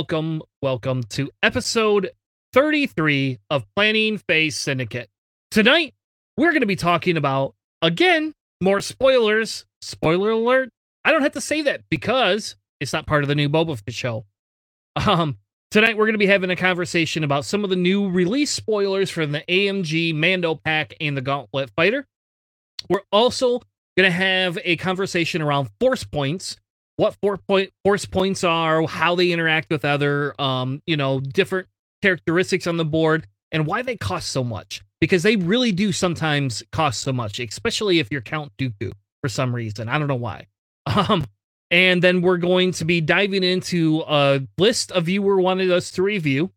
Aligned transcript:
Welcome, 0.00 0.40
welcome, 0.62 1.02
to 1.10 1.30
episode 1.42 2.12
33 2.54 3.38
of 3.50 3.66
Planning 3.76 4.16
Phase 4.16 4.56
Syndicate. 4.56 5.10
Tonight, 5.50 5.92
we're 6.38 6.52
going 6.52 6.62
to 6.62 6.66
be 6.66 6.74
talking 6.74 7.18
about, 7.18 7.54
again, 7.82 8.32
more 8.62 8.80
spoilers. 8.80 9.66
Spoiler 9.82 10.30
alert. 10.30 10.70
I 11.04 11.12
don't 11.12 11.20
have 11.20 11.32
to 11.32 11.40
say 11.42 11.60
that 11.60 11.82
because 11.90 12.56
it's 12.80 12.94
not 12.94 13.06
part 13.06 13.24
of 13.24 13.28
the 13.28 13.34
new 13.34 13.50
Boba 13.50 13.78
Fett 13.78 13.92
show. 13.92 14.24
Um, 14.96 15.36
tonight, 15.70 15.98
we're 15.98 16.06
going 16.06 16.14
to 16.14 16.18
be 16.18 16.26
having 16.26 16.48
a 16.48 16.56
conversation 16.56 17.22
about 17.22 17.44
some 17.44 17.62
of 17.62 17.68
the 17.68 17.76
new 17.76 18.08
release 18.08 18.50
spoilers 18.50 19.10
from 19.10 19.32
the 19.32 19.44
AMG 19.50 20.14
Mando 20.14 20.54
Pack 20.54 20.94
and 20.98 21.14
the 21.14 21.20
Gauntlet 21.20 21.72
Fighter. 21.76 22.06
We're 22.88 23.02
also 23.12 23.60
going 23.98 24.10
to 24.10 24.16
have 24.16 24.58
a 24.64 24.76
conversation 24.76 25.42
around 25.42 25.68
force 25.78 26.04
points 26.04 26.56
what 27.00 27.16
four 27.22 27.38
point 27.38 27.72
force 27.82 28.04
points 28.04 28.44
are, 28.44 28.86
how 28.86 29.14
they 29.14 29.32
interact 29.32 29.70
with 29.70 29.86
other 29.86 30.38
um, 30.38 30.82
you 30.86 30.98
know, 30.98 31.18
different 31.18 31.66
characteristics 32.02 32.66
on 32.66 32.76
the 32.76 32.84
board, 32.84 33.26
and 33.50 33.66
why 33.66 33.80
they 33.80 33.96
cost 33.96 34.28
so 34.28 34.44
much. 34.44 34.82
Because 35.00 35.22
they 35.22 35.36
really 35.36 35.72
do 35.72 35.92
sometimes 35.92 36.62
cost 36.72 37.00
so 37.00 37.10
much, 37.10 37.40
especially 37.40 38.00
if 38.00 38.08
you're 38.10 38.20
Count 38.20 38.52
Dooku 38.58 38.92
for 39.22 39.30
some 39.30 39.54
reason. 39.54 39.88
I 39.88 39.98
don't 39.98 40.08
know 40.08 40.14
why. 40.14 40.46
Um, 40.86 41.24
and 41.70 42.02
then 42.02 42.20
we're 42.20 42.38
going 42.38 42.72
to 42.72 42.84
be 42.84 43.00
diving 43.00 43.44
into 43.44 44.02
a 44.08 44.40
list 44.58 44.90
of 44.90 45.04
viewer 45.04 45.40
wanted 45.40 45.70
us 45.70 45.92
to 45.92 46.02
review. 46.02 46.50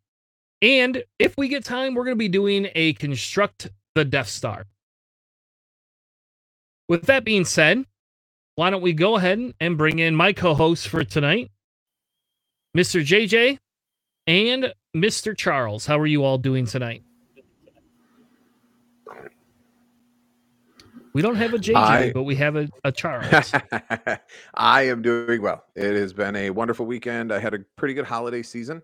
And 0.60 1.04
if 1.20 1.36
we 1.36 1.46
get 1.46 1.64
time, 1.64 1.94
we're 1.94 2.04
going 2.04 2.16
to 2.16 2.18
be 2.18 2.28
doing 2.28 2.68
a 2.74 2.94
construct 2.94 3.70
the 3.94 4.04
Death 4.04 4.28
Star. 4.28 4.64
With 6.88 7.02
that 7.02 7.22
being 7.22 7.44
said, 7.44 7.84
why 8.56 8.70
don't 8.70 8.82
we 8.82 8.92
go 8.92 9.16
ahead 9.16 9.52
and 9.60 9.78
bring 9.78 9.98
in 9.98 10.14
my 10.14 10.32
co-hosts 10.32 10.86
for 10.86 11.04
tonight, 11.04 11.50
Mr. 12.76 13.04
JJ 13.04 13.58
and 14.26 14.72
Mr. 14.96 15.36
Charles. 15.36 15.86
How 15.86 15.98
are 15.98 16.06
you 16.06 16.24
all 16.24 16.38
doing 16.38 16.66
tonight? 16.66 17.02
We 21.12 21.22
don't 21.22 21.36
have 21.36 21.54
a 21.54 21.58
JJ, 21.58 21.76
I, 21.76 22.12
but 22.12 22.24
we 22.24 22.34
have 22.36 22.56
a, 22.56 22.68
a 22.82 22.90
Charles. 22.90 23.52
I 24.54 24.82
am 24.82 25.00
doing 25.00 25.40
well. 25.42 25.62
It 25.76 25.94
has 25.94 26.12
been 26.12 26.34
a 26.34 26.50
wonderful 26.50 26.86
weekend. 26.86 27.32
I 27.32 27.38
had 27.38 27.54
a 27.54 27.60
pretty 27.76 27.94
good 27.94 28.04
holiday 28.04 28.42
season. 28.42 28.82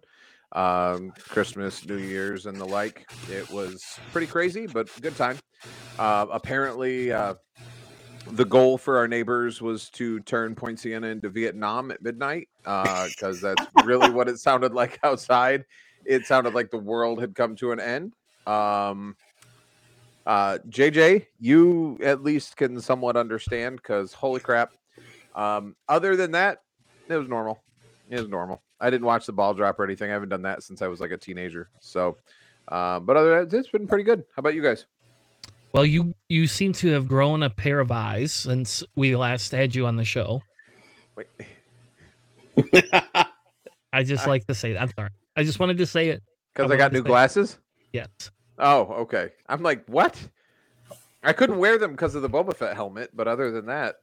Um, 0.52 1.12
Christmas, 1.28 1.84
New 1.84 1.96
Year's, 1.96 2.46
and 2.46 2.56
the 2.56 2.64
like. 2.64 3.10
It 3.28 3.50
was 3.50 3.98
pretty 4.12 4.28
crazy, 4.28 4.68
but 4.68 4.88
good 5.00 5.16
time. 5.16 5.38
Uh, 5.98 6.26
apparently, 6.30 7.12
uh, 7.12 7.34
the 8.26 8.44
goal 8.44 8.78
for 8.78 8.98
our 8.98 9.08
neighbors 9.08 9.60
was 9.60 9.90
to 9.90 10.20
turn 10.20 10.54
Poinciana 10.54 11.08
into 11.08 11.28
Vietnam 11.28 11.90
at 11.90 12.02
midnight 12.02 12.48
Uh, 12.64 13.08
because 13.08 13.42
uh, 13.42 13.54
that's 13.56 13.86
really 13.86 14.10
what 14.10 14.28
it 14.28 14.38
sounded 14.38 14.72
like 14.72 14.98
outside. 15.04 15.64
It 16.04 16.26
sounded 16.26 16.54
like 16.54 16.70
the 16.70 16.78
world 16.78 17.20
had 17.20 17.34
come 17.34 17.56
to 17.56 17.72
an 17.72 17.80
end. 17.80 18.14
Um, 18.46 19.16
uh, 20.26 20.58
JJ, 20.68 21.26
you 21.38 21.98
at 22.02 22.22
least 22.22 22.56
can 22.56 22.80
somewhat 22.80 23.16
understand 23.16 23.76
because 23.76 24.12
holy 24.12 24.40
crap. 24.40 24.72
Um, 25.34 25.76
other 25.88 26.16
than 26.16 26.32
that, 26.32 26.62
it 27.08 27.16
was 27.16 27.28
normal. 27.28 27.62
It 28.08 28.18
was 28.18 28.28
normal. 28.28 28.62
I 28.80 28.90
didn't 28.90 29.06
watch 29.06 29.26
the 29.26 29.32
ball 29.32 29.54
drop 29.54 29.78
or 29.78 29.84
anything. 29.84 30.10
I 30.10 30.14
haven't 30.14 30.30
done 30.30 30.42
that 30.42 30.62
since 30.62 30.82
I 30.82 30.88
was 30.88 31.00
like 31.00 31.10
a 31.10 31.16
teenager. 31.16 31.70
So, 31.80 32.16
uh, 32.68 33.00
but 33.00 33.16
other 33.16 33.30
than 33.40 33.48
that, 33.48 33.56
it's 33.56 33.68
been 33.68 33.86
pretty 33.86 34.04
good. 34.04 34.24
How 34.34 34.40
about 34.40 34.54
you 34.54 34.62
guys? 34.62 34.86
Well, 35.72 35.86
you 35.86 36.14
you 36.28 36.46
seem 36.46 36.72
to 36.74 36.88
have 36.92 37.06
grown 37.06 37.42
a 37.42 37.50
pair 37.50 37.80
of 37.80 37.92
eyes 37.92 38.32
since 38.32 38.82
we 38.96 39.14
last 39.14 39.52
had 39.52 39.74
you 39.74 39.86
on 39.86 39.96
the 39.96 40.04
show. 40.04 40.42
Wait. 41.16 41.28
I 43.92 44.02
just 44.02 44.26
like 44.26 44.46
to 44.46 44.54
say 44.54 44.72
that. 44.72 44.82
I'm 44.82 44.90
sorry. 44.96 45.10
I 45.36 45.44
just 45.44 45.58
wanted 45.58 45.78
to 45.78 45.86
say 45.86 46.08
it 46.08 46.22
because 46.54 46.70
I, 46.70 46.74
I 46.74 46.76
got 46.76 46.92
new 46.92 47.02
glasses. 47.02 47.58
Yes. 47.92 48.08
Oh, 48.58 48.82
okay. 49.02 49.30
I'm 49.48 49.62
like, 49.62 49.84
what? 49.86 50.16
I 51.22 51.32
couldn't 51.32 51.58
wear 51.58 51.78
them 51.78 51.92
because 51.92 52.14
of 52.14 52.22
the 52.22 52.30
Boba 52.30 52.54
Fett 52.54 52.74
helmet, 52.74 53.10
but 53.14 53.28
other 53.28 53.50
than 53.50 53.66
that, 53.66 53.96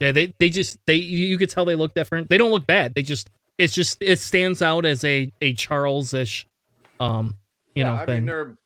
yeah, 0.00 0.10
they 0.10 0.34
they 0.38 0.50
just 0.50 0.78
they 0.86 0.96
you 0.96 1.38
could 1.38 1.50
tell 1.50 1.64
they 1.64 1.76
look 1.76 1.94
different. 1.94 2.28
They 2.28 2.38
don't 2.38 2.50
look 2.50 2.66
bad. 2.66 2.94
They 2.94 3.02
just 3.02 3.30
it's 3.58 3.72
just 3.72 3.98
it 4.00 4.18
stands 4.18 4.60
out 4.60 4.84
as 4.84 5.04
a 5.04 5.32
a 5.40 5.54
Charles 5.54 6.12
ish, 6.14 6.46
um, 6.98 7.36
you 7.74 7.84
yeah, 7.84 7.90
know. 7.90 7.94
I 8.02 8.06
thing. 8.06 8.14
mean, 8.16 8.26
they're 8.26 8.56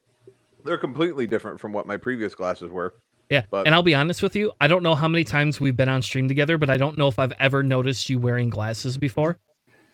they're 0.66 0.78
completely 0.78 1.27
different 1.27 1.60
from 1.60 1.72
what 1.72 1.87
my 1.87 1.97
previous 1.97 2.34
glasses 2.34 2.71
were. 2.71 2.94
Yeah. 3.31 3.43
But, 3.50 3.66
and 3.66 3.75
I'll 3.75 3.82
be 3.82 3.94
honest 3.94 4.22
with 4.22 4.37
you, 4.37 4.53
I 4.60 4.69
don't 4.69 4.82
know 4.82 4.94
how 4.94 5.09
many 5.09 5.25
times 5.25 5.60
we've 5.60 5.77
been 5.77 5.88
on 5.88 6.03
stream 6.03 6.28
together, 6.28 6.59
but 6.59 6.71
I 6.71 6.77
don't 6.77 6.97
know 6.97 7.09
if 7.09 7.19
I've 7.19 7.32
ever 7.38 7.62
noticed 7.62 8.09
you 8.09 8.19
wearing 8.19 8.50
glasses 8.50 8.99
before. 8.99 9.38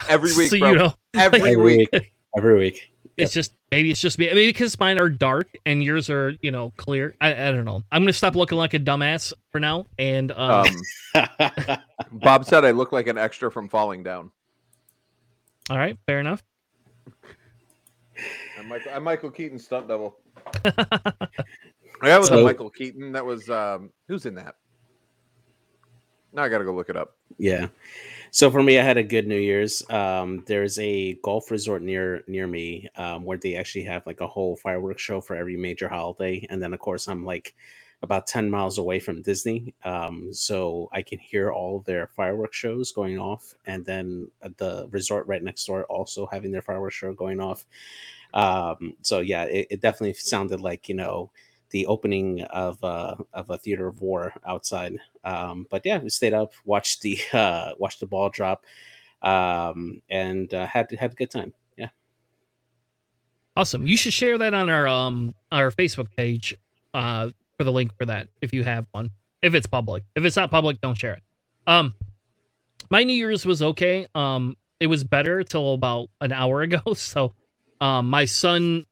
Every 0.09 0.33
week, 0.37 0.51
so, 0.51 0.59
bro. 0.59 0.71
you 0.71 0.79
know, 0.79 0.95
every, 1.15 1.39
like, 1.41 1.53
every 1.53 1.63
week. 1.63 2.13
Every 2.35 2.59
week. 2.59 2.91
It's 3.19 3.37
yep. 3.37 3.45
just 3.45 3.55
maybe 3.71 3.91
it's 3.91 4.01
just 4.01 4.19
me. 4.19 4.25
Maybe 4.25 4.47
because 4.47 4.81
mine 4.81 4.99
are 4.99 5.11
dark 5.11 5.49
and 5.67 5.85
yours 5.85 6.09
are, 6.09 6.35
you 6.41 6.51
know, 6.51 6.73
clear. 6.79 7.15
I, 7.21 7.49
I 7.49 7.51
don't 7.51 7.67
know. 7.67 7.83
I'm 7.93 8.01
gonna 8.01 8.15
stop 8.15 8.35
looking 8.35 8.57
like 8.57 8.73
a 8.73 8.79
dumbass 8.79 9.35
for 9.51 9.61
now. 9.61 9.85
And 9.99 10.33
um, 10.33 10.67
um 11.15 11.79
Bob 12.13 12.47
said 12.47 12.65
I 12.65 12.71
look 12.71 12.91
like 12.91 13.07
an 13.07 13.19
extra 13.19 13.53
from 13.53 13.69
falling 13.69 14.03
down. 14.03 14.31
All 15.69 15.77
right, 15.77 15.99
fair 16.07 16.21
enough. 16.21 16.43
I'm 18.59 18.69
Michael, 18.69 18.93
I'm 18.95 19.05
Michael 19.05 19.31
Keaton 19.31 19.59
stunt 19.59 19.89
double. 19.89 20.17
That 20.65 21.29
was 22.03 22.29
so, 22.29 22.41
a 22.41 22.45
Michael 22.45 22.71
Keaton. 22.71 23.13
That 23.13 23.25
was 23.25 23.49
um, 23.51 23.91
who's 24.09 24.27
in 24.27 24.35
that? 24.37 24.57
Now 26.33 26.45
I 26.45 26.49
got 26.49 26.59
to 26.59 26.65
go 26.65 26.75
look 26.75 26.89
it 26.89 26.97
up. 26.97 27.17
Yeah. 27.39 27.69
So 28.31 28.51
for 28.51 28.63
me, 28.63 28.79
I 28.79 28.83
had 28.83 28.97
a 28.97 29.03
good 29.03 29.27
New 29.27 29.37
Year's. 29.37 29.83
Um, 29.91 30.43
there's 30.47 30.79
a 30.79 31.15
golf 31.23 31.51
resort 31.51 31.83
near 31.83 32.23
near 32.27 32.47
me 32.47 32.89
um, 32.97 33.25
where 33.25 33.37
they 33.37 33.57
actually 33.57 33.85
have 33.85 34.07
like 34.07 34.21
a 34.21 34.27
whole 34.27 34.57
fireworks 34.57 35.03
show 35.03 35.21
for 35.21 35.37
every 35.37 35.57
major 35.57 35.89
holiday, 35.89 36.47
and 36.49 36.63
then 36.63 36.73
of 36.73 36.81
course 36.81 37.09
I'm 37.09 37.25
like 37.25 37.55
about 38.03 38.27
10 38.27 38.51
miles 38.51 38.79
away 38.79 38.99
from 38.99 39.23
Disney. 39.23 39.75
Um, 39.85 40.35
so 40.35 40.89
I 40.93 41.03
can 41.03 41.19
hear 41.19 41.53
all 41.53 41.81
their 41.81 42.09
fireworks 42.09 42.57
shows 42.57 42.91
going 42.91 43.19
off. 43.19 43.55
And 43.67 43.85
then 43.85 44.29
the 44.57 44.89
resort 44.91 45.27
right 45.29 45.43
next 45.43 45.65
door 45.67 45.85
also 45.85 46.29
having 46.31 46.51
their 46.51 46.63
fireworks 46.63 46.97
show 46.97 47.13
going 47.13 47.41
off. 47.41 47.65
Um, 48.35 48.95
so 49.03 49.21
yeah, 49.21 49.45
it, 49.45 49.67
it, 49.71 49.81
definitely 49.81 50.15
sounded 50.15 50.61
like 50.61 50.89
you 50.89 50.95
know 50.95 51.31
the 51.71 51.87
opening 51.87 52.43
of 52.45 52.83
uh, 52.83 53.17
of 53.33 53.51
a 53.51 53.59
theater 53.59 53.87
of 53.87 54.01
war 54.01 54.33
outside. 54.47 54.97
Um, 55.25 55.67
but 55.71 55.83
yeah, 55.85 55.99
we 55.99 56.09
stayed 56.09 56.35
up, 56.35 56.53
watched 56.65 57.03
the 57.03 57.19
uh, 57.33 57.73
watched 57.79 58.01
the 58.01 58.07
ball 58.07 58.31
drop, 58.31 58.65
um, 59.23 60.01
and 60.09 60.53
uh, 60.55 60.67
had 60.67 60.91
had 60.93 61.13
a 61.13 61.15
good 61.15 61.31
time. 61.31 61.53
Yeah, 61.77 61.89
awesome. 63.57 63.87
You 63.87 63.97
should 63.97 64.15
share 64.15 64.39
that 64.39 64.55
on 64.55 64.71
our 64.71 64.87
um 64.87 65.35
our 65.51 65.71
Facebook 65.71 66.09
page 66.17 66.57
uh 66.95 67.31
for 67.59 67.65
the 67.65 67.73
link 67.73 67.97
for 67.99 68.07
that 68.07 68.29
if 68.41 68.53
you 68.53 68.65
have 68.65 68.87
one. 68.93 69.11
If 69.43 69.55
it's 69.55 69.67
public, 69.67 70.05
if 70.15 70.25
it's 70.25 70.37
not 70.37 70.51
public, 70.51 70.81
don't 70.81 70.95
share 70.95 71.15
it. 71.15 71.23
Um, 71.67 71.95
my 72.91 73.05
New 73.05 73.15
Year's 73.15 73.45
was 73.45 73.61
okay. 73.63 74.07
Um, 74.15 74.57
it 74.79 74.87
was 74.87 75.05
better 75.05 75.43
till 75.43 75.75
about 75.75 76.09
an 76.21 76.33
hour 76.33 76.63
ago. 76.63 76.95
So 76.95 77.35
um, 77.83 78.09
my 78.09 78.27
son 78.27 78.87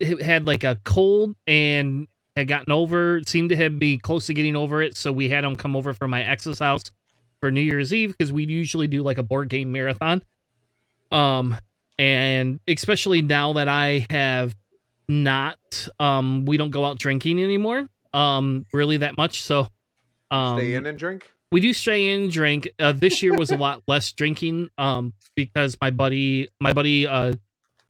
had 0.00 0.46
like 0.46 0.62
a 0.62 0.78
cold 0.84 1.34
and 1.48 2.06
had 2.36 2.46
gotten 2.46 2.72
over, 2.72 3.20
seemed 3.26 3.50
to 3.50 3.56
have 3.56 3.80
be 3.80 3.98
close 3.98 4.26
to 4.26 4.34
getting 4.34 4.54
over 4.54 4.80
it. 4.80 4.96
So 4.96 5.12
we 5.12 5.28
had 5.28 5.42
him 5.42 5.56
come 5.56 5.74
over 5.74 5.92
from 5.92 6.12
my 6.12 6.22
ex's 6.22 6.60
house 6.60 6.84
for 7.40 7.50
New 7.50 7.60
Year's 7.60 7.92
Eve 7.92 8.14
because 8.16 8.32
we 8.32 8.46
usually 8.46 8.86
do 8.86 9.02
like 9.02 9.18
a 9.18 9.24
board 9.24 9.48
game 9.48 9.72
marathon. 9.72 10.22
Um, 11.10 11.56
and 11.98 12.60
especially 12.68 13.22
now 13.22 13.54
that 13.54 13.66
I 13.66 14.06
have 14.08 14.54
not, 15.08 15.58
um, 15.98 16.44
we 16.44 16.56
don't 16.56 16.70
go 16.70 16.84
out 16.84 16.98
drinking 16.98 17.42
anymore, 17.42 17.88
um, 18.14 18.66
really 18.72 18.98
that 18.98 19.16
much. 19.18 19.42
So, 19.42 19.66
um, 20.30 20.58
stay 20.58 20.74
in 20.74 20.86
and 20.86 20.96
drink. 20.96 21.28
We 21.50 21.60
do 21.60 21.74
stay 21.74 22.14
in 22.14 22.22
and 22.22 22.32
drink. 22.32 22.70
Uh, 22.78 22.92
this 22.92 23.20
year 23.20 23.34
was 23.34 23.50
a 23.50 23.56
lot 23.56 23.82
less 23.88 24.12
drinking, 24.12 24.70
um, 24.78 25.12
because 25.34 25.76
my 25.80 25.90
buddy, 25.90 26.48
my 26.60 26.72
buddy, 26.72 27.06
uh, 27.06 27.34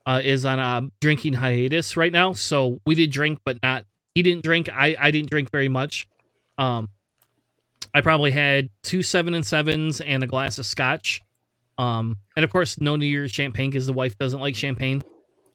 uh, 0.07 0.21
is 0.23 0.45
on 0.45 0.59
a 0.59 0.89
drinking 1.01 1.35
hiatus 1.35 1.97
right 1.97 2.13
now. 2.13 2.33
So 2.33 2.81
we 2.85 2.95
did 2.95 3.11
drink, 3.11 3.41
but 3.45 3.63
not 3.63 3.85
he 4.15 4.23
didn't 4.23 4.43
drink. 4.43 4.69
I 4.73 4.97
I 4.99 5.11
didn't 5.11 5.31
drink 5.31 5.51
very 5.51 5.69
much. 5.69 6.07
Um, 6.59 6.89
I 7.95 8.01
probably 8.01 8.31
had 8.31 8.71
two 8.83 9.03
seven 9.03 9.35
and 9.35 9.47
sevens 9.47 10.01
and 10.01 10.23
a 10.23 10.27
glass 10.27 10.59
of 10.59 10.67
scotch. 10.67 11.23
Um, 11.79 12.19
and 12.37 12.45
of 12.45 12.51
course, 12.51 12.81
no 12.81 12.97
New 12.97 13.07
Year's 13.07 13.33
champagne 13.33 13.71
because 13.71 13.87
the 13.87 13.93
wife 13.93 14.17
doesn't 14.19 14.41
like 14.41 14.55
champagne. 14.55 15.03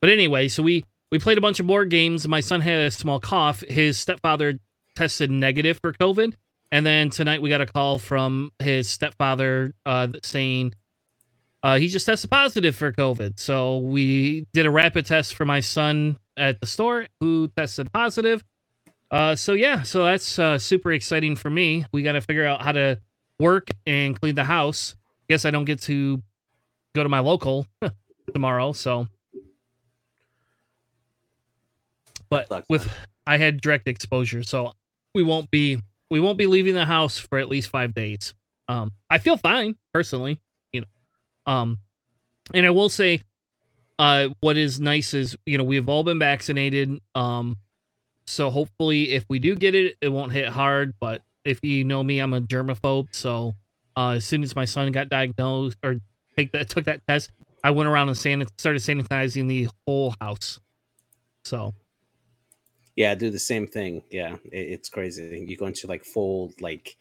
But 0.01 0.09
anyway, 0.09 0.47
so 0.47 0.63
we 0.63 0.85
we 1.11 1.19
played 1.19 1.37
a 1.37 1.41
bunch 1.41 1.59
of 1.59 1.67
board 1.67 1.89
games. 1.89 2.27
My 2.27 2.41
son 2.41 2.61
had 2.61 2.81
a 2.81 2.91
small 2.91 3.19
cough. 3.19 3.61
His 3.61 3.97
stepfather 3.97 4.59
tested 4.95 5.31
negative 5.31 5.79
for 5.81 5.93
COVID, 5.93 6.33
and 6.71 6.85
then 6.85 7.09
tonight 7.09 7.41
we 7.41 7.49
got 7.49 7.61
a 7.61 7.65
call 7.65 7.99
from 7.99 8.51
his 8.59 8.89
stepfather 8.89 9.73
uh, 9.85 10.09
saying 10.23 10.73
uh, 11.67 11.77
he 11.77 11.89
just 11.89 12.05
tested 12.05 12.31
positive 12.31 12.77
for 12.77 12.93
COVID. 12.93 13.37
So 13.37 13.79
we 13.79 14.47
did 14.53 14.65
a 14.65 14.71
rapid 14.71 15.05
test 15.05 15.35
for 15.35 15.43
my 15.43 15.59
son 15.59 16.17
at 16.37 16.61
the 16.61 16.65
store 16.65 17.07
who 17.19 17.49
tested 17.57 17.91
positive. 17.91 18.41
Uh, 19.11 19.35
so 19.35 19.51
yeah, 19.51 19.83
so 19.83 20.05
that's 20.05 20.39
uh, 20.39 20.57
super 20.59 20.93
exciting 20.93 21.35
for 21.35 21.49
me. 21.49 21.85
We 21.91 22.03
got 22.03 22.13
to 22.13 22.21
figure 22.21 22.45
out 22.45 22.61
how 22.61 22.71
to 22.71 23.01
work 23.37 23.67
and 23.85 24.17
clean 24.17 24.35
the 24.35 24.45
house. 24.45 24.95
Guess 25.27 25.43
I 25.43 25.51
don't 25.51 25.65
get 25.65 25.81
to 25.81 26.23
go 26.95 27.03
to 27.03 27.09
my 27.09 27.19
local 27.19 27.67
tomorrow. 28.33 28.71
So, 28.71 29.09
but 32.29 32.47
Sucks, 32.47 32.65
with 32.69 32.85
man. 32.85 32.95
I 33.25 33.37
had 33.39 33.59
direct 33.59 33.89
exposure, 33.89 34.43
so 34.43 34.71
we 35.13 35.21
won't 35.21 35.51
be 35.51 35.81
we 36.09 36.21
won't 36.21 36.37
be 36.37 36.47
leaving 36.47 36.75
the 36.75 36.85
house 36.85 37.17
for 37.17 37.37
at 37.39 37.49
least 37.49 37.67
five 37.71 37.93
days. 37.93 38.33
Um, 38.69 38.93
I 39.09 39.17
feel 39.17 39.35
fine 39.35 39.75
personally. 39.93 40.39
Um, 41.47 41.79
and 42.53 42.65
I 42.65 42.69
will 42.69 42.89
say, 42.89 43.23
uh, 43.99 44.29
what 44.41 44.57
is 44.57 44.79
nice 44.79 45.13
is 45.13 45.35
you 45.45 45.57
know 45.57 45.63
we've 45.63 45.89
all 45.89 46.03
been 46.03 46.19
vaccinated. 46.19 46.99
Um, 47.15 47.57
so 48.27 48.49
hopefully, 48.49 49.11
if 49.11 49.25
we 49.29 49.39
do 49.39 49.55
get 49.55 49.75
it, 49.75 49.97
it 50.01 50.09
won't 50.09 50.31
hit 50.33 50.49
hard. 50.49 50.93
But 50.99 51.23
if 51.45 51.63
you 51.63 51.83
know 51.83 52.03
me, 52.03 52.19
I'm 52.19 52.33
a 52.33 52.41
germaphobe. 52.41 53.07
So 53.15 53.55
uh, 53.95 54.11
as 54.11 54.25
soon 54.25 54.43
as 54.43 54.55
my 54.55 54.65
son 54.65 54.91
got 54.91 55.09
diagnosed 55.09 55.77
or 55.83 55.97
take 56.37 56.51
that 56.51 56.69
took 56.69 56.85
that 56.85 57.01
test, 57.07 57.31
I 57.63 57.71
went 57.71 57.89
around 57.89 58.09
and 58.09 58.17
san- 58.17 58.45
started 58.57 58.81
sanitizing 58.81 59.47
the 59.47 59.69
whole 59.87 60.13
house. 60.21 60.59
So 61.45 61.73
Yeah, 62.95 63.15
do 63.15 63.29
the 63.29 63.39
same 63.39 63.67
thing. 63.67 64.03
Yeah, 64.11 64.35
it, 64.51 64.67
it's 64.73 64.89
crazy. 64.89 65.45
You 65.47 65.57
go 65.57 65.67
into 65.67 65.87
like 65.87 66.03
full 66.03 66.53
like 66.59 66.97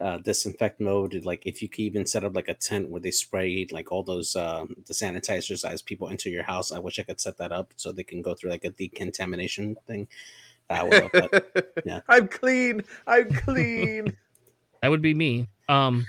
uh, 0.00 0.18
disinfect 0.18 0.80
mode. 0.80 1.24
Like 1.24 1.46
if 1.46 1.62
you 1.62 1.68
could 1.68 1.80
even 1.80 2.06
set 2.06 2.24
up 2.24 2.34
like 2.34 2.48
a 2.48 2.54
tent 2.54 2.88
where 2.88 3.00
they 3.00 3.10
spray 3.10 3.66
like 3.70 3.92
all 3.92 4.02
those 4.02 4.36
um, 4.36 4.74
the 4.86 4.94
sanitizers 4.94 5.68
as 5.68 5.82
people 5.82 6.08
enter 6.08 6.28
your 6.28 6.42
house. 6.42 6.72
I 6.72 6.78
wish 6.78 6.98
I 6.98 7.02
could 7.02 7.20
set 7.20 7.38
that 7.38 7.52
up 7.52 7.72
so 7.76 7.92
they 7.92 8.04
can 8.04 8.22
go 8.22 8.34
through 8.34 8.50
like 8.50 8.64
a 8.64 8.70
decontamination 8.70 9.76
thing. 9.86 10.08
That 10.68 10.84
would 10.84 10.94
help, 10.94 11.12
but 11.12 11.82
yeah. 11.84 12.00
I'm 12.08 12.28
clean. 12.28 12.82
I'm 13.06 13.32
clean. 13.32 14.16
That 14.82 14.90
would 14.90 15.00
be 15.00 15.14
me. 15.14 15.48
Um 15.70 16.04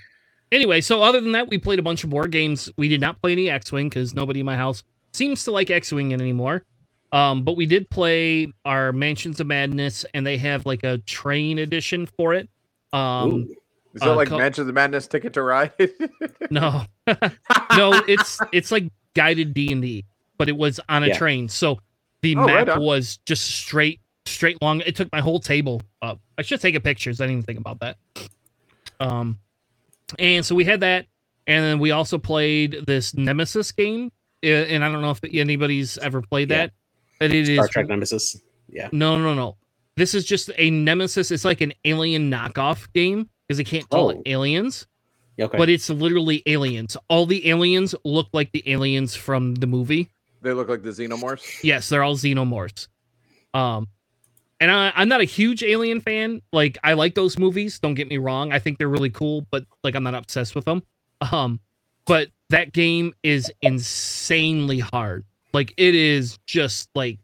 anyway, 0.52 0.82
so 0.82 1.02
other 1.02 1.22
than 1.22 1.32
that, 1.32 1.48
we 1.48 1.58
played 1.58 1.80
a 1.80 1.82
bunch 1.82 2.04
of 2.04 2.10
board 2.10 2.30
games. 2.32 2.70
We 2.76 2.90
did 2.90 3.00
not 3.00 3.22
play 3.22 3.32
any 3.32 3.50
X-Wing 3.50 3.88
because 3.88 4.14
nobody 4.14 4.42
in 4.42 4.46
my 4.46 4.58
house 4.58 4.84
seems 5.14 5.46
to 5.46 5.52
like 5.52 5.70
X-Wing 5.70 6.12
anymore. 6.12 6.66
Um, 7.14 7.46
but 7.46 7.56
we 7.56 7.68
did 7.68 7.90
play 7.90 8.52
our 8.66 8.92
Mansions 8.92 9.40
of 9.40 9.48
Madness, 9.48 10.06
and 10.14 10.28
they 10.28 10.36
have 10.40 10.66
like 10.66 10.84
a 10.84 10.98
train 10.98 11.60
edition 11.60 12.06
for 12.06 12.34
it. 12.34 12.50
Um 12.92 13.32
Ooh. 13.32 13.56
Is 13.96 14.02
it 14.02 14.08
Uh, 14.08 14.16
like 14.16 14.28
co- 14.28 14.38
Mansions 14.38 14.60
of 14.60 14.68
the 14.68 14.74
Madness 14.74 15.08
Ticket 15.08 15.34
to 15.34 15.42
Ride? 15.42 15.72
no. 16.52 16.84
no, 17.08 17.94
it's 18.08 18.40
it's 18.52 18.72
like 18.72 18.92
guided 19.14 19.54
D 19.54 19.72
and 19.72 19.82
D, 19.82 20.06
but 20.38 20.50
it 20.50 20.58
was 20.58 20.80
on 20.90 21.04
a 21.04 21.08
Yeah. 21.08 21.18
train. 21.18 21.48
So 21.50 21.80
the 22.22 22.36
Oh, 22.36 22.46
map 22.46 22.68
on. 22.70 22.82
was 22.82 23.18
just 23.26 23.46
straight, 23.50 24.02
straight 24.26 24.62
long. 24.62 24.82
It 24.82 24.96
took 24.96 25.12
my 25.12 25.22
whole 25.22 25.40
table 25.40 25.82
up. 26.02 26.20
I 26.38 26.42
should 26.42 26.60
take 26.62 26.76
a 26.76 26.80
pictures. 26.82 27.22
I 27.22 27.26
didn't 27.26 27.40
even 27.40 27.44
think 27.46 27.60
about 27.60 27.80
that. 27.80 27.98
Um, 29.00 29.40
and 30.20 30.46
so 30.46 30.56
we 30.56 30.66
had 30.66 30.82
that, 30.82 31.06
and 31.48 31.64
then 31.64 31.80
we 31.80 31.92
also 31.92 32.18
played 32.18 32.84
this 32.86 33.14
Nemesis 33.14 33.72
game. 33.72 34.12
uh, 34.44 34.48
And 34.48 34.84
I 34.84 34.92
don't 34.92 35.02
know 35.02 35.12
if 35.12 35.20
anybody's 35.24 35.98
ever 36.00 36.22
played 36.22 36.50
Yeah. 36.52 36.58
that. 36.58 36.72
But 37.20 37.32
it 37.32 37.48
is 37.48 37.56
Star 37.58 37.68
Trek 37.70 37.88
Nemesis. 37.88 38.42
Yeah. 38.70 38.90
no, 38.92 39.18
no, 39.18 39.34
no. 39.34 39.56
This 39.96 40.14
is 40.14 40.26
just 40.26 40.50
a 40.58 40.70
Nemesis. 40.70 41.32
It's 41.32 41.46
like 41.46 41.62
an 41.62 41.72
alien 41.86 42.30
knockoff 42.30 42.92
game 42.94 43.30
because 43.48 43.58
they 43.58 43.64
can't 43.64 43.88
call 43.90 44.08
Oh. 44.08 44.10
it 44.12 44.22
aliens 44.26 44.88
Okay. 45.40 45.58
but 45.58 45.70
it's 45.70 45.90
literally 45.90 46.42
aliens. 46.46 46.96
All 47.10 47.26
the 47.26 47.50
aliens 47.50 47.94
look 48.06 48.28
like 48.34 48.52
the 48.54 48.64
aliens 48.72 49.16
from 49.16 49.56
the 49.56 49.68
movie. 49.68 50.10
they 50.42 50.54
look 50.54 50.70
like 50.70 50.84
the 50.84 50.92
Xenomorphs. 50.92 51.64
Yes, 51.64 51.90
they're 51.90 52.04
all 52.04 52.16
xenomorphs. 52.16 52.88
Um, 53.54 53.88
and 54.62 54.70
I, 54.72 54.94
I'm 54.96 55.10
not 55.10 55.20
a 55.22 55.26
huge 55.26 55.64
alien 55.64 56.00
fan. 56.02 56.42
Like 56.54 56.78
I 56.84 56.94
like 56.94 57.16
those 57.16 57.38
movies. 57.40 57.80
Don't 57.80 57.96
get 57.96 58.08
me 58.08 58.18
wrong. 58.18 58.54
I 58.54 58.60
think 58.60 58.78
they're 58.78 58.88
really 58.88 59.10
cool, 59.10 59.46
but 59.52 59.66
like 59.84 59.96
I'm 59.96 60.04
not 60.04 60.14
obsessed 60.16 60.56
with 60.56 60.66
them. 60.66 60.84
Um, 61.20 61.60
but 62.06 62.30
that 62.52 62.72
game 62.72 63.14
is 63.24 63.52
insanely 63.62 64.80
hard. 64.80 65.26
Like 65.54 65.74
it 65.78 65.96
is 65.96 66.38
just 66.46 66.90
like, 66.96 67.20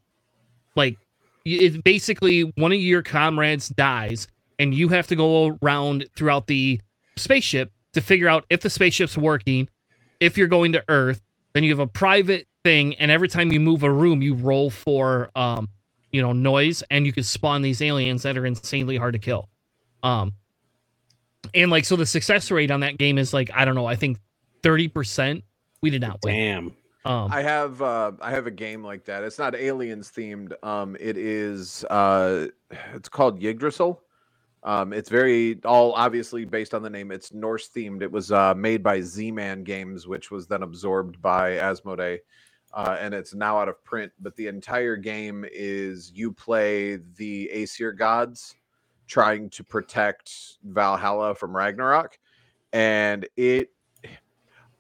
like 0.75 0.97
it's 1.45 1.77
basically 1.77 2.41
one 2.57 2.71
of 2.71 2.79
your 2.79 3.01
comrades 3.03 3.69
dies, 3.69 4.27
and 4.61 4.75
you 4.75 4.89
have 4.89 5.07
to 5.07 5.15
go 5.15 5.57
around 5.63 6.05
throughout 6.15 6.45
the 6.45 6.79
spaceship 7.17 7.71
to 7.93 7.99
figure 7.99 8.29
out 8.29 8.45
if 8.51 8.61
the 8.61 8.69
spaceship's 8.69 9.17
working, 9.17 9.67
if 10.19 10.37
you're 10.37 10.47
going 10.47 10.71
to 10.73 10.83
Earth. 10.87 11.19
Then 11.53 11.63
you 11.63 11.71
have 11.71 11.79
a 11.79 11.87
private 11.87 12.47
thing, 12.63 12.95
and 12.95 13.11
every 13.11 13.27
time 13.27 13.51
you 13.51 13.59
move 13.59 13.83
a 13.83 13.91
room, 13.91 14.21
you 14.21 14.35
roll 14.35 14.69
for 14.69 15.31
um, 15.35 15.67
you 16.11 16.21
know, 16.21 16.31
noise, 16.31 16.83
and 16.91 17.05
you 17.05 17.11
can 17.11 17.23
spawn 17.23 17.61
these 17.61 17.81
aliens 17.81 18.23
that 18.23 18.37
are 18.37 18.45
insanely 18.45 18.97
hard 18.97 19.13
to 19.13 19.19
kill. 19.19 19.49
Um, 20.03 20.33
and 21.53 21.71
like 21.71 21.83
so, 21.83 21.95
the 21.95 22.05
success 22.05 22.51
rate 22.51 22.71
on 22.71 22.81
that 22.81 22.97
game 22.97 23.17
is 23.17 23.33
like 23.33 23.49
I 23.53 23.65
don't 23.65 23.75
know, 23.75 23.87
I 23.87 23.95
think 23.95 24.19
thirty 24.61 24.87
percent. 24.87 25.43
We 25.81 25.89
did 25.89 26.01
not 26.01 26.19
win. 26.23 26.35
Damn. 26.35 26.75
Um, 27.03 27.31
I 27.31 27.41
have 27.41 27.81
uh, 27.81 28.11
I 28.21 28.29
have 28.29 28.45
a 28.45 28.51
game 28.51 28.83
like 28.83 29.05
that. 29.05 29.23
It's 29.23 29.39
not 29.39 29.55
aliens 29.55 30.11
themed. 30.15 30.53
Um, 30.63 30.95
it 30.99 31.17
is 31.17 31.83
uh, 31.85 32.47
it's 32.93 33.09
called 33.09 33.43
Yggdrasil. 33.43 33.99
Um, 34.63 34.93
it's 34.93 35.09
very 35.09 35.59
all 35.65 35.93
obviously 35.93 36.45
based 36.45 36.73
on 36.73 36.83
the 36.83 36.89
name. 36.89 37.11
It's 37.11 37.33
Norse 37.33 37.69
themed. 37.69 38.01
It 38.01 38.11
was 38.11 38.31
uh, 38.31 38.53
made 38.53 38.83
by 38.83 39.01
Z-Man 39.01 39.63
Games, 39.63 40.07
which 40.07 40.29
was 40.29 40.47
then 40.47 40.61
absorbed 40.61 41.21
by 41.21 41.53
Asmodee, 41.53 42.19
uh, 42.73 42.97
and 42.99 43.13
it's 43.13 43.33
now 43.33 43.57
out 43.57 43.69
of 43.69 43.83
print. 43.83 44.11
But 44.19 44.35
the 44.35 44.47
entire 44.47 44.97
game 44.97 45.45
is 45.51 46.11
you 46.13 46.31
play 46.31 46.97
the 47.17 47.49
Aesir 47.51 47.91
gods 47.91 48.55
trying 49.07 49.49
to 49.49 49.63
protect 49.63 50.31
Valhalla 50.63 51.33
from 51.33 51.55
Ragnarok, 51.55 52.19
and 52.71 53.27
it 53.35 53.71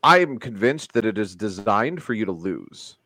I 0.03 0.19
am 0.19 0.37
convinced 0.37 0.93
that 0.93 1.05
it 1.05 1.17
is 1.17 1.35
designed 1.35 2.01
for 2.01 2.13
you 2.13 2.25
to 2.25 2.31
lose. 2.31 2.97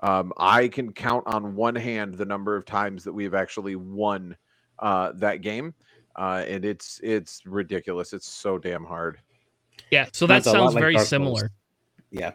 Um, 0.00 0.32
I 0.36 0.68
can 0.68 0.92
count 0.92 1.26
on 1.26 1.54
one 1.54 1.76
hand 1.76 2.14
the 2.14 2.24
number 2.24 2.56
of 2.56 2.66
times 2.66 3.04
that 3.04 3.12
we 3.12 3.24
have 3.24 3.34
actually 3.34 3.76
won 3.76 4.36
uh, 4.78 5.12
that 5.16 5.40
game, 5.40 5.74
uh, 6.16 6.44
and 6.46 6.64
it's 6.64 7.00
it's 7.02 7.44
ridiculous. 7.46 8.12
It's 8.12 8.28
so 8.28 8.58
damn 8.58 8.84
hard. 8.84 9.18
yeah, 9.90 10.06
so 10.12 10.26
that 10.26 10.44
Sounds 10.44 10.46
a 10.56 10.58
sounds 10.58 10.74
like 10.74 10.82
very 10.82 10.94
Dark 10.94 11.06
Souls. 11.06 11.08
similar. 11.08 11.50
Yeah. 12.10 12.32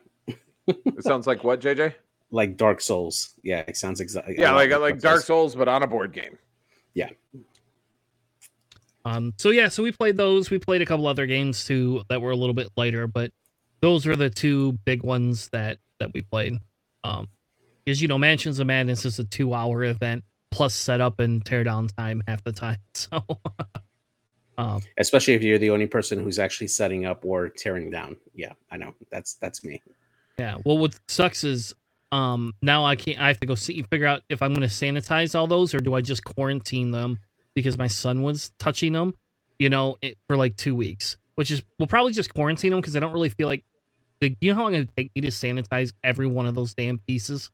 It 0.68 1.04
sounds 1.04 1.28
like 1.28 1.44
what, 1.44 1.62
JJ? 1.62 1.94
Like 2.32 2.58
Dark 2.58 2.82
Souls. 2.82 3.36
Yeah, 3.44 3.64
it 3.68 3.78
sounds 3.78 4.02
exactly. 4.02 4.36
Yeah, 4.38 4.52
like 4.54 4.70
like 4.78 5.00
Dark 5.00 5.22
Souls, 5.22 5.56
but 5.56 5.68
on 5.68 5.84
a 5.84 5.88
board 5.88 6.12
game. 6.12 6.38
Yeah. 6.94 7.10
Um, 9.06 9.34
so 9.38 9.52
yeah, 9.52 9.70
so 9.70 9.84
we 9.84 9.92
played 9.92 10.18
those. 10.18 10.50
We 10.50 10.60
played 10.60 10.82
a 10.82 10.86
couple 10.86 11.08
other 11.08 11.26
games 11.26 11.64
too 11.64 12.04
that 12.10 12.22
were 12.22 12.32
a 12.32 12.36
little 12.36 12.54
bit 12.54 12.70
lighter, 12.76 13.08
but 13.08 13.32
those 13.80 14.06
were 14.06 14.16
the 14.18 14.30
two 14.30 14.74
big 14.84 15.04
ones 15.04 15.48
that 15.50 15.78
that 16.00 16.12
we 16.14 16.22
played. 16.24 16.58
Um, 17.06 17.30
because 17.86 18.02
you 18.02 18.10
know, 18.10 18.18
Mansions 18.18 18.60
of 18.60 18.68
Madness 18.68 19.06
is 19.06 19.18
a 19.20 19.24
two-hour 19.24 19.86
event 19.86 20.26
plus 20.52 20.74
setup 20.76 21.20
and 21.20 21.44
teardown 21.44 21.94
time 21.96 22.24
half 22.28 22.44
the 22.44 22.52
time. 22.52 22.78
So, 22.96 23.24
um, 24.58 24.82
Especially 24.98 25.36
if 25.36 25.44
you're 25.44 25.60
the 25.60 25.70
only 25.70 25.86
person 25.86 26.20
who's 26.24 26.40
actually 26.40 26.68
setting 26.68 27.06
up 27.06 27.24
or 27.24 27.48
tearing 27.50 27.92
down. 27.92 28.18
Yeah, 28.34 28.54
I 28.72 28.78
know. 28.78 28.96
That's 29.12 29.36
that's 29.36 29.64
me. 29.64 29.82
yeah. 30.40 30.58
Well, 30.66 30.80
what 30.80 30.98
sucks 31.08 31.44
is 31.44 31.76
um 32.12 32.54
now 32.62 32.84
I 32.86 32.96
can't. 32.96 33.20
I 33.20 33.28
have 33.28 33.40
to 33.42 33.48
go 33.48 33.54
see 33.56 33.82
figure 33.84 34.08
out 34.08 34.24
if 34.30 34.42
I'm 34.42 34.54
going 34.54 34.68
to 34.68 34.74
sanitize 34.74 35.36
all 35.36 35.46
those 35.46 35.76
or 35.76 35.80
do 35.80 35.94
I 35.94 36.02
just 36.02 36.24
quarantine 36.24 36.90
them 36.92 37.20
because 37.54 37.78
my 37.78 37.88
son 37.88 38.24
was 38.24 38.52
touching 38.58 38.94
them, 38.94 39.14
you 39.60 39.70
know, 39.70 39.98
it, 40.02 40.18
for 40.28 40.36
like 40.38 40.56
two 40.56 40.76
weeks. 40.76 41.18
Which 41.36 41.52
is 41.52 41.62
we'll 41.78 41.88
probably 41.88 42.14
just 42.14 42.34
quarantine 42.34 42.72
them 42.72 42.82
because 42.82 42.96
I 42.96 43.00
don't 43.00 43.14
really 43.14 43.30
feel 43.30 43.48
like. 43.48 43.64
Like, 44.20 44.36
you 44.42 44.50
know 44.50 44.56
how 44.56 44.64
long 44.64 44.74
it 44.74 44.90
take 44.98 45.12
me 45.14 45.22
to 45.22 45.28
sanitize 45.28 45.94
every 46.04 46.26
one 46.26 46.48
of 46.48 46.56
those 46.56 46.74
damn 46.74 46.98
pieces? 46.98 47.52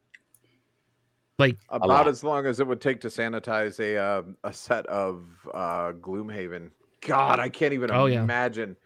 Like, 1.38 1.58
About 1.68 2.06
as 2.06 2.22
long 2.22 2.46
as 2.46 2.60
it 2.60 2.66
would 2.66 2.80
take 2.80 3.00
to 3.00 3.08
sanitize 3.08 3.80
a 3.80 3.98
uh, 3.98 4.22
a 4.44 4.52
set 4.52 4.86
of 4.86 5.24
uh, 5.52 5.92
Gloomhaven. 5.92 6.70
God, 7.00 7.40
I 7.40 7.48
can't 7.48 7.72
even 7.74 7.90
Oh, 7.90 8.06
yeah. 8.06 8.22
imagine. 8.22 8.76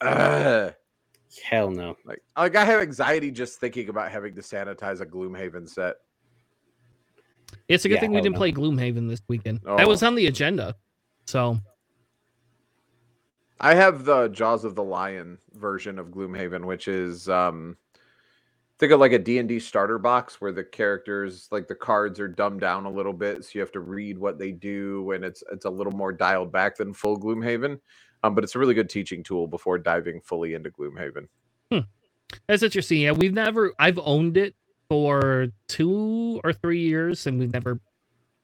Ugh. 0.00 0.72
Hell 1.44 1.70
no. 1.70 1.96
Like, 2.04 2.22
like 2.36 2.56
I 2.56 2.64
have 2.64 2.80
anxiety 2.80 3.30
just 3.32 3.58
thinking 3.58 3.88
about 3.88 4.10
having 4.12 4.34
to 4.36 4.40
sanitize 4.42 5.00
a 5.00 5.06
Gloomhaven 5.06 5.68
set. 5.68 5.96
it's 7.66 7.84
a 7.84 7.88
good 7.88 7.94
Yeah, 7.96 8.00
thing 8.00 8.12
we 8.12 8.20
didn't 8.20 8.34
no. 8.34 8.38
play 8.38 8.52
Gloomhaven 8.52 9.08
this 9.08 9.20
weekend. 9.28 9.60
That 9.64 9.88
was 9.88 10.02
Oh. 10.02 10.06
on 10.06 10.14
the 10.14 10.26
agenda. 10.28 10.76
So, 11.26 11.58
I 13.60 13.74
have 13.74 14.04
the 14.04 14.28
Jaws 14.28 14.64
of 14.64 14.74
the 14.76 14.84
Lion 14.84 15.38
version 15.54 15.98
of 15.98 16.08
Gloomhaven, 16.08 16.64
which 16.64 16.86
is 16.86 17.28
um 17.28 17.76
think 18.78 18.92
of 18.92 19.00
like 19.00 19.12
a 19.12 19.18
D&D 19.18 19.58
starter 19.60 19.98
box 19.98 20.40
where 20.40 20.52
the 20.52 20.64
characters 20.64 21.48
like 21.50 21.66
the 21.66 21.74
cards 21.74 22.20
are 22.20 22.28
dumbed 22.28 22.60
down 22.60 22.86
a 22.86 22.90
little 22.90 23.12
bit 23.12 23.44
so 23.44 23.50
you 23.54 23.60
have 23.60 23.72
to 23.72 23.80
read 23.80 24.16
what 24.16 24.38
they 24.38 24.52
do 24.52 25.10
and 25.12 25.24
it's 25.24 25.42
it's 25.52 25.64
a 25.64 25.70
little 25.70 25.92
more 25.92 26.12
dialed 26.12 26.52
back 26.52 26.76
than 26.76 26.94
full 26.94 27.18
Gloomhaven. 27.18 27.78
Um, 28.24 28.34
but 28.34 28.42
it's 28.42 28.56
a 28.56 28.58
really 28.58 28.74
good 28.74 28.90
teaching 28.90 29.22
tool 29.22 29.46
before 29.46 29.78
diving 29.78 30.20
fully 30.20 30.54
into 30.54 30.70
Gloomhaven. 30.70 31.28
That's 32.46 32.62
interesting. 32.62 33.02
Yeah, 33.02 33.12
we've 33.12 33.32
never. 33.32 33.72
I've 33.78 33.98
owned 33.98 34.36
it 34.36 34.54
for 34.88 35.48
two 35.66 36.40
or 36.44 36.52
three 36.52 36.80
years, 36.80 37.26
and 37.26 37.38
we've 37.38 37.52
never. 37.52 37.80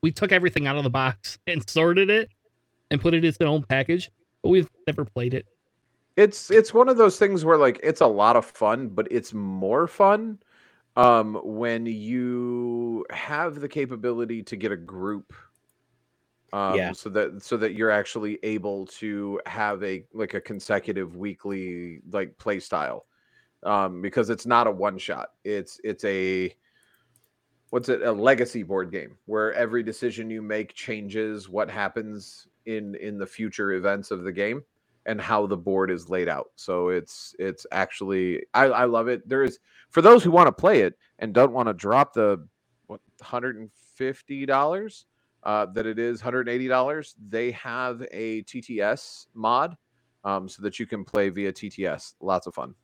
We 0.03 0.13
took 0.13 0.33
everything 0.33 0.67
out 0.67 0.77
of 0.77 0.85
the 0.85 0.91
box 0.91 1.39
and 1.47 1.69
sorted 1.69 2.11
it, 2.11 2.31
and 2.91 3.01
put 3.01 3.15
it 3.15 3.19
in 3.19 3.25
its 3.25 3.39
own 3.41 3.63
package, 3.63 4.11
but 4.43 4.51
we've 4.51 4.69
never 4.87 5.05
played 5.05 5.35
it. 5.35 5.47
It's 6.17 6.51
it's 6.51 6.73
one 6.73 6.89
of 6.89 6.97
those 6.97 7.19
things 7.19 7.45
where 7.45 7.57
like 7.57 7.81
it's 7.83 8.01
a 8.01 8.07
lot 8.07 8.37
of 8.37 8.45
fun, 8.47 8.89
but 8.89 9.09
it's 9.11 9.33
more 9.35 9.87
fun 9.87 10.39
um 10.97 11.41
when 11.43 11.87
you 11.87 13.05
have 13.11 13.61
the 13.61 13.69
capability 13.69 14.43
to 14.45 14.57
get 14.57 14.71
a 14.73 14.77
group 14.77 15.33
um 16.53 16.77
Yeah. 16.77 16.93
so 16.93 17.09
that 17.11 17.43
so 17.43 17.57
that 17.57 17.75
you're 17.75 17.91
actually 17.91 18.39
able 18.45 18.87
to 18.87 19.41
have 19.47 19.83
a 19.83 20.05
like 20.13 20.35
a 20.35 20.41
consecutive 20.41 21.17
weekly 21.17 22.01
like 22.11 22.37
play 22.39 22.61
style 22.61 23.07
um 23.65 24.01
because 24.01 24.31
it's 24.31 24.47
not 24.47 24.67
a 24.67 24.71
one 24.71 24.99
shot 24.99 25.31
it's 25.43 25.81
it's 25.83 26.05
a 26.05 26.55
what's 27.71 27.89
it 27.89 28.03
a 28.03 28.13
legacy 28.13 28.63
board 28.63 28.93
game 28.93 29.17
where 29.27 29.53
every 29.55 29.83
decision 29.83 30.31
you 30.31 30.41
make 30.43 30.75
changes 30.75 31.49
what 31.49 31.69
happens 31.69 32.47
in 32.67 32.95
in 32.97 33.19
the 33.19 33.27
future 33.27 33.73
events 33.73 34.11
of 34.13 34.23
the 34.23 34.33
game 34.33 34.63
and 35.07 35.21
how 35.21 35.47
the 35.47 35.57
board 35.57 35.91
is 35.91 36.09
laid 36.09 36.29
out. 36.29 36.51
So 36.57 36.89
it's 36.89 37.35
it's 37.39 37.67
actually 37.73 38.45
i 38.55 38.65
i 38.65 38.85
love 38.85 39.09
it. 39.09 39.29
There 39.29 39.43
is 39.43 39.59
for 39.91 40.03
those 40.03 40.25
who 40.25 40.31
want 40.31 40.49
to 40.49 40.53
play 40.53 40.83
it 40.83 40.95
and 41.19 41.33
don't 41.33 41.53
want 41.53 41.69
to 41.69 41.75
drop 41.75 42.15
the 42.15 42.47
what 42.87 43.01
150 43.19 44.47
dollars 44.47 45.07
uh, 45.45 45.67
that 45.67 45.87
it 45.87 45.99
is 45.99 46.21
180 46.21 46.69
dollars 46.69 47.15
they 47.29 47.51
have 47.53 48.03
a 48.13 48.43
tts 48.45 49.27
mod 49.35 49.77
um, 50.25 50.49
so 50.49 50.63
that 50.63 50.79
you 50.79 50.87
can 50.87 51.05
play 51.05 51.29
via 51.29 51.53
tts 51.53 52.15
lots 52.21 52.47
of 52.47 52.55
fun. 52.55 52.75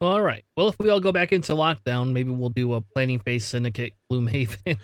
All 0.00 0.22
right. 0.22 0.44
Well, 0.56 0.68
if 0.68 0.78
we 0.78 0.90
all 0.90 1.00
go 1.00 1.10
back 1.10 1.32
into 1.32 1.54
lockdown, 1.54 2.12
maybe 2.12 2.30
we'll 2.30 2.50
do 2.50 2.74
a 2.74 2.80
planning 2.80 3.18
phase 3.18 3.44
syndicate 3.44 3.94
Gloomhaven. 4.08 4.78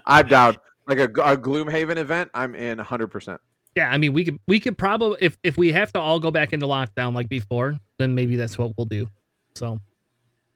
i'm 0.06 0.26
down 0.28 0.56
like 0.86 0.98
a, 0.98 1.04
a 1.04 1.36
gloomhaven 1.36 1.96
event 1.96 2.30
i'm 2.34 2.54
in 2.54 2.78
100% 2.78 3.38
yeah, 3.76 3.90
I 3.90 3.98
mean, 3.98 4.12
we 4.12 4.24
could 4.24 4.38
we 4.46 4.60
could 4.60 4.78
probably 4.78 5.18
if 5.20 5.36
if 5.42 5.56
we 5.56 5.72
have 5.72 5.92
to 5.94 5.98
all 5.98 6.20
go 6.20 6.30
back 6.30 6.52
into 6.52 6.64
lockdown 6.64 7.12
like 7.12 7.28
before, 7.28 7.76
then 7.98 8.14
maybe 8.14 8.36
that's 8.36 8.56
what 8.56 8.72
we'll 8.76 8.84
do. 8.84 9.08
So, 9.56 9.80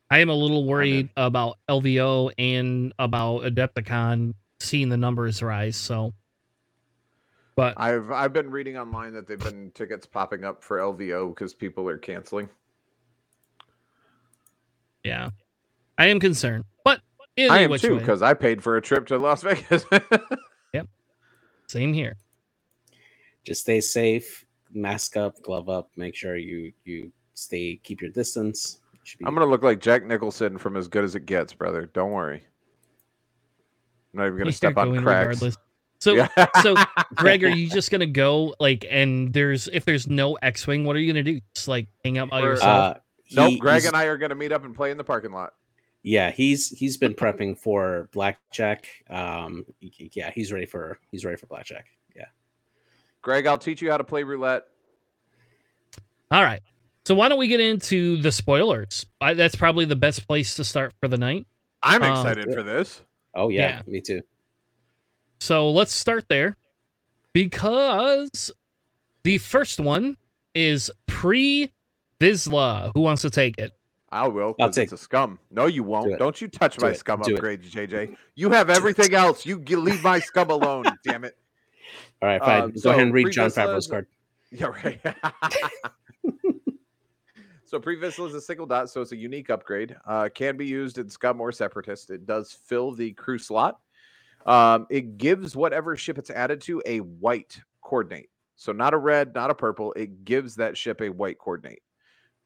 I 0.08 0.20
am 0.20 0.28
a 0.28 0.34
little 0.34 0.64
worried 0.64 1.08
about 1.16 1.58
LVO 1.68 2.30
and 2.38 2.92
about 2.96 3.42
Adepticon 3.42 4.34
seeing 4.60 4.88
the 4.88 4.96
numbers 4.96 5.42
rise. 5.42 5.76
So, 5.76 6.14
but 7.56 7.74
i've 7.76 8.12
i've 8.12 8.32
been 8.32 8.52
reading 8.52 8.78
online 8.78 9.14
that 9.14 9.26
they've 9.26 9.40
been 9.40 9.72
tickets 9.72 10.06
popping 10.06 10.44
up 10.44 10.62
for 10.62 10.78
lvo 10.78 11.30
because 11.30 11.52
people 11.54 11.88
are 11.88 11.98
canceling 11.98 12.48
yeah, 15.04 15.30
I 15.96 16.06
am 16.06 16.20
concerned. 16.20 16.64
But 17.46 17.52
either 17.54 17.54
i 17.54 17.58
am 17.74 17.78
too 17.78 17.98
because 17.98 18.20
i 18.22 18.34
paid 18.34 18.62
for 18.62 18.76
a 18.76 18.82
trip 18.82 19.06
to 19.08 19.18
las 19.18 19.42
vegas 19.48 19.84
yep. 20.72 20.88
same 21.68 21.92
here. 21.92 22.16
Just 23.44 23.62
stay 23.62 23.80
safe, 23.80 24.44
mask 24.74 25.16
up, 25.16 25.40
glove 25.42 25.68
up, 25.70 25.90
make 25.96 26.14
sure 26.14 26.36
you 26.36 26.72
you 26.84 27.12
stay 27.34 27.80
keep 27.82 28.00
your 28.02 28.10
distance. 28.10 28.80
Be- 29.18 29.24
i'm 29.24 29.34
gonna 29.34 29.46
look 29.46 29.62
like 29.62 29.80
jack 29.80 30.04
nicholson 30.04 30.58
from 30.58 30.76
as 30.76 30.86
good 30.88 31.02
as 31.04 31.14
it 31.14 31.24
gets 31.24 31.54
brother 31.54 31.88
don't 31.94 32.10
worry 32.10 32.42
i'm 34.12 34.18
not 34.18 34.26
even 34.26 34.38
gonna 34.38 34.44
You're 34.48 34.52
step 34.52 34.76
on 34.76 34.88
going 34.90 35.02
cracks 35.02 35.36
regardless. 35.40 35.56
So, 36.00 36.12
Yeah. 36.14 36.28
so 36.62 36.76
Greg, 37.14 37.42
are 37.42 37.48
you 37.48 37.68
just 37.70 37.90
gonna 37.90 38.04
go 38.06 38.54
like 38.60 38.84
and 38.90 39.32
there's 39.32 39.66
if 39.72 39.84
there's 39.84 40.06
no 40.08 40.34
X-wing, 40.42 40.84
what 40.84 40.94
are 40.94 40.98
you 41.00 41.10
gonna 41.12 41.22
do? 41.24 41.40
Just 41.54 41.68
like 41.68 41.88
hang 42.04 42.18
out 42.18 42.28
by 42.30 42.40
We're- 42.40 42.50
yourself? 42.54 42.96
uh, 42.96 43.00
nope 43.32 43.50
he- 43.50 43.58
greg 43.58 43.84
and 43.84 43.94
i 43.96 44.04
are 44.04 44.16
gonna 44.16 44.34
meet 44.34 44.52
up 44.52 44.64
and 44.64 44.74
play 44.74 44.90
in 44.90 44.96
the 44.96 45.04
parking 45.04 45.32
lot 45.32 45.52
Yeah, 46.02 46.30
he's 46.30 46.68
he's 46.70 46.96
been 46.96 47.14
prepping 47.14 47.58
for 47.58 48.08
blackjack. 48.12 48.88
Um, 49.10 49.66
yeah, 49.80 50.30
he's 50.30 50.52
ready 50.52 50.66
for 50.66 50.98
he's 51.10 51.24
ready 51.24 51.36
for 51.36 51.46
blackjack. 51.46 51.86
Yeah, 52.16 52.26
greg 53.22 53.46
i'll 53.46 53.58
teach 53.58 53.82
you 53.82 53.90
how 53.90 53.96
to 53.96 54.04
play 54.04 54.22
roulette 54.22 54.64
All 56.30 56.42
right. 56.42 56.60
So 57.06 57.14
why 57.14 57.28
don't 57.28 57.38
we 57.38 57.48
get 57.48 57.60
into 57.60 58.20
the 58.20 58.30
spoilers? 58.30 59.06
I, 59.20 59.32
that's 59.34 59.54
probably 59.56 59.86
the 59.86 59.96
best 59.96 60.26
place 60.28 60.54
to 60.56 60.64
start 60.64 60.92
for 61.00 61.08
the 61.08 61.16
night. 61.18 61.46
i'm 61.82 62.02
Um, 62.02 62.10
excited 62.10 62.52
for 62.52 62.62
this 62.62 63.02
Oh 63.34 63.48
yeah, 63.48 63.68
Yeah. 63.68 63.82
me 63.86 64.00
too. 64.00 64.22
So 65.40 65.70
let's 65.70 65.94
start 65.94 66.24
there 66.28 66.56
because 67.32 68.50
the 69.22 69.38
first 69.38 69.78
one 69.80 70.16
is 70.54 70.90
pre 71.06 71.72
Vizsla. 72.20 72.90
Who 72.94 73.00
wants 73.02 73.22
to 73.22 73.30
take 73.30 73.58
it? 73.58 73.72
I 74.10 74.26
will. 74.28 74.54
I'll 74.60 74.68
'cause 74.68 74.78
it's 74.78 74.90
take- 74.90 74.92
a 74.92 74.96
scum. 74.96 75.38
No, 75.50 75.66
you 75.66 75.82
won't. 75.82 76.12
it. 76.12 76.18
Don't 76.18 76.40
you 76.40 76.48
touch 76.48 76.76
Do 76.78 76.86
my 76.86 76.92
it. 76.92 76.96
scum 76.98 77.20
Do 77.20 77.32
it. 77.32 77.34
upgrade, 77.34 77.62
JJ. 77.62 78.16
You 78.34 78.50
have 78.50 78.70
everything 78.70 79.14
else. 79.14 79.44
You 79.44 79.58
leave 79.58 80.02
my 80.02 80.18
scum 80.20 80.50
alone. 80.50 80.84
damn 81.04 81.24
it. 81.24 81.36
All 82.22 82.28
right, 82.28 82.40
fine. 82.40 82.62
Um, 82.62 82.70
Go 82.70 82.76
so 82.80 82.90
ahead 82.90 83.02
and 83.02 83.12
read 83.14 83.32
Jon 83.32 83.50
Favreau's 83.50 83.86
card. 83.86 84.06
Yeah, 84.50 84.66
right. 84.68 84.98
so 87.66 87.78
Pre 87.78 87.98
Vizsla 88.00 88.28
is 88.28 88.34
a 88.34 88.40
single 88.40 88.64
dot, 88.64 88.88
so 88.88 89.02
it's 89.02 89.12
a 89.12 89.16
unique 89.16 89.50
upgrade. 89.50 89.94
Uh, 90.06 90.28
can 90.34 90.56
be 90.56 90.64
used 90.66 90.96
in 90.98 91.10
Scum 91.10 91.38
or 91.40 91.52
Separatist. 91.52 92.10
It 92.10 92.24
does 92.26 92.52
fill 92.64 92.92
the 92.92 93.12
crew 93.12 93.36
slot. 93.38 93.78
Um, 94.46 94.86
it 94.88 95.18
gives 95.18 95.54
whatever 95.54 95.96
ship 95.96 96.16
it's 96.16 96.30
added 96.30 96.62
to 96.62 96.82
a 96.86 97.00
white 97.00 97.60
coordinate. 97.82 98.30
So 98.56 98.72
not 98.72 98.94
a 98.94 98.96
red, 98.96 99.34
not 99.34 99.50
a 99.50 99.54
purple. 99.54 99.92
It 99.92 100.24
gives 100.24 100.54
that 100.56 100.78
ship 100.78 101.02
a 101.02 101.10
white 101.10 101.38
coordinate. 101.38 101.82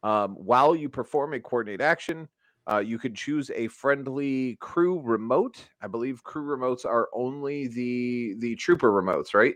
Um, 0.02 0.34
while 0.34 0.74
you 0.74 0.88
perform 0.88 1.34
a 1.34 1.40
coordinate 1.40 1.80
action, 1.80 2.28
uh, 2.70 2.78
you 2.78 2.98
can 2.98 3.14
choose 3.14 3.50
a 3.50 3.68
friendly 3.68 4.56
crew 4.56 5.00
remote. 5.00 5.64
I 5.80 5.88
believe 5.88 6.22
crew 6.22 6.44
remotes 6.56 6.84
are 6.84 7.08
only 7.12 7.68
the 7.68 8.34
the 8.38 8.54
trooper 8.56 8.90
remotes, 8.90 9.34
right? 9.34 9.54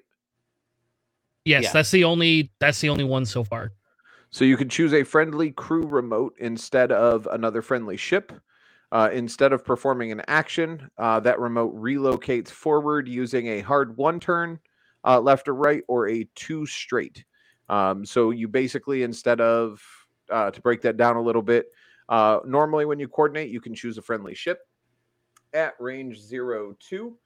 Yes, 1.44 1.64
Yeah. 1.64 1.72
that's 1.72 1.90
the 1.90 2.04
only 2.04 2.52
that's 2.58 2.80
the 2.80 2.88
only 2.88 3.04
one 3.04 3.24
so 3.24 3.44
far. 3.44 3.72
So 4.30 4.44
you 4.44 4.56
can 4.56 4.68
choose 4.68 4.92
a 4.92 5.04
friendly 5.04 5.52
crew 5.52 5.86
remote 5.86 6.34
instead 6.38 6.90
of 6.92 7.26
another 7.30 7.62
friendly 7.62 7.96
ship. 7.96 8.32
Uh, 8.92 9.10
instead 9.12 9.52
of 9.52 9.64
performing 9.64 10.12
an 10.12 10.22
action, 10.28 10.88
uh, 10.96 11.18
that 11.20 11.40
remote 11.40 11.74
relocates 11.74 12.48
forward 12.50 13.08
using 13.08 13.48
a 13.48 13.60
hard 13.60 13.96
one 13.96 14.20
turn, 14.20 14.60
uh, 15.04 15.20
left 15.20 15.48
or 15.48 15.54
right, 15.54 15.82
or 15.88 16.08
a 16.08 16.28
two 16.36 16.64
straight. 16.66 17.24
Um, 17.68 18.04
so 18.04 18.30
you 18.30 18.46
basically, 18.46 19.02
instead 19.02 19.40
of, 19.40 19.82
uh, 20.30 20.50
to 20.50 20.60
break 20.60 20.82
that 20.82 20.96
down 20.96 21.16
a 21.16 21.22
little 21.22 21.42
bit, 21.42 21.66
uh, 22.08 22.40
normally 22.44 22.84
when 22.84 22.98
you 22.98 23.08
coordinate, 23.08 23.50
you 23.50 23.60
can 23.60 23.74
choose 23.74 23.98
a 23.98 24.02
friendly 24.02 24.34
ship 24.34 24.60
at 25.52 25.74
range 25.80 26.20
zero 26.20 26.74
two. 26.78 27.16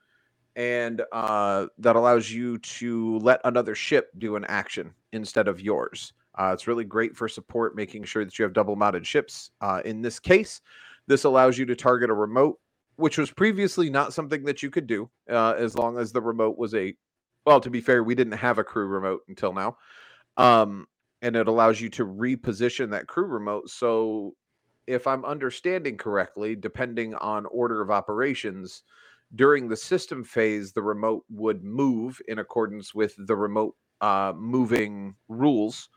And 0.56 1.02
uh, 1.12 1.66
that 1.78 1.94
allows 1.94 2.30
you 2.30 2.58
to 2.58 3.18
let 3.18 3.40
another 3.44 3.76
ship 3.76 4.10
do 4.18 4.34
an 4.34 4.44
action 4.46 4.92
instead 5.12 5.46
of 5.46 5.60
yours. 5.60 6.12
Uh, 6.34 6.50
it's 6.52 6.66
really 6.66 6.84
great 6.84 7.16
for 7.16 7.28
support, 7.28 7.76
making 7.76 8.04
sure 8.04 8.24
that 8.24 8.36
you 8.36 8.42
have 8.42 8.52
double 8.52 8.74
mounted 8.74 9.06
ships. 9.06 9.52
Uh, 9.60 9.80
in 9.84 10.02
this 10.02 10.18
case, 10.18 10.60
this 11.06 11.24
allows 11.24 11.56
you 11.56 11.66
to 11.66 11.76
target 11.76 12.10
a 12.10 12.14
remote, 12.14 12.58
which 12.96 13.16
was 13.16 13.30
previously 13.30 13.90
not 13.90 14.12
something 14.12 14.44
that 14.44 14.62
you 14.62 14.70
could 14.70 14.88
do 14.88 15.08
uh, 15.30 15.54
as 15.56 15.76
long 15.76 15.98
as 15.98 16.10
the 16.12 16.20
remote 16.20 16.58
was 16.58 16.74
a. 16.74 16.94
Well, 17.46 17.60
to 17.60 17.70
be 17.70 17.80
fair, 17.80 18.02
we 18.02 18.16
didn't 18.16 18.34
have 18.38 18.58
a 18.58 18.64
crew 18.64 18.86
remote 18.86 19.22
until 19.28 19.52
now. 19.52 19.76
Um, 20.36 20.86
and 21.22 21.36
it 21.36 21.48
allows 21.48 21.80
you 21.80 21.88
to 21.90 22.06
reposition 22.06 22.90
that 22.90 23.06
crew 23.06 23.26
remote. 23.26 23.70
So, 23.70 24.34
if 24.86 25.06
I'm 25.06 25.24
understanding 25.24 25.96
correctly, 25.96 26.56
depending 26.56 27.14
on 27.16 27.46
order 27.46 27.80
of 27.82 27.90
operations, 27.90 28.82
during 29.34 29.68
the 29.68 29.76
system 29.76 30.24
phase, 30.24 30.72
the 30.72 30.82
remote 30.82 31.24
would 31.30 31.62
move 31.62 32.20
in 32.26 32.40
accordance 32.40 32.94
with 32.94 33.14
the 33.18 33.36
remote 33.36 33.76
uh, 34.00 34.32
moving 34.36 35.14
rules 35.28 35.88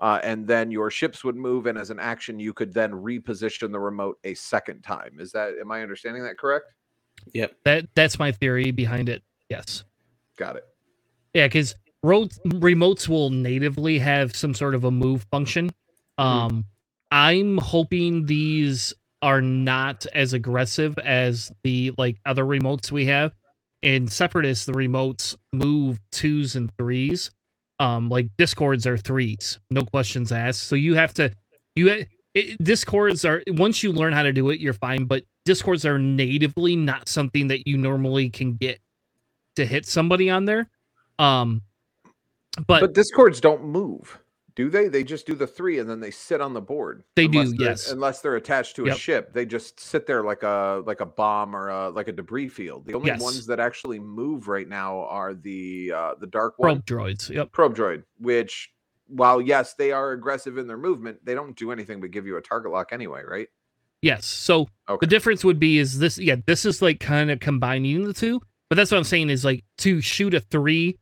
uh, 0.00 0.20
and 0.22 0.46
then 0.46 0.70
your 0.70 0.90
ships 0.90 1.24
would 1.24 1.36
move 1.36 1.66
and 1.66 1.78
as 1.78 1.90
an 1.90 1.98
action 1.98 2.38
you 2.38 2.52
could 2.52 2.74
then 2.74 2.92
reposition 2.92 3.72
the 3.72 3.80
remote 3.80 4.18
a 4.24 4.34
second 4.34 4.82
time 4.82 5.16
is 5.18 5.32
that 5.32 5.54
am 5.60 5.72
i 5.72 5.82
understanding 5.82 6.22
that 6.22 6.38
correct 6.38 6.66
Yep. 7.32 7.52
That 7.64 7.86
that's 7.94 8.18
my 8.18 8.30
theory 8.30 8.70
behind 8.70 9.08
it. 9.08 9.22
Yes. 9.48 9.84
got 10.36 10.56
it 10.56 10.64
Yeah, 11.34 11.46
because 11.46 11.74
remotes 12.06 13.08
will 13.08 13.30
natively 13.30 13.98
have 13.98 14.34
some 14.34 14.54
sort 14.54 14.74
of 14.74 14.84
a 14.84 14.90
move 14.90 15.26
function. 15.30 15.70
Um, 16.18 16.64
I'm 17.10 17.58
hoping 17.58 18.26
these 18.26 18.94
are 19.22 19.40
not 19.40 20.06
as 20.14 20.32
aggressive 20.32 20.98
as 20.98 21.50
the 21.64 21.92
like 21.98 22.18
other 22.26 22.44
remotes 22.44 22.90
we 22.92 23.06
have. 23.06 23.34
In 23.82 24.08
Separatists, 24.08 24.66
the 24.66 24.72
remotes 24.72 25.36
move 25.52 26.00
twos 26.12 26.56
and 26.56 26.70
threes. 26.76 27.30
Um, 27.78 28.08
like 28.08 28.28
Discords 28.38 28.86
are 28.86 28.96
threes, 28.96 29.58
no 29.70 29.82
questions 29.82 30.32
asked. 30.32 30.62
So 30.62 30.76
you 30.76 30.94
have 30.94 31.12
to 31.14 31.32
you 31.74 32.06
it, 32.34 32.62
Discords 32.62 33.24
are 33.24 33.42
once 33.48 33.82
you 33.82 33.92
learn 33.92 34.12
how 34.12 34.22
to 34.22 34.32
do 34.32 34.50
it, 34.50 34.60
you're 34.60 34.72
fine. 34.74 35.04
But 35.04 35.24
Discords 35.44 35.86
are 35.86 35.98
natively 35.98 36.76
not 36.76 37.08
something 37.08 37.48
that 37.48 37.66
you 37.66 37.78
normally 37.78 38.30
can 38.30 38.54
get 38.54 38.80
to 39.56 39.64
hit 39.64 39.86
somebody 39.86 40.30
on 40.30 40.44
there. 40.44 40.68
Um, 41.18 41.62
but, 42.66 42.80
but 42.80 42.92
discords 42.94 43.40
don't 43.40 43.64
move 43.64 44.18
Do 44.54 44.70
they? 44.70 44.88
They 44.88 45.04
just 45.04 45.26
do 45.26 45.34
the 45.34 45.46
three 45.46 45.78
and 45.80 45.88
then 45.90 46.00
they 46.00 46.10
sit 46.10 46.40
on 46.40 46.54
the 46.54 46.62
board. 46.62 47.04
They 47.14 47.28
do, 47.28 47.52
yes. 47.58 47.90
Unless 47.92 48.22
they're 48.22 48.36
attached 48.36 48.76
to 48.76 48.84
a 48.84 48.88
Yep. 48.88 48.96
ship, 48.96 49.32
they 49.34 49.44
just 49.44 49.78
sit 49.78 50.06
there 50.06 50.22
like 50.24 50.42
a 50.42 50.82
like 50.86 51.00
a 51.02 51.06
bomb 51.06 51.54
or 51.54 51.68
a, 51.68 51.90
like 51.90 52.08
a 52.08 52.12
debris 52.12 52.48
field. 52.48 52.86
The 52.86 52.94
only 52.94 53.08
Yes. 53.10 53.20
ones 53.20 53.46
that 53.48 53.60
actually 53.60 53.98
move 53.98 54.48
right 54.48 54.66
now 54.66 55.00
are 55.00 55.34
the 55.34 55.92
uh, 55.94 56.14
the 56.18 56.26
dark 56.26 56.58
one, 56.58 56.80
Probe 56.82 56.86
droids. 56.86 57.28
Yep. 57.28 57.52
probe 57.52 57.76
droid. 57.76 58.04
Which, 58.18 58.72
while 59.08 59.42
yes, 59.42 59.74
they 59.74 59.92
are 59.92 60.12
aggressive 60.12 60.56
in 60.56 60.66
their 60.66 60.78
movement, 60.78 61.22
they 61.22 61.34
don't 61.34 61.54
do 61.54 61.70
anything 61.70 62.00
but 62.00 62.10
give 62.10 62.26
you 62.26 62.38
a 62.38 62.40
target 62.42 62.72
lock 62.72 62.92
anyway, 62.92 63.22
right? 63.28 63.48
Yes. 64.00 64.24
So 64.24 64.68
Okay. 64.88 64.98
the 65.04 65.06
difference 65.06 65.44
would 65.44 65.58
be 65.60 65.76
is 65.78 65.98
this 65.98 66.16
yeah, 66.16 66.36
this 66.46 66.64
is 66.64 66.80
like 66.80 66.98
kind 66.98 67.30
of 67.30 67.40
combining 67.40 68.04
the 68.04 68.14
two. 68.14 68.40
But 68.70 68.76
that's 68.76 68.90
what 68.90 68.96
I'm 68.96 69.04
saying 69.04 69.28
is 69.28 69.44
like 69.44 69.64
to 69.78 70.00
shoot 70.00 70.32
a 70.32 70.40
three, 70.40 70.96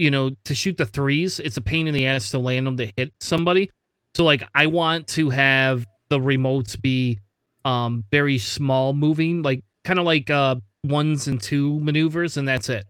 you 0.00 0.10
know, 0.10 0.30
to 0.44 0.54
shoot 0.54 0.78
the 0.78 0.86
threes, 0.86 1.40
it's 1.40 1.58
a 1.58 1.60
pain 1.60 1.86
in 1.86 1.92
the 1.92 2.06
ass 2.06 2.30
to 2.30 2.38
land 2.38 2.66
them 2.66 2.78
to 2.78 2.90
hit 2.96 3.12
somebody. 3.20 3.70
So 4.14 4.24
like 4.24 4.42
I 4.54 4.66
want 4.66 5.06
to 5.08 5.28
have 5.28 5.86
the 6.08 6.18
remotes 6.18 6.80
be 6.80 7.20
um 7.66 8.04
very 8.10 8.38
small 8.38 8.94
moving, 8.94 9.42
like 9.42 9.62
kind 9.84 9.98
of 9.98 10.06
like 10.06 10.30
uh 10.30 10.56
ones 10.84 11.28
and 11.28 11.40
two 11.40 11.78
maneuvers, 11.80 12.38
and 12.38 12.48
that's 12.48 12.70
it. 12.70 12.86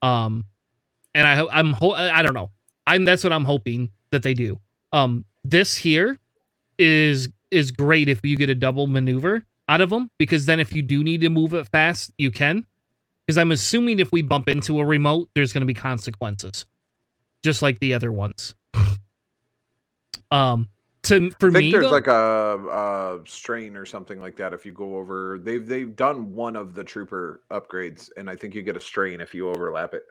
Um 0.00 0.46
and 1.14 1.26
I 1.26 1.46
I'm 1.52 1.74
ho- 1.74 1.92
I 1.92 2.22
don't 2.22 2.34
know. 2.34 2.50
I'm 2.86 3.04
that's 3.04 3.22
what 3.22 3.32
I'm 3.34 3.44
hoping 3.44 3.90
that 4.10 4.22
they 4.22 4.32
do. 4.32 4.58
Um 4.92 5.26
this 5.44 5.76
here 5.76 6.18
is 6.78 7.28
is 7.50 7.70
great 7.70 8.08
if 8.08 8.20
you 8.24 8.36
get 8.36 8.48
a 8.48 8.54
double 8.54 8.86
maneuver 8.86 9.44
out 9.68 9.82
of 9.82 9.90
them 9.90 10.10
because 10.18 10.46
then 10.46 10.60
if 10.60 10.72
you 10.72 10.80
do 10.80 11.04
need 11.04 11.20
to 11.20 11.28
move 11.28 11.52
it 11.52 11.68
fast, 11.68 12.10
you 12.16 12.30
can. 12.30 12.64
Because 13.28 13.36
I'm 13.36 13.52
assuming 13.52 13.98
if 13.98 14.10
we 14.10 14.22
bump 14.22 14.48
into 14.48 14.80
a 14.80 14.86
remote, 14.86 15.28
there's 15.34 15.52
going 15.52 15.60
to 15.60 15.66
be 15.66 15.74
consequences, 15.74 16.64
just 17.44 17.60
like 17.60 17.78
the 17.78 17.92
other 17.92 18.10
ones. 18.10 18.54
um, 20.30 20.66
to 21.02 21.30
for 21.38 21.50
I 21.50 21.52
think 21.52 21.64
me, 21.64 21.72
there's 21.72 21.84
though- 21.84 21.90
like 21.90 22.06
a, 22.06 23.20
a 23.20 23.20
strain 23.26 23.76
or 23.76 23.84
something 23.84 24.18
like 24.18 24.36
that. 24.36 24.54
If 24.54 24.64
you 24.64 24.72
go 24.72 24.96
over, 24.96 25.38
they've 25.42 25.66
they've 25.66 25.94
done 25.94 26.34
one 26.34 26.56
of 26.56 26.74
the 26.74 26.82
trooper 26.82 27.42
upgrades, 27.50 28.08
and 28.16 28.30
I 28.30 28.34
think 28.34 28.54
you 28.54 28.62
get 28.62 28.78
a 28.78 28.80
strain 28.80 29.20
if 29.20 29.34
you 29.34 29.50
overlap 29.50 29.92
it. 29.92 30.04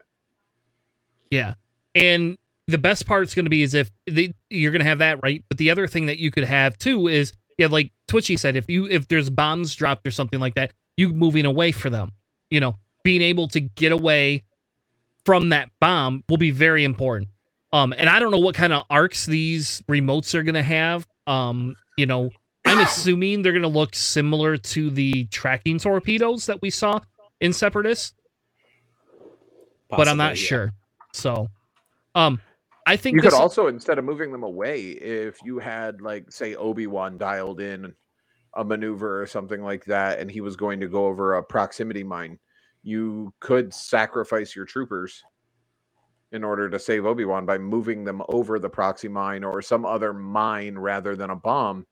Yeah. 1.32 1.56
And 1.96 2.38
the 2.68 2.78
best 2.78 3.08
part 3.08 3.24
is 3.24 3.34
going 3.34 3.46
to 3.46 3.50
be 3.50 3.64
is 3.64 3.74
if 3.74 3.90
they, 4.06 4.32
you're 4.52 4.72
going 4.72 4.84
to 4.84 4.88
have 4.88 5.00
that, 5.00 5.22
right? 5.24 5.44
But 5.50 5.58
the 5.58 5.72
other 5.72 5.88
thing 5.88 6.06
that 6.06 6.20
you 6.20 6.30
could 6.30 6.44
have 6.44 6.78
too 6.78 7.08
is, 7.08 7.34
yeah, 7.58 7.66
like 7.66 7.92
Twitchy 8.08 8.38
said, 8.38 8.56
if 8.56 8.70
you, 8.70 8.86
if 8.86 9.08
there's 9.08 9.32
bombs 9.32 9.74
dropped 9.74 10.06
or 10.06 10.12
something 10.12 10.40
like 10.40 10.54
that, 10.54 10.72
you 10.98 11.10
moving 11.10 11.48
away 11.48 11.72
for 11.72 11.90
them, 11.90 12.12
you 12.52 12.60
know, 12.60 12.78
being 13.08 13.22
able 13.22 13.48
to 13.48 13.62
get 13.62 13.94
away 13.94 14.44
from 15.26 15.50
that 15.50 15.70
bomb 15.80 16.26
will 16.28 16.38
be 16.38 16.52
very 16.52 16.84
important. 16.84 17.30
Um, 17.72 17.94
and 17.98 18.10
I 18.10 18.20
don't 18.20 18.32
know 18.32 18.40
what 18.40 18.54
kind 18.54 18.74
of 18.74 18.84
arcs 18.90 19.26
these 19.26 19.82
remotes 19.90 20.36
are 20.36 20.44
going 20.44 20.56
to 20.56 20.64
have. 20.64 21.08
Um, 21.26 21.76
you 21.98 22.06
know, 22.06 22.32
I'm 22.66 22.80
assuming 22.80 23.42
they're 23.42 23.54
going 23.54 23.62
to 23.62 23.70
look 23.70 23.96
similar 23.96 24.58
to 24.58 24.90
the 24.90 25.24
tracking 25.26 25.80
torpedoes 25.80 26.48
that 26.48 26.62
we 26.62 26.70
saw 26.70 27.00
in 27.40 27.54
Separatist 27.54 28.14
but 29.90 30.08
I'm 30.08 30.18
not 30.18 30.40
yeah. 30.40 30.48
sure. 30.48 30.74
So, 31.14 31.48
um, 32.16 32.42
I 32.86 32.96
think 32.96 33.16
You 33.16 33.22
could 33.22 33.32
this- 33.32 33.40
also, 33.40 33.68
instead 33.68 33.98
of 33.98 34.06
moving 34.06 34.32
them 34.32 34.44
away, 34.44 34.82
if 34.82 35.40
you 35.44 35.60
had 35.60 36.02
like 36.02 36.32
say 36.32 36.56
Obi 36.56 36.88
Wan 36.88 37.18
dialed 37.18 37.62
in 37.62 37.94
a 38.56 38.64
maneuver 38.64 39.22
or 39.22 39.26
something 39.28 39.62
like 39.62 39.86
that, 39.86 40.20
and 40.20 40.32
he 40.32 40.42
was 40.42 40.56
going 40.56 40.80
to 40.80 40.88
go 40.88 41.06
over 41.06 41.36
a 41.36 41.44
proximity 41.44 42.04
mine, 42.04 42.40
you 42.84 43.34
could 43.40 43.74
sacrifice 43.74 44.56
your 44.56 44.66
troopers 44.66 45.24
in 46.32 46.44
order 46.44 46.70
to 46.70 46.78
save 46.78 47.06
Obi 47.06 47.26
Wan 47.26 47.46
by 47.46 47.58
moving 47.58 48.04
them 48.04 48.22
over 48.30 48.60
the 48.60 48.70
proxy 48.70 49.08
mine 49.08 49.44
or 49.44 49.62
some 49.62 49.86
other 49.86 50.14
mine 50.14 50.78
rather 50.78 51.16
than 51.16 51.30
a 51.30 51.36
bomb. 51.36 51.86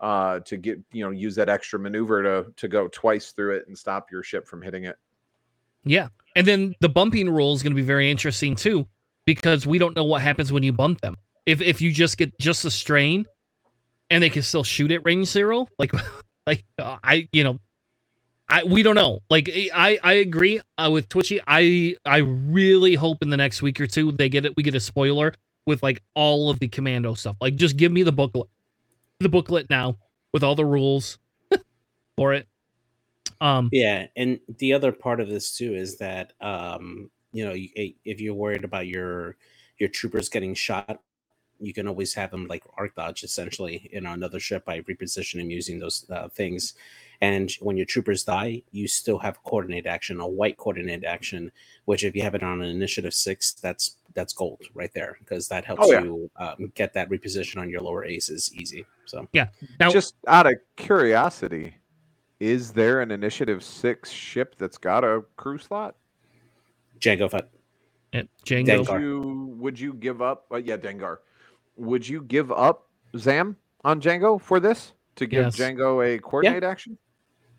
Uh, 0.00 0.40
to 0.40 0.56
get 0.56 0.80
you 0.90 1.04
know 1.04 1.12
use 1.12 1.36
that 1.36 1.48
extra 1.48 1.78
maneuver 1.78 2.24
to 2.24 2.50
to 2.56 2.66
go 2.66 2.88
twice 2.88 3.30
through 3.30 3.54
it 3.54 3.68
and 3.68 3.78
stop 3.78 4.10
your 4.10 4.20
ship 4.24 4.48
from 4.48 4.60
hitting 4.60 4.82
it. 4.84 4.96
yeah, 5.84 6.08
and 6.34 6.44
then 6.44 6.74
the 6.80 6.88
bumping 6.88 7.30
rule 7.30 7.54
is 7.54 7.62
going 7.62 7.70
to 7.70 7.76
be 7.76 7.86
very 7.86 8.10
interesting 8.10 8.56
too, 8.56 8.84
because 9.26 9.64
we 9.64 9.78
don't 9.78 9.94
know 9.94 10.04
what 10.04 10.20
happens 10.22 10.52
when 10.52 10.64
you 10.64 10.72
bump 10.72 11.00
them. 11.02 11.16
If 11.46 11.60
if 11.60 11.80
you 11.80 11.92
just 11.92 12.18
get 12.18 12.36
just 12.40 12.64
a 12.64 12.70
strain, 12.70 13.26
and 14.10 14.22
they 14.22 14.30
can 14.30 14.42
still 14.42 14.64
shoot 14.64 14.90
at 14.90 15.04
range 15.04 15.28
zero, 15.28 15.68
like 15.78 15.92
like 16.46 16.64
uh, 16.78 16.98
I 17.04 17.28
you 17.32 17.44
know. 17.44 17.58
I, 18.48 18.64
we 18.64 18.82
don't 18.82 18.94
know. 18.94 19.20
Like 19.30 19.50
I, 19.74 19.98
I 20.02 20.12
agree 20.14 20.60
uh, 20.76 20.90
with 20.92 21.08
Twitchy. 21.08 21.40
I, 21.46 21.96
I 22.04 22.18
really 22.18 22.94
hope 22.94 23.22
in 23.22 23.30
the 23.30 23.36
next 23.36 23.62
week 23.62 23.80
or 23.80 23.86
two 23.86 24.12
they 24.12 24.28
get 24.28 24.44
it. 24.44 24.54
We 24.56 24.62
get 24.62 24.74
a 24.74 24.80
spoiler 24.80 25.34
with 25.66 25.82
like 25.82 26.02
all 26.14 26.50
of 26.50 26.58
the 26.58 26.68
commando 26.68 27.14
stuff. 27.14 27.36
Like 27.40 27.56
just 27.56 27.76
give 27.76 27.92
me 27.92 28.02
the 28.02 28.12
booklet, 28.12 28.48
the 29.20 29.28
booklet 29.28 29.70
now 29.70 29.96
with 30.32 30.42
all 30.42 30.54
the 30.54 30.64
rules 30.64 31.18
for 32.16 32.34
it. 32.34 32.46
Um, 33.40 33.68
Yeah, 33.72 34.06
and 34.16 34.38
the 34.58 34.72
other 34.72 34.92
part 34.92 35.20
of 35.20 35.28
this 35.28 35.56
too 35.56 35.74
is 35.74 35.98
that 35.98 36.32
um, 36.40 37.10
you 37.32 37.44
know, 37.44 37.52
eh, 37.52 37.90
if 38.04 38.20
you're 38.20 38.34
worried 38.34 38.64
about 38.64 38.86
your 38.86 39.36
your 39.78 39.88
troopers 39.88 40.28
getting 40.28 40.54
shot, 40.54 41.00
you 41.58 41.72
can 41.72 41.88
always 41.88 42.14
have 42.14 42.30
them 42.30 42.46
like 42.46 42.64
arc 42.76 42.94
dodge 42.94 43.24
essentially 43.24 43.88
in 43.92 44.06
another 44.06 44.38
ship 44.38 44.64
by 44.64 44.80
repositioning 44.82 45.50
using 45.50 45.78
those 45.78 46.08
uh, 46.10 46.28
things. 46.28 46.74
And 47.22 47.50
when 47.60 47.76
your 47.76 47.86
troopers 47.86 48.24
die, 48.24 48.62
you 48.72 48.88
still 48.88 49.16
have 49.18 49.40
coordinate 49.44 49.86
action, 49.86 50.18
a 50.20 50.26
white 50.26 50.56
coordinate 50.56 51.04
action, 51.04 51.52
which 51.84 52.02
if 52.04 52.16
you 52.16 52.22
have 52.22 52.34
it 52.34 52.42
on 52.42 52.60
an 52.60 52.68
initiative 52.68 53.14
six, 53.14 53.52
that's 53.54 53.96
that's 54.14 54.32
gold 54.34 54.60
right 54.74 54.92
there 54.92 55.16
because 55.20 55.46
that 55.48 55.64
helps 55.64 55.84
Oh, 55.86 55.92
yeah. 55.92 56.02
you 56.02 56.30
um, 56.36 56.72
get 56.74 56.92
that 56.94 57.08
reposition 57.08 57.58
on 57.60 57.70
your 57.70 57.80
lower 57.80 58.04
aces 58.04 58.52
easy. 58.52 58.84
So 59.06 59.26
yeah. 59.32 59.46
Now- 59.80 59.90
just 59.90 60.16
out 60.26 60.46
of 60.46 60.54
curiosity, 60.76 61.74
is 62.40 62.72
there 62.72 63.00
an 63.00 63.12
Initiative 63.12 63.62
Six 63.62 64.10
ship 64.10 64.56
that's 64.58 64.76
got 64.76 65.04
a 65.04 65.22
crew 65.36 65.58
slot? 65.58 65.94
Django 66.98 67.30
Fett. 67.30 67.48
yeah, 68.12 68.22
Django. 68.44 68.78
Would 68.88 69.00
you 69.00 69.54
would 69.58 69.80
you 69.80 69.94
give 69.94 70.20
up? 70.22 70.46
Uh, 70.52 70.56
yeah, 70.56 70.76
Dengar. 70.76 71.18
Would 71.76 72.06
you 72.08 72.22
give 72.22 72.50
up 72.50 72.88
Zam 73.16 73.56
on 73.84 74.00
Django 74.00 74.40
for 74.40 74.58
this 74.60 74.92
to 75.16 75.26
give 75.26 75.44
Yes. 75.44 75.56
Django 75.56 76.04
a 76.04 76.18
coordinate 76.18 76.64
action? 76.64 76.98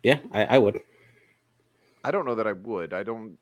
Yeah, 0.04 0.18
I, 0.32 0.44
I 0.44 0.58
would. 0.58 0.80
I 2.04 2.10
don't 2.10 2.26
know 2.26 2.34
that 2.36 2.46
I 2.46 2.52
would. 2.52 2.92
I 2.92 3.02
don't. 3.02 3.38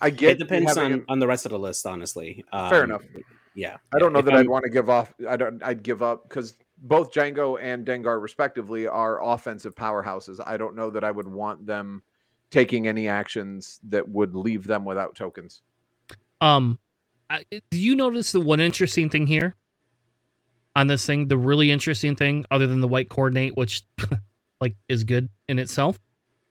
I 0.00 0.10
get 0.10 0.32
it 0.32 0.38
depends 0.38 0.76
on, 0.76 0.92
an- 0.92 1.04
on 1.08 1.18
the 1.18 1.26
rest 1.26 1.46
of 1.46 1.50
the 1.52 1.58
list, 1.58 1.86
honestly. 1.86 2.44
Fair 2.52 2.84
Um, 2.84 2.90
enough. 2.90 3.02
Yeah, 3.54 3.78
I 3.94 3.98
don't 3.98 4.12
know 4.12 4.18
if 4.18 4.26
that 4.26 4.34
I'm- 4.34 4.40
I'd 4.42 4.48
want 4.48 4.64
to 4.64 4.70
give 4.70 4.90
off. 4.90 5.12
I 5.28 5.36
don't. 5.38 5.62
I'd 5.62 5.82
give 5.82 6.02
up 6.02 6.28
because 6.28 6.54
both 6.82 7.10
Django 7.10 7.58
and 7.60 7.86
Dengar, 7.86 8.20
respectively, 8.20 8.86
are 8.86 9.24
offensive 9.24 9.74
powerhouses. 9.74 10.38
I 10.46 10.58
don't 10.58 10.76
know 10.76 10.90
that 10.90 11.02
I 11.02 11.10
would 11.10 11.26
want 11.26 11.64
them 11.66 12.02
taking 12.50 12.86
any 12.86 13.08
actions 13.08 13.80
that 13.88 14.06
would 14.06 14.34
leave 14.36 14.66
them 14.66 14.84
without 14.84 15.14
tokens. 15.14 15.62
Um, 16.42 16.78
I, 17.30 17.44
do 17.50 17.80
you 17.80 17.96
notice 17.96 18.30
the 18.30 18.40
one 18.40 18.60
interesting 18.60 19.08
thing 19.08 19.26
here 19.26 19.56
on 20.76 20.86
this 20.86 21.06
thing? 21.06 21.26
The 21.28 21.38
really 21.38 21.70
interesting 21.70 22.14
thing, 22.14 22.44
other 22.50 22.66
than 22.66 22.82
the 22.82 22.88
white 22.88 23.08
coordinate, 23.08 23.56
which 23.56 23.82
like 24.60 24.74
is 24.88 25.04
good 25.04 25.28
in 25.48 25.58
itself, 25.58 25.98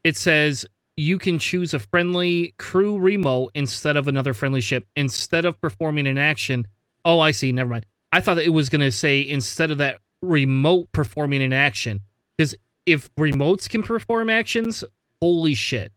it 0.04 0.16
says 0.18 0.66
you 0.98 1.18
can 1.18 1.38
choose 1.40 1.74
a 1.74 1.80
friendly 1.80 2.54
crew 2.58 2.98
remote 2.98 3.52
instead 3.56 3.98
of 3.98 4.08
another 4.08 4.34
friendly 4.34 4.62
ship 4.62 4.86
instead 4.96 5.44
of 5.46 5.60
performing 5.60 6.08
an 6.08 6.18
action. 6.18 6.66
Oh, 7.04 7.20
I 7.20 7.32
see. 7.32 7.52
Never 7.52 7.70
mind. 7.70 7.86
I 8.12 8.22
thought 8.22 8.36
that 8.36 8.46
it 8.46 8.50
was 8.50 8.70
going 8.70 8.82
to 8.82 8.92
say 8.92 9.22
instead 9.28 9.72
of 9.72 9.78
that 9.80 10.00
remote 10.22 10.90
performing 10.94 11.44
an 11.44 11.52
action, 11.54 12.00
because 12.38 12.56
if 12.86 13.14
remotes 13.16 13.68
can 13.70 13.84
perform 13.84 14.30
actions, 14.30 14.84
holy 15.22 15.54
shit! 15.54 15.92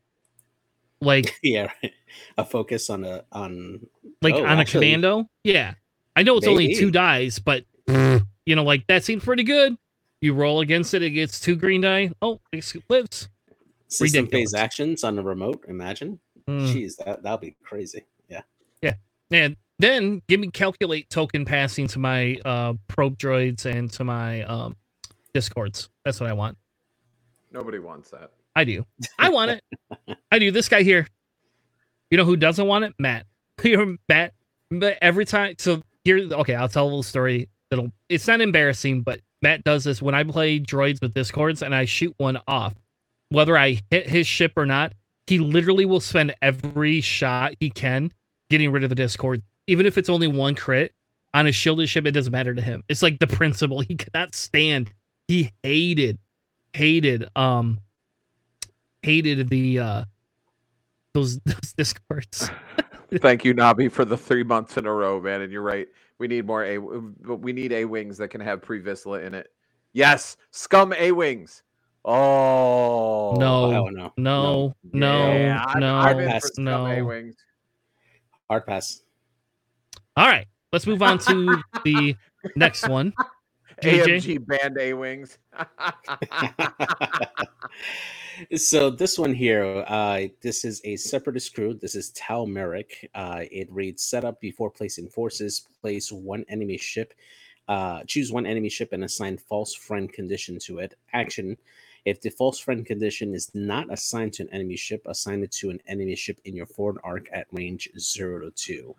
Like 1.00 1.32
yeah, 1.42 1.68
right. 1.82 1.92
a 2.36 2.44
focus 2.44 2.90
on 2.90 3.04
a 3.04 3.24
on 3.30 3.86
like 4.20 4.34
Oh, 4.34 4.44
on 4.44 4.58
actually- 4.58 4.88
a 4.88 4.94
commando. 4.96 5.28
Yeah, 5.44 5.74
I 6.16 6.24
know 6.24 6.36
it's 6.38 6.46
only 6.48 6.74
two 6.74 6.90
dies, 6.90 7.38
but 7.38 7.64
you 7.86 8.56
know, 8.56 8.64
like 8.64 8.86
that 8.88 9.04
seems 9.04 9.22
pretty 9.24 9.44
good. 9.44 9.76
You 10.20 10.34
roll 10.34 10.60
against 10.60 10.94
it, 10.94 11.02
it 11.02 11.10
gets 11.10 11.38
two 11.40 11.54
green 11.56 11.80
die. 11.82 12.10
Oh, 12.22 12.40
it 12.52 12.64
lives. 12.88 13.28
system 13.88 14.24
Ridiculous. 14.24 14.50
phase 14.52 14.54
actions 14.54 15.04
on 15.04 15.14
the 15.16 15.22
remote. 15.22 15.64
Imagine, 15.68 16.18
Mm. 16.48 16.72
jeez, 16.72 16.96
that 17.04 17.22
that'll 17.22 17.38
be 17.38 17.56
crazy. 17.62 18.04
Yeah, 18.28 18.42
Yeah. 18.82 18.94
And 19.30 19.56
then 19.78 20.22
give 20.28 20.40
me 20.40 20.50
calculate 20.50 21.08
token 21.10 21.44
passing 21.44 21.86
to 21.88 21.98
my 21.98 22.36
uh 22.44 22.74
probe 22.88 23.18
droids 23.18 23.64
and 23.66 23.90
to 23.92 24.04
my 24.04 24.42
um 24.44 24.76
discords. 25.34 25.88
That's 26.04 26.18
what 26.20 26.28
I 26.28 26.32
want. 26.32 26.56
Nobody 27.52 27.78
wants 27.78 28.10
that. 28.10 28.32
I 28.56 28.64
do. 28.64 28.84
I 29.18 29.28
want 29.28 29.52
it. 29.52 29.64
I 30.32 30.38
do. 30.38 30.50
This 30.50 30.68
guy 30.68 30.82
here. 30.82 31.06
You 32.10 32.16
know 32.18 32.24
who 32.24 32.36
doesn't 32.36 32.66
want 32.66 32.84
it? 32.86 32.94
Matt. 32.98 33.26
You're 33.62 33.96
Matt. 34.08 34.32
But 34.70 34.98
every 35.00 35.24
time, 35.26 35.54
so 35.58 35.82
here, 36.04 36.18
okay, 36.18 36.54
I'll 36.54 36.68
tell 36.68 36.84
a 36.84 36.86
little 36.86 37.02
story. 37.02 37.48
That'll. 37.70 37.92
It's 38.08 38.26
not 38.26 38.40
embarrassing, 38.40 39.02
but 39.02 39.20
Matt 39.42 39.64
does 39.64 39.84
this 39.84 40.02
when 40.02 40.14
I 40.14 40.24
play 40.24 40.58
droids 40.58 41.00
with 41.00 41.14
discords 41.14 41.62
and 41.62 41.74
I 41.74 41.84
shoot 41.84 42.14
one 42.18 42.38
off, 42.48 42.74
whether 43.28 43.56
I 43.56 43.80
hit 43.90 44.08
his 44.08 44.26
ship 44.26 44.52
or 44.56 44.66
not. 44.66 44.92
He 45.26 45.38
literally 45.38 45.84
will 45.84 46.00
spend 46.00 46.34
every 46.40 47.00
shot 47.00 47.54
he 47.60 47.70
can 47.70 48.12
getting 48.50 48.72
rid 48.72 48.82
of 48.82 48.88
the 48.88 48.94
discord, 48.94 49.42
even 49.66 49.86
if 49.86 49.98
it's 49.98 50.08
only 50.08 50.26
one 50.26 50.54
crit 50.54 50.92
on 51.34 51.46
a 51.46 51.52
shielded 51.52 51.88
ship, 51.88 52.06
it 52.06 52.12
doesn't 52.12 52.32
matter 52.32 52.54
to 52.54 52.62
him. 52.62 52.82
It's 52.88 53.02
like 53.02 53.18
the 53.18 53.26
principle. 53.28 53.80
He 53.80 53.96
could 53.96 54.14
not 54.14 54.34
stand. 54.34 54.92
He 55.28 55.52
hated, 55.62 56.18
hated, 56.72 57.28
um, 57.36 57.80
hated 59.02 59.48
the 59.48 59.78
uh 59.78 60.04
those 61.14 61.38
those 61.46 61.72
discards. 61.76 62.50
Thank 63.20 63.44
you, 63.44 63.54
Nabi, 63.54 63.90
for 63.90 64.04
the 64.04 64.18
three 64.18 64.42
months 64.42 64.76
in 64.76 64.86
a 64.86 64.92
row, 64.92 65.20
man. 65.20 65.40
And 65.40 65.50
you're 65.50 65.62
right. 65.62 65.88
We 66.18 66.26
need 66.28 66.46
more 66.46 66.64
a. 66.64 66.78
We 66.78 67.52
need 67.52 67.72
a 67.72 67.84
wings 67.84 68.18
that 68.18 68.28
can 68.28 68.40
have 68.40 68.60
pre 68.62 68.80
Vizsla 68.82 69.24
in 69.24 69.34
it. 69.34 69.48
Yes, 69.92 70.36
scum 70.50 70.92
a 70.92 71.12
wings. 71.12 71.62
Oh 72.04 73.34
no, 73.38 73.70
hell 73.70 73.90
no. 73.90 74.12
no, 74.16 74.74
no, 74.92 75.32
Yeah, 75.32 75.64
I'm- 75.66 75.80
no, 75.80 75.94
I'm 75.96 76.16
pass. 76.18 76.50
no. 76.58 76.86
A-wings. 76.86 77.36
Hard 78.48 78.66
pass. 78.66 79.02
All 80.16 80.26
right, 80.26 80.46
let's 80.72 80.86
move 80.86 81.02
on 81.02 81.18
to 81.18 81.62
the 81.84 82.16
next 82.56 82.88
one. 82.88 83.12
JJ? 83.82 84.06
AMG 84.20 84.46
band 84.46 84.78
A 84.80 84.92
wings. 84.94 85.38
so 88.56 88.90
this 88.90 89.18
one 89.18 89.34
here, 89.34 89.84
uh, 89.86 90.22
this 90.42 90.64
is 90.64 90.80
a 90.84 90.96
separatist 90.96 91.54
crew. 91.54 91.74
This 91.74 91.94
is 91.94 92.10
Tal 92.10 92.46
Merrik. 92.46 93.08
Uh, 93.14 93.44
it 93.50 93.70
reads: 93.72 94.02
Set 94.02 94.24
up 94.24 94.40
before 94.40 94.70
placing 94.70 95.08
forces. 95.08 95.66
Place 95.80 96.12
one 96.12 96.44
enemy 96.48 96.78
ship. 96.78 97.14
Uh, 97.68 98.02
choose 98.04 98.32
one 98.32 98.46
enemy 98.46 98.68
ship 98.68 98.92
and 98.92 99.04
assign 99.04 99.38
false 99.38 99.74
friend 99.74 100.12
condition 100.12 100.58
to 100.60 100.78
it. 100.78 100.94
Action: 101.12 101.56
If 102.04 102.20
the 102.20 102.30
false 102.30 102.58
friend 102.58 102.86
condition 102.86 103.34
is 103.34 103.50
not 103.54 103.92
assigned 103.92 104.34
to 104.34 104.44
an 104.44 104.50
enemy 104.52 104.76
ship, 104.76 105.02
assign 105.06 105.42
it 105.42 105.52
to 105.52 105.70
an 105.70 105.80
enemy 105.86 106.16
ship 106.16 106.40
in 106.44 106.56
your 106.56 106.66
forward 106.66 106.98
arc 107.04 107.28
at 107.32 107.46
range 107.52 107.88
zero 107.98 108.40
to 108.40 108.50
two. 108.52 108.94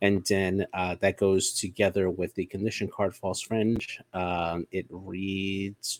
And 0.00 0.24
then 0.26 0.66
uh, 0.74 0.96
that 1.00 1.16
goes 1.16 1.52
together 1.52 2.08
with 2.10 2.34
the 2.34 2.46
condition 2.46 2.88
card 2.88 3.16
false 3.16 3.42
friend. 3.42 3.84
Um, 4.14 4.66
it 4.70 4.86
reads, 4.90 5.98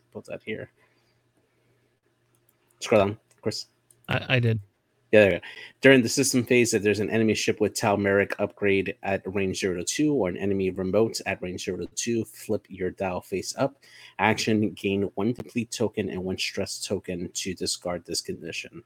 put 0.12 0.24
that 0.26 0.42
here. 0.44 0.70
Scroll 2.80 3.06
down, 3.06 3.18
Chris. 3.42 3.66
I, 4.08 4.24
I 4.36 4.40
did. 4.40 4.60
Yeah, 5.10 5.20
there 5.20 5.32
you 5.32 5.38
go. 5.38 5.44
During 5.80 6.02
the 6.02 6.08
system 6.08 6.44
phase, 6.44 6.74
if 6.74 6.82
there's 6.82 7.00
an 7.00 7.08
enemy 7.08 7.34
ship 7.34 7.60
with 7.60 7.74
Tal 7.74 7.96
Merrik 7.96 8.34
upgrade 8.38 8.94
at 9.02 9.22
range 9.24 9.58
0 9.60 9.78
to 9.78 9.84
2 9.84 10.12
or 10.12 10.28
an 10.28 10.36
enemy 10.36 10.68
remote 10.70 11.18
at 11.24 11.40
range 11.40 11.64
0 11.64 11.78
to 11.78 11.86
2, 11.94 12.24
flip 12.26 12.66
your 12.68 12.90
dial 12.90 13.22
face 13.22 13.54
up. 13.56 13.76
Action 14.18 14.70
gain 14.72 15.10
one 15.14 15.32
deplete 15.32 15.70
token 15.70 16.10
and 16.10 16.22
one 16.22 16.36
stress 16.36 16.84
token 16.86 17.30
to 17.32 17.54
discard 17.54 18.04
this 18.04 18.20
condition. 18.20 18.82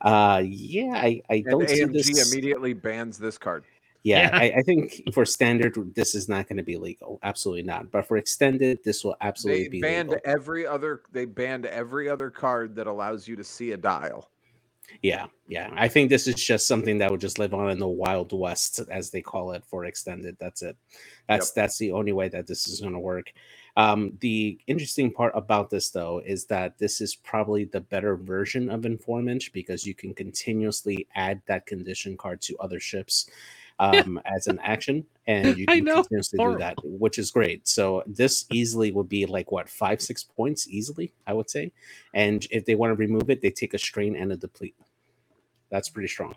Uh, 0.00 0.42
yeah, 0.46 0.92
I, 0.94 1.20
I 1.28 1.34
And 1.34 1.44
don't 1.44 1.68
see 1.68 1.82
AMG 1.84 1.92
this. 1.92 2.32
immediately 2.32 2.72
bans 2.72 3.18
this 3.18 3.36
card. 3.36 3.64
Yeah, 4.02 4.30
Yeah. 4.30 4.30
I, 4.32 4.44
I 4.58 4.62
think 4.62 5.02
for 5.12 5.24
standard, 5.26 5.76
this 5.94 6.14
is 6.14 6.28
not 6.28 6.48
going 6.48 6.56
to 6.58 6.62
be 6.62 6.76
legal. 6.76 7.18
Absolutely 7.22 7.64
not. 7.64 7.90
But 7.90 8.06
for 8.08 8.16
extended, 8.16 8.78
this 8.84 9.04
will 9.04 9.16
absolutely 9.20 9.64
They 9.64 9.68
be 9.68 9.80
banned 9.80 10.10
legal. 10.10 10.22
every 10.24 10.66
other. 10.66 11.02
They 11.12 11.26
banned 11.26 11.66
every 11.66 12.08
other 12.08 12.30
card 12.30 12.76
that 12.76 12.86
allows 12.86 13.28
you 13.28 13.36
to 13.36 13.44
see 13.44 13.72
a 13.72 13.76
dial. 13.76 14.30
Yeah, 15.02 15.26
yeah. 15.48 15.70
I 15.76 15.88
think 15.88 16.10
this 16.10 16.26
is 16.26 16.34
just 16.34 16.66
something 16.66 16.98
that 16.98 17.10
would 17.10 17.20
just 17.20 17.38
live 17.38 17.54
on 17.54 17.70
in 17.70 17.78
the 17.78 17.86
wild 17.88 18.32
west, 18.32 18.80
as 18.90 19.10
they 19.10 19.22
call 19.22 19.52
it, 19.52 19.64
for 19.64 19.84
extended. 19.84 20.36
That's 20.40 20.62
it. 20.62 20.76
That's 21.28 21.52
that's 21.52 21.78
the 21.78 21.92
only 21.92 22.12
way 22.12 22.28
that 22.28 22.46
this 22.46 22.66
is 22.66 22.80
going 22.80 22.94
to 22.94 22.98
work. 22.98 23.32
Um, 23.76 24.18
the 24.20 24.58
interesting 24.66 25.12
part 25.12 25.32
about 25.36 25.70
this, 25.70 25.90
though, 25.90 26.20
is 26.26 26.46
that 26.46 26.76
this 26.78 27.00
is 27.00 27.14
probably 27.14 27.64
the 27.64 27.80
better 27.80 28.16
version 28.16 28.68
of 28.68 28.84
informant 28.84 29.44
because 29.52 29.86
you 29.86 29.94
can 29.94 30.12
continuously 30.12 31.06
add 31.14 31.40
that 31.46 31.66
condition 31.66 32.16
card 32.16 32.40
to 32.42 32.56
other 32.58 32.80
ships 32.80 33.30
um, 33.80 34.20
as 34.26 34.46
an 34.46 34.58
action, 34.62 35.04
and 35.26 35.56
you 35.56 35.66
can 35.66 35.84
know, 35.84 36.02
continuously 36.02 36.38
do 36.38 36.58
that, 36.58 36.76
which 36.84 37.18
is 37.18 37.30
great. 37.30 37.66
So 37.66 38.04
this 38.06 38.44
easily 38.52 38.92
would 38.92 39.08
be 39.08 39.24
like 39.26 39.50
what 39.50 39.68
five, 39.68 40.00
six 40.02 40.22
points 40.22 40.68
easily, 40.68 41.12
I 41.26 41.32
would 41.32 41.48
say. 41.50 41.72
And 42.14 42.46
if 42.50 42.66
they 42.66 42.74
want 42.74 42.90
to 42.90 42.94
remove 42.94 43.30
it, 43.30 43.40
they 43.40 43.50
take 43.50 43.72
a 43.74 43.78
strain 43.78 44.14
and 44.14 44.30
a 44.30 44.36
deplete. 44.36 44.76
That's 45.70 45.88
pretty 45.88 46.08
strong. 46.08 46.36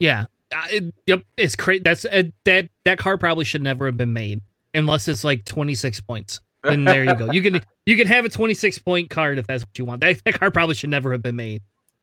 Yeah. 0.00 0.26
Uh, 0.54 0.66
it- 0.70 0.94
yep. 1.06 1.22
It's 1.36 1.54
crazy. 1.54 1.82
That's 1.84 2.04
uh, 2.04 2.24
that 2.44 2.68
that 2.84 2.98
card 2.98 3.20
probably 3.20 3.44
should 3.44 3.62
never 3.62 3.86
have 3.86 3.96
been 3.96 4.12
made 4.12 4.42
unless 4.74 5.06
it's 5.06 5.22
like 5.22 5.44
26 5.44 6.00
points. 6.00 6.40
And 6.64 6.88
there 6.88 7.04
you 7.04 7.14
go. 7.14 7.30
You 7.30 7.40
can 7.42 7.60
you 7.86 7.96
can 7.96 8.08
have 8.08 8.24
a 8.24 8.28
26 8.28 8.80
point 8.80 9.10
card 9.10 9.38
if 9.38 9.46
that's 9.46 9.62
what 9.62 9.78
you 9.78 9.84
want. 9.84 10.00
That, 10.00 10.20
that 10.24 10.40
card 10.40 10.52
probably 10.54 10.74
should 10.74 10.90
never 10.90 11.12
have 11.12 11.22
been 11.22 11.36
made. 11.36 11.62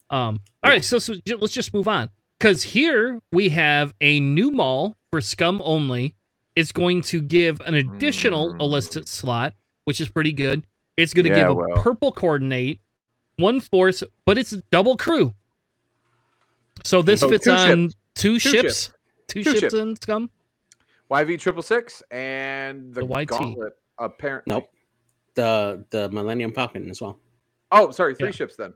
Um. 0.10 0.40
All 0.64 0.72
right. 0.72 0.84
So, 0.84 0.98
so 1.00 1.16
let's 1.40 1.54
just 1.54 1.74
move 1.74 1.90
on 1.90 2.10
because 2.42 2.64
here 2.64 3.22
we 3.32 3.50
have 3.50 3.94
a 4.02 4.20
new 4.20 4.50
Maul 4.50 4.98
for 5.12 5.22
scum 5.22 5.62
only. 5.64 6.16
It's 6.56 6.72
going 6.72 7.04
to 7.04 7.22
give 7.22 7.62
an 7.62 7.76
additional 7.76 8.56
Mm. 8.56 8.60
illicit 8.62 9.08
slot, 9.08 9.54
which 9.86 10.02
is 10.02 10.10
pretty 10.10 10.34
good. 10.34 10.66
It's 10.98 11.14
going 11.14 11.26
to 11.26 11.30
Yeah, 11.30 11.42
give 11.42 11.50
a 11.50 11.54
well. 11.54 11.84
purple 11.84 12.12
coordinate, 12.12 12.80
one 13.38 13.60
force, 13.60 14.04
but 14.26 14.40
it's 14.40 14.52
double 14.72 14.98
crew. 14.98 15.36
So 16.84 17.04
this 17.04 17.22
Oh, 17.22 17.30
fits 17.30 17.46
two 17.46 17.52
on 17.52 17.90
ships. 17.90 17.96
two, 18.16 18.34
Two 18.34 18.40
ships, 18.40 18.54
ships. 18.86 18.92
two, 19.28 19.44
Two 19.44 19.50
ships, 19.52 19.60
ships. 19.60 19.74
in 19.76 19.96
scum. 19.98 20.32
YV 21.12 21.38
triple 21.38 21.62
six 21.62 22.02
and 22.10 22.92
the, 22.92 23.02
The 23.02 23.06
YT. 23.06 23.28
gauntlet. 23.28 23.74
Apparently, 24.00 24.52
Nope. 24.52 24.68
The 25.36 25.86
the 25.92 26.10
Millennium 26.10 26.54
Falcon 26.54 26.90
as 26.90 27.02
well. 27.02 27.20
Oh, 27.72 27.92
sorry, 27.92 28.16
three 28.16 28.30
Yeah. 28.30 28.32
ships 28.32 28.56
then. 28.56 28.74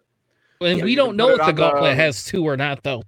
And 0.61 0.77
Yeah, 0.77 0.83
we 0.85 0.93
don't 0.93 1.15
know 1.17 1.29
if 1.31 1.37
the 1.37 1.43
on 1.45 1.55
gauntlet 1.55 1.83
the- 1.83 1.95
has 1.95 2.25
two 2.25 2.47
or 2.47 2.55
not, 2.55 2.83
though. 2.83 3.01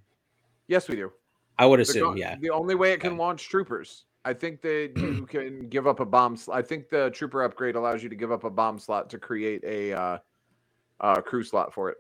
Yes, 0.67 0.87
we 0.89 0.95
do. 0.95 1.11
I 1.57 1.65
would 1.65 1.79
assume, 1.79 2.03
gaunt- 2.09 2.17
yeah. 2.19 2.35
the 2.39 2.49
only 2.51 2.75
way 2.75 2.91
it 2.93 2.99
can 2.99 3.11
Okay. 3.13 3.19
launch 3.19 3.49
troopers. 3.49 4.05
I 4.25 4.33
think 4.33 4.61
that 4.61 4.91
you 4.97 5.25
can 5.25 5.69
give 5.69 5.87
up 5.87 5.99
a 5.99 6.05
bomb. 6.05 6.35
Sl- 6.37 6.53
I 6.53 6.61
think 6.61 6.89
the 6.89 7.09
trooper 7.11 7.43
upgrade 7.43 7.75
allows 7.75 8.03
you 8.03 8.09
to 8.09 8.15
give 8.15 8.31
up 8.31 8.43
a 8.43 8.49
bomb 8.49 8.77
slot 8.79 9.09
to 9.11 9.17
create 9.17 9.63
a 9.63 9.93
uh, 9.93 10.17
uh, 10.99 11.21
crew 11.21 11.43
slot 11.43 11.73
for 11.73 11.89
it. 11.89 11.97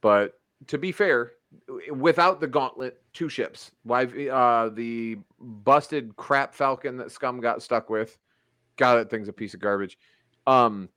But 0.00 0.38
to 0.68 0.78
be 0.78 0.92
fair, 0.92 1.32
without 1.90 2.40
the 2.40 2.46
gauntlet, 2.46 3.02
two 3.12 3.28
ships. 3.28 3.70
YV, 3.86 4.30
uh, 4.30 4.68
the 4.74 5.18
busted 5.40 6.14
crap 6.16 6.54
Falcon 6.54 6.96
that 6.98 7.10
Scum 7.10 7.40
got 7.40 7.62
stuck 7.62 7.90
with. 7.90 8.16
God, 8.76 8.96
that 8.96 9.10
thing's 9.10 9.28
a 9.28 9.32
piece 9.32 9.54
of 9.54 9.60
garbage. 9.60 9.98
Um, 10.46 10.88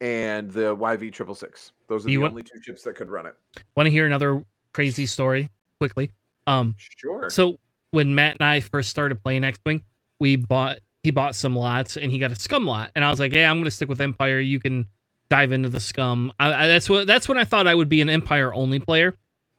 and 0.00 0.50
the 0.50 0.76
YV 0.76 1.12
triple 1.12 1.34
six. 1.34 1.72
Those 1.88 2.06
are 2.06 2.10
You 2.10 2.18
the 2.18 2.22
want- 2.22 2.32
only 2.32 2.42
two 2.42 2.60
ships 2.62 2.82
that 2.82 2.94
could 2.96 3.10
run 3.10 3.26
it. 3.26 3.34
Want 3.76 3.86
to 3.86 3.90
hear 3.90 4.06
another 4.06 4.44
crazy 4.74 5.06
story 5.06 5.48
quickly? 5.80 6.10
Um, 6.46 6.74
Sure. 6.78 7.30
so 7.30 7.58
when 7.92 8.14
Matt 8.14 8.36
and 8.40 8.42
I 8.46 8.60
first 8.60 8.90
started 8.90 9.22
playing 9.22 9.44
X 9.44 9.58
Wing, 9.64 9.82
we 10.20 10.36
bought 10.36 10.80
he 11.02 11.10
bought 11.10 11.34
some 11.34 11.54
lots 11.56 11.96
and 11.96 12.10
he 12.12 12.18
got 12.18 12.30
a 12.32 12.36
scum 12.36 12.66
lot, 12.66 12.90
and 12.94 13.02
I 13.04 13.08
was 13.10 13.18
like, 13.20 13.32
"Hey, 13.32 13.44
I'm 13.44 13.58
gonna 13.58 13.70
stick 13.70 13.88
with 13.88 14.00
Empire. 14.00 14.40
You 14.40 14.60
can 14.60 14.86
dive 15.30 15.52
into 15.52 15.68
the 15.70 15.80
scum." 15.80 16.32
I, 16.38 16.64
I, 16.64 16.66
that's 16.66 16.88
what 16.90 17.06
that's 17.06 17.28
when 17.28 17.38
I 17.38 17.44
thought 17.44 17.66
I 17.66 17.74
would 17.74 17.88
be 17.88 18.00
an 18.02 18.10
Empire 18.10 18.52
only 18.52 18.78
player, 18.80 19.16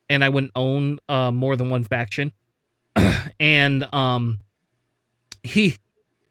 and 0.09 0.23
I 0.23 0.29
wouldn't 0.29 0.51
own 0.55 0.99
uh, 1.09 1.31
more 1.31 1.55
than 1.55 1.69
one 1.69 1.83
faction. 1.83 2.31
and 3.39 3.87
um, 3.93 4.39
he, 5.43 5.75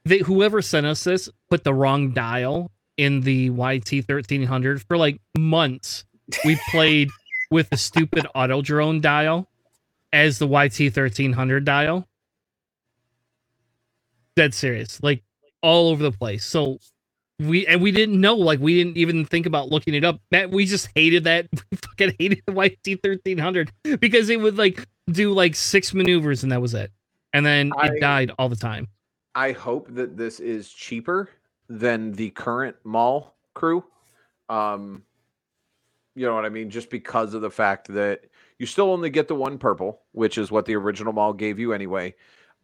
they, 0.04 0.18
whoever 0.18 0.62
sent 0.62 0.86
us 0.86 1.04
this 1.04 1.28
put 1.50 1.62
the 1.64 1.74
wrong 1.74 2.10
dial 2.12 2.70
in 2.96 3.20
the 3.20 3.50
YT 3.50 3.90
1300 4.08 4.82
for 4.82 4.96
like 4.96 5.20
months. 5.38 6.04
We 6.44 6.58
played 6.70 7.10
with 7.54 7.70
the 7.70 7.76
stupid 7.76 8.26
auto 8.34 8.60
drone 8.60 9.00
dial 9.00 9.48
as 10.12 10.38
the 10.40 10.46
YT 10.46 10.78
1300 10.80 11.64
dial. 11.64 12.08
Dead 14.34 14.52
serious, 14.52 15.00
like 15.02 15.22
all 15.62 15.88
over 15.90 16.02
the 16.02 16.10
place. 16.10 16.44
So 16.44 16.78
we 17.38 17.64
and 17.68 17.80
we 17.80 17.92
didn't 17.92 18.20
know, 18.20 18.34
like 18.34 18.58
we 18.58 18.74
didn't 18.74 18.96
even 18.96 19.24
think 19.24 19.46
about 19.46 19.68
looking 19.68 19.94
it 19.94 20.04
up. 20.04 20.20
Matt, 20.32 20.50
we 20.50 20.66
just 20.66 20.88
hated 20.94 21.24
that. 21.24 21.46
We 21.70 21.76
fucking 21.76 22.16
hated 22.18 22.42
the 22.46 22.52
YT 22.52 22.98
1300 23.04 23.70
because 24.00 24.28
it 24.30 24.40
would 24.40 24.58
like 24.58 24.84
do 25.08 25.32
like 25.32 25.54
six 25.54 25.94
maneuvers 25.94 26.42
and 26.42 26.50
that 26.50 26.60
was 26.60 26.74
it. 26.74 26.90
And 27.32 27.46
then 27.46 27.70
I- 27.78 27.86
it 27.86 28.00
died 28.00 28.32
all 28.36 28.48
the 28.48 28.56
time. 28.56 28.88
I 29.36 29.52
hope 29.52 29.86
that 29.94 30.16
this 30.16 30.40
is 30.40 30.68
cheaper 30.70 31.30
than 31.68 32.12
the 32.12 32.30
current 32.30 32.76
Maul 32.84 33.34
crew. 33.54 33.84
Um, 34.48 35.02
you 36.14 36.26
know 36.26 36.34
what 36.34 36.44
I 36.44 36.48
mean? 36.48 36.70
Just 36.70 36.90
because 36.90 37.34
of 37.34 37.42
the 37.42 37.50
fact 37.50 37.88
that 37.88 38.22
you 38.58 38.66
still 38.66 38.90
only 38.90 39.10
get 39.10 39.28
the 39.28 39.34
one 39.34 39.58
purple, 39.58 40.02
which 40.12 40.38
is 40.38 40.50
what 40.50 40.64
the 40.64 40.76
original 40.76 41.12
Maul 41.12 41.32
gave 41.32 41.58
you 41.58 41.72
anyway. 41.72 42.14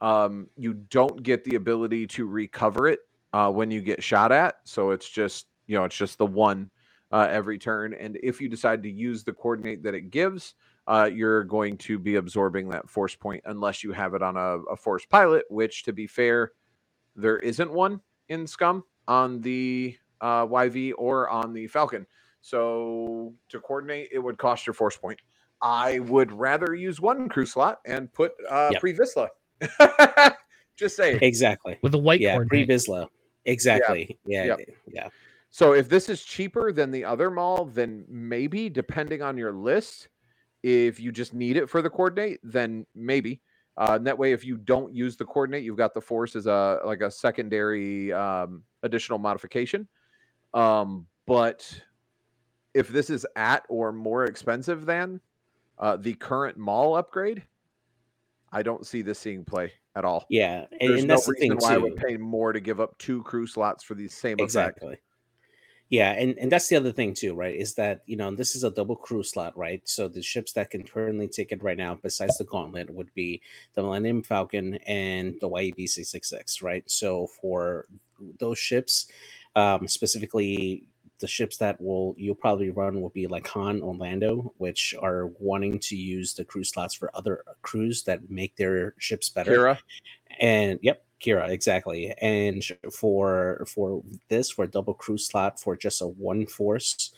Um, 0.01 0.49
you 0.57 0.75
don't 0.75 1.23
get 1.23 1.45
the 1.45 1.57
ability 1.57 2.07
to 2.09 2.27
recover 2.27 2.89
it 2.89 3.01
uh, 3.33 3.51
when 3.51 3.71
you 3.71 3.81
get 3.81 4.03
shot 4.03 4.33
at. 4.33 4.57
So 4.65 4.91
it's 4.91 5.09
just, 5.09 5.47
you 5.67 5.77
know, 5.77 5.85
it's 5.85 5.97
just 5.97 6.19
the 6.19 6.27
one 6.27 6.71
uh, 7.13 7.29
every 7.31 7.59
turn. 7.59 7.95
And 7.95 8.19
if 8.23 8.41
you 8.41 8.49
decide 8.49 8.83
to 8.85 8.91
use 8.91 9.25
the 9.25 9.33
coordinate 9.33 9.83
that 9.83 9.95
it 9.95 10.11
gives, 10.11 10.55
uh, 10.87 11.11
you're 11.13 11.45
going 11.45 11.77
to 11.79 11.99
be 11.99 12.17
absorbing 12.17 12.69
that 12.71 12.89
force 12.89 13.15
point 13.15 13.43
unless 13.47 13.85
you 13.85 13.93
have 13.93 14.15
it 14.15 14.23
on 14.23 14.37
a, 14.37 14.59
a 14.73 14.77
force 14.77 15.05
pilot, 15.05 15.45
which, 15.49 15.83
to 15.85 15.93
be 15.93 16.07
fair, 16.07 16.53
there 17.17 17.39
isn't 17.39 17.71
one 17.71 18.01
in 18.29 18.47
Scum 18.47 18.85
on 19.07 19.41
the 19.41 19.97
uh, 20.21 20.47
YV 20.47 20.93
or 20.97 21.29
on 21.29 21.53
the 21.53 21.67
Falcon. 21.67 22.07
So 22.41 23.35
to 23.49 23.61
coordinate, 23.61 24.09
it 24.13 24.19
would 24.19 24.39
cost 24.39 24.67
your 24.67 24.75
force 24.75 24.97
point. 24.97 25.21
I 25.63 25.99
would 26.01 26.33
rather 26.33 26.75
use 26.75 27.01
one 27.01 27.29
crew 27.29 27.47
slot 27.47 27.81
and 27.87 28.13
put 28.13 28.33
uh, 28.49 28.71
Yep. 28.73 28.81
pre 28.81 28.95
Vizsla. 28.95 29.29
Just 30.77 30.97
say 30.97 31.19
exactly 31.21 31.77
with 31.83 31.95
a 31.95 31.99
white 31.99 32.21
yeah 32.21 32.37
pre 32.37 32.47
coordinate. 32.49 32.69
Vizsla 32.69 33.09
exactly 33.45 34.19
yeah 34.25 34.45
Yep. 34.47 34.61
yeah 34.87 35.09
So 35.51 35.75
if 35.75 35.89
this 35.89 36.09
is 36.09 36.23
cheaper 36.23 36.73
than 36.73 36.91
the 36.91 37.05
other 37.05 37.31
Maul, 37.31 37.67
then 37.67 38.05
maybe 38.09 38.71
depending 38.71 39.21
on 39.21 39.37
your 39.37 39.53
list, 39.53 40.09
if 40.63 40.99
you 41.01 41.13
just 41.13 41.35
need 41.35 41.57
it 41.57 41.69
for 41.69 41.83
the 41.83 41.91
coordinate, 41.91 42.41
then 42.43 42.87
maybe. 42.95 43.43
Uh, 43.77 43.95
and 43.95 44.07
that 44.07 44.17
way, 44.19 44.33
if 44.33 44.45
you 44.45 44.57
don't 44.57 44.95
use 44.95 45.17
the 45.17 45.25
coordinate, 45.25 45.65
you've 45.65 45.77
got 45.77 45.95
the 45.95 46.01
force 46.01 46.37
as 46.37 46.47
a 46.47 46.81
like 46.85 47.01
a 47.03 47.11
secondary 47.11 48.13
um, 48.13 48.63
additional 48.83 49.19
modification. 49.19 49.89
Um, 50.55 51.07
but 51.27 51.69
if 52.75 52.89
this 52.89 53.11
is 53.11 53.27
at 53.37 53.65
or 53.69 53.93
more 53.93 54.25
expensive 54.25 54.87
than 54.87 55.21
uh, 55.79 55.97
the 55.97 56.15
current 56.15 56.57
Maul 56.57 56.97
upgrade, 56.97 57.43
I 58.53 58.63
don't 58.63 58.87
see 58.87 59.03
this 59.03 59.19
seeing 59.19 59.45
play 59.45 59.73
at 59.97 60.05
all. 60.05 60.25
yeah 60.29 60.67
and, 60.81 60.91
There's 60.91 61.01
and 61.01 61.09
no 61.09 61.15
that's 61.15 61.27
the 61.27 61.33
reason 61.33 61.49
thing 61.51 61.59
why 61.59 61.73
I 61.73 61.75
too 61.77 61.83
would 61.83 61.97
pay 61.97 62.17
more 62.17 62.53
to 62.53 62.61
give 62.61 62.81
up 62.81 62.97
two 62.99 63.23
crew 63.25 63.47
slots 63.47 63.83
for 63.83 63.95
the 63.95 64.09
same 64.09 64.35
effect. 64.35 64.43
exactly 64.43 64.97
yeah 65.89 66.13
and 66.13 66.39
and 66.39 66.51
that's 66.51 66.69
the 66.69 66.77
other 66.77 66.93
thing 66.93 67.13
too 67.13 67.35
right 67.35 67.57
is 67.57 67.75
that 67.75 68.03
you 68.07 68.17
know 68.17 68.31
this 68.33 68.55
is 68.55 68.63
a 68.63 68.71
double 68.71 68.95
crew 68.95 69.25
slot 69.25 69.57
right 69.59 69.83
so 69.85 70.07
the 70.07 70.23
ships 70.23 70.53
that 70.53 70.71
can 70.71 70.85
currently 70.85 71.27
take 71.27 71.51
it 71.51 71.63
right 71.63 71.77
now 71.77 71.99
besides 72.01 72.39
the 72.39 72.45
gauntlet 72.45 72.89
would 72.89 73.13
be 73.15 73.43
the 73.75 73.83
millennium 73.83 74.23
falcon 74.23 74.75
and 74.87 75.35
the 75.41 75.49
E 75.49 75.73
yeb 75.73 75.89
666 75.89 76.63
right 76.63 76.85
so 76.89 77.27
for 77.41 77.87
those 78.39 78.59
ships 78.59 79.09
um 79.57 79.89
specifically 79.89 80.85
the 81.21 81.27
ships 81.27 81.57
that 81.59 81.81
will 81.81 82.15
you'll 82.19 82.35
probably 82.35 82.71
run 82.71 83.01
will 83.01 83.11
be 83.11 83.27
like 83.27 83.47
Han 83.49 83.81
or 83.83 83.95
Lando, 83.95 84.53
which 84.59 84.95
are 85.01 85.27
wanting 85.39 85.79
to 85.81 85.97
use 85.97 86.35
the 86.35 86.45
crew 86.45 86.65
slots 86.65 86.95
for 86.95 87.11
other 87.15 87.45
crews 87.63 88.03
that 88.05 88.31
make 88.31 88.57
their 88.57 88.95
ships 88.99 89.29
better. 89.29 89.53
Qi'ra, 89.59 89.79
and 90.41 90.79
yep 90.83 91.05
Qi'ra 91.21 91.51
exactly. 91.51 92.13
And 92.21 92.65
for 92.93 93.65
for 93.69 94.03
this 94.29 94.51
for 94.51 94.65
a 94.65 94.69
double 94.69 94.95
crew 94.95 95.19
slot 95.19 95.61
for 95.61 95.77
just 95.77 96.03
a 96.03 96.07
one 96.09 96.47
force 96.47 97.13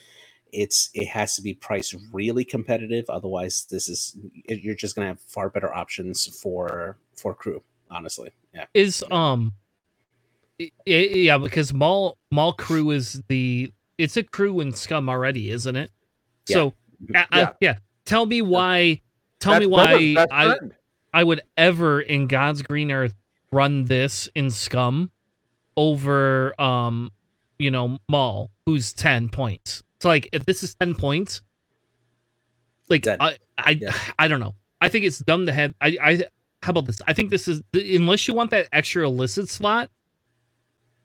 it's 0.53 0.91
it 0.93 1.07
has 1.09 1.35
to 1.35 1.41
be 1.41 1.55
priced 1.55 1.97
really 2.13 2.45
competitive 2.45 3.09
otherwise 3.09 3.67
this 3.71 3.89
is 3.89 4.17
you're 4.49 4.75
just 4.75 4.95
gonna 4.95 5.09
have 5.09 5.21
far 5.21 5.49
better 5.49 5.73
options 5.75 6.27
for 6.43 6.99
for 7.17 7.35
crew 7.35 7.63
honestly 7.91 8.31
yeah. 8.55 8.67
Is 8.75 9.03
um 9.11 9.55
i- 10.61 10.71
i- 10.87 10.91
yeah 10.91 11.39
because 11.39 11.73
Maul 11.73 12.19
Maul 12.31 12.53
crew 12.53 12.91
is 12.91 13.23
the 13.29 13.73
it's 14.03 14.17
a 14.17 14.23
crew 14.23 14.61
in 14.61 14.73
scum 14.73 15.09
already 15.09 15.51
isn't 15.51 15.77
it? 15.77 15.91
Yeah. 16.49 16.55
so 16.55 16.75
I- 17.15 17.27
I- 17.31 17.39
Yeah. 17.41 17.53
yeah. 17.61 17.75
Tell 18.05 18.27
me 18.27 18.43
why 18.43 19.01
tell 19.41 19.53
That's 19.55 19.65
me 19.67 19.71
why 20.17 20.27
i 20.31 20.57
i 21.15 21.23
would 21.25 21.41
ever 21.57 22.01
in 22.01 22.27
god's 22.29 22.63
green 22.63 22.91
earth 22.93 23.15
run 23.51 23.85
this 23.87 24.29
in 24.35 24.51
scum 24.51 25.11
over 25.77 26.61
um 26.61 27.11
you 27.59 27.71
know 27.71 27.99
Maul 28.09 28.51
who's 28.67 28.93
10 28.93 29.29
points. 29.29 29.83
So 30.01 30.09
like 30.09 30.29
if 30.33 30.45
this 30.47 30.63
is 30.63 30.75
10 30.77 30.95
points 30.95 31.43
like 32.89 33.03
That- 33.05 33.21
i 33.23 33.37
i 33.59 33.71
yeah. 33.71 33.95
i 34.19 34.27
don't 34.29 34.41
know. 34.41 34.55
I 34.81 34.89
think 34.89 35.05
it's 35.05 35.19
dumb 35.21 35.47
to 35.47 35.53
have 35.53 35.75
i 35.81 35.97
i 36.03 36.25
how 36.63 36.71
about 36.71 36.87
this? 36.87 37.01
I 37.09 37.13
think 37.13 37.31
this 37.31 37.49
is 37.49 37.63
unless 37.75 38.27
you 38.29 38.35
want 38.35 38.51
that 38.53 38.69
extra 38.73 39.05
illicit 39.05 39.49
slot 39.49 39.91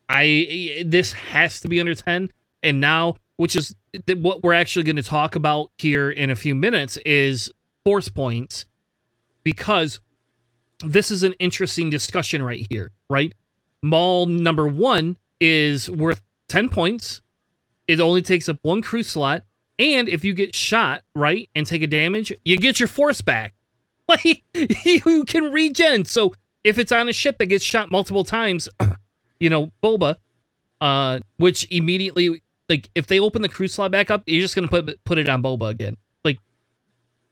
i 0.10 0.83
this 0.86 1.12
has 1.13 1.60
to 1.62 1.67
be 1.67 1.79
under 1.79 1.95
10 1.95 2.29
and 2.67 2.82
now 2.82 3.15
which 3.38 3.56
is 3.56 3.75
th- 4.06 4.19
what 4.19 4.43
we're 4.43 4.53
actually 4.53 4.84
going 4.84 4.95
to 4.95 5.03
talk 5.03 5.36
about 5.36 5.71
here 5.77 6.12
in 6.12 6.30
a 6.30 6.36
few 6.36 6.53
minutes 6.53 6.97
is 7.06 7.51
force 7.86 8.10
points 8.10 8.65
because 9.43 9.99
this 10.84 11.10
is 11.10 11.23
an 11.23 11.34
interesting 11.34 11.89
discussion 11.89 12.43
right 12.43 12.67
here 12.69 12.91
right? 13.10 13.34
Maul 13.82 14.25
number 14.25 14.67
one 14.67 15.17
is 15.39 15.89
worth 15.89 16.21
10 16.49 16.69
points. 16.69 17.21
It 17.88 17.99
only 17.99 18.21
takes 18.21 18.49
up 18.49 18.58
one 18.63 18.82
crew 18.82 19.03
slot. 19.03 19.43
And 19.80 20.10
if 20.10 20.25
you 20.25 20.34
get 20.34 20.56
shot 20.56 21.03
right 21.15 21.49
and 21.56 21.65
take 21.65 21.84
a 21.84 21.88
damage 21.88 22.34
you 22.43 22.58
get 22.58 22.80
your 22.80 22.88
force 22.88 23.21
back. 23.21 23.53
Like 24.10 24.41
you 24.53 25.25
can 25.25 25.51
regen. 25.51 26.06
So 26.06 26.34
if 26.63 26.80
it's 26.80 26.93
on 26.93 27.10
a 27.10 27.13
ship 27.13 27.38
that 27.39 27.47
gets 27.47 27.65
shot 27.65 27.91
multiple 27.91 28.23
times 28.23 28.69
you 29.41 29.49
know 29.49 29.69
boba 29.84 30.15
uh 30.80 31.19
which 31.36 31.67
immediately 31.71 32.41
like 32.69 32.89
if 32.95 33.08
they 33.08 33.19
open 33.19 33.41
the 33.41 33.49
crew 33.49 33.67
slot 33.67 33.91
back 33.91 34.12
up 34.12 34.23
you're 34.25 34.41
just 34.41 34.56
gonna 34.56 34.67
put 34.67 35.03
put 35.03 35.17
it 35.17 35.30
on 35.30 35.41
boba 35.41 35.69
again 35.69 35.97
like 36.23 36.39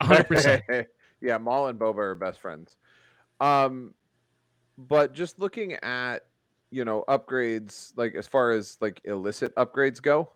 100% 0.01 0.85
yeah, 1.25 1.37
Maul 1.37 1.67
and 1.67 1.79
Boba 1.79 1.97
are 1.97 2.15
best 2.15 2.39
friends. 2.39 2.77
Um, 3.39 3.93
but 4.77 5.13
just 5.13 5.39
looking 5.39 5.73
at 5.73 6.25
you 6.71 6.85
know 6.85 7.03
upgrades, 7.07 7.93
like 7.95 8.15
as 8.15 8.27
far 8.27 8.51
as 8.51 8.77
like 8.81 9.01
illicit 9.05 9.55
upgrades 9.55 10.01
go, 10.01 10.31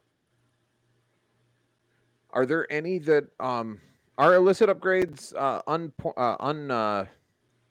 are 2.32 2.46
there 2.46 2.72
any 2.72 3.00
that 3.00 3.26
um 3.40 3.80
are 4.18 4.36
illicit 4.36 4.70
upgrades 4.70 5.34
uh 5.36 5.62
un 5.68 5.94
uh, 6.18 6.36
un 6.40 6.72
uh 6.72 7.06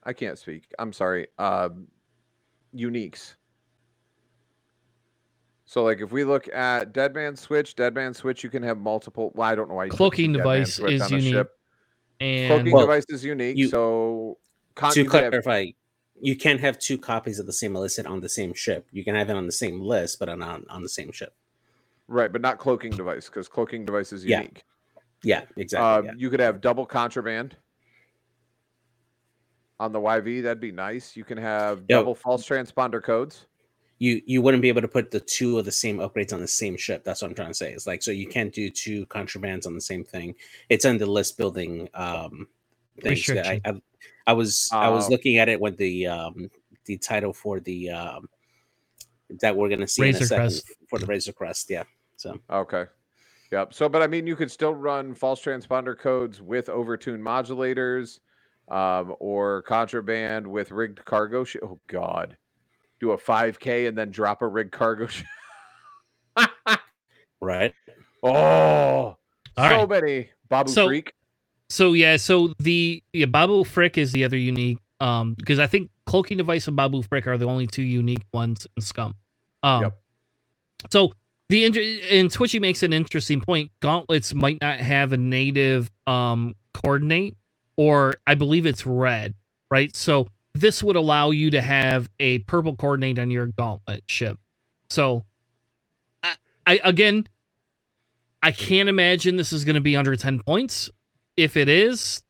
I 0.03 0.13
can't 0.13 0.39
speak. 0.39 0.71
I'm 0.79 0.93
sorry. 0.93 1.27
Um, 1.37 1.87
uniques. 2.73 3.35
So 5.69 5.83
like 5.83 6.01
if 6.01 6.11
we 6.11 6.23
look 6.23 6.49
at 6.51 6.93
Dead 6.93 7.13
Man 7.13 7.35
Switch, 7.35 7.75
Dead 7.75 7.93
Man 7.93 8.11
Switch, 8.15 8.43
you 8.43 8.49
can 8.49 8.63
have 8.63 8.79
multiple. 8.79 9.31
Well, 9.35 9.47
I 9.47 9.53
don't 9.53 9.69
know 9.69 9.75
why 9.75 9.83
you 9.85 9.91
put 9.91 9.97
Cloaking 9.97 10.33
two 10.33 10.37
Dead 10.39 10.43
device 10.43 10.79
is 10.79 11.11
unique. 11.11 11.31
ship. 11.31 11.51
and 12.19 12.51
Cloaking 12.51 12.73
Well, 12.73 12.87
device 12.87 13.05
is 13.09 13.23
unique. 13.23 13.55
you- 13.55 13.67
so 13.67 14.39
con- 14.73 14.91
to 14.93 15.03
you 15.03 15.07
could 15.07 15.21
have- 15.25 15.31
clarify 15.31 15.67
you 16.21 16.35
can't 16.35 16.59
have 16.59 16.79
two 16.79 16.97
copies 16.97 17.37
of 17.37 17.45
the 17.45 17.53
same 17.53 17.75
illicit 17.75 18.07
on 18.07 18.19
the 18.19 18.27
same 18.27 18.51
ship 18.53 18.87
you 18.91 19.03
can 19.05 19.13
have 19.15 19.29
it 19.29 19.35
on 19.37 19.45
the 19.45 19.51
same 19.53 19.79
list 19.79 20.17
but 20.19 20.27
on 20.27 20.41
on, 20.41 20.65
on 20.69 20.81
the 20.81 20.89
same 20.89 21.11
ship 21.13 21.33
right, 22.07 22.31
but 22.33 22.41
not 22.41 22.57
cloaking 22.57 22.91
device 22.91 23.27
because 23.27 23.47
cloaking 23.47 23.85
device 23.85 24.11
is 24.11 24.25
unique. 24.25 24.63
yeah 25.23 25.41
Uh, 25.41 25.45
exactly 25.57 26.07
yeah. 26.07 26.13
You 26.17 26.31
could 26.31 26.39
have 26.39 26.61
double 26.61 26.85
contraband 26.87 27.55
on 29.79 29.91
the 29.93 29.99
YV. 29.99 30.41
That'd 30.41 30.59
be 30.59 30.71
nice. 30.73 31.15
You 31.15 31.23
can 31.23 31.37
have 31.37 31.83
Yeah. 31.87 31.97
double 31.97 32.15
false 32.15 32.45
transponder 32.45 33.01
codes. 33.03 33.45
You 33.99 34.21
you 34.25 34.41
wouldn't 34.41 34.61
be 34.61 34.69
able 34.69 34.81
to 34.81 34.87
put 34.87 35.11
the 35.11 35.19
two 35.19 35.59
of 35.59 35.65
the 35.65 35.71
same 35.71 35.97
upgrades 35.97 36.33
on 36.33 36.39
the 36.39 36.47
same 36.47 36.77
ship. 36.77 37.03
That's 37.03 37.21
what 37.21 37.29
I'm 37.29 37.35
trying 37.35 37.49
to 37.49 37.53
say. 37.53 37.73
It's 37.73 37.85
like 37.85 38.01
so 38.01 38.11
you 38.11 38.27
can't 38.27 38.53
do 38.53 38.69
two 38.69 39.05
contrabands 39.07 39.67
on 39.67 39.75
the 39.75 39.81
same 39.81 40.03
thing. 40.03 40.35
It's 40.69 40.85
on 40.85 40.97
the 40.97 41.05
list 41.05 41.37
building 41.37 41.89
um 41.93 42.47
things. 43.01 43.27
that 43.27 43.45
I, 43.45 43.61
I 43.65 43.81
I 44.27 44.33
was 44.33 44.69
I 44.71 44.89
was 44.89 45.07
Oh. 45.07 45.11
looking 45.11 45.37
at 45.37 45.49
it 45.49 45.59
when 45.59 45.75
the 45.75 46.07
um 46.07 46.49
the 46.85 46.97
title 46.97 47.33
for 47.33 47.59
the 47.59 47.89
um 47.91 48.29
that 49.41 49.55
we're 49.55 49.69
gonna 49.69 49.87
see 49.87 50.07
in 50.09 50.15
a 50.15 50.21
second 50.25 50.49
Crest. 50.49 50.71
for 50.89 50.97
the 50.97 51.05
Razor 51.05 51.33
Crest. 51.33 51.69
Yeah. 51.69 51.83
So 52.15 52.39
Okay. 52.49 52.85
Yep. 53.51 53.73
So, 53.73 53.89
but 53.89 54.01
I 54.03 54.07
mean, 54.07 54.27
you 54.27 54.35
could 54.35 54.51
still 54.51 54.75
run 54.75 55.13
false 55.15 55.41
transponder 55.43 55.97
codes 55.97 56.39
with 56.39 56.67
overtuned 56.67 57.19
modulators, 57.21 58.19
um, 58.69 59.15
or 59.19 59.63
contraband 59.63 60.45
with 60.45 60.69
rigged 60.71 61.03
cargo. 61.03 61.43
Sh- 61.43 61.57
oh 61.63 61.79
God, 61.87 62.37
do 62.99 63.11
a 63.11 63.17
5K 63.17 63.87
and 63.87 63.97
then 63.97 64.11
drop 64.11 64.41
a 64.41 64.47
rig 64.47 64.71
cargo. 64.71 65.07
Right. 67.41 67.73
oh, 68.21 68.29
All 68.31 69.17
so 69.55 69.63
right. 69.85 69.89
many 69.89 70.29
Babu 70.49 70.71
So- 70.71 70.87
Freak. 70.87 71.13
So 71.69 71.93
yeah, 71.93 72.17
so 72.17 72.53
the 72.59 73.01
yeah, 73.13 73.27
Babu 73.27 73.63
Frick 73.63 73.97
is 73.97 74.11
the 74.11 74.23
other 74.23 74.35
unique. 74.37 74.79
Um, 74.99 75.35
because 75.35 75.59
I 75.59 75.67
think 75.67 75.89
Cloaking 76.07 76.37
Device 76.37 76.67
and 76.67 76.75
Babu 76.75 77.03
Frick 77.03 77.27
are 77.27 77.37
the 77.37 77.45
only 77.45 77.67
two 77.67 77.83
unique 77.83 78.25
ones 78.33 78.67
in 78.75 78.81
Scum. 78.81 79.13
Um, 79.63 79.83
Yep. 79.83 79.99
so 80.91 81.13
the 81.47 81.65
and 82.11 82.29
Twitchy 82.31 82.59
makes 82.59 82.81
an 82.83 82.91
interesting 82.91 83.39
point. 83.39 83.71
Gauntlets 83.81 84.33
might 84.33 84.59
not 84.61 84.79
have 84.79 85.13
a 85.13 85.17
native 85.17 85.89
um 86.07 86.55
coordinate, 86.73 87.37
or 87.77 88.15
I 88.27 88.33
believe 88.35 88.65
it's 88.65 88.85
red, 88.85 89.33
right? 89.71 89.95
So 89.95 90.27
this 90.59 90.83
would 90.83 90.95
allow 90.95 91.31
you 91.31 91.51
to 91.51 91.61
have 91.61 92.09
a 92.19 92.39
purple 92.39 92.75
coordinate 92.75 93.19
on 93.19 93.31
your 93.31 93.47
gauntlet 93.47 94.03
ship. 94.07 94.37
So, 94.89 95.25
I, 96.23 96.35
I 96.65 96.79
again, 96.83 97.27
I 98.41 98.51
can't 98.51 98.89
imagine 98.89 99.35
this 99.35 99.53
is 99.53 99.65
going 99.65 99.75
to 99.75 99.81
be 99.81 99.95
under 99.95 100.15
ten 100.15 100.39
points 100.39 100.89
if 101.37 101.55
it 101.55 101.69
is, 101.69 102.21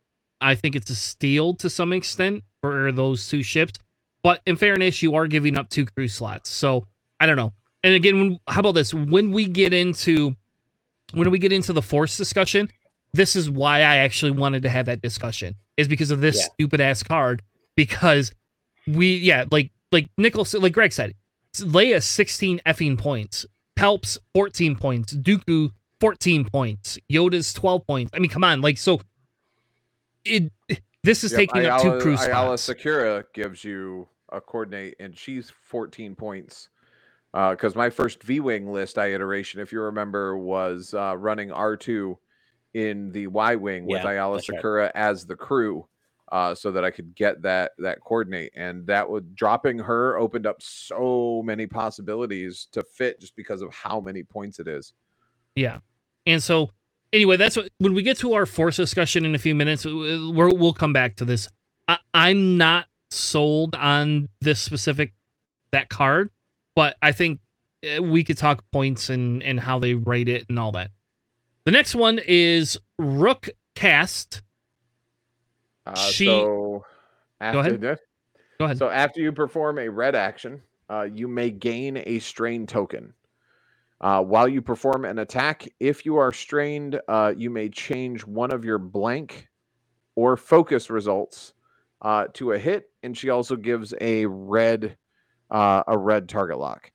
I 0.41 0.55
think 0.55 0.75
it's 0.75 0.89
a 0.89 0.95
steal 0.95 1.55
to 1.55 1.69
some 1.69 1.91
extent 1.93 2.43
for 2.61 2.91
those 2.91 3.27
two 3.27 3.43
ships. 3.43 3.73
But 4.21 4.41
in 4.45 4.55
fairness, 4.55 5.01
you 5.01 5.15
are 5.15 5.27
giving 5.27 5.57
up 5.57 5.69
two 5.69 5.85
crew 5.85 6.07
slots. 6.07 6.49
So 6.49 6.85
I 7.19 7.25
don't 7.25 7.37
know. 7.37 7.53
And 7.83 7.93
again, 7.93 8.19
when, 8.19 8.39
how 8.47 8.59
about 8.59 8.73
this? 8.75 8.93
When 8.93 9.31
we 9.31 9.45
get 9.45 9.73
into 9.73 10.35
when 11.13 11.31
we 11.31 11.39
get 11.39 11.51
into 11.51 11.73
the 11.73 11.81
force 11.81 12.17
discussion, 12.17 12.69
this 13.13 13.35
is 13.35 13.49
why 13.49 13.77
I 13.79 13.97
actually 13.97 14.31
wanted 14.31 14.61
to 14.63 14.69
have 14.69 14.85
that 14.85 15.01
discussion. 15.01 15.55
Is 15.77 15.87
because 15.87 16.11
of 16.11 16.21
this 16.21 16.37
Yeah. 16.37 16.45
stupid 16.53 16.81
ass 16.81 17.01
card. 17.01 17.41
Because 17.79 18.33
we 18.87 19.15
yeah, 19.15 19.45
like 19.51 19.71
like 19.93 20.09
Nichols 20.17 20.53
like 20.53 20.73
Greg 20.73 20.91
said, 20.91 21.13
Leia 21.55 22.03
16 22.03 22.59
effing 22.65 22.97
points, 22.97 23.45
Palps 23.77 24.17
14 24.35 24.75
points, 24.75 25.13
Dooku 25.13 25.71
14 26.01 26.43
points, 26.49 26.99
Yoda's 27.09 27.53
12 27.53 27.87
points. 27.87 28.11
I 28.13 28.19
mean, 28.19 28.29
come 28.29 28.43
on, 28.43 28.59
like 28.59 28.77
so 28.77 28.99
it 30.25 30.51
This 31.05 31.23
is 31.23 31.31
Yep, 31.31 31.39
taking 31.39 31.65
up 31.67 31.81
two 31.81 31.91
Aayla- 31.91 32.01
crew 32.01 32.17
Aayla 32.17 32.59
spots. 32.59 32.67
Secura 32.67 33.23
gives 33.33 33.63
you 33.63 34.09
a 34.29 34.41
coordinate, 34.41 34.95
and 34.99 35.17
she's 35.17 35.49
14 35.49 36.15
points. 36.15 36.67
Because 37.31 37.75
my 37.75 37.89
first 37.89 38.23
V 38.23 38.41
Wing 38.41 38.73
list 38.73 38.97
I 38.97 39.13
iteration, 39.13 39.61
if 39.61 39.71
you 39.71 39.79
remember, 39.83 40.37
was 40.37 40.93
uh, 40.93 41.15
running 41.15 41.47
R2 41.47 42.17
in 42.73 43.13
the 43.13 43.27
Y 43.27 43.55
Wing 43.55 43.85
with 43.85 44.01
Yeah, 44.01 44.09
Aayla 44.09 44.35
that's 44.35 44.49
right. 44.49 44.61
Secura 44.61 44.91
as 44.95 45.25
the 45.25 45.37
crew. 45.37 45.87
Uh, 46.31 46.53
so 46.53 46.71
that 46.71 46.85
I 46.85 46.91
could 46.91 47.15
get 47.15 47.41
that 47.41 47.71
that 47.79 48.01
coordinate, 48.01 48.51
and 48.55 48.85
that 48.85 49.09
would 49.09 49.35
dropping 49.35 49.79
her 49.79 50.17
opened 50.17 50.45
up 50.45 50.61
so 50.61 51.41
many 51.43 51.65
possibilities 51.65 52.67
to 52.71 52.83
fit 52.83 53.19
just 53.19 53.35
because 53.35 53.63
of 53.63 53.73
how 53.73 53.99
many 53.99 54.21
points 54.21 54.59
it 54.59 54.67
is. 54.67 54.93
Yeah. 55.55 55.79
And 56.27 56.43
so, 56.43 56.69
anyway, 57.11 57.37
that's 57.37 57.57
what 57.57 57.69
when 57.79 57.95
we 57.95 58.03
get 58.03 58.17
to 58.19 58.33
our 58.33 58.45
force 58.45 58.75
discussion 58.75 59.25
in 59.25 59.33
a 59.33 59.39
few 59.39 59.55
minutes, 59.55 59.85
we're, 59.85 60.53
we'll 60.53 60.73
come 60.73 60.93
back 60.93 61.15
to 61.15 61.25
this. 61.25 61.49
I, 61.87 61.97
I'm 62.13 62.57
not 62.57 62.85
sold 63.09 63.73
on 63.73 64.29
this 64.41 64.61
specific 64.61 65.13
that 65.71 65.89
card, 65.89 66.29
but 66.75 66.95
I 67.01 67.11
think 67.11 67.39
uh, 67.83 68.03
we 68.03 68.23
could 68.23 68.37
talk 68.37 68.63
points 68.71 69.09
and 69.09 69.41
and 69.41 69.59
how 69.59 69.79
they 69.79 69.95
rate 69.95 70.29
it 70.29 70.45
and 70.49 70.59
all 70.59 70.71
that. 70.73 70.91
The 71.65 71.71
next 71.71 71.95
one 71.95 72.19
is 72.25 72.77
Rook 72.99 73.49
Kast. 73.75 74.43
Uh, 75.89 75.95
She- 75.95 76.25
so 76.25 76.85
after 77.41 77.59
ahead. 77.59 77.81
this- 77.81 77.99
Go 78.59 78.65
ahead. 78.65 78.77
So 78.77 78.89
after 78.89 79.21
you 79.21 79.31
perform 79.31 79.79
a 79.79 79.87
red 79.89 80.15
action, 80.15 80.61
uh, 80.89 81.03
you 81.03 81.27
may 81.27 81.49
gain 81.49 82.03
a 82.05 82.19
strain 82.19 82.67
token. 82.67 83.13
Uh, 84.01 84.23
while 84.23 84.47
you 84.47 84.61
perform 84.61 85.05
an 85.05 85.19
attack, 85.19 85.67
if 85.79 86.05
you 86.05 86.17
are 86.17 86.31
strained, 86.31 86.99
uh, 87.07 87.33
you 87.35 87.49
may 87.49 87.69
change 87.69 88.25
one 88.25 88.51
of 88.51 88.63
your 88.65 88.77
blank 88.77 89.47
or 90.15 90.35
focus 90.37 90.89
results 90.89 91.53
uh, 92.01 92.27
to 92.33 92.53
a 92.53 92.59
hit, 92.59 92.91
and 93.03 93.17
she 93.17 93.29
also 93.29 93.55
gives 93.55 93.93
a 94.01 94.25
red 94.25 94.97
uh, 95.51 95.83
a 95.87 95.97
red 95.97 96.29
target 96.29 96.59
lock. 96.59 96.91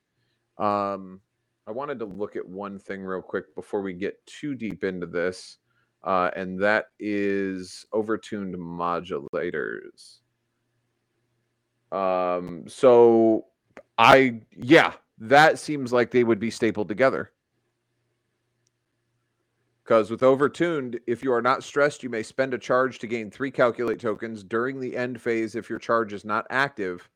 Um, 0.57 1.19
I 1.67 1.71
wanted 1.71 1.99
to 1.99 2.05
look 2.05 2.35
at 2.35 2.47
one 2.47 2.79
thing 2.79 3.03
real 3.03 3.21
quick 3.21 3.53
before 3.53 3.81
we 3.81 3.93
get 3.93 4.23
too 4.25 4.55
deep 4.55 4.83
into 4.83 5.05
this, 5.07 5.57
uh, 6.05 6.29
and 6.35 6.59
that 6.61 6.85
is 6.99 7.85
overtuned 7.91 8.55
modulators. 8.55 10.19
Um, 11.91 12.65
so 12.67 13.45
I 13.97 14.41
yeah, 14.55 14.93
that 15.17 15.57
seems 15.59 15.91
like 15.91 16.11
they 16.11 16.23
would 16.23 16.39
be 16.39 16.51
stapled 16.51 16.87
together. 16.87 17.31
Because 19.83 20.09
with 20.09 20.21
overtuned, 20.21 20.99
if 21.05 21.23
you 21.23 21.31
are 21.31 21.43
not 21.43 21.63
stressed, 21.63 22.01
you 22.01 22.09
may 22.09 22.23
spend 22.23 22.55
a 22.55 22.57
charge 22.57 22.97
to 22.99 23.07
gain 23.07 23.29
three 23.29 23.51
calculate 23.51 23.99
tokens 23.99 24.43
during 24.43 24.79
the 24.79 24.97
end 24.97 25.21
phase 25.21 25.55
if 25.55 25.69
your 25.69 25.77
charge 25.77 26.11
is 26.11 26.25
not 26.25 26.47
active. 26.49 27.07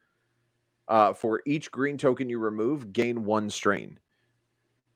Uh, 0.88 1.14
for 1.14 1.42
each 1.46 1.72
green 1.72 1.98
token 1.98 2.30
you 2.30 2.40
remove, 2.40 2.94
gain 2.94 3.24
one 3.24 3.50
strain. 3.50 4.00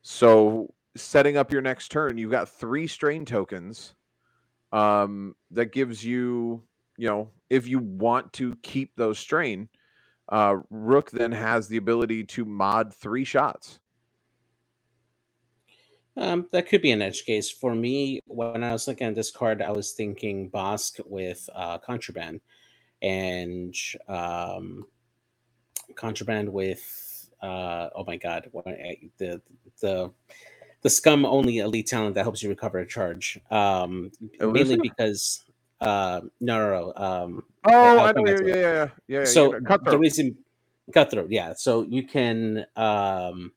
So 0.03 0.73
setting 0.95 1.38
up 1.38 1.51
your 1.51 1.62
next 1.62 1.89
turn, 1.89 2.17
you've 2.17 2.32
got 2.32 2.49
three 2.49 2.88
strain 2.88 3.25
tokens. 3.25 3.93
Um, 4.71 5.36
that 5.51 5.71
gives 5.71 6.03
you, 6.03 6.63
you 6.97 7.08
know, 7.08 7.29
if 7.49 7.67
you 7.67 7.77
want 7.77 8.34
to 8.34 8.56
keep 8.63 8.95
those 8.95 9.19
strain, 9.19 9.69
uh, 10.29 10.58
Rook 10.71 11.12
then 11.12 11.32
has 11.32 11.67
the 11.67 11.77
ability 11.77 12.23
to 12.23 12.45
mod 12.45 12.93
three 12.93 13.23
shots. 13.23 13.79
Um, 16.15 16.47
that 16.51 16.67
could 16.67 16.82
be 16.82 16.91
an 16.91 17.01
edge 17.01 17.25
case 17.25 17.49
for 17.49 17.73
me. 17.73 18.19
When 18.25 18.63
I 18.63 18.71
was 18.71 18.88
looking 18.88 19.08
at 19.08 19.15
this 19.15 19.32
card, 19.32 19.62
I 19.62 19.71
was 19.71 19.93
thinking 19.93 20.49
Bossk 20.49 20.99
with 21.06 21.47
uh, 21.56 21.79
contraband, 21.79 22.41
and 23.01 23.75
um, 24.08 24.86
contraband 25.95 26.49
with 26.49 27.29
uh, 27.41 27.89
oh 27.95 28.06
my 28.06 28.15
god, 28.15 28.49
eh, 28.65 28.95
the 29.17 29.41
the 29.82 30.12
the 30.83 30.89
scum 30.89 31.25
only 31.25 31.59
elite 31.59 31.87
talent 31.87 32.15
that 32.15 32.23
helps 32.23 32.43
you 32.43 32.49
recover 32.49 32.79
a 32.79 32.85
charge. 32.85 33.39
Um, 33.49 34.11
mainly 34.39 34.77
because 34.77 35.43
uh, 35.81 36.21
no, 36.39 36.57
no, 36.59 36.93
no. 36.95 37.03
Um, 37.03 37.43
Oh, 37.65 37.97
I'll 37.97 38.13
know. 38.13 38.25
Yeah, 38.25 38.41
yeah, 38.41 38.55
yeah, 38.55 38.87
yeah. 39.07 39.25
so 39.25 39.59
the 39.59 39.97
reason 39.97 40.37
cutthroat 40.93 41.31
yeah 41.31 41.53
so 41.53 41.83
you 41.83 42.03
can 42.03 42.65
um 42.75 43.53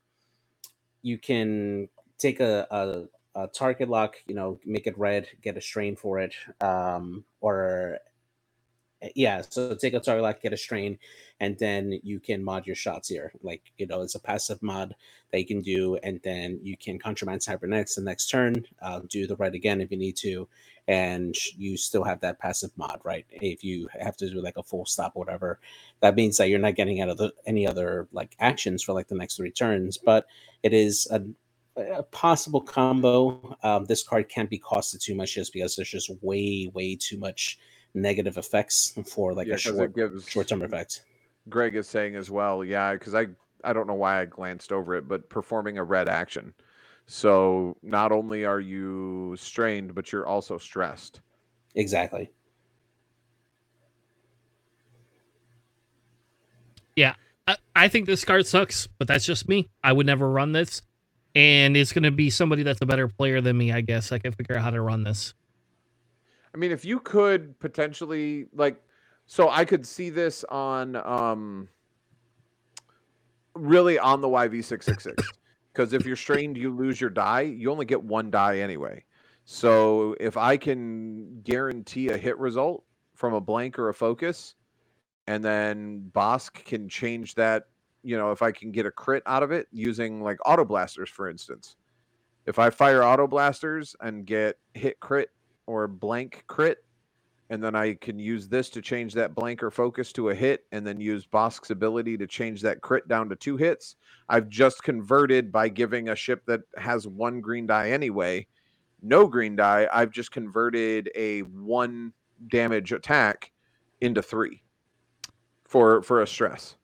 you 1.03 1.19
can 1.19 1.89
take 2.19 2.39
a, 2.39 2.67
a 2.71 3.41
a 3.43 3.49
target 3.49 3.89
lock 3.89 4.15
you 4.29 4.35
know 4.35 4.61
make 4.65 4.87
it 4.87 4.97
red 4.97 5.27
get 5.43 5.57
a 5.57 5.61
strain 5.61 5.97
for 5.97 6.21
it 6.21 6.35
um 6.61 7.25
or 7.41 7.99
yeah 9.17 9.43
so 9.49 9.75
take 9.75 9.95
a 9.95 10.01
target 10.01 10.23
lock 10.23 10.41
get 10.41 10.53
a 10.53 10.57
strain 10.57 10.99
and 11.41 11.59
then 11.59 12.01
you 12.03 12.19
can 12.19 12.43
mod 12.43 12.67
your 12.67 12.77
shots 12.77 13.09
here. 13.09 13.33
Like 13.43 13.63
you 13.79 13.87
know 13.87 14.03
it's 14.03 14.15
a 14.15 14.21
passive 14.21 14.63
mod 14.63 14.95
that 15.33 15.41
you 15.41 15.47
can 15.47 15.63
do 15.63 15.97
and 16.03 16.21
then 16.23 16.59
you 16.63 16.77
can 16.77 16.99
contraband 16.99 17.43
cybernetics 17.43 17.97
the 17.97 18.03
next 18.03 18.29
turn 18.29 18.65
uh, 18.83 19.01
do 19.09 19.27
the 19.27 19.37
right 19.37 19.55
again 19.55 19.81
if 19.81 19.91
you 19.91 19.97
need 19.97 20.17
to 20.17 20.49
and 20.89 21.35
you 21.57 21.77
still 21.77 22.05
have 22.05 22.21
that 22.21 22.39
passive 22.39 22.71
mod 22.77 23.01
right? 23.05 23.27
If 23.31 23.65
you 23.65 23.89
have 24.01 24.17
to 24.19 24.31
do 24.31 24.41
like 24.41 24.57
a 24.57 24.63
full 24.63 24.87
stop 24.87 25.13
or 25.15 25.25
whatever 25.25 25.59
that 26.01 26.15
means 26.15 26.37
that 26.37 26.49
you're 26.49 26.59
not 26.59 26.77
getting 26.77 27.01
out 27.01 27.09
of 27.09 27.17
the, 27.19 27.33
any 27.45 27.67
other 27.67 28.09
like 28.13 28.37
actions 28.39 28.83
for 28.83 28.93
like 28.93 29.09
the 29.09 29.17
next 29.17 29.37
three 29.37 29.51
turns 29.51 29.99
but 29.99 30.27
it 30.63 30.73
is 30.73 31.09
a, 31.11 31.23
a 31.77 32.03
possible 32.05 32.61
combo. 32.61 33.57
Um, 33.63 33.85
this 33.85 34.03
card 34.03 34.29
can't 34.29 34.49
be 34.49 34.59
costed 34.59 35.01
too 35.03 35.15
much 35.15 35.35
just 35.35 35.53
because 35.53 35.77
there's 35.77 35.91
just 35.91 36.11
way 36.23 36.71
way 36.73 36.97
too 36.97 37.19
much 37.19 37.59
negative 37.95 38.37
effects 38.39 38.95
for 39.07 39.35
like 39.35 39.49
yeah, 39.49 39.55
a 39.55 39.59
short 39.59 39.95
gives 39.95 40.29
short 40.29 40.49
term 40.49 40.63
effect 40.63 41.03
Greg 41.49 41.77
is 41.77 41.89
saying 41.89 42.17
as 42.17 42.31
well. 42.31 42.65
Yeah, 42.65 42.93
because 42.93 43.15
I 43.15 43.27
I 43.65 43.73
don't 43.73 43.87
know 43.87 43.95
why 43.95 44.21
I 44.21 44.25
glanced 44.27 44.73
over 44.73 44.95
it, 44.95 45.09
but 45.09 45.29
performing 45.29 45.79
a 45.79 45.85
red 45.85 46.09
action. 46.09 46.55
So 47.07 47.77
not 47.83 48.13
only 48.13 48.45
are 48.45 48.61
you 48.61 49.37
strained, 49.39 49.95
but 49.95 50.13
you're 50.13 50.27
also 50.27 50.59
stressed. 50.59 51.21
exactly 51.75 52.31
Yeah. 56.97 57.15
I, 57.47 57.57
I 57.77 57.89
think 57.89 58.07
this 58.07 58.25
card 58.25 58.47
sucks, 58.47 58.89
but 58.99 59.07
that's 59.07 59.25
just 59.25 59.49
me. 59.49 59.69
I 59.85 59.93
would 59.93 60.07
never 60.07 60.29
run 60.29 60.53
this. 60.53 60.83
And 61.35 61.77
it's 61.77 61.93
going 61.93 62.05
to 62.05 62.11
be 62.11 62.31
somebody 62.31 62.63
that's 62.63 62.81
a 62.81 62.87
better 62.87 63.07
player 63.07 63.43
than 63.43 63.57
me, 63.59 63.71
I 63.71 63.83
guess. 63.83 64.11
I 64.11 64.19
can 64.19 64.33
figure 64.33 64.57
out 64.57 64.63
how 64.63 64.71
to 64.71 64.81
run 64.81 65.05
this. 65.05 65.35
I 66.55 66.59
mean, 66.59 66.73
if 66.73 66.85
you 66.85 66.99
could 66.99 67.59
potentially 67.61 68.47
like, 68.55 68.83
so 69.27 69.51
I 69.51 69.65
could 69.65 69.87
see 69.87 70.11
this 70.11 70.45
on 70.45 70.97
um 70.97 71.69
really 73.55 73.99
on 73.99 74.21
the 74.21 74.29
YV 74.29 74.65
six 74.65 74.87
six 74.87 75.05
six 75.05 75.29
because 75.77 75.93
if 75.93 76.07
you're 76.07 76.17
strained, 76.17 76.57
you 76.57 76.75
lose 76.75 76.99
your 76.99 77.11
die. 77.11 77.43
You 77.43 77.71
only 77.71 77.85
get 77.85 78.03
one 78.03 78.31
die 78.31 78.61
anyway. 78.61 79.05
So 79.45 80.17
if 80.19 80.39
I 80.39 80.57
can 80.57 81.43
guarantee 81.43 82.09
a 82.09 82.17
hit 82.17 82.39
result 82.39 82.83
from 83.15 83.35
a 83.35 83.41
blank 83.41 83.79
or 83.79 83.91
a 83.91 83.95
focus, 83.95 84.55
and 85.27 85.45
then 85.45 86.11
Bossk 86.15 86.65
can 86.65 86.89
change 86.89 87.35
that. 87.35 87.65
You 88.03 88.17
know, 88.17 88.31
if 88.31 88.41
I 88.41 88.53
can 88.53 88.71
get 88.73 88.87
a 88.87 88.91
crit 88.91 89.23
out 89.27 89.43
of 89.43 89.51
it 89.51 89.67
using 89.71 90.23
like 90.23 90.39
auto 90.47 90.65
blasters, 90.65 91.11
for 91.11 91.29
instance. 91.29 91.77
If 92.47 92.59
I 92.59 92.71
fire 92.71 93.03
auto 93.03 93.27
blasters 93.27 93.95
and 94.01 94.25
get 94.25 94.57
hit 94.73 94.99
crit 95.01 95.31
or 95.67 95.89
blank 95.89 96.45
crit, 96.47 96.79
and 97.51 97.63
then 97.63 97.75
I 97.75 97.95
can 97.95 98.19
use 98.19 98.49
this 98.49 98.69
to 98.71 98.83
change 98.83 99.15
that 99.15 99.35
blank 99.35 99.63
or 99.63 99.71
focus 99.71 100.13
to 100.15 100.31
a 100.31 100.35
hit, 100.35 100.65
and 100.73 100.87
then 100.87 101.01
use 101.01 101.27
Bossk's 101.27 101.71
ability 101.71 102.17
to 102.19 102.27
change 102.27 102.61
that 102.63 102.81
crit 102.81 103.07
down 103.09 103.29
to 103.29 103.37
two 103.37 103.57
hits. 103.57 103.97
I've 104.29 104.49
just 104.49 104.83
converted 104.83 105.53
by 105.53 105.69
giving 105.69 106.09
a 106.09 106.17
ship 106.17 106.43
that 106.47 106.63
has 106.77 107.07
one 107.07 107.41
green 107.41 107.67
die 107.67 107.91
anyway, 107.91 108.47
no 109.03 109.27
green 109.29 109.55
die. 109.57 109.89
I've 109.93 110.11
just 110.11 110.33
converted 110.33 111.11
a 111.15 111.41
one 111.41 112.13
damage 112.51 112.93
attack 112.93 113.53
into 114.01 114.21
three 114.23 114.63
for 115.65 116.03
for 116.03 116.23
a 116.23 116.27
stress. 116.27 116.77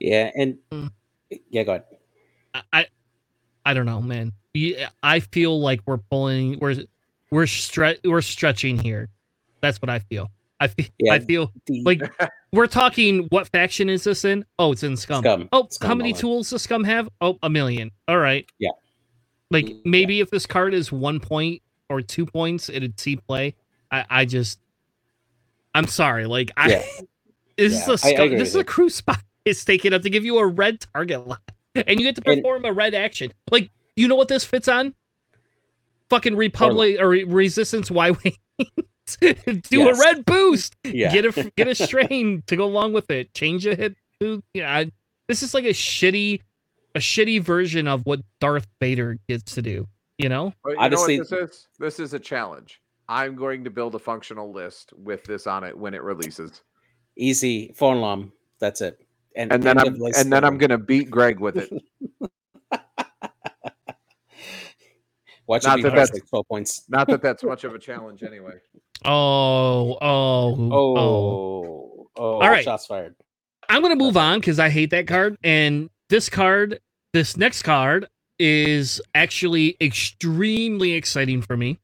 yeah 0.00 0.30
and 0.36 0.58
Mm. 0.70 0.90
yeah 1.50 1.62
go 1.64 1.72
ahead 1.72 1.84
I, 2.54 2.62
I, 2.72 2.86
I 3.66 3.74
don't 3.74 3.86
know, 3.86 4.00
man. 4.00 4.32
I 5.02 5.20
feel 5.20 5.60
like 5.60 5.80
we're 5.86 5.98
pulling, 5.98 6.58
we're, 6.58 6.76
we're 7.30 7.44
stre- 7.44 7.98
we're 8.04 8.22
stretching 8.22 8.78
here. 8.78 9.08
That's 9.60 9.80
what 9.82 9.90
I 9.90 9.98
feel. 10.00 10.30
I 10.60 10.66
feel, 10.68 10.86
Yeah. 10.98 11.12
I 11.12 11.18
feel 11.20 11.52
The- 11.66 11.82
like 11.84 12.00
we're 12.52 12.66
talking. 12.66 13.26
What 13.30 13.48
faction 13.48 13.88
is 13.88 14.04
this 14.04 14.24
in? 14.24 14.44
Oh, 14.58 14.72
it's 14.72 14.82
in 14.82 14.96
Scum. 14.96 15.22
Scum. 15.22 15.48
Oh, 15.52 15.66
Scum 15.70 15.88
how 15.88 15.94
many 15.94 16.12
tools 16.12 16.50
does 16.50 16.62
Scum 16.62 16.84
have? 16.84 17.08
Oh, 17.20 17.38
a 17.42 17.50
million. 17.50 17.90
All 18.08 18.18
right. 18.18 18.48
Yeah. 18.58 18.70
Like 19.50 19.66
mm, 19.66 19.70
Yeah. 19.70 19.80
maybe 19.84 20.20
if 20.20 20.30
this 20.30 20.46
card 20.46 20.74
is 20.74 20.90
one 20.90 21.20
point 21.20 21.62
or 21.88 22.00
two 22.02 22.26
points, 22.26 22.68
it'd 22.68 22.98
see 22.98 23.16
play. 23.16 23.54
I, 23.90 24.04
I 24.10 24.24
just, 24.24 24.58
I'm 25.74 25.86
sorry. 25.86 26.26
Like 26.26 26.50
I, 26.56 26.68
Yeah. 26.70 26.78
this 27.56 27.72
Yeah, 27.72 27.78
is 27.78 27.88
a 27.88 27.98
Scum, 27.98 28.30
this 28.30 28.48
is 28.50 28.56
a 28.56 28.64
crew 28.64 28.90
spot. 28.90 29.20
It's 29.44 29.64
taken 29.64 29.94
up 29.94 30.02
to 30.02 30.10
give 30.10 30.26
you 30.26 30.36
a 30.40 30.46
red 30.46 30.84
target 30.92 31.26
lock, 31.26 31.40
and 31.74 31.98
you 31.98 32.04
get 32.04 32.16
to 32.16 32.30
And- 32.30 32.42
perform 32.42 32.66
a 32.66 32.72
red 32.72 32.92
action. 32.92 33.32
Like 33.50 33.70
you 33.96 34.06
know 34.06 34.14
what 34.16 34.28
this 34.28 34.44
fits 34.44 34.68
on? 34.68 34.94
Fucking 36.10 36.36
Republic 36.36 36.98
or 37.00 37.08
Re- 37.08 37.24
Resistance 37.24 37.90
Y 37.90 38.10
Wing. 38.10 38.36
Do 39.20 39.62
Yes. 39.70 39.98
a 39.98 40.00
red 40.00 40.24
boost. 40.24 40.76
Yeah. 40.84 41.12
Get 41.12 41.24
a 41.36 41.50
get 41.56 41.68
a 41.68 41.74
strain 41.74 42.42
to 42.46 42.56
go 42.56 42.64
along 42.64 42.92
with 42.92 43.10
it. 43.10 43.32
Change 43.34 43.66
a 43.66 43.74
hit. 43.74 43.96
To, 44.20 44.42
yeah, 44.54 44.84
this 45.28 45.42
is 45.42 45.54
like 45.54 45.64
a 45.64 45.68
shitty, 45.68 46.40
a 46.94 46.98
shitty 46.98 47.40
version 47.42 47.86
of 47.86 48.04
what 48.04 48.20
Darth 48.40 48.66
Vader 48.80 49.18
gets 49.28 49.54
to 49.54 49.62
do. 49.62 49.86
You 50.18 50.28
know? 50.28 50.52
But 50.64 50.70
you 50.70 50.76
Honestly- 50.80 51.16
know 51.18 51.22
what 51.22 51.30
this 51.30 51.50
is? 51.50 51.68
This 51.78 52.00
is 52.00 52.14
a 52.14 52.18
challenge. 52.18 52.80
I'm 53.08 53.36
going 53.36 53.64
to 53.64 53.70
build 53.70 53.94
a 53.94 53.98
functional 53.98 54.52
list 54.52 54.92
with 54.96 55.24
this 55.24 55.46
on 55.46 55.64
it 55.64 55.76
when 55.78 55.94
it 55.94 56.02
releases, 56.02 56.60
Easy 57.16 57.72
phone 57.74 57.96
alarm. 57.98 58.32
That's 58.60 58.80
it. 58.80 58.98
and 59.36 59.50
then 59.62 59.78
I'm 59.78 59.96
and 60.16 60.32
then 60.32 60.44
I'm 60.44 60.58
gonna 60.58 60.76
beat 60.78 61.10
Greg 61.10 61.38
with 61.40 61.56
it. 61.56 61.70
watch 65.48 65.64
not 65.64 65.82
that 65.82 65.90
that's- 65.90 66.10
perfect. 66.10 66.28
Twelve 66.30 66.46
points. 66.48 66.84
Not 66.88 67.08
that 67.08 67.22
that's 67.22 67.42
much 67.44 67.64
of 67.64 67.74
a 67.74 67.78
challenge 67.78 68.22
anyway. 68.22 68.54
Oh, 69.04 69.96
oh, 70.02 70.70
oh. 70.72 70.96
Oh, 70.98 72.10
oh, 72.16 72.32
All 72.40 72.40
right. 72.50 72.64
Shots 72.64 72.86
fired. 72.86 73.14
I'm 73.68 73.80
gonna 73.82 73.94
move 73.96 74.16
on 74.16 74.40
because 74.40 74.58
I 74.58 74.70
hate 74.70 74.90
that 74.90 75.06
card. 75.06 75.36
And 75.44 75.88
this 76.08 76.28
card, 76.28 76.80
this 77.12 77.36
next 77.36 77.62
card, 77.62 78.08
is 78.40 79.00
actually 79.14 79.76
extremely 79.80 80.94
exciting 80.94 81.42
for 81.42 81.56
me. 81.56 81.78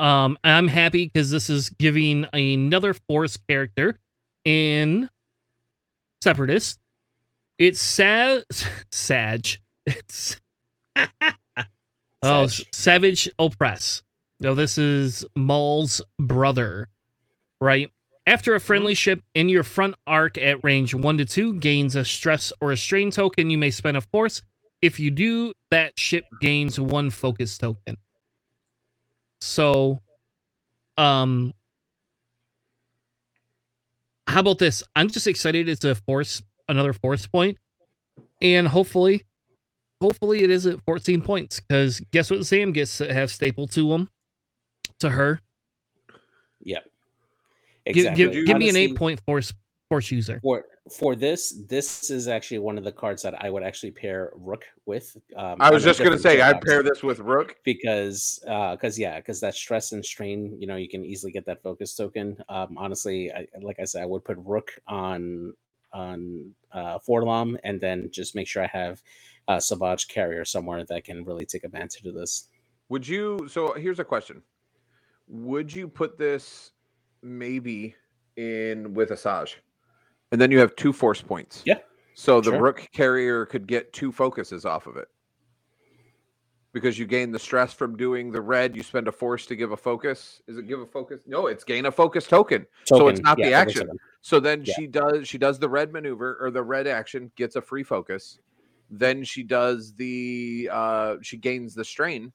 Um, 0.00 0.38
I'm 0.44 0.68
happy 0.68 1.06
because 1.06 1.30
this 1.30 1.48
is 1.48 1.70
giving 1.70 2.26
another 2.32 2.94
force 2.94 3.36
character 3.48 3.98
in 4.44 5.08
Separatist. 6.22 6.80
It's 7.58 7.80
Sag 7.82 8.42
Sag. 8.90 9.46
It's 9.86 10.40
oh 12.22 12.46
Savage 12.72 13.28
Oppress. 13.38 14.02
No, 14.40 14.54
this 14.54 14.78
is 14.78 15.24
Maul's 15.34 16.00
brother, 16.18 16.88
right? 17.60 17.90
After 18.26 18.54
a 18.54 18.60
friendly 18.60 18.94
ship 18.94 19.22
in 19.34 19.48
your 19.48 19.62
front 19.64 19.94
arc 20.06 20.36
at 20.38 20.62
range 20.62 20.94
1 20.94 21.18
to 21.18 21.24
2 21.24 21.54
gains 21.54 21.96
a 21.96 22.04
stress 22.04 22.52
or 22.60 22.72
a 22.72 22.76
strain 22.76 23.10
token, 23.10 23.50
you 23.50 23.58
may 23.58 23.70
spend 23.70 23.96
a 23.96 24.00
force. 24.00 24.42
If 24.82 25.00
you 25.00 25.10
do, 25.10 25.52
that 25.70 25.98
ship 25.98 26.24
gains 26.40 26.78
one 26.78 27.10
focus 27.10 27.58
token. 27.58 27.96
So, 29.40 30.02
um, 30.96 31.52
how 34.26 34.40
about 34.40 34.58
this? 34.58 34.82
I'm 34.94 35.08
just 35.08 35.26
excited 35.26 35.68
it's 35.68 35.84
a 35.84 35.94
force, 35.94 36.42
another 36.68 36.92
force 36.92 37.26
point, 37.26 37.56
and 38.42 38.68
hopefully, 38.68 39.24
hopefully 40.00 40.42
it 40.42 40.50
isn't 40.50 40.82
14 40.84 41.22
points 41.22 41.60
because 41.60 42.00
guess 42.12 42.30
what? 42.30 42.46
Sam 42.46 42.72
gets 42.72 42.98
to 42.98 43.12
have 43.12 43.30
staple 43.30 43.66
to 43.68 43.92
him, 43.92 44.08
to 45.00 45.10
her. 45.10 45.40
Yep. 46.62 46.84
Give, 47.86 47.96
Exactly. 47.96 48.24
give, 48.24 48.32
give 48.32 48.44
me 48.58 48.68
an 48.68 48.76
Honestly, 48.76 48.80
eight 48.82 48.96
point 48.96 49.20
force 49.24 49.52
force 49.88 50.10
user. 50.10 50.40
for 50.42 50.64
for 50.98 51.14
this. 51.16 51.62
This 51.68 52.10
is 52.10 52.28
actually 52.28 52.58
one 52.58 52.76
of 52.76 52.84
the 52.84 52.92
cards 52.92 53.22
that 53.22 53.42
I 53.42 53.48
would 53.48 53.62
actually 53.62 53.92
pair 53.92 54.30
Rook 54.34 54.64
with. 54.84 55.16
Um, 55.36 55.56
I 55.60 55.70
was 55.70 55.84
just 55.84 56.02
gonna 56.02 56.18
say 56.18 56.40
I'd 56.42 56.60
pair 56.60 56.82
this 56.82 57.02
with 57.02 57.18
Rook. 57.20 57.56
because 57.64 58.40
because 58.42 58.98
yeah 58.98 59.16
because 59.16 59.40
that 59.40 59.54
stress 59.54 59.92
and 59.92 60.04
strain 60.04 60.56
you 60.60 60.66
know 60.66 60.76
you 60.76 60.88
can 60.88 61.04
easily 61.04 61.32
get 61.32 61.46
that 61.46 61.62
focus 61.62 61.94
token 61.94 62.36
um 62.50 62.76
honestly 62.76 63.32
I, 63.32 63.46
like 63.62 63.78
i 63.80 63.84
said 63.84 64.02
i 64.02 64.06
would 64.06 64.24
put 64.24 64.36
rook 64.38 64.72
on 64.86 65.52
on 65.92 66.50
uh 66.72 66.98
forlam 66.98 67.56
and 67.64 67.80
then 67.80 68.08
just 68.10 68.34
make 68.34 68.46
sure 68.46 68.62
i 68.62 68.66
have 68.66 69.02
uh 69.48 69.58
savage 69.58 70.06
carrier 70.08 70.44
somewhere 70.44 70.84
that 70.84 71.04
can 71.04 71.24
really 71.24 71.46
take 71.46 71.64
advantage 71.64 72.04
of 72.04 72.14
this 72.14 72.48
Would 72.90 73.06
you? 73.06 73.48
So 73.50 73.72
here's 73.74 73.98
a 73.98 74.04
question: 74.04 74.42
Would 75.26 75.74
you 75.74 75.88
put 75.88 76.18
this 76.18 76.72
maybe 77.22 77.94
in 78.36 78.94
with 78.94 79.10
Asajj, 79.10 79.56
and 80.32 80.40
then 80.40 80.50
you 80.50 80.58
have 80.58 80.76
two 80.76 80.92
force 80.92 81.20
points? 81.20 81.62
Yeah, 81.66 81.78
So 82.14 82.40
the 82.40 82.50
sure. 82.50 82.60
Rook 82.60 82.86
carrier 82.92 83.44
could 83.46 83.66
get 83.66 83.92
two 83.92 84.12
focuses 84.12 84.64
off 84.64 84.86
of 84.86 84.96
it 84.96 85.08
because 86.72 86.98
you 86.98 87.06
gain 87.06 87.32
the 87.32 87.38
stress 87.38 87.72
from 87.72 87.96
doing 87.96 88.30
the 88.30 88.40
red. 88.40 88.76
You 88.76 88.82
spend 88.82 89.08
a 89.08 89.12
force 89.12 89.46
to 89.46 89.56
give 89.56 89.72
a 89.72 89.76
focus. 89.76 90.42
Is 90.46 90.58
it 90.58 90.68
give 90.68 90.80
a 90.80 90.86
focus? 90.86 91.20
No, 91.26 91.46
it's 91.46 91.64
gain 91.64 91.86
a 91.86 91.92
focus 91.92 92.26
token. 92.26 92.66
So 92.84 93.08
it's 93.08 93.20
not 93.20 93.38
yeah, 93.38 93.46
the 93.46 93.54
action. 93.54 93.88
So 94.20 94.38
then 94.40 94.62
Yeah. 94.64 94.74
she 94.74 94.86
does 94.86 95.26
she 95.28 95.38
does 95.38 95.58
the 95.58 95.68
red 95.68 95.92
maneuver 95.92 96.36
or 96.40 96.50
the 96.50 96.62
red 96.62 96.86
action, 96.86 97.32
gets 97.36 97.56
a 97.56 97.62
free 97.62 97.82
focus. 97.82 98.38
Then 98.90 99.24
she 99.24 99.42
does 99.42 99.94
the 99.94 100.68
uh 100.72 101.16
she 101.22 101.36
gains 101.36 101.74
the 101.74 101.84
strain 101.84 102.32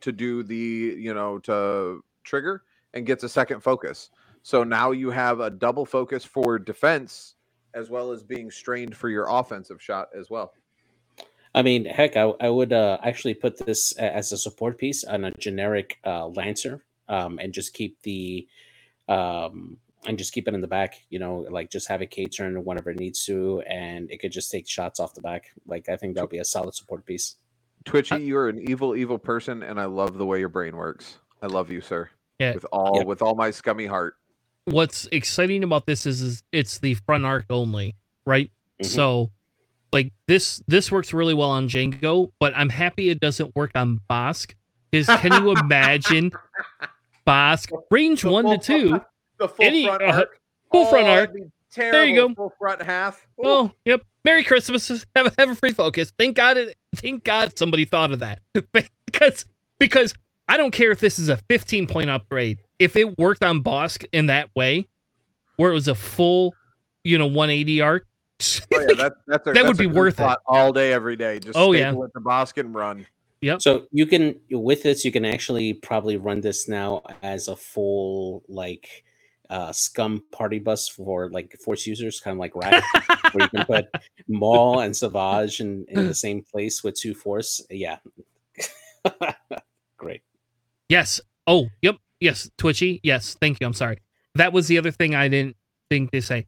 to 0.00 0.12
do 0.12 0.42
the 0.42 0.96
you 0.98 1.14
know 1.14 1.38
to 1.40 2.02
trigger 2.24 2.62
and 2.94 3.06
gets 3.06 3.24
a 3.24 3.28
second 3.28 3.60
focus. 3.60 4.10
So 4.42 4.64
now 4.64 4.92
you 4.92 5.10
have 5.10 5.40
a 5.40 5.50
double 5.50 5.84
focus 5.84 6.24
for 6.24 6.58
defense 6.58 7.34
as 7.74 7.90
well 7.90 8.10
as 8.10 8.22
being 8.22 8.50
strained 8.50 8.96
for 8.96 9.08
your 9.10 9.26
offensive 9.28 9.82
shot 9.82 10.08
as 10.18 10.30
well. 10.30 10.52
I 11.54 11.62
mean, 11.62 11.84
heck, 11.84 12.16
I, 12.16 12.32
I 12.40 12.50
would 12.50 12.72
uh, 12.72 12.98
actually 13.02 13.34
put 13.34 13.64
this 13.64 13.92
as 13.92 14.32
a 14.32 14.36
support 14.36 14.78
piece 14.78 15.04
on 15.04 15.24
a 15.24 15.30
generic 15.32 15.98
uh, 16.04 16.26
Lancer, 16.26 16.84
um, 17.08 17.38
and 17.38 17.52
just 17.52 17.72
keep 17.72 18.00
the, 18.02 18.46
um, 19.08 19.78
and 20.06 20.16
just 20.18 20.32
keep 20.32 20.48
it 20.48 20.54
in 20.54 20.60
the 20.60 20.66
back. 20.68 21.02
You 21.10 21.18
know, 21.18 21.46
like 21.50 21.70
just 21.70 21.88
have 21.88 22.00
a 22.00 22.06
K 22.06 22.26
turn 22.26 22.64
whenever 22.64 22.90
it 22.90 22.98
needs 22.98 23.24
to, 23.26 23.60
and 23.68 24.10
it 24.10 24.20
could 24.20 24.32
just 24.32 24.50
take 24.50 24.68
shots 24.68 25.00
off 25.00 25.14
the 25.14 25.20
back. 25.22 25.50
Like 25.66 25.88
I 25.88 25.96
think 25.96 26.14
that 26.14 26.22
would 26.22 26.30
be 26.30 26.38
a 26.38 26.44
solid 26.44 26.74
support 26.74 27.04
piece. 27.04 27.36
Twitchy, 27.84 28.16
you're 28.22 28.48
an 28.48 28.68
evil, 28.68 28.96
evil 28.96 29.18
person, 29.18 29.62
and 29.62 29.80
I 29.80 29.84
love 29.84 30.18
the 30.18 30.26
way 30.26 30.40
your 30.40 30.48
brain 30.48 30.76
works. 30.76 31.18
I 31.42 31.46
love 31.46 31.70
you, 31.70 31.80
sir. 31.80 32.10
Yeah. 32.38 32.54
With 32.54 32.66
all 32.72 32.98
Yeah. 32.98 33.04
with 33.04 33.22
all 33.22 33.34
my 33.34 33.50
scummy 33.50 33.86
heart. 33.86 34.16
What's 34.64 35.06
exciting 35.12 35.62
about 35.62 35.86
this 35.86 36.06
is, 36.06 36.20
is 36.20 36.42
it's 36.50 36.78
the 36.78 36.94
front 36.94 37.24
arc 37.24 37.46
only, 37.50 37.94
right? 38.26 38.50
Mhm. 38.82 38.86
So, 38.86 39.30
like 39.92 40.12
this 40.26 40.60
this 40.66 40.90
works 40.90 41.12
really 41.14 41.34
well 41.34 41.50
on 41.50 41.68
Jango, 41.68 42.32
but 42.40 42.52
I'm 42.56 42.68
happy 42.68 43.08
it 43.10 43.20
doesn't 43.20 43.54
work 43.54 43.70
on 43.76 44.00
Bossk. 44.10 44.54
Is 44.90 45.06
can 45.06 45.32
you 45.44 45.52
imagine 45.56 46.32
Bossk 47.26 47.70
range 47.90 48.24
one 48.24 48.46
to 48.46 48.58
two? 48.58 49.00
Front- 49.36 49.38
The 49.38 49.48
full 49.48 49.64
Any- 49.66 49.86
front 49.86 50.02
uh, 50.02 50.06
arc. 50.06 50.40
full 50.72 50.86
front 50.86 51.06
arc. 51.08 51.32
that'd 51.32 51.92
There 51.92 52.04
you 52.04 52.14
go. 52.16 52.34
Full 52.34 52.52
front 52.58 52.82
half. 52.82 53.26
Ooh. 53.40 53.48
Oh, 53.48 53.72
yep. 53.84 54.02
Merry 54.24 54.42
Christmas. 54.44 54.88
Have 55.16 55.26
a, 55.26 55.32
have 55.38 55.50
a 55.50 55.54
free 55.54 55.72
focus. 55.72 56.12
Thank 56.18 56.36
God 56.36 56.56
it 56.56 56.76
thank 56.96 57.22
God 57.24 57.56
somebody 57.58 57.84
thought 57.84 58.12
of 58.12 58.18
that. 58.20 58.40
because 59.12 59.44
because 59.78 60.14
I 60.48 60.56
don't 60.56 60.70
care 60.72 60.90
if 60.90 61.00
this 61.00 61.18
is 61.18 61.28
a 61.28 61.36
15 61.48 61.86
point 61.86 62.10
upgrade. 62.10 62.60
If 62.78 62.96
it 62.96 63.18
worked 63.18 63.44
on 63.44 63.62
Bossk 63.62 64.04
in 64.12 64.26
that 64.26 64.48
way, 64.56 64.86
where 65.56 65.70
it 65.70 65.74
was 65.74 65.88
a 65.88 65.94
full, 65.94 66.54
you 67.04 67.18
know, 67.18 67.26
180 67.26 67.80
arc. 67.80 68.06
Oh, 68.74 68.80
yeah, 68.80 68.86
that, 68.96 69.12
that's 69.26 69.46
a, 69.46 69.52
That 69.52 69.54
that's 69.54 69.66
would 69.66 69.76
a 69.76 69.78
be 69.78 69.86
worth 69.86 70.20
it. 70.20 70.38
all 70.46 70.70
day, 70.72 70.92
every 70.92 71.16
day. 71.16 71.38
Just 71.38 71.56
Oh, 71.56 71.72
yeah. 71.72 71.90
staple 71.90 72.04
it 72.04 72.10
to 72.14 72.20
Bossk 72.20 72.58
and 72.58 72.74
run. 72.74 73.06
So 73.58 73.86
you 73.92 74.06
can 74.06 74.34
with 74.50 74.82
this, 74.82 75.04
you 75.04 75.12
can 75.12 75.24
actually 75.24 75.72
probably 75.74 76.16
run 76.16 76.40
this 76.40 76.68
now 76.68 77.02
as 77.22 77.46
a 77.48 77.54
full 77.56 78.42
like 78.48 79.04
uh 79.50 79.72
scum 79.72 80.22
party 80.32 80.58
bus 80.58 80.88
for 80.88 81.30
like 81.30 81.56
force 81.64 81.86
users, 81.86 82.20
kind 82.20 82.34
of 82.34 82.38
like 82.38 82.54
rat, 82.56 82.82
where 83.32 83.44
you 83.44 83.48
can 83.48 83.64
put 83.66 83.86
Maul 84.28 84.80
and 84.80 84.96
Savage 84.96 85.60
in, 85.60 85.84
in 85.88 86.06
the 86.06 86.14
same 86.14 86.42
place 86.42 86.82
with 86.82 86.94
two 86.98 87.14
force. 87.14 87.60
Yeah. 87.70 87.98
Great. 89.96 90.22
Yes. 90.88 91.20
Oh, 91.46 91.68
yep. 91.82 91.96
Yes. 92.20 92.50
Twitchy. 92.58 93.00
Yes. 93.02 93.36
Thank 93.40 93.60
you. 93.60 93.66
I'm 93.66 93.72
sorry. 93.72 93.98
That 94.34 94.52
was 94.52 94.68
the 94.68 94.78
other 94.78 94.90
thing 94.90 95.14
I 95.14 95.28
didn't 95.28 95.56
think 95.90 96.10
to 96.12 96.20
say. 96.20 96.46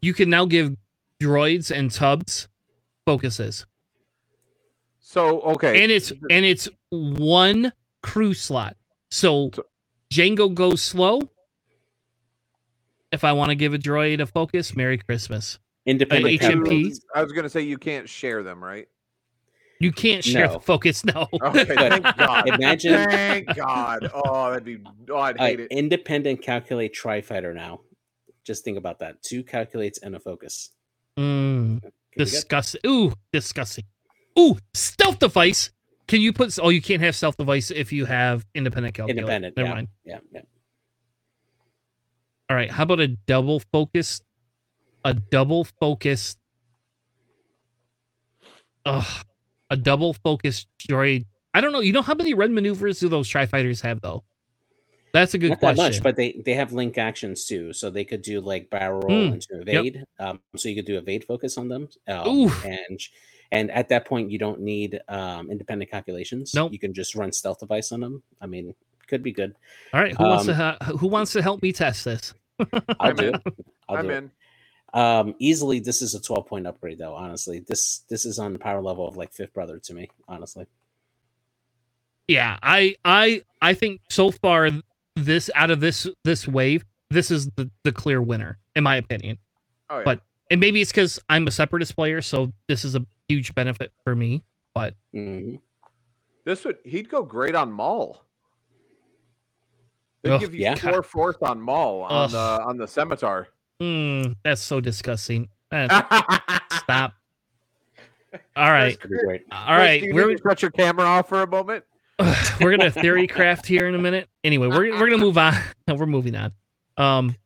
You 0.00 0.14
can 0.14 0.30
now 0.30 0.44
give 0.44 0.76
droids 1.20 1.70
and 1.70 1.90
tubs 1.90 2.48
focuses. 3.06 3.66
So 5.00 5.40
okay, 5.42 5.82
and 5.82 5.92
it's 5.92 6.10
and 6.30 6.44
it's 6.44 6.68
one 6.90 7.72
crew 8.02 8.34
slot. 8.34 8.76
So 9.10 9.50
So- 9.54 9.64
Jango 10.12 10.52
goes 10.54 10.82
slow. 10.82 11.20
If 13.12 13.24
I 13.24 13.32
want 13.32 13.50
to 13.50 13.54
give 13.54 13.74
a 13.74 13.78
droid 13.78 14.20
a 14.20 14.26
focus, 14.26 14.74
Merry 14.74 14.98
Christmas. 14.98 15.58
Independent 15.84 16.40
HMP. 16.40 16.94
I 17.14 17.22
was 17.22 17.32
gonna 17.32 17.48
say 17.48 17.60
you 17.62 17.76
can't 17.78 18.08
share 18.08 18.42
them, 18.42 18.62
right? 18.62 18.88
You 19.80 19.90
can't 19.90 20.22
share 20.22 20.46
No. 20.46 20.52
the 20.54 20.60
focus. 20.60 21.04
No. 21.04 21.26
Okay, 21.42 21.64
thank 21.64 22.16
God. 22.16 22.48
Imagine 22.48 23.10
Thank 23.10 23.56
God. 23.56 24.08
Oh, 24.14 24.50
that'd 24.50 24.64
be. 24.64 24.78
Oh, 25.10 25.16
I'd 25.18 25.38
uh, 25.40 25.44
hate 25.44 25.60
it. 25.60 25.72
independent 25.72 26.40
calculate 26.40 26.94
tri 26.94 27.20
fighter 27.20 27.52
now. 27.52 27.80
Just 28.44 28.64
think 28.64 28.78
about 28.78 29.00
that. 29.00 29.22
Two 29.22 29.42
calculates 29.42 29.98
and 29.98 30.14
a 30.14 30.20
focus. 30.20 30.70
Mm, 31.18 31.80
Can 31.80 31.90
we 32.16 32.24
get- 32.24 32.30
disgusting. 32.30 32.80
Ooh, 32.86 33.12
disgusting. 33.32 33.84
Ooh, 34.38 34.56
stealth 34.72 35.18
device. 35.18 35.70
Can 36.06 36.20
you 36.20 36.32
put? 36.32 36.56
Oh, 36.62 36.68
you 36.68 36.80
can't 36.80 37.02
have 37.02 37.16
stealth 37.16 37.36
device 37.36 37.70
if 37.72 37.92
you 37.92 38.04
have 38.06 38.46
independent 38.54 38.94
calculate. 38.94 39.18
Independent. 39.18 39.56
Never 39.56 39.68
yeah. 39.68 39.74
mind. 39.74 39.88
Yeah. 40.04 40.18
Yeah. 40.32 40.40
All 42.52 42.56
right. 42.56 42.70
How 42.70 42.82
about 42.82 43.00
a 43.00 43.08
double 43.08 43.60
focus? 43.72 44.20
A 45.06 45.14
double 45.14 45.64
focus. 45.80 46.36
Ugh. 48.84 49.24
A 49.70 49.76
double 49.78 50.12
focus 50.12 50.66
droid. 50.78 51.24
I 51.54 51.62
don't 51.62 51.72
know. 51.72 51.80
You 51.80 51.94
know 51.94 52.02
how 52.02 52.12
many 52.12 52.34
red 52.34 52.50
maneuvers 52.50 53.00
do 53.00 53.08
those 53.08 53.26
tri 53.26 53.46
fighters 53.46 53.80
have 53.80 54.02
though? 54.02 54.22
That's 55.14 55.32
a 55.32 55.38
good 55.38 55.48
Not 55.48 55.60
that 55.62 55.76
question. 55.76 55.94
much, 55.94 56.02
but 56.02 56.16
they 56.16 56.42
they 56.44 56.52
have 56.52 56.74
link 56.74 56.98
actions 56.98 57.46
too, 57.46 57.72
so 57.72 57.88
they 57.88 58.04
could 58.04 58.20
do 58.20 58.42
like 58.42 58.68
barrel 58.68 59.00
roll 59.00 59.30
Mm, 59.30 59.32
into 59.32 59.46
evade. 59.62 60.04
Um, 60.20 60.40
so 60.54 60.68
you 60.68 60.74
could 60.74 60.84
do 60.84 60.98
evade 60.98 61.24
focus 61.24 61.56
on 61.56 61.68
them. 61.68 61.88
Um, 62.06 62.52
and 62.66 63.00
and 63.50 63.70
at 63.70 63.88
that 63.88 64.04
point, 64.04 64.30
you 64.30 64.38
don't 64.38 64.60
need 64.60 65.00
um, 65.08 65.50
independent 65.50 65.90
calculations. 65.90 66.52
Nope. 66.54 66.70
you 66.70 66.78
can 66.78 66.92
just 66.92 67.14
run 67.14 67.32
stealth 67.32 67.60
device 67.60 67.92
on 67.92 68.00
them. 68.00 68.22
I 68.42 68.46
mean, 68.46 68.74
could 69.08 69.22
be 69.22 69.32
good. 69.32 69.54
All 69.94 70.00
right, 70.02 70.14
who 70.14 70.24
wants 70.24 70.44
to 70.44 70.52
um, 70.52 70.56
ha- 70.58 70.96
who 70.98 71.06
wants 71.06 71.32
to 71.32 71.40
help 71.40 71.62
me 71.62 71.72
test 71.72 72.04
this? 72.04 72.34
I'll 72.72 73.10
I'm 73.10 73.16
do 73.16 73.28
in. 73.28 73.34
it. 73.34 73.42
I'll 73.88 73.96
I'm 73.98 74.06
do 74.06 74.12
in. 74.12 74.24
it. 74.24 74.30
Um, 74.94 75.34
easily, 75.38 75.80
this 75.80 76.02
is 76.02 76.14
a 76.14 76.20
twelve 76.20 76.46
point 76.46 76.66
upgrade 76.66 76.98
though. 76.98 77.14
Honestly, 77.14 77.60
this 77.60 78.04
this 78.10 78.24
is 78.26 78.38
on 78.38 78.52
the 78.52 78.58
power 78.58 78.82
level 78.82 79.06
of 79.08 79.16
like 79.16 79.32
fifth 79.32 79.54
brother 79.54 79.78
to 79.78 79.94
me. 79.94 80.10
Honestly, 80.28 80.66
Yeah, 82.28 82.58
I 82.62 82.96
I 83.04 83.42
I 83.60 83.74
think 83.74 84.00
so 84.10 84.30
far 84.30 84.68
this 85.16 85.50
out 85.54 85.70
of 85.70 85.80
this 85.80 86.06
this 86.24 86.46
wave, 86.46 86.84
this 87.10 87.30
is 87.30 87.46
the 87.56 87.70
the 87.84 87.92
clear 87.92 88.20
winner 88.22 88.58
in 88.76 88.84
my 88.84 88.96
opinion. 88.96 89.38
Oh 89.90 89.98
yeah. 89.98 90.04
But- 90.04 90.20
And 90.50 90.60
maybe 90.60 90.82
it's 90.82 90.90
because 90.92 91.18
I'm 91.30 91.46
a 91.46 91.50
separatist 91.50 91.94
player, 91.96 92.20
so 92.20 92.52
this 92.68 92.84
is 92.84 92.94
a 92.94 93.06
huge 93.28 93.54
benefit 93.54 93.90
for 94.04 94.14
me. 94.14 94.42
Mhm. 95.14 95.60
this 96.44 96.64
would 96.64 96.78
he'd 96.84 97.08
go 97.08 97.22
great 97.22 97.54
on 97.54 97.72
Maul. 97.72 98.22
They'd 100.22 100.30
Ugh, 100.32 100.40
give 100.40 100.54
you 100.54 100.62
yeah. 100.62 100.74
four 100.74 101.02
fourth 101.02 101.42
on 101.42 101.60
Maul 101.60 102.02
on 102.02 102.24
Ugh. 102.24 102.30
the 102.30 102.38
on 102.64 102.76
the 102.76 102.86
scimitar. 102.86 103.48
Mm, 103.80 104.36
that's 104.44 104.60
so 104.62 104.80
disgusting. 104.80 105.48
Stop. 105.72 107.14
All 108.56 108.70
right, 108.70 108.98
Could 108.98 109.10
be 109.10 109.18
great. 109.18 109.42
all 109.50 109.76
right. 109.76 110.02
You 110.02 110.14
We're 110.14 110.28
need 110.28 110.38
to 110.38 110.42
shut 110.42 110.62
your 110.62 110.70
camera 110.70 111.04
off 111.04 111.28
for 111.28 111.42
a 111.42 111.46
moment. 111.46 111.84
we're 112.60 112.76
gonna 112.76 112.90
theory 112.90 113.26
craft 113.26 113.66
here 113.66 113.88
in 113.88 113.94
a 113.94 113.98
minute. 113.98 114.28
Anyway, 114.44 114.68
we're 114.68 114.92
we're 114.92 115.10
gonna 115.10 115.18
move 115.18 115.38
on. 115.38 115.54
we're 115.88 116.06
moving 116.06 116.36
on. 116.36 116.52
Um, 116.96 117.36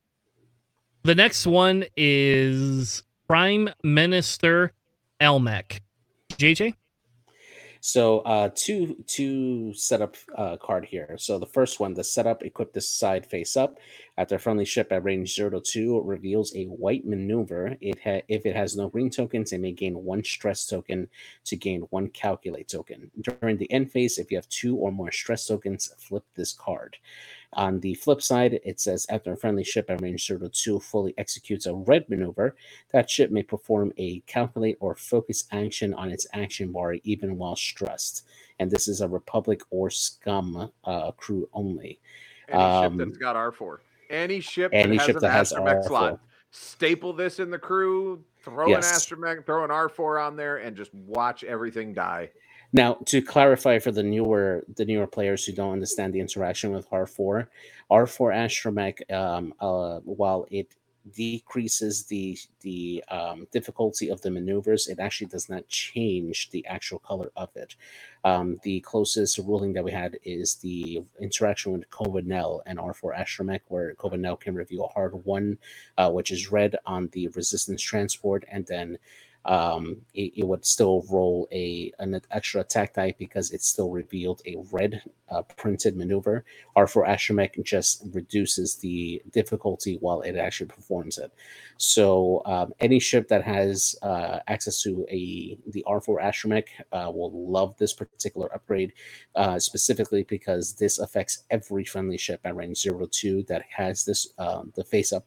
the 1.03 1.15
next 1.15 1.47
one 1.47 1.85
is 1.97 3.03
Prime 3.27 3.71
Minister 3.83 4.73
Almec. 5.21 5.83
JJ. 6.33 6.75
So 7.87 8.19
uh 8.23 8.51
two 8.53 8.97
two 9.07 9.73
setup 9.73 10.17
uh 10.37 10.57
card 10.57 10.87
here. 10.87 11.15
So 11.21 11.39
the 11.39 11.47
first 11.47 11.79
one, 11.79 11.95
the 11.95 12.03
setup 12.03 12.43
equip 12.43 12.73
this 12.73 12.89
side 12.89 13.25
face 13.25 13.57
up. 13.57 13.79
After 14.19 14.35
a 14.35 14.39
friendly 14.41 14.65
ship 14.65 14.91
at 14.91 15.05
range 15.05 15.33
0 15.33 15.51
to 15.51 15.61
2 15.61 16.03
reveals 16.05 16.53
a 16.57 16.65
white 16.65 17.07
maneuver. 17.07 17.77
It 17.81 18.01
ha- 18.03 18.23
if 18.27 18.45
it 18.45 18.57
has 18.57 18.77
no 18.77 18.89
green 18.89 19.09
tokens, 19.09 19.53
it 19.53 19.61
may 19.61 19.71
gain 19.71 20.03
one 20.03 20.25
stress 20.25 20.67
token 20.67 21.09
to 21.45 21.55
gain 21.55 21.83
one 21.91 22.09
calculate 22.09 22.67
token. 22.67 23.09
During 23.21 23.57
the 23.57 23.71
end 23.71 23.93
phase, 23.93 24.19
if 24.19 24.33
you 24.33 24.39
have 24.39 24.49
two 24.49 24.75
or 24.75 24.91
more 24.91 25.13
stress 25.13 25.47
tokens, 25.47 25.93
flip 25.97 26.25
this 26.35 26.53
card. 26.53 26.97
On 27.53 27.81
the 27.81 27.95
flip 27.95 28.21
side, 28.23 28.61
it 28.65 28.81
says 28.81 29.07
after 29.09 29.33
a 29.33 29.37
friendly 29.37 29.65
ship 29.65 29.89
at 29.89 30.01
range 30.03 30.27
0 30.27 30.41
to 30.41 30.49
2 30.49 30.81
fully 30.81 31.15
executes 31.17 31.67
a 31.67 31.75
red 31.75 32.09
maneuver, 32.11 32.55
that 32.93 33.09
ship 33.09 33.31
may 33.31 33.43
perform 33.43 33.93
a 33.97 34.21
calculate 34.21 34.77
or 34.81 34.95
focus 34.95 35.45
action 35.53 35.95
on 35.95 36.11
its 36.11 36.27
action 36.33 36.73
bar 36.73 36.95
even 37.05 37.39
while 37.39 37.57
stressed. 37.57 38.27
And 38.59 38.71
this 38.71 38.89
is 38.89 39.01
a 39.01 39.09
Republic 39.09 39.63
or 39.71 39.91
Scum 39.91 40.71
uh, 40.85 41.13
crew 41.13 41.49
only. 41.53 42.01
Any 42.49 42.63
Um, 42.63 42.99
ship 42.99 43.07
that's 43.09 43.19
got 43.19 43.37
R 43.37 43.53
four. 43.53 43.81
Any 44.11 44.41
ship 44.41 44.71
Any 44.73 44.97
that 44.99 45.03
has 45.03 45.07
ship 45.07 45.17
an 45.17 45.23
that 45.23 45.31
has 45.33 45.53
astromech 45.53 45.85
slot. 45.87 46.15
R4. 46.15 46.19
Staple 46.53 47.13
this 47.13 47.41
in 47.41 47.51
the 47.51 47.59
crew. 47.59 48.23
Throw 48.43 48.69
Yes. 48.69 48.91
an 49.11 49.19
astromech, 49.19 49.45
throw 49.45 49.65
an 49.65 49.71
R 49.71 49.89
four 49.89 50.19
on 50.19 50.37
there, 50.37 50.59
and 50.59 50.77
just 50.77 50.95
watch 50.95 51.43
everything 51.43 51.93
die. 51.93 52.31
Now, 52.77 52.99
to 53.07 53.23
clarify 53.23 53.79
for 53.79 53.91
the 53.91 54.03
newer 54.03 54.63
the 54.75 54.85
newer 54.85 55.07
players 55.07 55.47
who 55.47 55.53
don't 55.53 55.73
understand 55.73 56.13
the 56.13 56.21
interaction 56.21 56.73
with 56.73 56.91
R4, 56.91 57.47
R4 57.91 58.29
Astromech, 58.45 59.11
um, 59.11 59.55
uh, 59.61 60.01
while 60.01 60.47
it 60.51 60.75
decreases 61.11 62.05
the 62.05 62.37
the 62.61 63.03
um, 63.09 63.47
difficulty 63.51 64.11
of 64.11 64.21
the 64.21 64.31
maneuvers, 64.31 64.89
it 64.89 64.99
actually 64.99 65.29
does 65.29 65.49
not 65.49 65.67
change 65.69 66.51
the 66.51 66.67
actual 66.67 66.99
color 66.99 67.33
of 67.35 67.49
it. 67.57 67.77
Um, 68.25 68.59
the 68.63 68.81
closest 68.81 69.39
ruling 69.39 69.73
that 69.73 69.85
we 69.85 69.93
had 69.93 70.19
is 70.23 70.57
the 70.57 71.03
interaction 71.19 71.73
with 71.73 71.89
Cova 71.89 72.23
Nell 72.27 72.61
and 72.67 72.79
R4 72.79 73.17
Astromech, 73.19 73.61
where 73.69 73.95
Cova 73.95 74.19
Nell 74.19 74.37
can 74.37 74.55
reveal 74.55 74.85
a 74.85 74.93
hard 74.93 75.15
one, 75.25 75.57
uh, 75.97 76.11
which 76.11 76.31
is 76.31 76.53
red 76.53 76.77
on 76.85 77.09
the 77.13 77.29
resistance 77.29 77.81
transport, 77.81 78.45
and 78.53 78.67
then 78.67 78.99
um, 79.47 79.97
it, 80.13 80.33
it 80.37 80.47
would 80.47 80.65
still 80.65 81.05
roll 81.09 81.49
a 81.53 81.93
an 82.01 82.21
extra 82.31 82.61
attack 82.63 82.95
die 82.95 83.15
because 83.19 83.53
it 83.53 83.63
still 83.63 83.91
revealed 83.91 84.43
a 84.45 84.57
red 84.73 85.03
uh, 85.31 85.43
printed 85.43 85.97
maneuver. 85.97 86.45
R4 86.77 87.09
Astromech 87.09 87.63
just 87.65 88.03
reduces 88.13 88.75
the 88.77 89.23
difficulty 89.31 89.99
while 90.01 90.21
it 90.23 90.37
actually 90.37 90.67
performs 90.67 91.19
it. 91.19 91.33
So 91.79 92.43
um, 92.45 92.73
any 92.81 92.99
ship 92.99 93.29
that 93.29 93.45
has 93.45 93.95
uh, 94.03 94.41
access 94.49 94.83
to 94.83 95.07
a 95.11 95.57
the 95.69 95.85
R4 95.87 96.21
Astromech 96.21 96.67
uh, 96.93 97.11
will 97.11 97.51
love 97.51 97.77
this 97.79 97.93
particular 97.93 98.53
upgrade, 98.53 98.93
uh, 99.37 99.61
specifically 99.61 100.25
because 100.25 100.75
this 100.75 100.99
affects 100.99 101.45
every 101.51 101.85
friendly 101.85 102.19
ship 102.19 102.41
at 102.45 102.57
range 102.57 102.79
zero 102.79 103.07
two 103.11 103.45
that 103.45 103.63
has 103.71 104.05
this 104.05 104.29
um, 104.39 104.73
the 104.75 104.85
face 104.85 105.13
up 105.13 105.25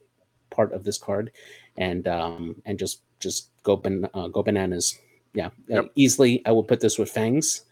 part 0.50 0.74
of 0.74 0.84
this 0.84 0.98
card, 0.98 1.32
and 1.78 2.08
um, 2.08 2.56
and 2.66 2.78
just 2.78 3.02
just 3.20 3.50
go 3.64 3.76
ban- 3.76 4.10
uh, 4.14 4.28
go 4.28 4.44
bananas. 4.44 4.98
Yeah, 5.34 5.50
uh, 5.74 5.84
easily. 5.96 6.42
I 6.46 6.52
will 6.52 6.64
put 6.64 6.80
this 6.80 6.98
with 6.98 7.10
fangs, 7.10 7.64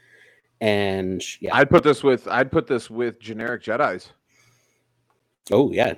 and 0.61 1.23
yeah. 1.41 1.55
I'd 1.55 1.69
put 1.69 1.83
this 1.83 2.03
with 2.03 2.27
I'd 2.27 2.51
put 2.51 2.67
this 2.67 2.89
with 2.89 3.19
generic 3.19 3.63
Jedi's. 3.63 4.11
oh 5.51 5.71
yeah, 5.71 5.95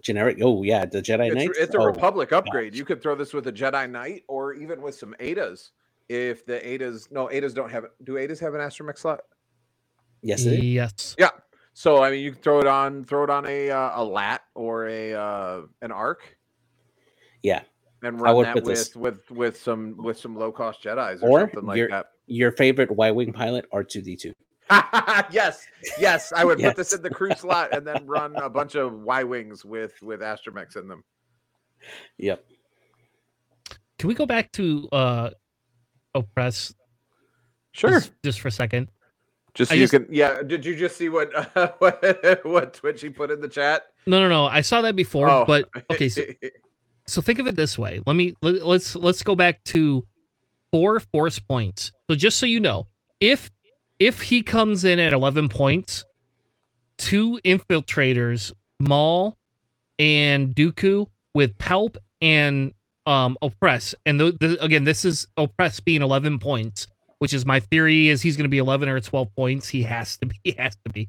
generic. 0.00 0.38
Oh 0.42 0.62
yeah, 0.62 0.84
the 0.84 1.00
Jedi 1.00 1.34
It's, 1.36 1.58
it's 1.58 1.74
a 1.74 1.78
oh, 1.78 1.84
Republic 1.84 2.32
upgrade. 2.32 2.74
You 2.74 2.84
could 2.84 3.00
throw 3.00 3.14
this 3.14 3.32
with 3.32 3.46
a 3.46 3.52
Jedi 3.52 3.88
Knight 3.88 4.24
or 4.26 4.54
even 4.54 4.82
with 4.82 4.96
some 4.96 5.14
Adas. 5.20 5.70
If 6.08 6.46
the 6.46 6.58
Adas 6.58 7.12
no 7.12 7.28
Adas 7.28 7.54
don't 7.54 7.70
have 7.70 7.84
do 8.02 8.14
Adas 8.14 8.40
have 8.40 8.54
an 8.54 8.60
astromech 8.60 8.98
slot? 8.98 9.20
Yes, 10.22 10.44
it 10.46 10.54
is. 10.54 11.14
Yes. 11.18 11.32
So 11.78 12.02
I 12.02 12.10
mean, 12.10 12.24
you 12.24 12.32
can 12.32 12.42
throw 12.42 12.58
it 12.58 12.66
on 12.66 13.04
throw 13.04 13.22
it 13.22 13.30
on 13.30 13.46
a 13.46 13.70
uh, 13.70 14.02
a 14.02 14.04
lat 14.04 14.42
or 14.56 14.88
a 14.88 15.14
uh, 15.14 15.60
an 15.80 15.92
arc. 15.92 16.36
Yeah. 17.40 17.62
And 18.02 18.16
I 18.16 18.20
run 18.20 18.36
would 18.36 18.46
that 18.46 18.54
with 18.56 18.64
this- 18.64 18.94
with 18.96 19.30
with 19.30 19.56
some 19.60 19.96
with 19.96 20.18
some 20.18 20.36
low 20.36 20.52
cost 20.52 20.82
Jedi's 20.82 21.22
or, 21.22 21.28
Or 21.30 21.40
something 21.40 21.66
like 21.66 21.76
you're- 21.78 21.90
that. 21.90 22.06
Your 22.30 22.52
favorite 22.52 22.90
Y 22.90 23.10
wing 23.10 23.32
pilot 23.32 23.64
R 23.72 23.82
two 23.82 24.02
D 24.02 24.14
two. 24.16 24.32
yes, 25.30 25.66
yes, 25.98 26.30
I 26.30 26.44
would 26.44 26.58
put 26.58 26.76
this 26.76 26.92
in 26.92 27.00
the 27.00 27.08
crew 27.08 27.32
slot 27.34 27.74
and 27.74 27.86
then 27.86 28.04
run 28.06 28.36
a 28.36 28.50
bunch 28.58 28.74
of 28.74 28.92
Y 29.00 29.24
wings 29.24 29.64
with 29.64 29.94
with 30.02 30.20
astromechs 30.20 30.76
in 30.76 30.88
them. 30.88 31.02
Yep. 32.18 32.44
Can 33.98 34.08
we 34.08 34.14
go 34.14 34.26
back 34.26 34.52
to 34.52 34.88
uh 34.92 35.30
oppress 36.14 36.74
Sure. 37.72 37.90
just, 37.90 38.12
just 38.24 38.40
for 38.40 38.48
a 38.48 38.52
second? 38.52 38.90
Just 39.54 39.70
so 39.70 39.74
you 39.74 39.84
just- 39.86 39.92
can, 39.92 40.06
yeah. 40.10 40.42
Did 40.42 40.64
you 40.66 40.76
just 40.76 40.96
see 40.98 41.08
what 41.08 41.32
what 41.80 42.40
what 42.44 42.74
Twitchy 42.74 43.08
put 43.08 43.30
in 43.30 43.40
the 43.40 43.48
chat? 43.48 43.84
No, 44.06 44.20
no, 44.20 44.28
no. 44.28 44.44
I 44.46 44.60
saw 44.60 44.82
that 44.82 44.96
before, 44.96 45.30
Oh. 45.30 45.44
but 45.46 45.68
okay. 45.90 46.08
So, 46.10 46.22
so 47.08 47.22
think 47.22 47.38
of 47.38 47.46
it 47.46 47.56
this 47.56 47.78
way. 47.78 48.00
Let 48.06 48.14
me 48.14 48.34
let, 48.42 48.64
let's 48.64 48.94
let's 48.94 49.22
go 49.22 49.34
back 49.34 49.62
to 49.64 50.06
four 50.72 51.00
force 51.00 51.38
points. 51.38 51.92
So 52.10 52.16
just 52.16 52.38
so 52.38 52.46
you 52.46 52.60
know, 52.60 52.86
if 53.20 53.50
if 53.98 54.20
he 54.20 54.42
comes 54.42 54.84
in 54.84 54.98
at 54.98 55.12
eleven 55.12 55.48
points, 55.48 56.04
two 56.98 57.40
infiltrators, 57.44 58.52
Maul 58.78 59.36
and 59.98 60.54
Dooku 60.54 61.06
with 61.34 61.56
Palp 61.58 61.96
and 62.20 62.74
um 63.06 63.38
Oppress, 63.42 63.94
and 64.04 64.20
the, 64.20 64.36
the, 64.38 64.62
again, 64.62 64.84
this 64.84 65.04
is 65.04 65.26
Oppress 65.36 65.80
being 65.80 66.02
eleven 66.02 66.38
points, 66.38 66.86
which 67.18 67.32
is 67.32 67.46
my 67.46 67.60
theory 67.60 68.08
is 68.08 68.20
he's 68.22 68.36
going 68.36 68.44
to 68.44 68.50
be 68.50 68.58
eleven 68.58 68.88
or 68.88 69.00
twelve 69.00 69.34
points. 69.34 69.68
He 69.68 69.82
has 69.82 70.18
to 70.18 70.26
be. 70.26 70.36
He 70.44 70.52
has 70.58 70.76
to 70.84 70.92
be. 70.92 71.08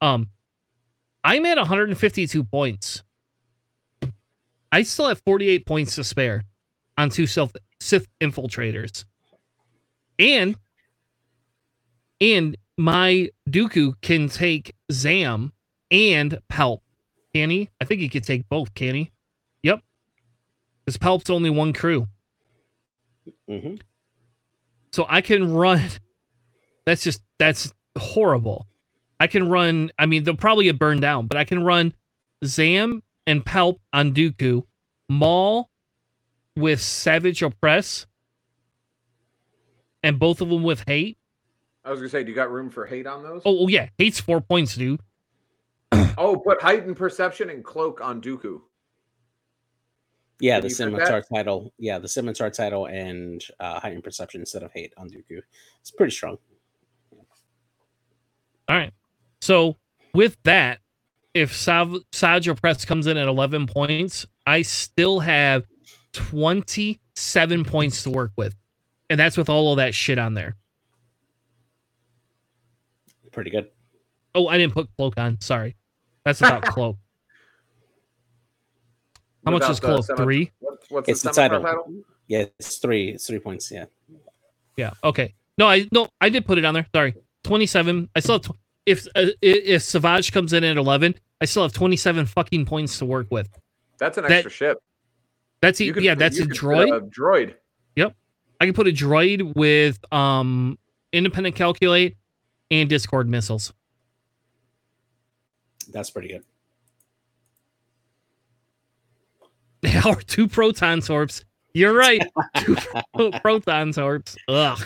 Um, 0.00 0.28
I'm 1.24 1.44
at 1.46 1.58
152 1.58 2.44
points. 2.44 3.02
I 4.72 4.82
still 4.82 5.08
have 5.08 5.20
48 5.24 5.66
points 5.66 5.94
to 5.96 6.04
spare 6.04 6.44
on 6.96 7.10
two 7.10 7.26
self 7.26 7.52
Sith 7.80 8.08
infiltrators. 8.20 9.04
And 10.18 10.56
and 12.20 12.56
my 12.76 13.30
Dooku 13.48 13.94
can 14.02 14.28
take 14.28 14.74
Zam 14.90 15.52
and 15.90 16.38
Palp. 16.50 16.80
Can 17.34 17.50
he? 17.50 17.70
I 17.80 17.84
think 17.84 18.00
he 18.00 18.08
could 18.08 18.24
take 18.24 18.48
both, 18.48 18.74
can 18.74 18.94
he? 18.94 19.12
Yep. 19.62 19.80
Because 20.84 20.98
Palp's 20.98 21.30
only 21.30 21.50
one 21.50 21.72
crew. 21.72 22.08
hmm 23.48 23.74
So 24.92 25.06
I 25.08 25.20
can 25.20 25.52
run. 25.52 25.82
That's 26.86 27.04
just 27.04 27.22
that's 27.38 27.72
horrible. 27.96 28.66
I 29.20 29.26
can 29.26 29.48
run. 29.48 29.90
I 29.98 30.06
mean, 30.06 30.24
they'll 30.24 30.36
probably 30.36 30.64
get 30.64 30.78
burned 30.78 31.00
down, 31.00 31.26
but 31.26 31.36
I 31.36 31.44
can 31.44 31.62
run 31.64 31.92
Zam 32.44 33.02
and 33.28 33.44
Palp 33.44 33.76
on 33.92 34.14
Dooku, 34.14 34.64
Maul 35.10 35.68
with 36.56 36.80
Savage 36.80 37.42
Oppress, 37.42 38.06
and 40.02 40.18
both 40.18 40.40
of 40.40 40.48
them 40.48 40.62
with 40.62 40.82
Hate. 40.86 41.18
I 41.84 41.90
was 41.90 42.00
gonna 42.00 42.08
say, 42.08 42.24
do 42.24 42.30
you 42.30 42.34
got 42.34 42.50
room 42.50 42.70
for 42.70 42.86
hate 42.86 43.06
on 43.06 43.22
those? 43.22 43.42
Oh, 43.44 43.64
oh 43.64 43.68
yeah, 43.68 43.88
Hate's 43.98 44.18
four 44.18 44.40
points, 44.40 44.74
dude. 44.74 45.00
Oh, 46.20 46.34
put 46.34 46.60
heightened 46.60 46.96
perception 46.96 47.48
and 47.48 47.64
cloak 47.64 48.00
on 48.00 48.20
Dooku. 48.20 48.60
Yeah, 50.40 50.54
Can 50.54 50.62
the 50.62 50.68
you 50.68 50.74
fit 50.74 50.76
scimitar 50.76 51.22
title. 51.22 51.72
Yeah, 51.78 52.00
the 52.00 52.08
scimitar 52.08 52.50
title 52.50 52.86
and 52.86 53.40
uh, 53.60 53.78
heightened 53.78 54.02
perception 54.02 54.40
instead 54.40 54.64
of 54.64 54.72
hate 54.72 54.92
on 54.96 55.08
Dooku. 55.10 55.40
It's 55.80 55.92
pretty 55.92 56.10
strong. 56.10 56.38
All 58.68 58.76
right. 58.76 58.92
So 59.40 59.76
with 60.12 60.36
that, 60.42 60.80
if 61.38 61.54
Sav- 61.56 61.96
Saj 62.12 62.48
Press 62.60 62.84
comes 62.84 63.06
in 63.06 63.16
at 63.16 63.28
11 63.28 63.66
points, 63.66 64.26
I 64.46 64.62
still 64.62 65.20
have 65.20 65.64
27 66.12 67.64
points 67.64 68.02
to 68.02 68.10
work 68.10 68.32
with. 68.36 68.54
And 69.10 69.18
that's 69.18 69.36
with 69.36 69.48
all 69.48 69.72
of 69.72 69.76
that 69.78 69.94
shit 69.94 70.18
on 70.18 70.34
there. 70.34 70.56
Pretty 73.32 73.50
good. 73.50 73.68
Oh, 74.34 74.48
I 74.48 74.58
didn't 74.58 74.74
put 74.74 74.88
cloak 74.96 75.14
on. 75.16 75.40
Sorry. 75.40 75.76
That's 76.24 76.40
about 76.40 76.62
cloak. 76.64 76.96
How 79.44 79.52
much 79.52 79.68
is 79.70 79.80
cloak? 79.80 80.04
scimitar- 80.04 80.24
Three? 80.24 80.50
What, 80.58 80.78
what's 80.88 81.08
It's 81.08 81.22
the 81.22 81.30
the 81.30 81.34
title. 81.34 81.62
title? 81.62 81.92
Yeah, 82.26 82.44
it's 82.58 82.76
three. 82.78 83.10
It's 83.10 83.26
three 83.26 83.38
points. 83.38 83.70
Yeah. 83.70 83.86
Yeah. 84.76 84.90
Okay. 85.02 85.34
No, 85.56 85.66
I 85.68 85.86
no, 85.92 86.08
I 86.20 86.28
did 86.28 86.44
put 86.46 86.58
it 86.58 86.64
on 86.64 86.74
there. 86.74 86.86
Sorry. 86.94 87.14
27. 87.44 88.08
I 88.14 88.20
still 88.20 88.34
have 88.34 88.42
tw- 88.42 88.58
if 88.84 89.06
uh, 89.14 89.26
if 89.40 89.82
Savage 89.82 90.32
comes 90.32 90.52
in 90.52 90.64
at 90.64 90.76
11, 90.76 91.14
I 91.40 91.44
still 91.44 91.62
have 91.62 91.72
27 91.72 92.26
fucking 92.26 92.66
points 92.66 92.98
to 92.98 93.04
work 93.06 93.28
with. 93.30 93.48
That's 93.98 94.18
an 94.18 94.24
That- 94.24 94.32
extra 94.32 94.50
ship. 94.50 94.78
That's 95.60 95.80
You 95.80 95.90
e- 95.90 95.92
could 95.94 96.02
yeah, 96.04 96.14
that's 96.14 96.38
a 96.38 96.44
droid. 96.46 96.96
A 96.96 97.00
droid. 97.00 97.54
Yep. 97.96 98.14
I 98.60 98.64
can 98.64 98.74
put 98.74 98.86
a 98.86 98.92
droid 98.92 99.54
with 99.56 99.98
um 100.12 100.78
independent 101.12 101.56
calculate 101.56 102.16
and 102.70 102.88
discord 102.88 103.28
missiles. 103.28 103.72
That's 105.90 106.10
pretty 106.10 106.28
good. 106.28 106.44
or 110.06 110.16
two 110.22 110.48
proton 110.48 111.00
torps. 111.00 111.44
You're 111.74 111.94
right. 111.94 112.22
two 112.58 112.76
pro- 113.14 113.30
proton 113.40 113.92
torps. 113.92 114.36
Ugh. 114.48 114.80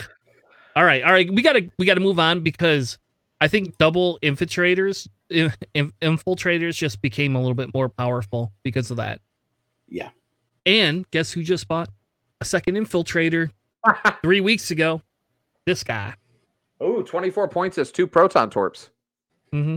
All 0.75 0.83
right, 0.85 1.03
all 1.03 1.11
right. 1.11 1.31
We 1.31 1.41
gotta 1.41 1.69
we 1.77 1.85
gotta 1.85 1.99
move 1.99 2.19
on 2.19 2.41
because 2.41 2.97
I 3.43 3.49
think 3.49 3.77
double 3.77 4.19
infiltrators 4.23 5.05
in, 5.29 5.51
in- 5.73 5.91
infiltrators 6.01 6.77
just 6.77 7.01
became 7.01 7.35
a 7.35 7.39
little 7.39 7.53
bit 7.53 7.73
more 7.73 7.89
powerful 7.89 8.53
because 8.63 8.89
of 8.89 8.95
that. 8.95 9.19
Yeah. 9.89 10.11
And 10.65 11.05
guess 11.11 11.33
who 11.33 11.43
just 11.43 11.67
bought 11.67 11.89
a 12.39 12.45
second 12.45 12.75
infiltrator 12.75 13.49
three 14.23 14.39
weeks 14.39 14.71
ago? 14.71 15.01
This 15.65 15.83
guy. 15.83 16.13
oh, 16.79 17.01
24 17.01 17.49
points 17.49 17.77
is 17.77 17.91
two 17.91 18.07
proton 18.07 18.49
torps. 18.49 18.91
hmm 19.51 19.75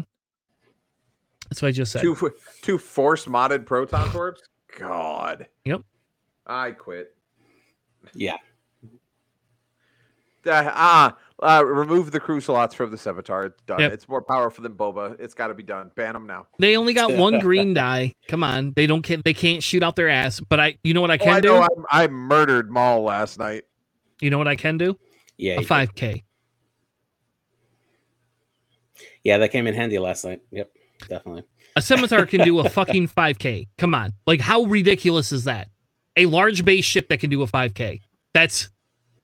That's 1.51 1.61
what 1.61 1.67
I 1.67 1.73
just 1.73 1.91
said. 1.91 2.03
Two 2.03 2.15
two 2.63 2.79
force 2.79 3.25
modded 3.27 3.67
proton 3.67 4.09
torps. 4.13 4.43
God. 4.79 5.49
Yep. 5.65 5.81
I 6.47 6.71
quit. 6.71 7.17
Yeah. 8.15 8.37
Ah, 10.49 11.15
uh, 11.17 11.17
Uh, 11.43 11.63
remove 11.67 12.11
the 12.13 12.19
crew 12.21 12.41
slots 12.41 12.75
from 12.75 12.91
the 12.91 12.97
Scimitar. 12.97 13.45
It's 13.47 13.61
done. 13.67 13.79
Yep. 13.81 13.93
It's 13.93 14.09
more 14.09 14.23
powerful 14.23 14.63
than 14.63 14.73
Boba. 14.73 15.21
It's 15.21 15.35
got 15.35 15.49
to 15.49 15.55
be 15.55 15.63
done. 15.63 15.91
Ban 15.95 16.15
them 16.15 16.27
now. 16.27 16.47
They 16.59 16.77
only 16.79 16.95
got 16.95 17.13
one 17.17 17.39
green 17.41 17.75
die. 17.75 18.15
Come 18.29 18.43
on, 18.43 18.73
they 18.75 18.87
don't 18.87 19.03
can 19.03 19.21
they 19.25 19.35
can't 19.35 19.63
shoot 19.63 19.83
out 19.83 19.97
their 19.97 20.09
ass. 20.09 20.41
But 20.41 20.61
I, 20.61 20.79
you 20.83 20.95
know 20.95 21.03
what 21.03 21.11
I 21.11 21.17
Oh, 21.17 21.19
can 21.25 21.35
I 21.35 21.41
do? 21.41 21.49
know. 21.49 21.69
I, 21.91 22.05
I 22.05 22.09
murdered 22.09 22.71
Maul 22.71 23.03
last 23.03 23.39
night. 23.39 23.65
you 24.21 24.31
know 24.31 24.39
what 24.39 24.49
I 24.49 24.57
can 24.57 24.79
do? 24.79 24.99
Yeah. 25.37 25.61
A 25.61 25.63
five 25.63 25.95
k. 25.95 26.25
Yeah, 29.25 29.39
that 29.39 29.51
came 29.51 29.67
in 29.67 29.75
handy 29.75 29.99
last 29.99 30.25
night. 30.25 30.41
Yep. 30.53 30.71
Definitely. 31.09 31.43
A 31.75 31.83
scimitar 31.83 32.25
can 32.27 32.41
do 32.43 32.59
a 32.61 32.71
fucking 32.71 33.09
5k. 33.09 33.69
Come 33.77 33.95
on. 33.95 34.13
Like 34.27 34.41
how 34.41 34.63
ridiculous 34.63 35.33
is 35.33 35.45
that? 35.45 35.69
A 36.17 36.25
large 36.27 36.65
base 36.65 36.85
ship 36.87 37.09
that 37.11 37.21
can 37.21 37.29
do 37.29 37.43
a 37.43 37.47
5k. 37.47 38.01
That's 38.33 38.71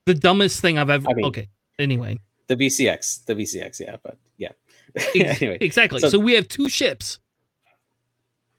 the 0.04 0.12
dumbest 0.14 0.60
thing 0.60 0.76
I've 0.76 0.90
ever 0.90 1.06
I 1.08 1.14
mean- 1.14 1.24
Okay. 1.26 1.48
Anyway. 1.78 2.18
The 2.48 2.56
VCX. 2.56 3.24
The 3.24 3.34
VCX. 3.34 3.80
Yeah. 3.80 3.96
But 4.02 4.16
yeah. 4.38 4.52
Anyway. 5.14 5.58
Exactly. 5.60 6.00
So, 6.00 6.08
so- 6.10 6.18
we 6.18 6.34
have 6.34 6.48
two 6.48 6.68
ships. 6.68 7.18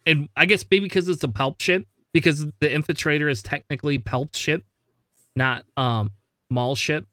And 0.06 0.28
I 0.36 0.46
guess 0.46 0.66
maybe 0.70 0.86
because 0.86 1.08
it's 1.08 1.24
a 1.24 1.28
Palp 1.30 1.62
ship, 1.62 1.86
because 2.12 2.46
the 2.46 2.52
infiltrator 2.68 3.32
is 3.32 3.42
technically 3.42 4.00
Palp 4.00 4.36
ship, 4.36 4.64
not 5.36 5.64
um 5.78 6.12
Maul 6.50 6.76
ship. 6.76 7.06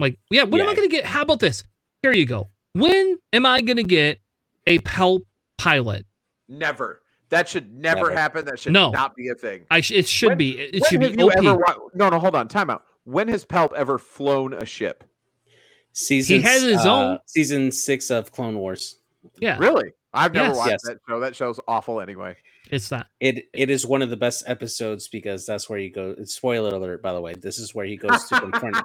Like, 0.00 0.18
yeah, 0.30 0.44
when 0.44 0.60
am 0.62 0.68
I 0.68 0.74
gonna 0.74 0.88
get 0.88 1.04
how 1.04 1.22
about 1.22 1.40
this? 1.40 1.64
Here 2.02 2.12
you 2.12 2.24
go. 2.24 2.48
When 2.72 3.18
am 3.34 3.44
I 3.44 3.60
gonna 3.60 3.82
get 3.82 4.20
a 4.66 4.78
Palp 4.78 5.22
pilot? 5.58 6.06
Never. 6.48 7.02
That 7.30 7.46
should 7.48 7.70
never, 7.74 7.96
Never. 8.08 8.12
happen. 8.12 8.44
That 8.46 8.58
should 8.58 8.72
No. 8.72 8.90
not 8.90 9.14
be 9.14 9.28
a 9.28 9.34
thing. 9.34 9.66
I 9.70 9.82
sh- 9.82 9.90
it 9.90 10.08
should 10.08 10.30
When- 10.30 10.38
be. 10.38 10.58
It, 10.58 10.76
it 10.76 10.80
when 10.80 10.90
should 10.90 11.02
have 11.02 11.12
be 11.16 11.22
you 11.22 11.28
OP. 11.30 11.36
ever? 11.36 11.56
wa- 11.58 11.88
No, 11.94 12.08
no. 12.08 12.18
Hold 12.18 12.34
on. 12.36 12.48
Time 12.48 12.70
out. 12.70 12.84
When 13.08 13.28
has 13.28 13.46
Palp 13.46 13.72
ever 13.72 13.96
flown 13.98 14.52
a 14.52 14.66
ship? 14.66 15.02
Season. 15.94 16.36
he 16.36 16.42
has 16.42 16.62
his 16.62 16.84
uh, 16.84 16.94
own- 17.12 17.18
Season 17.24 17.72
six 17.72 18.10
of 18.10 18.30
Clone 18.30 18.58
Wars. 18.58 18.96
yeah, 19.40 19.56
Really? 19.58 19.92
I've 20.12 20.32
never 20.34 20.48
Yes. 20.48 20.56
watched 20.56 20.70
Yes. 20.70 20.80
that 20.84 20.98
show. 21.08 21.20
That 21.20 21.34
show's 21.36 21.58
awful 21.66 22.00
anyway. 22.02 22.36
it's 22.70 22.90
not. 22.90 23.06
It 23.20 23.46
it 23.54 23.70
is 23.70 23.86
one 23.86 24.02
of 24.02 24.10
the 24.10 24.16
best 24.16 24.44
episodes 24.46 25.08
because 25.08 25.46
that's 25.46 25.70
where 25.70 25.78
you 25.78 25.90
go. 25.90 26.14
Spoiler 26.24 26.74
alert, 26.74 27.02
by 27.02 27.12
the 27.14 27.20
way. 27.20 27.32
This 27.34 27.58
is 27.58 27.74
where 27.74 27.86
he 27.86 27.96
goes 27.96 28.24
to 28.28 28.40
confront. 28.40 28.76
Uh, 28.76 28.82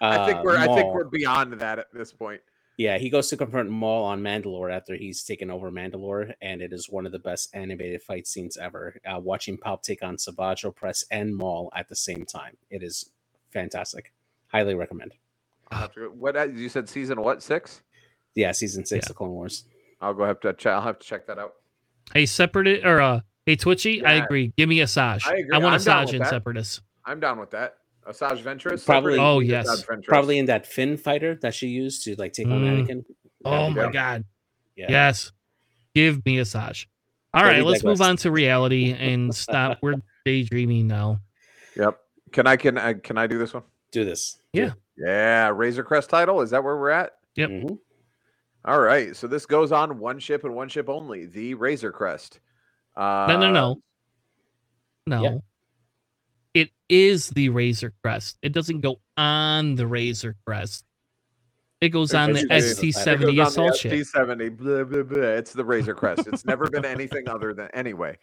I 0.00 0.26
think 0.26 0.44
we're. 0.44 0.56
I 0.56 0.66
think 0.66 0.94
we're 0.94 1.04
beyond 1.04 1.54
that 1.54 1.78
at 1.80 1.86
this 1.92 2.12
point. 2.12 2.40
Yeah, 2.76 2.98
he 2.98 3.08
goes 3.10 3.28
to 3.28 3.36
confront 3.36 3.70
Maul 3.70 4.04
on 4.04 4.20
Mandalore 4.20 4.72
after 4.72 4.96
he's 4.96 5.22
taken 5.24 5.48
over 5.50 5.70
Mandalore, 5.70 6.32
and 6.42 6.60
it 6.62 6.72
is 6.72 6.88
one 6.90 7.06
of 7.06 7.12
the 7.12 7.20
best 7.20 7.50
animated 7.54 8.02
fight 8.02 8.26
scenes 8.26 8.56
ever. 8.56 8.96
Uh, 9.06 9.20
watching 9.20 9.56
Palp 9.58 9.82
take 9.82 10.02
on 10.02 10.16
Savage 10.18 10.64
Press 10.74 11.04
and 11.10 11.36
Maul 11.36 11.70
at 11.76 11.88
the 11.88 11.94
same 11.96 12.24
time, 12.24 12.56
it 12.70 12.82
is 12.82 13.10
fantastic. 13.54 14.12
Highly 14.48 14.74
recommend. 14.74 15.14
I'll 15.70 15.78
have 15.80 15.92
to- 15.94 16.10
What 16.10 16.36
uh, 16.36 16.44
you 16.44 16.68
said? 16.68 16.88
Season 16.90 17.20
what? 17.22 17.42
Six? 17.42 17.80
Yeah, 18.34 18.52
season 18.52 18.84
six 18.84 19.06
Yeah. 19.06 19.10
of 19.10 19.16
Clone 19.16 19.30
Wars. 19.30 19.64
I'll 20.00 20.12
go 20.12 20.24
have 20.26 20.40
to. 20.40 20.52
Check, 20.52 20.72
I'll 20.74 20.82
have 20.82 20.98
to 20.98 21.06
check 21.06 21.26
that 21.28 21.38
out. 21.38 21.54
Hey, 22.12 22.26
separate 22.26 22.84
or 22.84 23.00
uh, 23.00 23.20
hey 23.46 23.56
Twitchy, 23.56 24.04
I 24.04 24.14
agree. 24.14 24.52
Give 24.58 24.68
me 24.68 24.80
a 24.80 24.86
Saj. 24.86 25.26
I 25.26 25.36
agree. 25.36 25.44
want 25.52 25.62
a 25.64 25.66
I'm 25.66 25.70
down 25.72 25.80
Saj 25.80 26.12
with 26.12 26.20
that. 26.20 26.30
Separatist. 26.30 26.80
I'm 27.06 27.20
down 27.20 27.38
with 27.38 27.52
that. 27.52 27.76
Asajj 28.06 28.42
Ventress. 28.42 28.84
Probably- 28.84 29.14
separate? 29.14 29.18
Oh, 29.26 29.40
yes. 29.40 29.84
Ventress. 29.86 30.04
Probably 30.04 30.38
in 30.38 30.46
that 30.46 30.66
Finn 30.66 30.98
fighter 30.98 31.36
that 31.36 31.54
she 31.54 31.68
used 31.68 32.04
to 32.04 32.14
like 32.16 32.34
take 32.34 32.46
on 32.48 32.60
Mm. 32.62 32.86
Anakin. 32.86 33.04
Oh 33.46 33.70
my 33.70 33.82
dope. 33.84 33.92
god. 33.94 34.24
Yeah. 34.76 34.86
Yes. 34.90 35.32
Give 35.94 36.24
me 36.26 36.38
a 36.38 36.44
Saj. 36.44 36.88
All 37.32 37.40
But 37.42 37.46
right, 37.48 37.64
we 37.64 37.70
let's 37.70 37.82
move 37.84 38.00
on 38.02 38.16
to 38.18 38.30
reality 38.30 38.92
and 38.92 39.34
stop. 39.34 39.78
We're 39.80 39.94
daydreaming 40.26 40.86
now. 40.86 41.20
Yep. 41.76 41.98
Can 42.34 42.48
I? 42.48 42.56
Can 42.56 42.76
I? 42.76 42.94
Can 42.94 43.16
I 43.16 43.28
do 43.28 43.38
this 43.38 43.54
one? 43.54 43.62
Do 43.92 44.04
this. 44.04 44.38
Yeah. 44.52 44.72
Yeah. 44.98 45.52
Razor 45.54 45.84
Crest 45.84 46.10
title. 46.10 46.40
Is 46.40 46.50
that 46.50 46.64
where 46.64 46.76
we're 46.76 46.90
at? 46.90 47.12
Yep. 47.36 47.48
Mhm. 47.48 47.78
All 48.64 48.80
right. 48.80 49.14
So 49.14 49.28
this 49.28 49.46
goes 49.46 49.70
on 49.70 49.98
one 50.00 50.18
ship 50.18 50.42
and 50.42 50.52
one 50.52 50.68
ship 50.68 50.88
only. 50.88 51.26
The 51.26 51.54
Razor 51.54 51.92
Crest. 51.92 52.40
Uh, 52.96 53.26
No, 53.28 53.38
no, 53.38 53.52
no. 53.52 53.82
No. 55.06 55.22
Yeah. 55.22 55.38
It 56.54 56.70
is 56.88 57.28
the 57.30 57.50
Razor 57.50 57.92
Crest. 58.02 58.36
It 58.42 58.52
doesn't 58.52 58.80
go 58.80 59.00
on 59.16 59.76
the 59.76 59.86
Razor 59.86 60.34
Crest. 60.44 60.84
It 61.80 61.90
goes 61.90 62.14
on 62.14 62.32
the 62.32 62.46
ST 62.60 62.94
seventy 62.94 63.38
assault 63.38 63.76
ship. 63.76 63.92
ST 63.92 64.06
seventy. 64.08 64.48
blah, 64.48 64.82
blah, 64.82 65.02
blah. 65.04 65.22
It's 65.22 65.52
the 65.52 65.64
Razor 65.64 65.94
Crest. 65.94 66.26
It's 66.26 66.44
never 66.44 66.68
been 66.68 66.84
anything 66.84 67.28
other 67.28 67.54
than 67.54 67.68
anyway. 67.74 68.18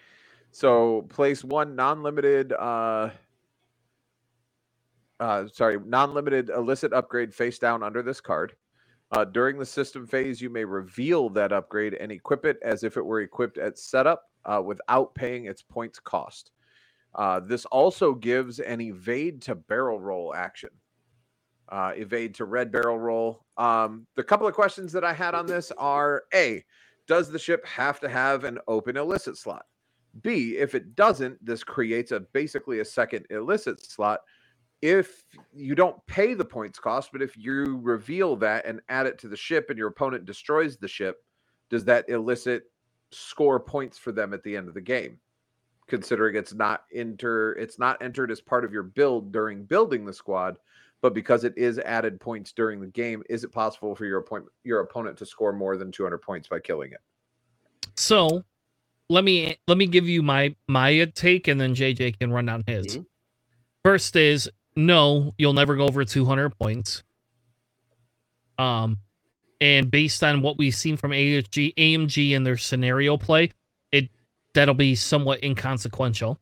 So 0.51 1.03
place 1.03 1.45
one 1.45 1.75
non-limited 1.75 2.51
uh 2.51 3.11
uh 5.21 5.47
sorry, 5.47 5.77
non-limited 5.85 6.49
illicit 6.49 6.91
upgrade 6.91 7.33
face 7.33 7.57
down 7.59 7.83
under 7.83 8.01
this 8.01 8.19
card. 8.19 8.53
Uh, 9.13 9.25
during 9.25 9.59
the 9.59 9.65
system 9.65 10.07
phase, 10.07 10.41
you 10.41 10.49
may 10.49 10.63
reveal 10.63 11.29
that 11.29 11.51
upgrade 11.51 11.93
and 11.95 12.11
equip 12.11 12.45
it 12.45 12.57
as 12.63 12.83
if 12.83 12.95
it 12.97 13.05
were 13.05 13.21
equipped 13.21 13.57
at 13.57 13.77
setup 13.77 14.23
uh, 14.45 14.61
without 14.63 15.13
paying 15.15 15.45
its 15.45 15.61
points 15.61 15.99
cost. 15.99 16.51
Uh, 17.15 17.39
this 17.41 17.65
also 17.65 18.13
gives 18.13 18.59
an 18.59 18.79
evade 18.79 19.41
to 19.41 19.53
barrel 19.55 19.99
roll 19.99 20.33
action. 20.33 20.69
Uh, 21.69 21.91
evade 21.95 22.33
to 22.35 22.45
red 22.45 22.71
barrel 22.71 22.97
roll. 22.97 23.45
Um, 23.57 24.07
the 24.15 24.23
couple 24.23 24.47
of 24.47 24.53
questions 24.53 24.91
that 24.93 25.03
I 25.03 25.13
had 25.13 25.35
on 25.35 25.45
this 25.45 25.71
are 25.77 26.23
A, 26.33 26.63
does 27.07 27.29
the 27.29 27.39
ship 27.39 27.65
have 27.65 27.99
to 28.01 28.09
have 28.09 28.43
an 28.43 28.59
open 28.67 28.97
illicit 28.97 29.37
slot? 29.37 29.65
B, 30.21 30.57
if 30.57 30.75
it 30.75 30.95
doesn't, 30.95 31.43
this 31.45 31.63
creates 31.63 32.11
a 32.11 32.19
basically 32.19 32.79
a 32.79 32.85
second 32.85 33.25
illicit 33.29 33.81
slot. 33.81 34.21
If 34.81 35.23
you 35.53 35.75
don't 35.75 36.03
pay 36.07 36.33
the 36.33 36.45
points 36.45 36.79
cost, 36.79 37.11
but 37.11 37.21
if 37.21 37.37
you 37.37 37.79
reveal 37.83 38.35
that 38.37 38.65
and 38.65 38.81
add 38.89 39.05
it 39.05 39.19
to 39.19 39.27
the 39.27 39.37
ship 39.37 39.69
and 39.69 39.77
your 39.77 39.89
opponent 39.89 40.25
destroys 40.25 40.77
the 40.77 40.87
ship, 40.87 41.23
does 41.69 41.85
that 41.85 42.09
illicit 42.09 42.63
score 43.11 43.59
points 43.59 43.97
for 43.97 44.11
them 44.11 44.33
at 44.33 44.43
the 44.43 44.55
end 44.55 44.67
of 44.67 44.73
the 44.73 44.81
game? 44.81 45.19
Considering 45.87 46.35
it's 46.35 46.53
not 46.53 46.85
enter 46.93 47.53
it's 47.53 47.77
not 47.77 48.01
entered 48.01 48.31
as 48.31 48.41
part 48.41 48.65
of 48.65 48.71
your 48.71 48.83
build 48.83 49.31
during 49.31 49.63
building 49.63 50.05
the 50.05 50.13
squad, 50.13 50.57
but 51.01 51.13
because 51.13 51.43
it 51.43 51.53
is 51.57 51.79
added 51.79 52.19
points 52.19 52.53
during 52.53 52.79
the 52.79 52.87
game, 52.87 53.21
is 53.29 53.43
it 53.43 53.51
possible 53.51 53.95
for 53.95 54.05
your 54.05 54.19
opponent 54.19 54.49
your 54.63 54.79
opponent 54.79 55.17
to 55.17 55.25
score 55.25 55.51
more 55.51 55.77
than 55.77 55.91
200 55.91 56.17
points 56.19 56.47
by 56.47 56.59
killing 56.59 56.91
it? 56.91 57.01
So 57.97 58.43
let 59.09 59.23
me 59.23 59.57
let 59.67 59.77
me 59.77 59.85
give 59.85 60.07
you 60.07 60.23
my 60.23 60.55
my 60.67 61.05
take, 61.13 61.47
and 61.47 61.59
then 61.59 61.75
JJ 61.75 62.17
can 62.19 62.31
run 62.31 62.45
down 62.45 62.63
his. 62.65 62.97
Mhm. 62.97 63.05
First 63.83 64.15
is 64.15 64.49
no, 64.75 65.33
you'll 65.37 65.53
never 65.53 65.75
go 65.75 65.85
over 65.85 66.05
200 66.05 66.51
points. 66.57 67.03
Um, 68.57 68.97
and 69.59 69.91
based 69.91 70.23
on 70.23 70.41
what 70.41 70.57
we've 70.57 70.75
seen 70.75 70.97
from 70.97 71.11
AMG, 71.11 71.75
AMG 71.75 72.35
and 72.35 72.45
their 72.45 72.57
scenario 72.57 73.17
play, 73.17 73.51
it 73.91 74.09
that'll 74.53 74.73
be 74.73 74.95
somewhat 74.95 75.43
inconsequential. 75.43 76.39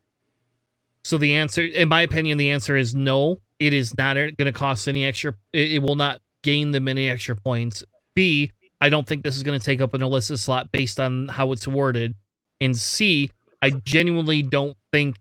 So 1.04 1.18
the 1.18 1.36
answer, 1.36 1.64
in 1.64 1.90
my 1.90 2.02
opinion, 2.02 2.38
the 2.38 2.52
answer 2.52 2.76
is 2.76 2.96
no. 2.96 3.40
It 3.60 3.74
is 3.74 3.98
not 3.98 4.16
going 4.16 4.36
to 4.38 4.52
cost 4.54 4.88
any 4.88 5.06
extra. 5.06 5.34
It, 5.54 5.74
it 5.74 5.80
will 5.80 5.96
not 5.96 6.22
gain 6.44 6.72
them 6.72 6.88
any 6.88 7.10
extra 7.10 7.36
points. 7.36 7.84
B, 8.16 8.52
I 8.82 8.90
don't 8.90 9.06
think 9.08 9.24
this 9.24 9.36
is 9.36 9.44
going 9.44 9.60
to 9.60 9.66
take 9.66 9.82
up 9.82 9.94
an 9.94 10.02
illicit 10.02 10.40
slot 10.40 10.72
based 10.72 11.00
on 11.00 11.28
how 11.28 11.52
it's 11.52 11.68
worded. 11.68 12.16
And 12.62 12.76
C, 12.78 13.32
I 13.62 13.72
genuinely 13.72 14.44
don't 14.44 14.78
think 14.92 15.18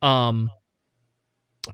um 0.00 0.50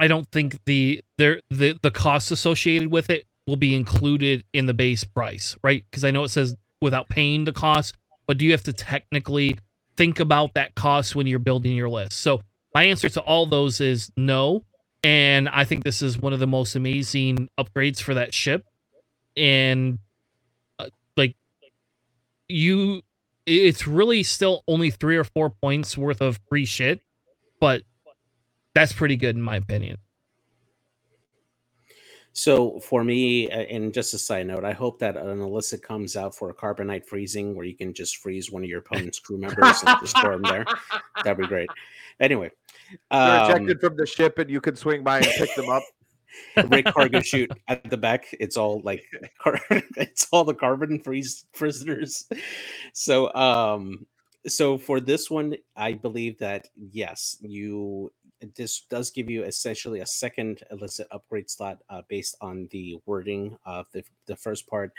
I 0.00 0.08
don't 0.08 0.30
think 0.30 0.58
the 0.66 1.02
there 1.16 1.40
the 1.50 1.78
the 1.82 1.90
costs 1.90 2.30
associated 2.30 2.90
with 2.90 3.10
it 3.10 3.26
will 3.46 3.56
be 3.56 3.74
included 3.74 4.44
in 4.52 4.66
the 4.66 4.74
base 4.74 5.04
price, 5.04 5.56
right? 5.62 5.84
Because 5.90 6.04
I 6.04 6.10
know 6.10 6.24
it 6.24 6.28
says 6.28 6.56
without 6.80 7.08
paying 7.08 7.44
the 7.44 7.52
cost, 7.52 7.96
but 8.26 8.38
do 8.38 8.44
you 8.44 8.52
have 8.52 8.62
to 8.64 8.72
technically 8.72 9.58
think 9.96 10.20
about 10.20 10.54
that 10.54 10.74
cost 10.74 11.16
when 11.16 11.26
you're 11.26 11.38
building 11.38 11.72
your 11.72 11.88
list? 11.88 12.20
So 12.20 12.42
my 12.74 12.84
answer 12.84 13.08
to 13.08 13.20
all 13.22 13.46
those 13.46 13.80
is 13.80 14.10
no. 14.16 14.64
And 15.02 15.48
I 15.48 15.64
think 15.64 15.84
this 15.84 16.02
is 16.02 16.18
one 16.18 16.32
of 16.32 16.40
the 16.40 16.46
most 16.46 16.76
amazing 16.76 17.48
upgrades 17.58 18.00
for 18.00 18.14
that 18.14 18.34
ship. 18.34 18.64
And 19.36 19.98
uh, 20.78 20.88
like 21.16 21.36
you 22.48 23.02
it's 23.46 23.86
really 23.86 24.22
still 24.22 24.62
only 24.68 24.90
three 24.90 25.16
or 25.16 25.24
four 25.24 25.50
points 25.50 25.96
worth 25.96 26.20
of 26.20 26.38
free 26.48 26.66
shit, 26.66 27.00
but 27.60 27.82
that's 28.78 28.92
pretty 28.92 29.16
good 29.16 29.34
in 29.34 29.42
my 29.42 29.56
opinion. 29.56 29.98
So 32.32 32.78
for 32.78 33.02
me, 33.02 33.50
uh, 33.50 33.62
and 33.62 33.92
just 33.92 34.14
a 34.14 34.18
side 34.18 34.46
note, 34.46 34.64
I 34.64 34.72
hope 34.72 35.00
that 35.00 35.16
an 35.16 35.40
illicit 35.40 35.82
comes 35.82 36.14
out 36.14 36.36
for 36.36 36.50
a 36.50 36.54
carbonite 36.54 37.04
freezing 37.04 37.56
where 37.56 37.64
you 37.64 37.74
can 37.74 37.92
just 37.92 38.18
freeze 38.18 38.52
one 38.52 38.62
of 38.62 38.68
your 38.68 38.78
opponent's 38.78 39.18
crew 39.18 39.38
members 39.38 39.82
and 39.84 39.98
just 40.00 40.16
throw 40.20 40.38
them 40.38 40.42
there. 40.42 40.64
That'd 41.24 41.38
be 41.38 41.48
great. 41.48 41.68
Anyway, 42.20 42.52
They're 43.10 43.40
um, 43.40 43.50
ejected 43.50 43.80
from 43.80 43.96
the 43.96 44.06
ship, 44.06 44.38
and 44.38 44.48
you 44.48 44.60
can 44.60 44.76
swing 44.76 45.02
by 45.02 45.18
and 45.18 45.26
pick 45.26 45.52
them 45.56 45.68
up. 45.68 45.82
Rigged 46.68 46.94
Cargo 46.94 47.20
Chute 47.20 47.50
at 47.66 47.90
the 47.90 47.96
back. 47.96 48.26
It's 48.38 48.56
all 48.56 48.80
like 48.84 49.02
car- 49.42 49.60
it's 49.70 50.28
all 50.30 50.44
the 50.44 50.54
carbon 50.54 51.00
freeze 51.00 51.46
prisoners. 51.52 52.28
So 52.92 53.34
um 53.34 54.06
so 54.46 54.78
for 54.78 55.00
this 55.00 55.30
one, 55.30 55.56
I 55.76 55.94
believe 55.94 56.38
that 56.38 56.68
yes, 56.76 57.36
you 57.40 58.12
this 58.54 58.82
does 58.88 59.10
give 59.10 59.28
you 59.28 59.44
essentially 59.44 60.00
a 60.00 60.06
second 60.06 60.62
illicit 60.70 61.08
upgrade 61.10 61.50
slot 61.50 61.78
uh, 61.90 62.02
based 62.08 62.36
on 62.40 62.68
the 62.70 63.00
wording 63.06 63.58
of 63.64 63.86
the, 63.92 64.04
the 64.26 64.36
first 64.36 64.66
part. 64.66 64.92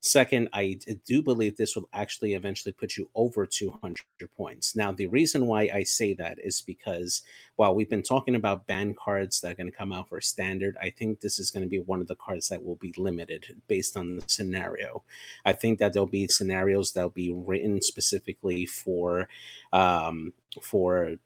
Second, 0.00 0.48
I 0.52 0.78
do 1.04 1.22
believe 1.22 1.56
this 1.56 1.74
will 1.74 1.88
actually 1.92 2.34
eventually 2.34 2.72
put 2.72 2.96
you 2.96 3.08
over 3.14 3.44
200 3.44 3.96
points. 4.36 4.76
Now, 4.76 4.92
the 4.92 5.06
reason 5.08 5.46
why 5.46 5.70
I 5.74 5.82
say 5.82 6.14
that 6.14 6.38
is 6.38 6.60
because 6.60 7.22
while 7.56 7.74
we've 7.74 7.90
been 7.90 8.02
talking 8.02 8.36
about 8.36 8.66
ban 8.66 8.94
cards 8.94 9.40
that 9.40 9.52
are 9.52 9.54
going 9.54 9.70
to 9.70 9.76
come 9.76 9.92
out 9.92 10.08
for 10.08 10.20
standard, 10.20 10.76
I 10.80 10.90
think 10.90 11.20
this 11.20 11.38
is 11.38 11.50
going 11.50 11.64
to 11.64 11.68
be 11.68 11.80
one 11.80 12.00
of 12.00 12.06
the 12.06 12.14
cards 12.14 12.48
that 12.48 12.62
will 12.62 12.76
be 12.76 12.94
limited 12.96 13.56
based 13.66 13.96
on 13.96 14.16
the 14.16 14.24
scenario. 14.28 15.02
I 15.44 15.54
think 15.54 15.78
that 15.78 15.92
there'll 15.92 16.06
be 16.06 16.28
scenarios 16.28 16.92
that'll 16.92 17.10
be 17.10 17.32
written 17.32 17.82
specifically 17.82 18.66
for 18.66 19.28
um, 19.72 20.34
for 20.62 21.16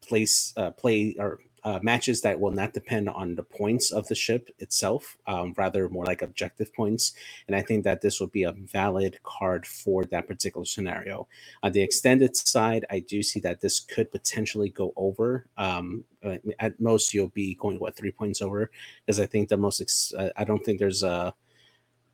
place 0.00 0.52
uh, 0.56 0.70
play 0.70 1.14
or 1.18 1.40
uh, 1.64 1.78
matches 1.82 2.20
that 2.22 2.38
will 2.38 2.50
not 2.50 2.72
depend 2.72 3.08
on 3.08 3.34
the 3.34 3.42
points 3.42 3.90
of 3.90 4.06
the 4.08 4.14
ship 4.14 4.48
itself, 4.58 5.16
um, 5.26 5.54
rather 5.56 5.88
more 5.88 6.04
like 6.04 6.22
objective 6.22 6.72
points. 6.72 7.12
And 7.46 7.56
I 7.56 7.62
think 7.62 7.84
that 7.84 8.00
this 8.00 8.20
will 8.20 8.28
be 8.28 8.44
a 8.44 8.52
valid 8.52 9.18
card 9.22 9.66
for 9.66 10.04
that 10.06 10.26
particular 10.26 10.64
scenario. 10.64 11.28
On 11.62 11.72
the 11.72 11.82
extended 11.82 12.36
side, 12.36 12.84
I 12.90 13.00
do 13.00 13.22
see 13.22 13.40
that 13.40 13.60
this 13.60 13.80
could 13.80 14.10
potentially 14.10 14.70
go 14.70 14.92
over. 14.96 15.46
Um, 15.56 16.04
uh, 16.24 16.36
at 16.58 16.80
most, 16.80 17.12
you'll 17.12 17.28
be 17.28 17.54
going 17.56 17.78
what 17.78 17.96
three 17.96 18.12
points 18.12 18.40
over, 18.40 18.70
because 19.04 19.20
I 19.20 19.26
think 19.26 19.48
the 19.48 19.56
most. 19.56 19.80
Ex- 19.80 20.14
uh, 20.16 20.30
I 20.36 20.44
don't 20.44 20.64
think 20.64 20.78
there's 20.78 21.02
a. 21.02 21.34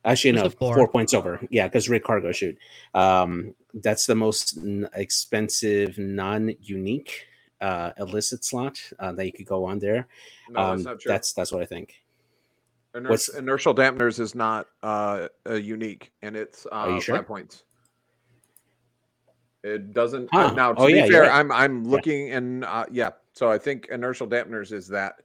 Actually, 0.03 0.33
There's 0.33 0.43
no, 0.43 0.49
four. 0.51 0.75
four. 0.75 0.87
points 0.87 1.15
over. 1.15 1.39
Yeah, 1.49 1.67
because 1.67 1.89
Rigged 1.89 2.05
Cargo 2.05 2.31
Chute. 2.31 2.59
Um, 2.93 3.55
that's 3.73 4.05
the 4.05 4.13
most 4.13 4.59
expensive, 4.93 5.97
non-unique 5.97 7.25
uh, 7.65 7.91
illicit 7.99 8.43
slot 8.45 8.77
uh, 8.99 9.11
that 9.13 9.25
you 9.25 9.33
could 9.33 9.45
go 9.47 9.65
on 9.65 9.79
there. 9.79 10.07
No, 10.49 10.59
um, 10.59 10.69
that's 10.77 10.85
not 10.85 10.99
true. 10.99 11.09
That's 11.11 11.33
that's 11.33 11.51
what 11.51 11.61
I 11.61 11.65
think. 11.65 11.87
Iner- 12.95 13.09
what's- 13.09 13.29
inertial 13.29 13.73
dampeners 13.75 14.19
is 14.19 14.35
not 14.35 14.67
uh, 14.83 15.27
uh, 15.49 15.53
unique, 15.55 16.11
and 16.21 16.35
it's 16.35 16.65
uh, 16.71 16.99
sure? 16.99 17.15
five 17.17 17.27
points. 17.27 17.63
It 19.63 19.93
doesn't. 19.93 20.29
Huh. 20.31 20.53
Now, 20.53 20.73
to 20.73 20.81
Oh, 20.81 20.87
be 20.87 20.93
yeah, 20.93 21.07
fair, 21.07 21.21
right. 21.23 21.31
I'm 21.39 21.51
I'm 21.51 21.83
looking 21.85 22.31
and 22.31 22.63
uh, 22.63 22.85
yeah. 22.91 23.09
So 23.33 23.51
I 23.51 23.57
think 23.57 23.87
inertial 23.91 24.27
dampeners 24.27 24.71
is 24.71 24.87
that. 24.89 25.15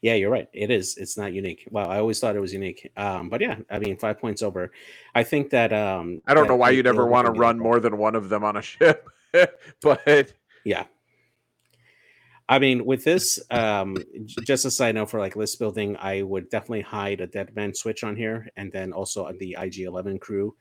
Yeah, 0.00 0.14
you're 0.14 0.30
right. 0.30 0.48
It 0.52 0.72
is. 0.72 0.96
It's 0.96 1.16
not 1.16 1.32
unique. 1.32 1.68
Wow, 1.70 1.84
I 1.88 1.98
always 1.98 2.18
thought 2.18 2.34
it 2.34 2.40
was 2.40 2.52
unique. 2.52 2.90
Um, 2.96 3.28
but 3.28 3.40
yeah, 3.40 3.58
I 3.70 3.78
mean, 3.78 3.96
five 3.96 4.18
points 4.18 4.42
over. 4.42 4.72
I 5.14 5.22
think 5.22 5.50
that. 5.50 5.72
Um, 5.72 6.20
I 6.26 6.34
don't 6.34 6.44
that 6.44 6.48
know 6.48 6.56
why 6.56 6.70
you'd 6.70 6.88
ever 6.88 7.06
want 7.06 7.26
to 7.26 7.32
run 7.32 7.56
more 7.58 7.78
than 7.78 7.96
one 7.96 8.16
of 8.16 8.28
them 8.28 8.42
on 8.42 8.56
a 8.56 8.62
ship, 8.72 9.06
but 9.80 10.32
Yeah. 10.64 10.84
I 12.48 12.58
mean, 12.58 12.84
with 12.84 13.04
this, 13.04 13.40
um, 13.50 13.96
just 14.44 14.64
a 14.64 14.70
side 14.70 14.94
note 14.94 15.10
for 15.10 15.20
like 15.20 15.36
list 15.36 15.58
building, 15.58 15.96
I 15.98 16.22
would 16.22 16.50
definitely 16.50 16.82
hide 16.82 17.20
a 17.20 17.26
dead 17.26 17.54
man 17.54 17.74
switch 17.74 18.04
on 18.04 18.16
here, 18.16 18.48
and 18.56 18.70
then 18.72 18.92
also 18.92 19.26
on 19.26 19.38
the 19.38 19.56
IG11 19.58 20.20
crew, 20.20 20.54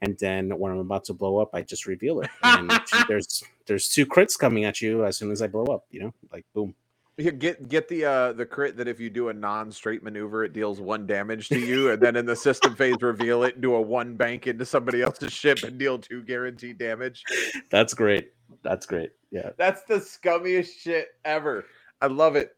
and 0.00 0.18
then 0.18 0.56
when 0.58 0.72
I'm 0.72 0.78
about 0.78 1.04
to 1.04 1.14
blow 1.14 1.38
up, 1.38 1.50
I 1.54 1.62
just 1.62 1.86
reveal 1.86 2.20
it. 2.20 2.30
And 2.42 2.70
there's 3.08 3.42
there's 3.66 3.88
two 3.88 4.06
crits 4.06 4.38
coming 4.38 4.64
at 4.64 4.80
you 4.80 5.04
as 5.04 5.16
soon 5.16 5.30
as 5.30 5.42
I 5.42 5.46
blow 5.46 5.64
up. 5.66 5.84
You 5.90 6.00
know, 6.00 6.14
like 6.32 6.44
boom. 6.54 6.74
You 7.20 7.32
get 7.32 7.68
get 7.68 7.88
the 7.88 8.04
uh 8.04 8.32
the 8.32 8.46
crit 8.46 8.76
that 8.76 8.86
if 8.86 9.00
you 9.00 9.10
do 9.10 9.28
a 9.28 9.34
non-straight 9.34 10.04
maneuver, 10.04 10.44
it 10.44 10.52
deals 10.52 10.80
one 10.80 11.04
damage 11.04 11.48
to 11.48 11.58
you, 11.58 11.90
and 11.90 12.00
then 12.00 12.14
in 12.14 12.24
the 12.26 12.36
system 12.36 12.76
phase 12.76 12.94
reveal 13.02 13.42
it, 13.42 13.60
do 13.60 13.74
a 13.74 13.80
one 13.80 14.14
bank 14.16 14.46
into 14.46 14.64
somebody 14.64 15.02
else's 15.02 15.32
ship 15.32 15.64
and 15.64 15.78
deal 15.78 15.98
two 15.98 16.22
guaranteed 16.22 16.78
damage. 16.78 17.24
That's 17.70 17.92
great. 17.92 18.30
That's 18.62 18.86
great. 18.86 19.10
Yeah, 19.32 19.50
That's 19.58 19.82
the 19.82 19.96
scummiest 19.96 20.70
shit 20.80 21.08
ever. 21.24 21.64
I 22.00 22.06
love 22.06 22.36
it. 22.36 22.56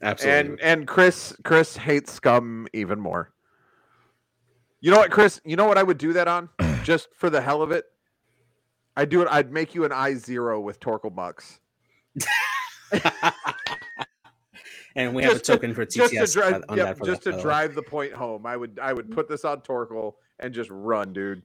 absolutely. 0.00 0.40
And 0.52 0.60
and 0.60 0.86
Chris 0.86 1.34
Chris 1.42 1.76
hates 1.76 2.12
scum 2.12 2.68
even 2.72 3.00
more. 3.00 3.32
You 4.80 4.92
know 4.92 4.98
what, 4.98 5.10
Chris? 5.10 5.40
You 5.44 5.56
know 5.56 5.66
what 5.66 5.76
I 5.76 5.82
would 5.82 5.98
do 5.98 6.12
that 6.12 6.28
on 6.28 6.48
just 6.84 7.08
for 7.16 7.30
the 7.30 7.40
hell 7.40 7.62
of 7.62 7.72
it. 7.72 7.84
I'd 8.96 9.08
do 9.08 9.22
it. 9.22 9.28
I'd 9.30 9.50
make 9.52 9.74
you 9.74 9.84
an 9.84 9.90
I 9.92 10.14
zero 10.14 10.60
with 10.60 10.78
Torkil 10.78 11.12
Mux. 11.12 11.58
And 14.96 15.14
we 15.14 15.22
have 15.22 15.32
a 15.32 15.34
Just 15.36 15.44
to- 15.46 15.52
token 15.52 15.74
for 15.74 15.84
Just 15.84 16.12
TTS 16.12 16.26
to 16.26 16.32
drive, 16.32 16.64
on 16.68 16.76
yep, 16.76 16.86
that. 16.86 16.98
For 16.98 17.06
just 17.06 17.22
that, 17.22 17.30
to 17.30 17.36
by 17.36 17.36
the 17.36 17.36
way. 17.36 17.42
drive 17.42 17.74
the 17.74 17.82
point 17.82 18.12
home. 18.12 18.44
I 18.44 18.56
would 18.56 18.78
I 18.82 18.92
would 18.92 19.10
put 19.10 19.28
this 19.28 19.44
on 19.44 19.60
Torkil 19.60 20.14
and 20.40 20.52
just 20.52 20.68
run, 20.70 21.12
dude. 21.12 21.42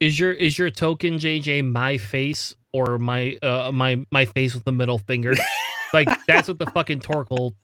Is 0.00 0.18
your 0.18 0.32
is 0.32 0.58
your 0.58 0.70
token 0.70 1.14
JJ 1.14 1.70
my 1.70 1.98
face 1.98 2.54
or 2.72 2.98
my 2.98 3.38
uh 3.42 3.70
my 3.72 4.04
my 4.10 4.24
face 4.24 4.54
with 4.54 4.64
the 4.64 4.72
middle 4.72 4.98
finger? 4.98 5.34
like 5.94 6.08
that's 6.26 6.48
what 6.48 6.58
the 6.58 6.66
fucking 6.66 7.00
Torkil 7.00 7.54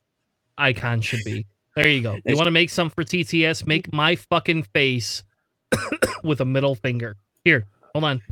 icon 0.59 1.01
should 1.01 1.25
be. 1.25 1.45
There 1.75 1.89
you 1.89 2.03
go. 2.03 2.19
You 2.25 2.37
want 2.37 2.47
to 2.47 2.53
make 2.53 2.71
some 2.71 2.89
for 2.89 3.03
TTS? 3.03 3.67
Make 3.67 3.93
my 3.93 4.15
fucking 4.15 4.63
face 4.75 5.25
with 6.23 6.41
a 6.41 6.45
middle 6.45 6.77
finger. 6.77 7.17
Here, 7.45 7.67
hold 7.95 8.05
on. 8.05 8.23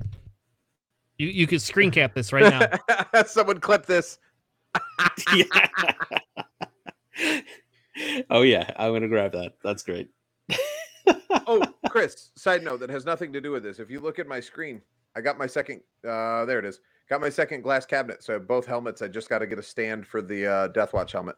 You 1.18 1.26
you 1.26 1.46
could 1.48 1.60
screen 1.60 1.90
cap 1.90 2.14
this 2.14 2.32
right 2.32 2.52
now. 2.88 3.22
Someone 3.26 3.58
clip 3.58 3.84
this. 3.86 4.18
yeah. 5.34 5.44
oh 8.30 8.42
yeah, 8.42 8.70
I'm 8.76 8.92
gonna 8.92 9.08
grab 9.08 9.32
that. 9.32 9.54
That's 9.62 9.82
great. 9.82 10.10
Oh, 11.50 11.64
Chris, 11.88 12.30
side 12.36 12.62
note 12.62 12.80
that 12.80 12.90
has 12.90 13.06
nothing 13.06 13.32
to 13.32 13.40
do 13.40 13.50
with 13.50 13.62
this. 13.62 13.78
If 13.78 13.90
you 13.90 14.00
look 14.00 14.18
at 14.18 14.26
my 14.26 14.38
screen, 14.38 14.82
I 15.16 15.22
got 15.22 15.38
my 15.38 15.46
second 15.46 15.80
uh 16.06 16.44
there 16.44 16.58
it 16.58 16.66
is. 16.66 16.80
Got 17.08 17.22
my 17.22 17.30
second 17.30 17.62
glass 17.62 17.86
cabinet. 17.86 18.22
So 18.22 18.38
both 18.38 18.66
helmets, 18.66 19.00
I 19.00 19.08
just 19.08 19.30
got 19.30 19.38
to 19.38 19.46
get 19.46 19.58
a 19.58 19.62
stand 19.62 20.06
for 20.06 20.20
the 20.20 20.46
uh 20.46 20.68
Death 20.68 20.92
Watch 20.92 21.12
helmet. 21.12 21.36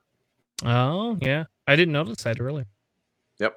Oh 0.64 1.16
yeah, 1.20 1.45
I 1.68 1.76
didn't 1.76 1.93
notice 1.93 2.24
that 2.24 2.41
earlier. 2.41 2.66
Yep. 3.38 3.57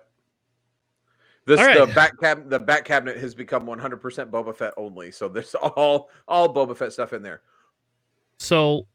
This 1.45 1.59
All 1.59 1.87
the 1.87 1.93
back 1.93 2.19
cab 2.19 2.49
the 2.49 2.59
back 2.59 2.85
cabinet 2.85 3.17
has 3.17 3.35
become 3.35 3.65
100% 3.65 3.99
Boba 4.29 4.55
Fett 4.55 4.73
only. 4.77 5.11
So 5.11 5.27
there's 5.27 5.55
all 5.61 6.09
all 6.27 6.53
Boba 6.53 6.77
Fett 6.77 6.93
stuff 6.93 7.13
in 7.13 7.23
there. 7.23 7.41
So, 8.39 8.87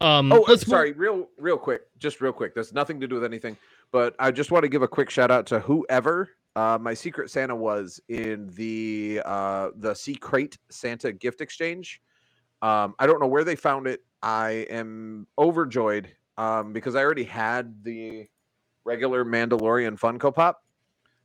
um, 0.00 0.32
Oh, 0.32 0.44
let's 0.48 0.66
move- 0.66 0.70
sorry, 0.70 0.92
real 0.92 1.28
real 1.38 1.58
quick, 1.58 1.82
just 1.98 2.20
real 2.20 2.32
quick. 2.32 2.54
There's 2.54 2.72
nothing 2.72 3.00
to 3.00 3.06
do 3.08 3.16
with 3.16 3.24
anything, 3.24 3.56
but 3.92 4.14
I 4.18 4.30
just 4.30 4.50
want 4.50 4.62
to 4.64 4.68
give 4.68 4.82
a 4.82 4.88
quick 4.88 5.10
shout 5.10 5.30
out 5.30 5.46
to 5.46 5.60
whoever 5.60 6.30
uh, 6.56 6.78
my 6.80 6.94
Secret 6.94 7.30
Santa 7.30 7.54
was 7.54 8.00
in 8.08 8.50
the 8.54 9.22
uh, 9.24 9.70
the 9.76 9.94
Secret 9.94 10.58
Santa 10.70 11.12
gift 11.12 11.40
exchange. 11.40 12.00
Um, 12.62 12.94
I 12.98 13.06
don't 13.06 13.20
know 13.20 13.26
where 13.28 13.44
they 13.44 13.56
found 13.56 13.86
it. 13.86 14.04
I 14.22 14.66
am 14.70 15.26
overjoyed 15.38 16.08
um, 16.36 16.72
because 16.72 16.94
I 16.94 17.02
already 17.02 17.24
had 17.24 17.82
the 17.84 18.26
regular 18.84 19.24
Mandalorian 19.24 19.98
Funko 19.98 20.34
Pop. 20.34 20.62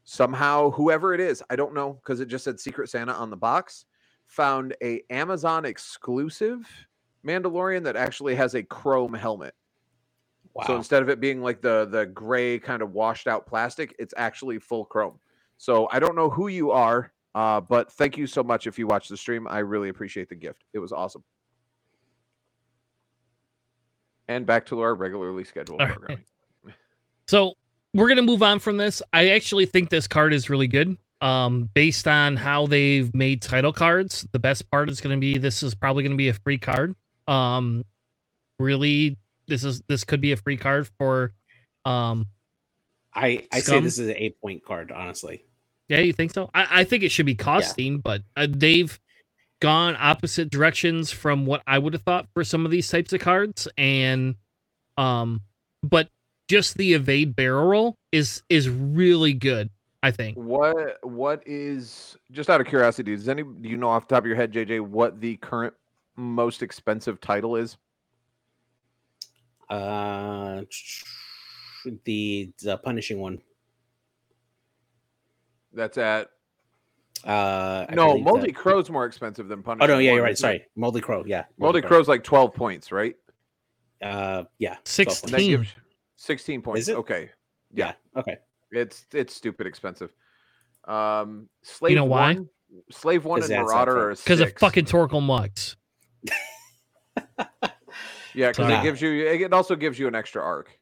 Somehow, 0.03 0.69
whoever 0.69 1.13
it 1.15 1.19
is, 1.19 1.41
I 1.49 1.55
don't 1.55 1.73
know 1.73 1.93
because 1.93 2.19
it 2.19 2.27
just 2.27 2.43
said 2.43 2.59
Secret 2.59 2.89
Santa 2.89 3.13
on 3.13 3.31
the 3.31 3.35
box, 3.35 3.85
found 4.27 4.75
a 4.83 5.01
Amazon 5.09 5.65
exclusive 5.65 6.67
Mandalorian 7.25 7.83
that 7.83 7.95
actually 7.95 8.35
has 8.35 8.55
a 8.55 8.63
chrome 8.63 9.13
helmet. 9.13 9.53
Wow. 10.53 10.63
So 10.67 10.75
instead 10.77 11.01
of 11.01 11.09
it 11.09 11.19
being 11.19 11.41
like 11.41 11.61
the 11.61 11.85
the 11.85 12.05
gray 12.05 12.59
kind 12.59 12.81
of 12.81 12.93
washed 12.93 13.27
out 13.27 13.45
plastic, 13.45 13.93
it's 13.99 14.13
actually 14.15 14.59
full 14.59 14.85
chrome. 14.85 15.19
So 15.57 15.89
I 15.91 15.99
don't 15.99 16.15
know 16.15 16.29
who 16.29 16.47
you 16.47 16.71
are, 16.71 17.11
uh, 17.33 17.61
but 17.61 17.91
thank 17.91 18.17
you 18.17 18.27
so 18.27 18.43
much 18.43 18.67
if 18.67 18.79
you 18.79 18.87
watch 18.87 19.09
the 19.09 19.17
stream. 19.17 19.47
I 19.49 19.59
really 19.59 19.89
appreciate 19.89 20.29
the 20.29 20.35
gift. 20.35 20.63
It 20.73 20.79
was 20.79 20.91
awesome. 20.91 21.23
And 24.27 24.45
back 24.45 24.65
to 24.67 24.79
our 24.79 24.95
regularly 24.95 25.43
scheduled 25.43 25.81
All 25.81 25.87
right. 25.87 25.95
programming. 25.95 26.23
So 27.27 27.53
we're 27.95 28.07
gonna 28.07 28.21
move 28.21 28.43
on 28.43 28.59
from 28.59 28.77
this. 28.77 29.01
I 29.11 29.29
actually 29.29 29.65
think 29.65 29.89
this 29.89 30.07
card 30.07 30.31
is 30.31 30.47
really 30.47 30.67
good. 30.67 30.95
Um, 31.21 31.71
based 31.73 32.07
on 32.07 32.35
how 32.35 32.67
they've 32.67 33.11
made 33.15 33.41
title 33.41 33.73
cards, 33.73 34.27
the 34.31 34.37
best 34.37 34.69
part 34.69 34.91
is 34.91 35.01
gonna 35.01 35.17
be 35.17 35.39
this 35.39 35.63
is 35.63 35.73
probably 35.73 36.03
gonna 36.03 36.15
be 36.15 36.29
a 36.29 36.33
free 36.33 36.59
card. 36.59 36.95
Um, 37.27 37.85
really, 38.59 39.17
this 39.47 39.63
is 39.63 39.81
this 39.87 40.03
could 40.03 40.21
be 40.21 40.31
a 40.31 40.37
free 40.37 40.57
card 40.57 40.87
for. 40.97 41.33
Um, 41.85 42.27
I 43.13 43.47
I 43.51 43.59
say 43.59 43.79
this 43.79 43.99
is 43.99 44.09
an 44.09 44.15
eight 44.17 44.39
point 44.41 44.63
card. 44.65 44.91
Honestly, 44.91 45.45
yeah, 45.87 45.99
you 45.99 46.13
think 46.13 46.33
so? 46.33 46.49
I, 46.53 46.81
I 46.81 46.83
think 46.83 47.03
it 47.03 47.09
should 47.09 47.25
be 47.25 47.35
costing, 47.35 47.99
but 47.99 48.23
uh, 48.35 48.47
they've 48.49 48.99
gone 49.61 49.95
opposite 49.99 50.49
directions 50.49 51.11
from 51.11 51.45
what 51.45 51.61
I 51.65 51.77
would 51.77 51.93
have 51.93 52.03
thought 52.03 52.27
for 52.33 52.43
some 52.43 52.65
of 52.65 52.71
these 52.71 52.89
types 52.89 53.13
of 53.13 53.21
cards, 53.21 53.67
and 53.77 54.35
um, 54.97 55.41
but 55.83 56.09
just 56.47 56.77
the 56.77 56.93
evade 56.93 57.35
barrel 57.35 57.67
roll 57.67 57.95
is 58.11 58.43
is 58.49 58.69
really 58.69 59.33
good. 59.33 59.69
I 60.03 60.11
think. 60.11 60.37
What 60.37 61.03
what 61.03 61.41
is 61.47 62.15
just 62.31 62.49
out 62.49 62.61
of 62.61 62.67
curiosity? 62.67 63.15
Does 63.15 63.27
any 63.27 63.43
do 63.43 63.69
you 63.69 63.77
know 63.77 63.89
off 63.89 64.07
the 64.07 64.15
top 64.15 64.23
of 64.23 64.27
your 64.27 64.35
head, 64.35 64.51
JJ, 64.51 64.81
what 64.81 65.19
the 65.19 65.37
current 65.37 65.73
most 66.15 66.61
expensive 66.63 67.19
title 67.21 67.55
is? 67.55 67.77
uh, 69.69 70.61
the 72.03 72.51
the 72.61 72.77
punishing 72.77 73.19
one. 73.19 73.41
That's 75.73 75.97
at 75.97 76.29
Uh, 77.25 77.85
I 77.89 77.95
no 77.95 78.09
believe 78.11 78.23
Moldy 78.25 78.47
that- 78.47 78.55
Crow's 78.55 78.89
more 78.89 79.05
expensive 79.05 79.47
than 79.47 79.63
punishing. 79.63 79.89
Oh 79.89 79.93
no, 79.95 79.99
yeah, 79.99 80.11
One, 80.11 80.15
you're 80.17 80.23
right. 80.23 80.37
Sorry, 80.37 80.65
Moldy 80.75 81.01
Crow. 81.01 81.23
Yeah, 81.25 81.45
Moldy 81.57 81.81
Crow. 81.81 81.89
Crow's 81.89 82.07
like 82.07 82.23
twelve 82.23 82.53
points, 82.53 82.91
right? 82.91 83.15
Uh, 84.01 84.43
yeah, 84.59 84.77
16. 84.83 85.05
Points. 85.05 85.31
that 85.31 85.37
Team. 85.37 85.51
gives 85.61 85.73
sixteen 86.15 86.61
points. 86.61 86.87
it? 86.87 86.95
Okay, 86.97 87.31
Yeah. 87.73 87.93
Okay. 88.15 88.37
it's 88.71 89.05
it's 89.13 89.33
stupid 89.33 89.65
expensive. 89.65 90.11
Um, 90.87 91.49
Slave 91.63 91.91
You 91.91 91.95
know 91.95 92.05
why? 92.05 92.33
One, 92.35 92.49
Slave 92.91 93.25
One 93.25 93.39
Because 93.39 93.49
and 93.49 93.59
that's 93.61 93.71
Marauder 93.71 94.11
are 94.11 94.15
because 94.15 94.39
of 94.41 94.53
fucking 94.59 94.85
Torkil 94.85 95.23
Mux. 95.23 95.75
Yeah, 98.33 98.49
because 98.49 98.71
it 98.71 98.83
gives 98.83 99.01
you 99.01 99.27
it 99.27 99.53
also 99.53 99.75
gives 99.75 99.99
you 99.99 100.07
an 100.07 100.15
extra 100.15 100.41
arc. 100.41 100.77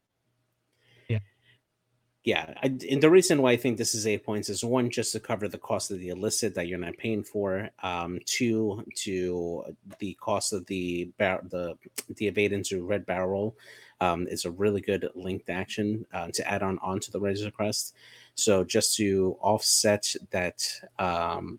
Yeah, 2.24 2.54
I, 2.62 2.68
and 2.90 3.02
the 3.02 3.10
reason 3.10 3.42
why 3.42 3.52
I 3.52 3.56
think 3.58 3.76
this 3.76 3.94
is 3.94 4.06
eight 4.06 4.24
points 4.24 4.48
is 4.48 4.64
one, 4.64 4.88
just 4.88 5.12
to 5.12 5.20
cover 5.20 5.46
the 5.46 5.58
cost 5.58 5.90
of 5.90 5.98
the 5.98 6.08
illicit 6.08 6.54
that 6.54 6.68
you're 6.68 6.78
not 6.78 6.96
paying 6.96 7.22
for. 7.22 7.68
Um, 7.82 8.18
two, 8.24 8.82
to 9.02 9.76
the 9.98 10.14
cost 10.14 10.54
of 10.54 10.64
the 10.64 11.10
bar- 11.18 11.42
the 11.50 11.76
the 12.16 12.26
evade 12.26 12.54
into 12.54 12.82
red 12.82 13.04
barrel 13.04 13.54
um, 14.00 14.26
is 14.26 14.46
a 14.46 14.50
really 14.50 14.80
good 14.80 15.06
linked 15.14 15.50
action 15.50 16.06
uh, 16.14 16.28
to 16.32 16.50
add 16.50 16.62
on 16.62 16.78
onto 16.78 17.12
the 17.12 17.20
Razor 17.20 17.50
Crest. 17.50 17.94
So 18.36 18.64
just 18.64 18.96
to 18.96 19.36
offset 19.42 20.14
that 20.30 20.66
um, 20.98 21.58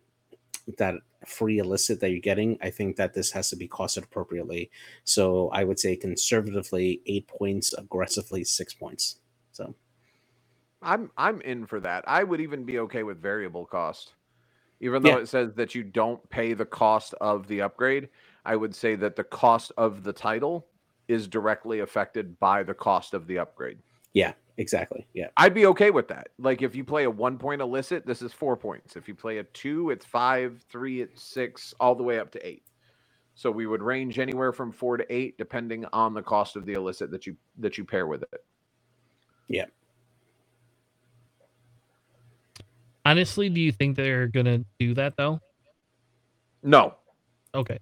that 0.77 0.95
free 1.27 1.59
illicit 1.59 1.99
that 1.99 2.11
you're 2.11 2.19
getting, 2.19 2.57
I 2.61 2.69
think 2.69 2.95
that 2.97 3.13
this 3.13 3.31
has 3.31 3.49
to 3.49 3.55
be 3.55 3.67
costed 3.67 4.03
appropriately. 4.03 4.69
So 5.03 5.49
I 5.49 5.63
would 5.63 5.79
say 5.79 5.95
conservatively 5.95 7.01
eight 7.05 7.27
points, 7.27 7.73
aggressively 7.73 8.43
six 8.43 8.73
points. 8.73 9.19
So. 9.51 9.75
I'm 10.81 11.09
I'm 11.17 11.41
in 11.41 11.65
for 11.65 11.79
that. 11.79 12.03
I 12.07 12.23
would 12.23 12.41
even 12.41 12.63
be 12.63 12.79
okay 12.79 13.03
with 13.03 13.21
variable 13.21 13.65
cost. 13.65 14.13
Even 14.81 15.01
though 15.01 15.09
Yeah. 15.09 15.19
it 15.19 15.29
says 15.29 15.53
that 15.55 15.73
you 15.73 15.83
don't 15.83 16.27
pay 16.29 16.53
the 16.53 16.65
cost 16.65 17.15
of 17.21 17.47
the 17.47 17.61
upgrade, 17.61 18.09
I 18.45 18.55
would 18.55 18.75
say 18.75 18.95
that 18.95 19.15
the 19.15 19.23
cost 19.23 19.71
of 19.77 20.03
the 20.03 20.13
title 20.13 20.67
is 21.07 21.27
directly 21.27 21.79
affected 21.79 22.39
by 22.39 22.61
the 22.61 22.73
cost 22.73 23.13
of 23.13 23.25
the 23.25 23.39
upgrade. 23.39 23.79
Yeah, 24.13 24.33
exactly. 24.57 25.07
Yeah. 25.13 25.27
I'd 25.37 25.53
be 25.53 25.65
okay 25.67 25.91
with 25.91 26.07
that. 26.09 26.29
Like 26.39 26.61
if 26.61 26.75
you 26.75 26.83
play 26.83 27.05
a 27.05 27.09
one 27.09 27.37
point 27.37 27.61
illicit, 27.61 28.05
this 28.05 28.21
is 28.21 28.33
four 28.33 28.57
points. 28.57 28.95
If 28.95 29.07
you 29.07 29.15
play 29.15 29.39
a 29.39 29.43
two, 29.43 29.89
it's 29.91 30.05
five, 30.05 30.63
three, 30.69 31.01
it's 31.01 31.23
six, 31.23 31.73
all 31.79 31.95
the 31.95 32.03
way 32.03 32.19
up 32.19 32.31
to 32.31 32.47
eight. 32.47 32.63
So 33.35 33.51
we 33.51 33.67
would 33.67 33.83
range 33.83 34.19
anywhere 34.19 34.53
from 34.53 34.71
four 34.71 34.97
to 34.97 35.13
eight, 35.13 35.37
depending 35.37 35.85
on 35.91 36.13
the 36.13 36.21
cost 36.21 36.55
of 36.55 36.65
the 36.65 36.73
illicit 36.73 37.11
that 37.11 37.27
you 37.27 37.35
that 37.59 37.77
you 37.77 37.85
pair 37.85 38.07
with 38.07 38.23
it. 38.23 38.45
Yeah. 39.49 39.65
Honestly, 43.05 43.49
do 43.49 43.61
you 43.61 43.71
think 43.71 43.97
they're 43.97 44.27
gonna 44.27 44.63
do 44.79 44.93
that 44.95 45.15
though? 45.17 45.41
No, 46.63 46.95
Okay. 47.55 47.79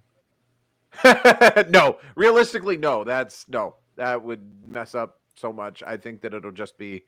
no, 1.70 1.98
realistically, 2.14 2.76
no. 2.76 3.04
That's 3.04 3.48
no. 3.48 3.76
That 3.96 4.22
would 4.22 4.40
mess 4.68 4.94
up 4.94 5.20
so 5.36 5.52
much. 5.52 5.82
I 5.82 5.96
think 5.96 6.20
that 6.22 6.34
it'll 6.34 6.50
just 6.52 6.78
be. 6.78 7.04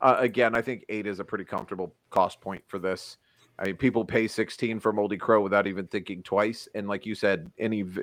Uh, 0.00 0.16
again, 0.18 0.54
I 0.54 0.60
think 0.60 0.84
eight 0.88 1.06
is 1.06 1.20
a 1.20 1.24
pretty 1.24 1.44
comfortable 1.44 1.94
cost 2.10 2.40
point 2.40 2.62
for 2.66 2.78
this. 2.78 3.16
I 3.58 3.66
mean, 3.66 3.76
people 3.76 4.04
pay 4.04 4.28
sixteen 4.28 4.78
for 4.80 4.92
Moldy 4.92 5.16
Crow 5.16 5.40
without 5.42 5.66
even 5.66 5.86
thinking 5.86 6.22
twice. 6.22 6.68
And 6.74 6.86
like 6.88 7.06
you 7.06 7.14
said, 7.14 7.50
any 7.58 7.82
v- 7.82 8.02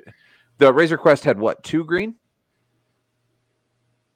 the 0.58 0.72
Razor 0.72 0.98
Crest 0.98 1.24
had 1.24 1.38
what 1.38 1.62
two 1.62 1.84
green? 1.84 2.16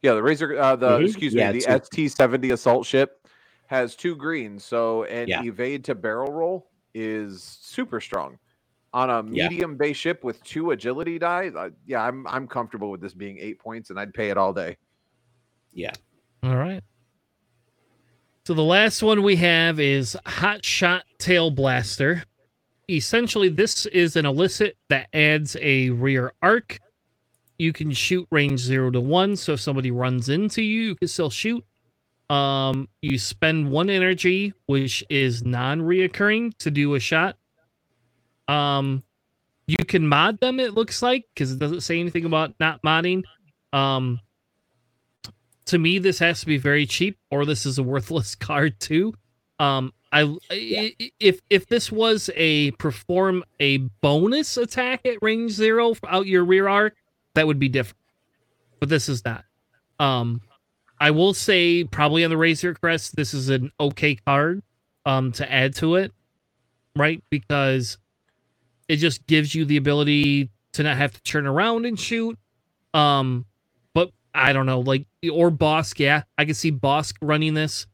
Yeah, 0.03 0.15
the 0.15 0.23
Razor, 0.23 0.59
uh, 0.59 0.77
the 0.77 0.99
Mhm. 0.99 1.07
excuse 1.07 1.35
Yeah, 1.35 1.53
me, 1.53 1.61
the. 1.61 1.71
ST 1.85 2.09
seventy 2.11 2.51
assault 2.51 2.87
ship 2.87 3.29
has 3.67 3.95
two 3.95 4.17
greens. 4.17 4.65
So 4.65 5.05
an 5.05 5.29
Yeah. 5.29 5.43
evade 5.45 5.85
to 5.85 5.95
barrel 5.95 6.33
roll 6.33 6.71
is 6.95 7.43
super 7.43 8.01
strong 8.01 8.39
on 8.93 9.11
a 9.11 9.23
Yeah. 9.31 9.49
medium 9.49 9.77
base 9.77 9.97
ship 9.97 10.25
with 10.25 10.43
two 10.43 10.73
agility 10.73 11.19
die. 11.19 11.49
Uh, 11.55 11.71
yeah, 11.87 12.03
I'm 12.03 12.27
I'm 12.27 12.49
comfortable 12.49 12.91
with 12.91 13.01
this 13.01 13.15
being 13.15 13.39
eight 13.39 13.61
points, 13.61 13.91
and 13.91 14.01
I'd 14.01 14.15
pay 14.15 14.31
it 14.31 14.37
all 14.37 14.53
day. 14.53 14.77
Yeah. 15.79 15.93
All 16.43 16.57
right. 16.57 16.83
So 18.45 18.53
the 18.53 18.64
last 18.64 19.01
one 19.01 19.22
we 19.22 19.37
have 19.37 19.79
is 19.79 20.16
Hot 20.26 20.64
Shot 20.64 21.05
Tail 21.18 21.53
Blaster. 21.53 22.24
Essentially, 22.91 23.49
this 23.49 23.87
is 23.87 24.16
an 24.16 24.26
illicit 24.26 24.76
that 24.89 25.09
adds 25.12 25.57
a 25.61 25.91
rear 25.91 26.33
arc. 26.43 26.81
You 27.59 27.72
can 27.72 27.93
shoot 27.93 28.26
range 28.33 28.59
zero 28.59 28.91
to 28.91 29.01
one, 29.01 29.37
so 29.37 29.53
if 29.53 29.61
somebody 29.61 29.93
runs 29.93 30.31
into 30.31 30.62
you, 30.62 30.81
you 30.81 30.95
can 30.97 31.07
still 31.07 31.31
shoot. 31.31 31.64
Um, 32.29 32.89
you 33.01 33.16
spend 33.16 33.70
one 33.70 33.89
energy, 33.89 34.55
which 34.66 35.05
is 35.09 35.45
non-reoccurring, 35.45 36.59
to 36.59 36.72
do 36.72 36.97
a 36.97 37.01
shot. 37.01 37.37
Um, 38.49 39.05
you 39.68 39.85
can 39.85 40.09
mod 40.09 40.41
them. 40.41 40.59
It 40.59 40.74
looks 40.74 41.03
like 41.03 41.24
because 41.35 41.53
it 41.53 41.61
doesn't 41.61 41.83
say 41.83 42.01
anything 42.01 42.24
about 42.24 42.55
not 42.59 42.83
modding. 42.83 43.22
Um, 43.72 44.18
to 45.69 45.79
me 45.79 45.99
this 45.99 46.19
has 46.19 46.41
to 46.41 46.47
be 46.47 46.59
very 46.59 46.87
cheap 46.87 47.19
or 47.31 47.45
this 47.47 47.66
is 47.66 47.79
a 47.79 47.83
worthless 47.83 48.35
card 48.49 48.79
too. 48.81 49.14
Um 49.59 49.93
i 50.12 50.23
i- 50.51 50.97
if 51.21 51.41
if 51.51 51.66
this 51.66 51.93
was 51.93 52.31
a 52.37 52.71
perform 52.73 53.45
a 53.61 53.79
bonus 54.03 54.57
attack 54.57 55.05
at 55.07 55.19
range 55.23 55.53
zero 55.53 55.95
out 56.09 56.27
your 56.27 56.45
rear 56.45 56.69
arc 56.69 56.95
that 57.35 57.47
would 57.47 57.59
be 57.59 57.69
different. 57.69 57.99
But 58.81 58.89
this 58.89 59.09
is 59.09 59.25
not. 59.25 59.45
Um 59.99 60.41
i 61.01 61.11
will 61.12 61.35
say 61.35 61.85
probably 61.85 62.25
on 62.25 62.31
the 62.31 62.37
razor 62.37 62.75
crest 62.75 63.14
this 63.16 63.33
is 63.35 63.51
an 63.51 63.71
okay 63.79 64.16
card 64.16 64.62
um 65.07 65.31
to 65.33 65.51
add 65.53 65.75
to 65.77 65.95
it 65.97 66.12
right? 66.97 67.23
Because 67.31 67.99
it 68.89 68.97
just 68.97 69.27
gives 69.29 69.55
you 69.55 69.64
the 69.64 69.77
ability 69.77 70.51
to 70.73 70.83
not 70.83 70.97
have 70.97 71.12
to 71.12 71.23
turn 71.23 71.47
around 71.47 71.87
and 71.87 71.99
shoot. 72.01 72.39
Um 72.95 73.45
I 74.39 74.53
don't 74.53 74.66
know, 74.66 74.80
like 74.80 75.07
or 75.32 75.51
Bossk, 75.51 75.99
yeah, 75.99 76.22
I 76.39 76.45
can 76.45 76.55
see 76.55 76.70
Bossk 76.70 77.14
running 77.20 77.55
this 77.55 77.86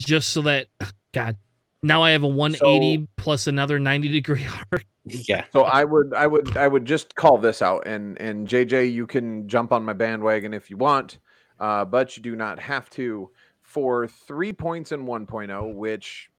just 0.00 0.30
so 0.30 0.42
that 0.42 0.68
God, 1.12 1.36
now 1.82 2.02
I 2.02 2.10
have 2.10 2.22
a 2.22 2.28
180 2.28 3.08
plus 3.16 3.48
another 3.48 3.80
90 3.80 4.08
degree 4.08 4.46
arc. 4.72 4.86
Yeah. 5.04 5.44
So 5.52 5.62
I 5.62 5.84
would 5.84 6.14
I 6.14 6.26
would 6.26 6.56
I 6.56 6.68
would 6.68 6.84
just 6.84 7.14
call 7.14 7.38
this 7.38 7.62
out, 7.62 7.86
and 7.86 8.20
and 8.20 8.46
JJ, 8.46 8.92
you 8.92 9.06
can 9.06 9.48
jump 9.48 9.72
on 9.72 9.84
my 9.84 9.92
bandwagon 9.92 10.54
if 10.54 10.70
you 10.70 10.76
want, 10.76 11.18
uh, 11.58 11.84
but 11.84 12.16
you 12.16 12.22
do 12.22 12.36
not 12.36 12.58
have 12.58 12.88
to. 12.90 13.30
For 13.62 14.06
three 14.06 14.50
points 14.54 14.92
in 14.92 15.04
1.0, 15.04 15.74
which 15.74 16.30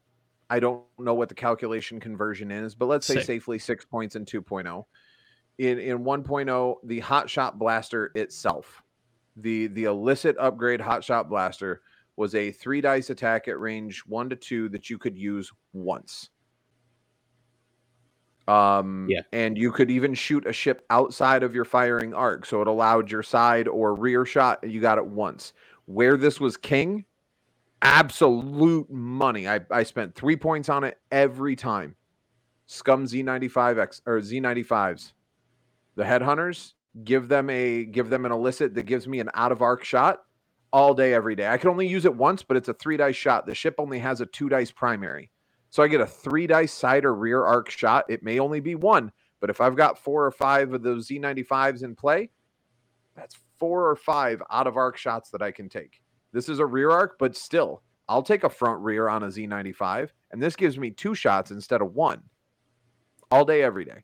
I 0.49 0.59
don't 0.59 0.81
know 0.97 1.13
what 1.13 1.29
the 1.29 1.35
calculation 1.35 1.99
conversion 1.99 2.49
is, 2.49 2.73
but 2.73 2.87
let's 2.87 3.05
say 3.05 3.15
Six. 3.15 3.27
safely 3.27 3.59
six 3.59 3.85
points 3.85 4.15
in 4.15 4.25
2.0. 4.25 4.83
In 5.59 5.77
in 5.77 5.99
1.0, 5.99 6.75
the 6.85 6.99
Hot 7.01 7.29
Shot 7.29 7.59
Blaster 7.59 8.11
itself, 8.15 8.81
the 9.41 9.67
the 9.67 9.85
illicit 9.85 10.35
upgrade 10.39 10.81
Hot 10.81 11.03
Shot 11.03 11.29
Blaster 11.29 11.81
was 12.17 12.35
a 12.35 12.51
three 12.51 12.81
dice 12.81 13.09
attack 13.09 13.47
at 13.47 13.59
range 13.59 14.03
one 14.05 14.29
to 14.29 14.35
two 14.35 14.69
that 14.69 14.89
you 14.89 14.97
could 14.97 15.17
use 15.17 15.51
once. 15.73 16.29
Um, 18.47 19.07
Yeah. 19.09 19.21
and 19.31 19.57
you 19.57 19.71
could 19.71 19.91
even 19.91 20.13
shoot 20.15 20.47
a 20.47 20.53
ship 20.53 20.85
outside 20.89 21.43
of 21.43 21.53
your 21.55 21.65
firing 21.65 22.13
arc, 22.13 22.45
so 22.45 22.61
it 22.61 22.67
allowed 22.67 23.11
your 23.11 23.23
side 23.23 23.67
or 23.67 23.95
rear 23.95 24.25
shot. 24.25 24.67
You 24.67 24.81
got 24.81 24.97
it 24.97 25.05
once. 25.05 25.53
Where 25.85 26.17
this 26.17 26.39
was 26.39 26.57
king, 26.57 27.05
absolute 27.81 28.89
money. 28.89 29.47
I, 29.47 29.61
I 29.71 29.83
spent 29.83 30.15
three 30.15 30.35
points 30.35 30.69
on 30.69 30.83
it 30.83 30.99
every 31.11 31.55
time. 31.55 31.95
Scum 32.67 33.05
Z95X 33.05 34.01
or 34.05 34.19
Z95s. 34.19 35.13
The 35.95 36.03
headhunters 36.03 36.73
give 37.03 37.27
them 37.27 37.49
a 37.49 37.85
give 37.85 38.09
them 38.09 38.25
an 38.25 38.31
illicit 38.31 38.73
that 38.75 38.83
gives 38.83 39.07
me 39.07 39.19
an 39.19 39.29
out 39.33 39.51
of 39.51 39.61
arc 39.61 39.83
shot 39.83 40.19
all 40.71 40.93
day, 40.93 41.13
every 41.13 41.35
day. 41.35 41.47
I 41.47 41.57
can 41.57 41.69
only 41.69 41.87
use 41.87 42.05
it 42.05 42.15
once, 42.15 42.43
but 42.43 42.57
it's 42.57 42.69
a 42.69 42.73
three 42.73 42.97
dice 42.97 43.15
shot. 43.15 43.45
The 43.45 43.55
ship 43.55 43.75
only 43.77 43.99
has 43.99 44.21
a 44.21 44.25
two 44.25 44.49
dice 44.49 44.71
primary. 44.71 45.31
So 45.71 45.83
I 45.83 45.87
get 45.87 46.01
a 46.01 46.05
three 46.05 46.47
dice 46.47 46.73
side 46.73 47.05
or 47.05 47.13
rear 47.13 47.43
arc 47.43 47.69
shot. 47.69 48.05
It 48.09 48.23
may 48.23 48.39
only 48.39 48.59
be 48.59 48.75
one, 48.75 49.11
but 49.39 49.49
if 49.49 49.61
I've 49.61 49.75
got 49.75 49.97
four 49.97 50.25
or 50.25 50.31
five 50.31 50.73
of 50.73 50.83
those 50.83 51.07
Z95s 51.07 51.83
in 51.83 51.95
play, 51.95 52.29
that's 53.15 53.37
four 53.59 53.89
or 53.89 53.95
five 53.95 54.41
out 54.49 54.67
of 54.67 54.77
arc 54.77 54.97
shots 54.97 55.29
that 55.31 55.41
I 55.41 55.51
can 55.51 55.69
take. 55.69 56.01
This 56.31 56.49
is 56.49 56.59
a 56.59 56.65
rear 56.65 56.91
arc, 56.91 57.17
but 57.19 57.35
still, 57.35 57.81
I'll 58.07 58.23
take 58.23 58.43
a 58.43 58.49
front 58.49 58.81
rear 58.81 59.09
on 59.09 59.23
a 59.23 59.27
Z95, 59.27 60.09
and 60.31 60.41
this 60.41 60.55
gives 60.55 60.77
me 60.77 60.91
two 60.91 61.13
shots 61.13 61.51
instead 61.51 61.81
of 61.81 61.93
one 61.93 62.23
all 63.31 63.45
day, 63.45 63.61
every 63.61 63.85
day. 63.85 64.03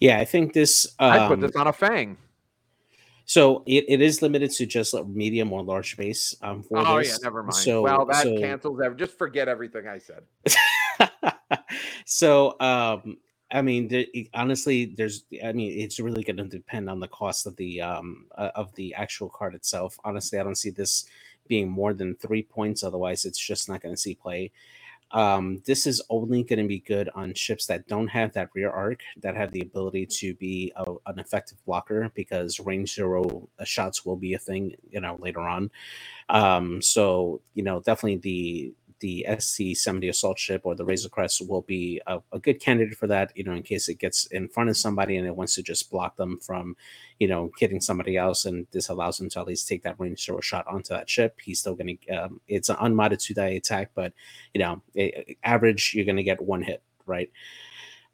Yeah, 0.00 0.18
I 0.18 0.24
think 0.24 0.52
this. 0.52 0.86
Um, 0.98 1.10
I 1.10 1.28
put 1.28 1.40
this 1.40 1.56
on 1.56 1.66
a 1.66 1.72
Fang. 1.72 2.16
So 3.24 3.64
it, 3.66 3.84
it 3.88 4.00
is 4.00 4.22
limited 4.22 4.52
to 4.52 4.66
just 4.66 4.94
like 4.94 5.06
medium 5.08 5.52
or 5.52 5.62
large 5.62 5.96
base. 5.96 6.34
Um, 6.42 6.62
for 6.62 6.78
Oh, 6.78 6.98
this. 6.98 7.08
yeah, 7.08 7.16
never 7.24 7.42
mind. 7.42 7.56
So, 7.56 7.82
well, 7.82 8.06
that 8.06 8.22
so, 8.22 8.38
cancels 8.38 8.80
every. 8.80 8.96
Just 8.96 9.18
forget 9.18 9.48
everything 9.48 9.88
I 9.88 9.98
said. 9.98 10.22
so 12.04 12.54
um, 12.60 13.16
I 13.50 13.62
mean, 13.62 13.88
it- 13.90 14.28
honestly, 14.32 14.86
there's. 14.96 15.24
I 15.44 15.52
mean, 15.52 15.78
it's 15.80 15.98
really 15.98 16.22
going 16.22 16.36
to 16.36 16.44
depend 16.44 16.88
on 16.88 17.00
the 17.00 17.08
cost 17.08 17.46
of 17.46 17.56
the 17.56 17.80
um 17.80 18.26
uh, 18.36 18.50
of 18.54 18.72
the 18.76 18.94
actual 18.94 19.28
card 19.28 19.54
itself. 19.56 19.98
Honestly, 20.04 20.38
I 20.38 20.44
don't 20.44 20.54
see 20.54 20.70
this 20.70 21.06
being 21.48 21.68
more 21.68 21.94
than 21.94 22.14
three 22.16 22.42
points. 22.42 22.84
Otherwise, 22.84 23.24
it's 23.24 23.38
just 23.38 23.68
not 23.68 23.80
going 23.80 23.94
to 23.94 24.00
see 24.00 24.14
play. 24.14 24.52
Um, 25.12 25.62
this 25.66 25.86
is 25.86 26.02
only 26.10 26.42
going 26.42 26.58
to 26.58 26.68
be 26.68 26.80
good 26.80 27.08
on 27.14 27.32
ships 27.34 27.66
that 27.66 27.86
don't 27.86 28.08
have 28.08 28.32
that 28.32 28.50
rear 28.54 28.70
arc, 28.70 29.02
that 29.22 29.36
have 29.36 29.52
the 29.52 29.60
ability 29.60 30.06
to 30.06 30.34
be 30.34 30.72
a, 30.76 30.84
an 31.06 31.18
effective 31.18 31.58
blocker, 31.64 32.10
because 32.14 32.58
range 32.60 32.94
zero 32.94 33.48
uh, 33.58 33.64
shots 33.64 34.04
will 34.04 34.16
be 34.16 34.34
a 34.34 34.38
thing, 34.38 34.74
you 34.90 35.00
know, 35.00 35.16
later 35.20 35.40
on. 35.40 35.70
Um, 36.28 36.82
so 36.82 37.40
you 37.54 37.62
know, 37.62 37.80
definitely 37.80 38.16
the 38.16 38.74
the 39.00 39.26
ST-70 39.38 40.08
assault 40.08 40.38
ship 40.38 40.62
or 40.64 40.74
the 40.74 40.84
Razor 40.84 41.08
Crest 41.08 41.46
will 41.48 41.62
be 41.62 42.00
a, 42.06 42.20
a 42.32 42.38
good 42.38 42.60
candidate 42.60 42.96
for 42.96 43.06
that. 43.06 43.32
You 43.34 43.44
know, 43.44 43.52
in 43.52 43.62
case 43.62 43.88
it 43.88 43.98
gets 43.98 44.26
in 44.26 44.48
front 44.48 44.70
of 44.70 44.76
somebody 44.76 45.16
and 45.16 45.26
it 45.26 45.36
wants 45.36 45.54
to 45.56 45.62
just 45.62 45.90
block 45.90 46.16
them 46.16 46.38
from, 46.40 46.76
you 47.18 47.28
know, 47.28 47.50
hitting 47.58 47.80
somebody 47.80 48.16
else, 48.16 48.44
and 48.44 48.66
this 48.72 48.88
allows 48.88 49.20
him 49.20 49.28
to 49.30 49.40
at 49.40 49.46
least 49.46 49.68
take 49.68 49.82
that 49.82 49.98
range 49.98 50.24
zero 50.24 50.40
shot 50.40 50.66
onto 50.66 50.94
that 50.94 51.10
ship. 51.10 51.38
He's 51.42 51.60
still 51.60 51.74
going 51.74 51.98
to. 52.06 52.14
Um, 52.14 52.40
it's 52.48 52.68
an 52.68 52.76
unmodded 52.80 53.20
two 53.20 53.34
die 53.34 53.48
attack, 53.48 53.90
but 53.94 54.12
you 54.54 54.60
know, 54.60 54.82
a- 54.96 55.36
average 55.44 55.92
you're 55.94 56.06
going 56.06 56.16
to 56.16 56.22
get 56.22 56.42
one 56.42 56.62
hit, 56.62 56.82
right? 57.06 57.30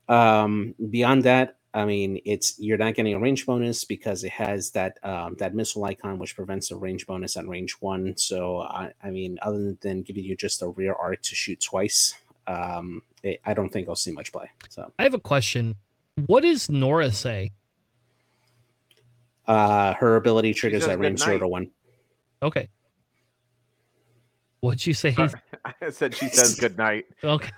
Um, 0.08 0.74
beyond 0.90 1.24
that, 1.24 1.56
I 1.74 1.84
mean, 1.84 2.20
it's 2.24 2.58
you're 2.58 2.78
not 2.78 2.94
getting 2.94 3.14
a 3.14 3.18
range 3.18 3.46
bonus 3.46 3.84
because 3.84 4.24
it 4.24 4.32
has 4.32 4.70
that 4.72 4.98
um, 5.02 5.36
that 5.38 5.54
missile 5.54 5.84
icon, 5.84 6.18
which 6.18 6.36
prevents 6.36 6.70
a 6.70 6.76
range 6.76 7.06
bonus 7.06 7.36
at 7.36 7.48
range 7.48 7.72
one. 7.80 8.14
So, 8.16 8.60
I, 8.60 8.92
I 9.02 9.10
mean, 9.10 9.38
other 9.42 9.74
than 9.80 10.02
giving 10.02 10.24
you 10.24 10.36
just 10.36 10.60
a 10.62 10.68
rear 10.68 10.94
arc 10.94 11.22
to 11.22 11.34
shoot 11.34 11.60
twice, 11.60 12.14
um, 12.46 13.02
it, 13.22 13.40
I 13.46 13.54
don't 13.54 13.70
think 13.70 13.88
I'll 13.88 13.96
see 13.96 14.12
much 14.12 14.32
play. 14.32 14.50
So, 14.68 14.92
I 14.98 15.04
have 15.04 15.14
a 15.14 15.20
question. 15.20 15.76
What 16.26 16.42
does 16.42 16.68
Nora 16.68 17.10
say? 17.10 17.52
uh, 19.46 19.94
her 19.94 20.16
ability 20.16 20.54
triggers 20.54 20.82
says 20.82 20.88
that 20.88 20.98
range 20.98 21.20
zero 21.20 21.32
night. 21.32 21.38
to 21.40 21.48
one. 21.48 21.70
Okay. 22.42 22.68
What'd 24.60 24.86
you 24.86 24.94
say? 24.94 25.12
Sorry. 25.12 25.30
I 25.82 25.90
said 25.90 26.14
she 26.14 26.28
says 26.28 26.54
good 26.60 26.78
night. 26.78 27.06
Okay. 27.22 27.50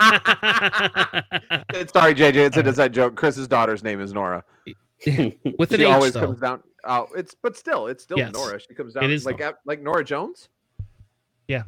Sorry, 1.92 2.14
JJ. 2.14 2.34
It's 2.36 2.56
an 2.56 2.66
inside 2.66 2.92
joke. 2.92 3.14
Chris's 3.16 3.48
daughter's 3.48 3.82
name 3.82 4.00
is 4.00 4.12
Nora. 4.12 4.44
With 5.06 5.72
an 5.72 5.78
she 5.78 5.82
H, 5.82 5.86
always 5.86 6.12
though. 6.12 6.20
comes 6.26 6.40
down. 6.40 6.62
Oh, 6.84 7.08
it's 7.16 7.34
but 7.42 7.56
still, 7.56 7.86
it's 7.88 8.02
still 8.04 8.18
Yes. 8.18 8.32
Nora. 8.32 8.58
She 8.60 8.74
comes 8.74 8.94
down 8.94 9.04
It 9.04 9.10
is 9.10 9.26
like 9.26 9.38
Nora. 9.40 9.54
like 9.66 9.82
Norah 9.82 10.04
Jones. 10.04 10.48
Yeah. 11.48 11.64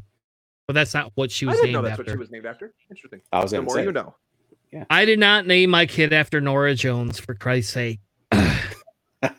But 0.66 0.74
that's 0.74 0.94
not 0.94 1.12
what 1.14 1.30
she 1.30 1.46
I 1.46 1.50
was 1.50 1.56
didn't 1.60 1.72
know 1.72 1.78
named 1.80 1.86
that's 1.88 1.98
what 1.98 2.06
after. 2.08 2.12
she 2.12 2.18
was 2.18 2.30
named 2.30 2.46
after. 2.46 2.72
Interesting. 2.90 3.20
I 3.32 3.42
was 3.42 3.50
The 3.50 3.56
going 3.58 3.66
to 3.66 3.70
more 3.70 3.76
say. 3.76 3.84
you 3.84 3.92
know. 3.92 4.14
I 4.88 5.04
did 5.04 5.18
not 5.18 5.46
name 5.46 5.68
my 5.70 5.84
kid 5.84 6.12
after 6.14 6.40
Norah 6.40 6.74
Jones, 6.74 7.18
for 7.18 7.34
Christ's 7.34 7.72
sake. 7.74 8.00
All 8.32 8.48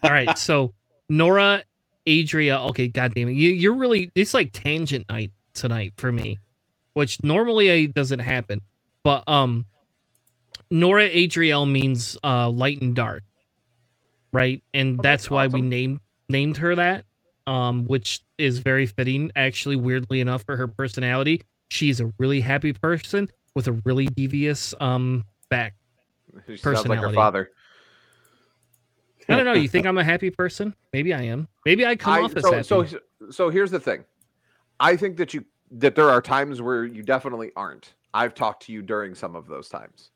right, 0.04 0.38
so 0.38 0.74
Nora 1.10 1.64
Adria. 2.08 2.60
Okay, 2.60 2.88
goddamn 2.88 3.30
it, 3.30 3.34
you, 3.34 3.50
you're 3.50 3.74
really 3.74 4.12
it's 4.14 4.36
like 4.36 4.52
tangent 4.54 5.08
night 5.10 5.32
tonight 5.56 5.94
for 5.98 6.12
me, 6.12 6.38
which 6.94 7.24
normally 7.24 7.72
I, 7.72 7.86
doesn't 7.88 8.20
happen. 8.20 8.62
But 9.04 9.28
um, 9.28 9.66
Nora 10.72 11.04
Adriel 11.04 11.66
means 11.66 12.18
uh 12.24 12.50
light 12.50 12.82
and 12.82 12.96
dark, 12.96 13.24
right? 14.32 14.64
And 14.74 15.00
Okay, 15.00 15.10
that's 15.10 15.30
why 15.30 15.48
we 15.48 15.62
named 15.62 16.00
named 16.30 16.58
her 16.58 16.76
that. 16.76 17.06
Um, 17.46 17.86
which 17.86 18.22
is 18.38 18.60
very 18.60 18.86
fitting, 18.86 19.32
actually. 19.36 19.76
Weirdly 19.76 20.22
enough, 20.22 20.44
for 20.46 20.56
her 20.56 20.68
personality, 20.68 21.42
she's 21.70 22.00
a 22.00 22.14
really 22.18 22.40
happy 22.40 22.72
person 22.72 23.28
with 23.54 23.68
a 23.68 23.74
really 23.86 24.06
devious 24.06 24.74
um 24.80 25.26
back. 25.50 25.76
She 26.48 26.58
sounds 26.58 26.88
like 26.88 27.00
her 27.00 27.12
father. 27.12 27.52
I 29.30 29.36
don't 29.36 29.46
know. 29.46 29.54
You 29.54 29.68
think 29.68 29.86
I'm 29.88 29.98
a 29.98 30.04
happy 30.04 30.30
person? 30.30 30.74
Maybe 30.92 31.14
I 31.14 31.24
am. 31.24 31.48
Maybe 31.66 31.86
I 31.86 31.96
come 31.96 32.14
I, 32.14 32.22
off 32.22 32.36
as 32.36 32.44
so, 32.44 32.52
happy. 32.52 32.64
so 32.64 33.00
so 33.30 33.50
here's 33.50 33.72
the 33.72 33.80
thing. 33.80 34.06
I 34.80 34.96
think 34.96 35.18
that 35.18 35.34
you 35.34 35.46
that 35.72 35.96
there 35.96 36.10
are 36.10 36.22
times 36.22 36.62
where 36.62 36.86
you 36.86 37.04
definitely 37.04 37.52
aren't. 37.56 37.94
I've 38.14 38.34
talked 38.34 38.66
to 38.68 38.72
you 38.74 38.82
during 38.82 39.16
some 39.16 39.36
of 39.36 39.48
those 39.48 39.70
times. 39.70 40.12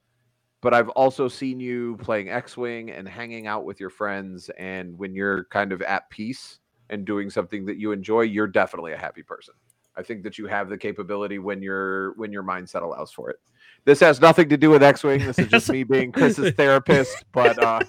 But 0.62 0.74
I've 0.74 0.90
also 0.90 1.28
seen 1.28 1.60
you 1.60 1.98
playing 2.02 2.30
X-Wing 2.30 2.90
and 2.92 3.08
hanging 3.08 3.46
out 3.48 3.64
with 3.64 3.80
your 3.80 3.92
friends 3.92 4.50
and 4.58 4.98
when 4.98 5.14
you're 5.14 5.46
kind 5.46 5.72
of 5.72 5.82
at 5.84 6.10
peace 6.10 6.60
and 6.90 7.06
doing 7.06 7.30
something 7.30 7.66
that 7.68 7.78
you 7.78 7.92
enjoy, 7.92 8.22
you're 8.22 8.48
definitely 8.48 8.94
a 8.94 8.98
happy 8.98 9.22
person. 9.22 9.54
I 9.96 10.04
think 10.04 10.24
that 10.24 10.38
you 10.38 10.48
have 10.48 10.70
the 10.70 10.78
capability 10.78 11.40
when 11.40 11.62
your 11.62 12.14
when 12.18 12.32
your 12.32 12.44
mindset 12.44 12.82
allows 12.84 13.12
for 13.12 13.30
it. 13.30 13.38
This 13.86 14.00
has 14.00 14.20
nothing 14.20 14.50
to 14.50 14.58
do 14.58 14.70
with 14.70 14.84
X-Wing. 14.84 15.26
This 15.26 15.40
is 15.40 15.48
just 15.48 15.70
me 15.72 15.84
being 15.84 16.12
Chris's 16.12 16.54
therapist, 16.58 17.24
but 17.32 17.58
uh 17.64 17.80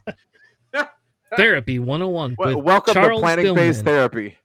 Therapy 1.36 1.78
101. 1.78 2.34
w- 2.34 2.56
with 2.56 2.64
welcome 2.64 2.94
Charles 2.94 3.20
to 3.20 3.22
planning 3.22 3.54
phase 3.54 3.82
Billman. 3.82 3.84
therapy. 3.84 4.38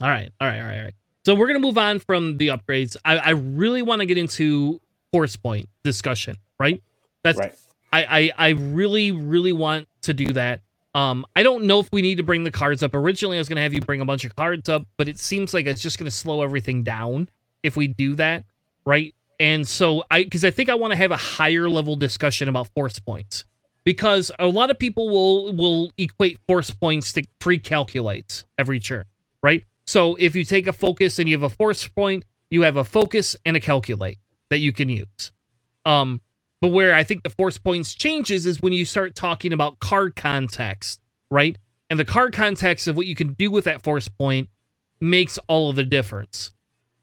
All 0.00 0.08
right, 0.08 0.30
all 0.40 0.48
right, 0.48 0.60
all 0.60 0.66
right, 0.66 0.78
all 0.78 0.84
right. 0.84 0.94
So 1.28 1.34
we're 1.34 1.46
gonna 1.46 1.58
move 1.58 1.76
on 1.76 1.98
from 1.98 2.38
the 2.38 2.48
upgrades. 2.48 2.96
I, 3.04 3.18
I 3.18 3.30
really 3.32 3.82
want 3.82 4.00
to 4.00 4.06
get 4.06 4.16
into 4.16 4.80
force 5.12 5.36
point 5.36 5.68
discussion, 5.84 6.38
right? 6.58 6.82
That's 7.22 7.38
right. 7.38 7.54
I, 7.92 8.32
I 8.38 8.46
I 8.46 8.48
really 8.52 9.12
really 9.12 9.52
want 9.52 9.88
to 10.04 10.14
do 10.14 10.32
that. 10.32 10.62
Um, 10.94 11.26
I 11.36 11.42
don't 11.42 11.64
know 11.64 11.80
if 11.80 11.88
we 11.92 12.00
need 12.00 12.14
to 12.14 12.22
bring 12.22 12.44
the 12.44 12.50
cards 12.50 12.82
up. 12.82 12.94
Originally, 12.94 13.36
I 13.36 13.40
was 13.40 13.48
gonna 13.50 13.60
have 13.60 13.74
you 13.74 13.82
bring 13.82 14.00
a 14.00 14.06
bunch 14.06 14.24
of 14.24 14.34
cards 14.36 14.70
up, 14.70 14.86
but 14.96 15.06
it 15.06 15.18
seems 15.18 15.52
like 15.52 15.66
it's 15.66 15.82
just 15.82 15.98
gonna 15.98 16.10
slow 16.10 16.40
everything 16.40 16.82
down 16.82 17.28
if 17.62 17.76
we 17.76 17.88
do 17.88 18.14
that, 18.14 18.44
right? 18.86 19.14
And 19.38 19.68
so 19.68 20.04
I 20.10 20.24
because 20.24 20.46
I 20.46 20.50
think 20.50 20.70
I 20.70 20.76
want 20.76 20.92
to 20.92 20.96
have 20.96 21.10
a 21.10 21.18
higher 21.18 21.68
level 21.68 21.94
discussion 21.94 22.48
about 22.48 22.68
force 22.68 22.98
points 22.98 23.44
because 23.84 24.32
a 24.38 24.46
lot 24.46 24.70
of 24.70 24.78
people 24.78 25.10
will 25.10 25.52
will 25.52 25.92
equate 25.98 26.38
force 26.46 26.70
points 26.70 27.12
to 27.12 27.24
pre-calculates 27.38 28.46
every 28.56 28.80
turn, 28.80 29.04
right? 29.42 29.66
So 29.88 30.16
if 30.16 30.36
you 30.36 30.44
take 30.44 30.66
a 30.66 30.72
focus 30.74 31.18
and 31.18 31.26
you 31.26 31.34
have 31.34 31.50
a 31.50 31.54
force 31.54 31.88
point, 31.88 32.26
you 32.50 32.60
have 32.60 32.76
a 32.76 32.84
focus 32.84 33.34
and 33.46 33.56
a 33.56 33.60
calculate 33.60 34.18
that 34.50 34.58
you 34.58 34.70
can 34.70 34.90
use. 34.90 35.32
Um, 35.86 36.20
but 36.60 36.72
where 36.72 36.94
I 36.94 37.04
think 37.04 37.22
the 37.22 37.30
force 37.30 37.56
points 37.56 37.94
changes 37.94 38.44
is 38.44 38.60
when 38.60 38.74
you 38.74 38.84
start 38.84 39.14
talking 39.14 39.54
about 39.54 39.78
card 39.78 40.14
context, 40.14 41.00
right? 41.30 41.56
And 41.88 41.98
the 41.98 42.04
card 42.04 42.34
context 42.34 42.86
of 42.86 42.98
what 42.98 43.06
you 43.06 43.14
can 43.14 43.32
do 43.32 43.50
with 43.50 43.64
that 43.64 43.82
force 43.82 44.08
point 44.08 44.50
makes 45.00 45.38
all 45.48 45.70
of 45.70 45.76
the 45.76 45.84
difference. 45.84 46.50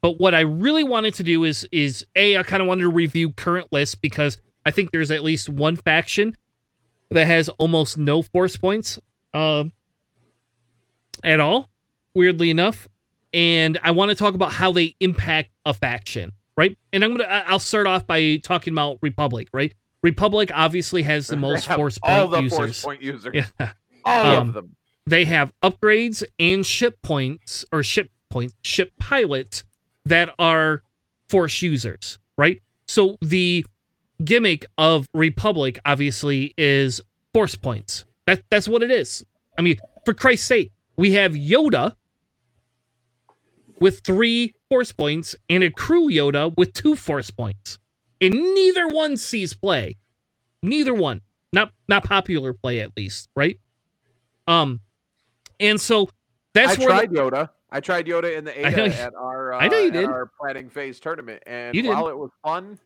But 0.00 0.20
what 0.20 0.32
I 0.32 0.42
really 0.42 0.84
wanted 0.84 1.14
to 1.14 1.24
do 1.24 1.42
is 1.42 1.66
is 1.72 2.06
a 2.14 2.36
I 2.36 2.44
kind 2.44 2.62
of 2.62 2.68
wanted 2.68 2.82
to 2.82 2.90
review 2.90 3.32
current 3.32 3.66
lists 3.72 3.96
because 3.96 4.38
I 4.64 4.70
think 4.70 4.92
there's 4.92 5.10
at 5.10 5.24
least 5.24 5.48
one 5.48 5.74
faction 5.74 6.36
that 7.10 7.26
has 7.26 7.48
almost 7.48 7.98
no 7.98 8.22
force 8.22 8.56
points 8.56 9.00
um 9.34 9.72
at 11.24 11.40
all, 11.40 11.68
weirdly 12.16 12.50
enough. 12.50 12.88
And 13.32 13.78
I 13.82 13.90
want 13.92 14.08
to 14.08 14.14
talk 14.16 14.34
about 14.34 14.52
how 14.52 14.72
they 14.72 14.96
impact 15.00 15.50
a 15.64 15.74
faction, 15.74 16.32
right? 16.56 16.76
And 16.92 17.04
I'm 17.04 17.12
gonna 17.16 17.44
I'll 17.46 17.58
start 17.58 17.86
off 17.86 18.06
by 18.06 18.36
talking 18.38 18.72
about 18.72 18.98
Republic, 19.02 19.48
right? 19.52 19.72
Republic 20.02 20.50
obviously 20.54 21.02
has 21.02 21.26
the 21.28 21.36
most 21.48 21.66
force 21.70 21.98
all 22.02 22.28
the 22.28 22.40
users. 22.42 22.56
force 22.58 22.82
point 22.82 23.02
users. 23.02 23.34
Yeah. 23.34 23.72
All 24.04 24.36
Um, 24.36 24.48
of 24.48 24.54
them. 24.54 24.76
They 25.08 25.24
have 25.24 25.52
upgrades 25.62 26.22
and 26.38 26.64
ship 26.64 26.96
points 27.02 27.64
or 27.72 27.82
ship 27.82 28.10
points, 28.30 28.54
ship 28.62 28.92
pilots 29.00 29.64
that 30.04 30.32
are 30.38 30.82
force 31.28 31.60
users, 31.60 32.18
right? 32.38 32.62
So 32.86 33.16
the 33.20 33.66
gimmick 34.24 34.64
of 34.78 35.08
Republic 35.12 35.80
obviously 35.84 36.54
is 36.56 37.00
force 37.34 37.56
points. 37.56 38.04
That 38.26 38.42
that's 38.48 38.68
what 38.68 38.82
it 38.84 38.90
is. 38.92 39.24
I 39.58 39.62
mean, 39.62 39.76
for 40.04 40.14
Christ's 40.14 40.46
sake, 40.46 40.70
we 40.96 41.12
have 41.12 41.32
Yoda 41.32 41.94
with 43.80 44.00
three 44.00 44.54
force 44.68 44.92
points 44.92 45.36
and 45.48 45.62
a 45.62 45.70
crew 45.70 46.08
Yoda 46.08 46.54
with 46.56 46.72
two 46.72 46.96
force 46.96 47.30
points. 47.30 47.78
And 48.20 48.32
neither 48.34 48.88
one 48.88 49.16
sees 49.16 49.52
play. 49.54 49.96
Neither 50.62 50.94
one. 50.94 51.20
Not 51.52 51.72
not 51.88 52.04
popular 52.04 52.52
play 52.52 52.80
at 52.80 52.96
least, 52.96 53.28
right? 53.36 53.58
Um 54.46 54.80
and 55.60 55.80
so 55.80 56.08
that's 56.54 56.78
where 56.78 56.90
I 56.90 56.96
where 57.04 57.06
tried 57.06 57.10
Yoda. 57.10 57.50
I 57.70 57.80
tried 57.80 58.06
Yoda 58.06 58.36
in 58.36 58.44
the 58.44 58.66
Ada 58.66 58.86
you- 58.86 58.92
at 58.92 59.14
our 59.14 59.52
uh, 59.52 59.58
I 59.60 59.68
know 59.68 59.78
you 59.78 59.86
at 59.88 59.92
did. 59.92 60.04
our 60.06 60.30
planning 60.40 60.70
phase 60.70 60.98
tournament, 61.00 61.42
and 61.46 61.74
You 61.74 61.82
did. 61.82 61.88
while 61.88 62.08
it 62.08 62.16
was 62.16 62.30
fun, 62.44 62.78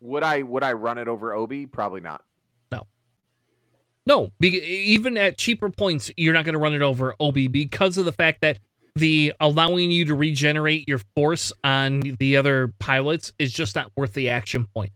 would 0.00 0.22
I 0.22 0.42
would 0.42 0.62
I 0.62 0.72
run 0.72 0.98
it 0.98 1.08
over 1.08 1.34
Obi? 1.34 1.66
Probably 1.66 2.00
not. 2.00 2.22
No, 2.70 2.86
No, 4.06 4.30
be, 4.38 4.48
even 4.58 5.16
at 5.16 5.38
cheaper 5.38 5.70
points, 5.70 6.10
you're 6.16 6.34
not 6.34 6.44
going 6.44 6.52
to 6.54 6.58
run 6.58 6.74
it 6.74 6.82
over 6.82 7.14
OB 7.20 7.34
because 7.50 7.96
of 7.98 8.04
the 8.04 8.12
fact 8.12 8.40
that 8.42 8.58
the 8.96 9.32
allowing 9.40 9.90
you 9.90 10.04
to 10.06 10.14
regenerate 10.14 10.88
your 10.88 11.00
force 11.16 11.52
on 11.64 12.00
the 12.18 12.36
other 12.36 12.72
pilots 12.78 13.32
is 13.38 13.52
just 13.52 13.74
not 13.74 13.90
worth 13.96 14.12
the 14.14 14.28
action 14.30 14.66
point. 14.74 14.92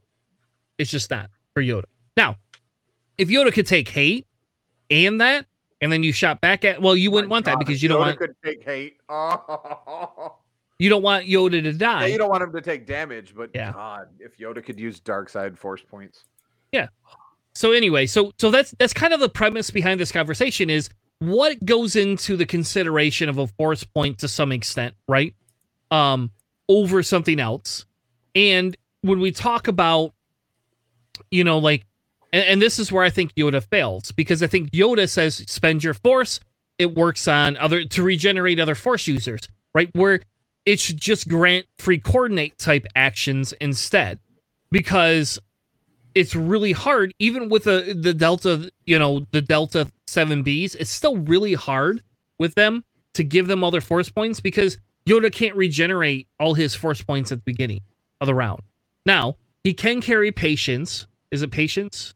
It's 0.78 0.90
just 0.90 1.10
not 1.10 1.30
for 1.54 1.62
Yoda. 1.62 1.84
Now, 2.16 2.36
if 3.16 3.28
Yoda 3.28 3.52
could 3.52 3.66
take 3.66 3.88
hate 3.88 4.26
and 4.90 5.20
that, 5.20 5.46
and 5.80 5.92
then 5.92 6.02
you 6.02 6.12
shot 6.12 6.40
back 6.40 6.64
at, 6.64 6.80
well, 6.82 6.96
you 6.96 7.10
wouldn't 7.10 7.28
My 7.28 7.36
want 7.36 7.44
that 7.46 7.58
because 7.58 7.82
you 7.82 7.88
don't 7.88 8.00
Yoda 8.00 8.06
want 8.06 8.18
could 8.18 8.34
take 8.44 8.64
hate. 8.64 8.96
Oh. 9.08 10.36
you 10.78 10.88
don't 10.88 11.02
want 11.02 11.26
Yoda 11.26 11.62
to 11.62 11.70
Yeah, 11.70 11.72
die. 11.72 12.06
you 12.06 12.18
don't 12.18 12.30
want 12.30 12.42
him 12.42 12.52
to 12.52 12.60
take 12.60 12.86
damage, 12.86 13.34
but 13.36 13.50
Yeah. 13.54 13.72
God, 13.72 14.08
if 14.20 14.38
Yoda 14.38 14.64
could 14.64 14.78
use 14.78 15.00
dark 15.00 15.28
side 15.28 15.58
force 15.58 15.82
points. 15.82 16.24
Yeah. 16.72 16.88
So 17.54 17.72
anyway, 17.72 18.06
so 18.06 18.32
so 18.38 18.52
that's 18.52 18.72
that's 18.78 18.92
kind 18.92 19.12
of 19.12 19.18
the 19.18 19.28
premise 19.28 19.70
behind 19.70 19.98
this 19.98 20.12
conversation 20.12 20.70
is 20.70 20.88
what 21.20 21.64
goes 21.64 21.96
into 21.96 22.36
the 22.36 22.46
consideration 22.46 23.28
of 23.28 23.38
a 23.38 23.46
force 23.46 23.84
point 23.84 24.18
to 24.18 24.28
some 24.28 24.52
extent, 24.52 24.94
right? 25.08 25.34
Um 25.90 26.30
over 26.68 27.02
something 27.02 27.40
else. 27.40 27.86
And 28.34 28.76
when 29.00 29.20
we 29.20 29.32
talk 29.32 29.68
about 29.68 30.12
you 31.30 31.44
know 31.44 31.58
like 31.58 31.86
and, 32.32 32.44
and 32.44 32.62
this 32.62 32.78
is 32.78 32.92
where 32.92 33.04
I 33.04 33.10
think 33.10 33.34
Yoda 33.34 33.62
fails 33.62 34.12
because 34.12 34.42
I 34.42 34.46
think 34.46 34.70
Yoda 34.70 35.08
says 35.08 35.44
spend 35.46 35.82
your 35.82 35.94
force, 35.94 36.40
it 36.78 36.94
works 36.94 37.26
on 37.26 37.56
other 37.56 37.84
to 37.84 38.02
regenerate 38.02 38.60
other 38.60 38.74
force 38.74 39.06
users, 39.06 39.48
right? 39.74 39.90
Where 39.94 40.20
it 40.64 40.80
should 40.80 40.98
just 40.98 41.28
grant 41.28 41.66
free 41.78 41.98
coordinate 41.98 42.58
type 42.58 42.86
actions 42.94 43.52
instead. 43.54 44.18
Because 44.70 45.38
it's 46.14 46.34
really 46.34 46.72
hard 46.72 47.12
even 47.18 47.48
with 47.48 47.64
the 47.64 47.96
the 48.00 48.14
delta 48.14 48.70
you 48.86 48.98
know 48.98 49.26
the 49.30 49.40
delta 49.42 49.90
7bs 50.08 50.74
it's 50.76 50.90
still 50.90 51.16
really 51.18 51.54
hard 51.54 52.02
with 52.38 52.54
them 52.54 52.84
to 53.14 53.22
give 53.24 53.46
them 53.46 53.62
all 53.64 53.70
their 53.70 53.80
force 53.80 54.08
points 54.08 54.40
because 54.40 54.78
yoda 55.06 55.32
can't 55.32 55.56
regenerate 55.56 56.28
all 56.38 56.54
his 56.54 56.74
force 56.74 57.02
points 57.02 57.32
at 57.32 57.38
the 57.38 57.42
beginning 57.44 57.80
of 58.20 58.26
the 58.26 58.34
round. 58.34 58.62
Now 59.06 59.36
he 59.64 59.74
can 59.74 60.00
carry 60.00 60.30
patience. 60.32 61.06
Is 61.30 61.42
it 61.42 61.50
patience? 61.50 62.14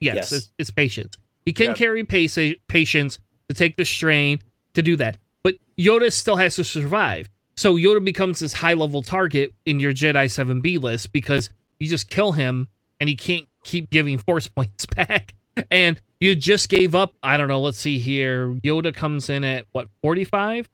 Yes, 0.00 0.14
Yes. 0.16 0.32
It's, 0.32 0.50
it's 0.58 0.70
patience. 0.70 1.16
He 1.46 1.52
can 1.52 1.68
Yeah. 1.68 1.74
carry 1.74 2.04
pace, 2.04 2.38
patience 2.68 3.18
to 3.48 3.54
take 3.54 3.76
the 3.76 3.84
strain 3.84 4.40
to 4.74 4.82
do 4.82 4.96
that. 4.96 5.16
But 5.42 5.56
yoda 5.78 6.12
still 6.12 6.36
has 6.36 6.56
to 6.56 6.64
survive. 6.64 7.30
So 7.56 7.76
yoda 7.76 8.04
becomes 8.04 8.40
this 8.40 8.52
high 8.52 8.74
level 8.74 9.02
target 9.02 9.54
in 9.64 9.80
your 9.80 9.92
jedi 9.92 10.26
7b 10.26 10.80
list 10.80 11.12
because 11.12 11.50
you 11.78 11.88
just 11.88 12.08
kill 12.08 12.32
him 12.32 12.68
and 13.00 13.08
he 13.08 13.16
can't 13.16 13.46
keep 13.64 13.90
giving 13.90 14.18
force 14.18 14.48
points 14.56 14.86
back. 14.86 15.34
And 15.70 16.00
you 16.20 16.34
just 16.36 16.68
gave 16.68 16.94
up. 16.94 17.14
I 17.22 17.36
don't 17.36 17.48
know. 17.48 17.60
Let's 17.60 17.78
see 17.78 17.98
here. 17.98 18.48
Yoda 18.64 18.94
comes 18.94 19.28
in 19.28 19.44
at 19.44 19.66
what, 19.72 19.88
45? 20.02 20.68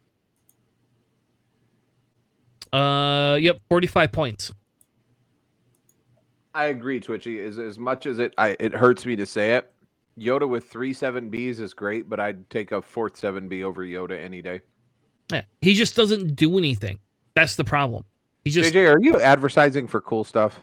Uh, 2.73 3.39
yep, 3.41 3.61
45 3.69 4.13
points. 4.13 4.53
I 6.55 6.67
agree, 6.67 7.01
Twitchy. 7.01 7.41
As 7.41 7.59
as 7.59 7.79
much 7.79 8.07
as 8.07 8.21
it 8.21 8.33
I, 8.39 8.57
it 8.61 8.73
hurts 8.73 9.05
me 9.05 9.17
to 9.17 9.27
say 9.27 9.55
it, 9.57 9.73
Yoda 10.19 10.49
with 10.49 10.71
three 10.71 10.93
seven 10.93 11.31
Bs 11.31 11.59
is 11.59 11.75
great, 11.75 12.09
but 12.09 12.21
I'd 12.21 12.49
take 12.49 12.71
a 12.71 12.81
fourth 12.81 13.17
seven 13.17 13.49
B 13.49 13.65
over 13.65 13.85
Yoda 13.85 14.23
any 14.23 14.41
day. 14.41 14.61
Yeah, 15.33 15.43
he 15.61 15.75
just 15.75 15.97
doesn't 15.97 16.37
do 16.37 16.57
anything. 16.59 17.01
That's 17.35 17.57
the 17.57 17.65
problem. 17.65 18.05
He 18.45 18.51
just 18.51 18.73
JJ, 18.73 18.95
are 18.95 19.01
you 19.01 19.21
advertising 19.21 19.89
for 19.89 20.01
cool 20.01 20.23
stuff? 20.23 20.61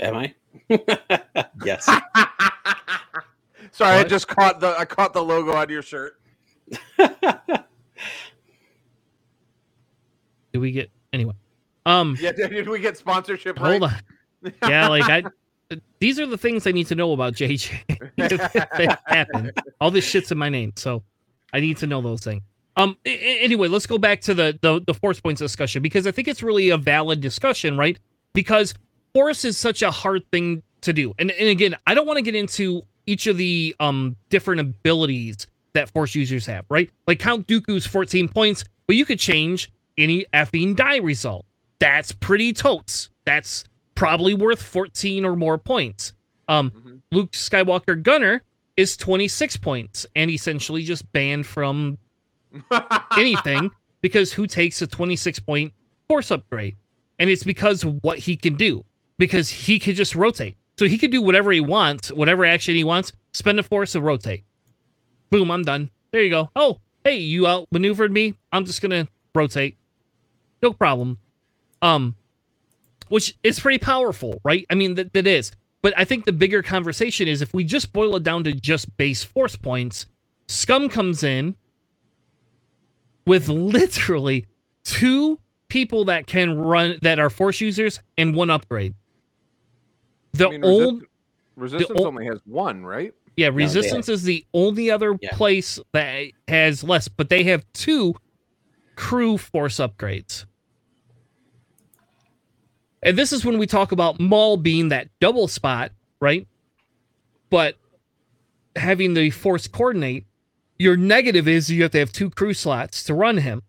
Am 0.00 0.16
I? 0.16 0.34
yes. 1.64 1.86
Sorry, 3.72 3.96
I 3.98 4.04
just 4.04 4.28
caught 4.28 4.60
the 4.60 4.76
I 4.78 4.84
caught 4.84 5.12
the 5.14 5.22
logo 5.22 5.52
on 5.52 5.68
your 5.68 5.82
shirt. 5.82 6.20
do 10.52 10.60
we 10.60 10.72
get 10.72 10.90
anyway. 11.12 11.34
Um 11.86 12.16
Yeah, 12.20 12.32
did 12.32 12.68
we 12.68 12.78
get 12.80 12.96
sponsorship? 12.96 13.58
hold 13.58 13.82
right? 13.82 13.92
on. 14.44 14.52
Yeah, 14.68 14.88
like 14.88 15.04
I 15.08 15.22
these 16.00 16.20
are 16.20 16.26
the 16.26 16.36
things 16.36 16.66
I 16.66 16.72
need 16.72 16.86
to 16.88 16.94
know 16.94 17.12
about 17.12 17.32
JJ. 17.34 17.72
if 18.18 18.98
happen. 19.06 19.52
All 19.80 19.90
this 19.90 20.04
shit's 20.04 20.30
in 20.30 20.36
my 20.38 20.50
name, 20.50 20.72
so 20.76 21.02
I 21.54 21.60
need 21.60 21.78
to 21.78 21.86
know 21.86 22.02
those 22.02 22.22
things. 22.22 22.42
Um. 22.76 22.96
a- 23.06 23.10
a- 23.10 23.40
Anyway, 23.42 23.68
let's 23.68 23.86
go 23.86 23.98
back 23.98 24.20
to 24.22 24.34
the, 24.34 24.58
the 24.62 24.80
the 24.86 24.94
force 24.94 25.20
points 25.20 25.40
discussion 25.40 25.82
because 25.82 26.06
I 26.06 26.10
think 26.10 26.28
it's 26.28 26.42
really 26.42 26.68
a 26.70 26.76
valid 26.78 27.20
discussion, 27.20 27.76
right? 27.78 27.98
Because 28.34 28.74
force 29.14 29.44
is 29.44 29.56
such 29.58 29.82
a 29.82 29.90
hard 29.90 30.22
thing 30.30 30.62
to 30.82 30.92
do, 30.92 31.14
and 31.18 31.30
and 31.30 31.48
again, 31.48 31.76
I 31.86 31.94
don't 31.94 32.06
want 32.06 32.16
to 32.18 32.22
get 32.22 32.34
into 32.34 32.82
each 33.06 33.26
of 33.26 33.36
the 33.36 33.74
um 33.80 34.16
different 34.30 34.60
abilities 34.60 35.46
that 35.74 35.90
force 35.90 36.14
users 36.14 36.44
have, 36.46 36.64
right? 36.68 36.90
Like 37.06 37.18
Count 37.18 37.46
Dooku's 37.46 37.86
14 37.86 38.28
points, 38.28 38.64
but 38.86 38.96
you 38.96 39.04
could 39.06 39.18
change 39.18 39.70
any 39.96 40.26
effing 40.34 40.76
die 40.76 40.98
result. 40.98 41.46
That's 41.78 42.12
pretty 42.12 42.52
totes. 42.52 43.08
That's 43.24 43.64
probably 43.94 44.34
worth 44.34 44.62
14 44.62 45.24
or 45.24 45.34
more 45.36 45.56
points. 45.58 46.12
Um, 46.48 46.70
Mhm. 46.70 47.00
Luke 47.10 47.32
Skywalker 47.32 48.02
Gunner 48.02 48.42
is 48.76 48.96
26 48.96 49.56
points 49.58 50.06
and 50.14 50.30
essentially 50.30 50.82
just 50.82 51.10
banned 51.12 51.46
from 51.46 51.96
anything 53.16 53.70
because 54.00 54.32
who 54.32 54.46
takes 54.46 54.82
a 54.82 54.86
26 54.86 55.38
point 55.40 55.72
force 56.08 56.30
upgrade? 56.30 56.76
And 57.18 57.30
it's 57.30 57.44
because 57.44 57.84
of 57.84 58.02
what 58.02 58.18
he 58.18 58.36
can 58.36 58.54
do, 58.56 58.84
because 59.18 59.48
he 59.48 59.78
can 59.78 59.94
just 59.94 60.14
rotate. 60.14 60.56
So 60.78 60.86
he 60.86 60.98
can 60.98 61.10
do 61.10 61.22
whatever 61.22 61.52
he 61.52 61.60
wants, 61.60 62.10
whatever 62.10 62.44
action 62.44 62.74
he 62.74 62.84
wants, 62.84 63.12
spend 63.32 63.58
a 63.58 63.62
force 63.62 63.94
and 63.94 64.04
rotate. 64.04 64.44
Boom, 65.30 65.50
I'm 65.50 65.62
done. 65.62 65.90
There 66.10 66.22
you 66.22 66.30
go. 66.30 66.50
Oh, 66.56 66.80
hey, 67.04 67.16
you 67.16 67.46
outmaneuvered 67.46 68.12
me. 68.12 68.34
I'm 68.52 68.64
just 68.64 68.82
gonna 68.82 69.08
rotate. 69.34 69.76
No 70.62 70.72
problem. 70.72 71.18
Um, 71.80 72.16
which 73.08 73.36
is 73.42 73.60
pretty 73.60 73.78
powerful, 73.78 74.40
right? 74.44 74.64
I 74.70 74.74
mean, 74.74 74.94
that, 74.94 75.12
that 75.12 75.26
is. 75.26 75.52
But 75.82 75.94
I 75.96 76.04
think 76.04 76.24
the 76.24 76.32
bigger 76.32 76.62
conversation 76.62 77.28
is 77.28 77.42
if 77.42 77.52
we 77.52 77.64
just 77.64 77.92
boil 77.92 78.16
it 78.16 78.22
down 78.22 78.44
to 78.44 78.52
just 78.52 78.96
base 78.96 79.24
force 79.24 79.56
points, 79.56 80.06
Scum 80.46 80.88
comes 80.88 81.22
in 81.22 81.56
with 83.26 83.48
literally 83.48 84.46
two 84.84 85.38
people 85.68 86.04
that 86.04 86.26
can 86.26 86.56
run 86.58 86.98
that 87.02 87.18
are 87.18 87.30
force 87.30 87.60
users 87.60 88.00
and 88.16 88.34
one 88.34 88.50
upgrade. 88.50 88.94
The 90.32 90.48
I 90.48 90.50
mean, 90.50 90.64
old 90.64 90.94
resist- 90.94 91.10
resistance 91.56 92.00
ol- 92.00 92.06
only 92.06 92.26
has 92.26 92.40
one, 92.44 92.84
right? 92.84 93.12
yeah, 93.36 93.46
they 93.48 93.50
resistance 93.56 94.08
is 94.08 94.22
the 94.22 94.44
only 94.54 94.90
other 94.90 95.16
Yeah. 95.20 95.34
place 95.36 95.78
that 95.92 96.26
has 96.48 96.82
less, 96.84 97.08
but 97.08 97.28
they 97.28 97.44
have 97.44 97.64
two 97.74 98.14
crew 98.96 99.38
force 99.38 99.76
upgrades. 99.76 100.44
And 103.02 103.18
this 103.18 103.32
is 103.32 103.44
when 103.44 103.58
we 103.58 103.66
talk 103.66 103.90
about 103.92 104.20
Maul 104.20 104.56
being 104.56 104.88
that 104.90 105.08
double 105.20 105.48
spot, 105.48 105.92
right? 106.20 106.46
But 107.50 107.76
having 108.76 109.14
the 109.14 109.30
force 109.30 109.66
coordinate, 109.66 110.24
your 110.78 110.96
negative 110.96 111.48
is 111.48 111.70
you 111.70 111.82
have 111.82 111.90
to 111.92 111.98
have 111.98 112.12
two 112.12 112.30
crew 112.30 112.54
slots 112.54 113.02
to 113.04 113.14
run 113.14 113.38
him. 113.38 113.62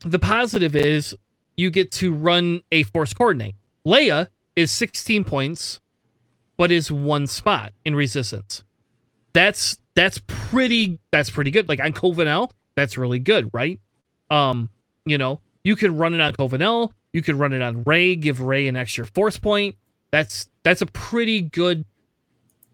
The 0.00 0.18
positive 0.18 0.76
is 0.76 1.16
you 1.56 1.70
get 1.70 1.90
to 1.92 2.12
run 2.12 2.60
a 2.70 2.82
force 2.84 3.14
coordinate. 3.14 3.54
Leia 3.86 4.28
is 4.56 4.70
16 4.72 5.24
points, 5.24 5.80
but 6.56 6.72
is 6.72 6.90
one 6.90 7.26
spot 7.26 7.72
in 7.84 7.94
resistance. 7.94 8.64
That's 9.32 9.78
that's 9.94 10.20
pretty 10.26 10.98
that's 11.12 11.30
pretty 11.30 11.50
good. 11.50 11.68
Like 11.68 11.80
on 11.80 11.92
Cova 11.92 12.24
Nell, 12.24 12.52
that's 12.74 12.96
really 12.98 13.18
good, 13.18 13.50
right? 13.52 13.78
Um, 14.30 14.70
you 15.04 15.18
know, 15.18 15.40
You 15.62 15.76
could 15.76 15.92
run 15.92 16.14
it 16.14 16.20
on 16.20 16.32
Cova 16.32 16.58
Nell. 16.58 16.92
You 17.12 17.22
could 17.22 17.36
run 17.36 17.52
it 17.52 17.62
on 17.62 17.82
Rey, 17.84 18.16
give 18.16 18.40
Rey 18.40 18.66
an 18.68 18.76
extra 18.76 19.06
force 19.06 19.38
point. 19.38 19.76
That's 20.10 20.48
that's 20.62 20.82
a 20.82 20.86
pretty 20.86 21.42
good 21.42 21.84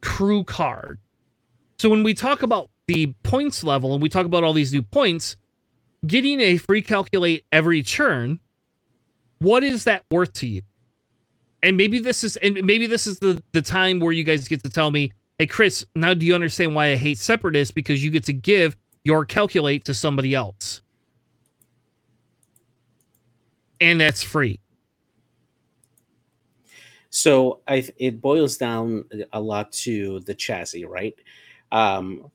crew 0.01 0.45
card. 0.45 0.99
So 1.79 1.89
when 1.89 2.03
we 2.03 2.15
talk 2.15 2.43
about 2.43 2.71
the 2.87 3.15
points 3.23 3.65
level 3.65 3.93
and 3.95 4.03
we 4.03 4.09
talk 4.09 4.27
about 4.27 4.45
all 4.45 4.53
these 4.53 4.73
new 4.73 4.83
points, 4.83 5.37
getting 6.07 6.41
a 6.41 6.57
free 6.59 6.83
calculate 6.83 7.45
every 7.51 7.83
churn, 7.83 8.41
what 9.39 9.65
is 9.65 9.85
that 9.85 10.05
worth 10.11 10.33
to 10.35 10.47
you? 10.47 10.63
And 11.63 11.77
maybe 11.77 11.99
this 11.99 12.25
is 12.25 12.37
and 12.39 12.55
maybe 12.65 12.87
this 12.87 13.07
is 13.07 13.19
the 13.19 13.43
the 13.53 13.63
time 13.63 14.01
where 14.01 14.13
you 14.13 14.25
guys 14.25 14.49
get 14.49 14.63
to 14.65 14.71
tell 14.71 14.91
me, 14.91 15.13
hey 15.39 15.47
Chris, 15.47 15.87
now 15.95 16.15
do 16.15 16.27
you 16.27 16.35
understand 16.35 16.75
why 16.75 16.89
I 16.89 16.97
hate 16.97 17.19
separatists? 17.19 17.73
Because 17.73 18.03
you 18.03 18.11
get 18.11 18.25
to 18.25 18.33
give 18.33 18.77
your 19.05 19.25
calculate 19.25 19.85
to 19.87 19.95
somebody 19.95 20.35
else. 20.35 20.81
And 23.81 24.01
that's 24.01 24.23
free. 24.23 24.61
So 27.11 27.61
I, 27.69 27.87
it 27.99 28.23
boils 28.23 28.57
down 28.57 29.05
a 29.33 29.41
lot 29.41 29.71
to 29.73 30.21
the 30.21 30.35
chassis, 30.35 30.87
right? 30.87 31.15
Um, 31.73 32.31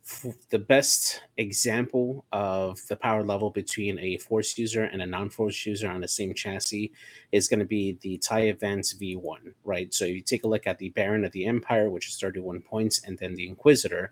the 0.49 0.57
best 0.57 1.21
example 1.37 2.25
of 2.31 2.79
the 2.87 2.95
power 2.95 3.23
level 3.23 3.51
between 3.51 3.99
a 3.99 4.17
force 4.17 4.57
user 4.57 4.85
and 4.85 4.99
a 4.99 5.05
non-force 5.05 5.63
user 5.63 5.87
on 5.87 6.01
the 6.01 6.07
same 6.07 6.33
chassis 6.33 6.91
is 7.31 7.47
going 7.47 7.59
to 7.59 7.65
be 7.65 7.99
the 8.01 8.17
TIE 8.17 8.47
Advance 8.47 8.95
V1, 8.95 9.53
right? 9.63 9.93
So 9.93 10.05
you 10.05 10.21
take 10.21 10.43
a 10.43 10.47
look 10.47 10.65
at 10.65 10.79
the 10.79 10.89
Baron 10.89 11.23
of 11.23 11.31
the 11.33 11.45
Empire, 11.45 11.91
which 11.91 12.07
is 12.07 12.19
31 12.19 12.61
points, 12.61 13.03
and 13.05 13.15
then 13.19 13.35
the 13.35 13.47
Inquisitor. 13.47 14.11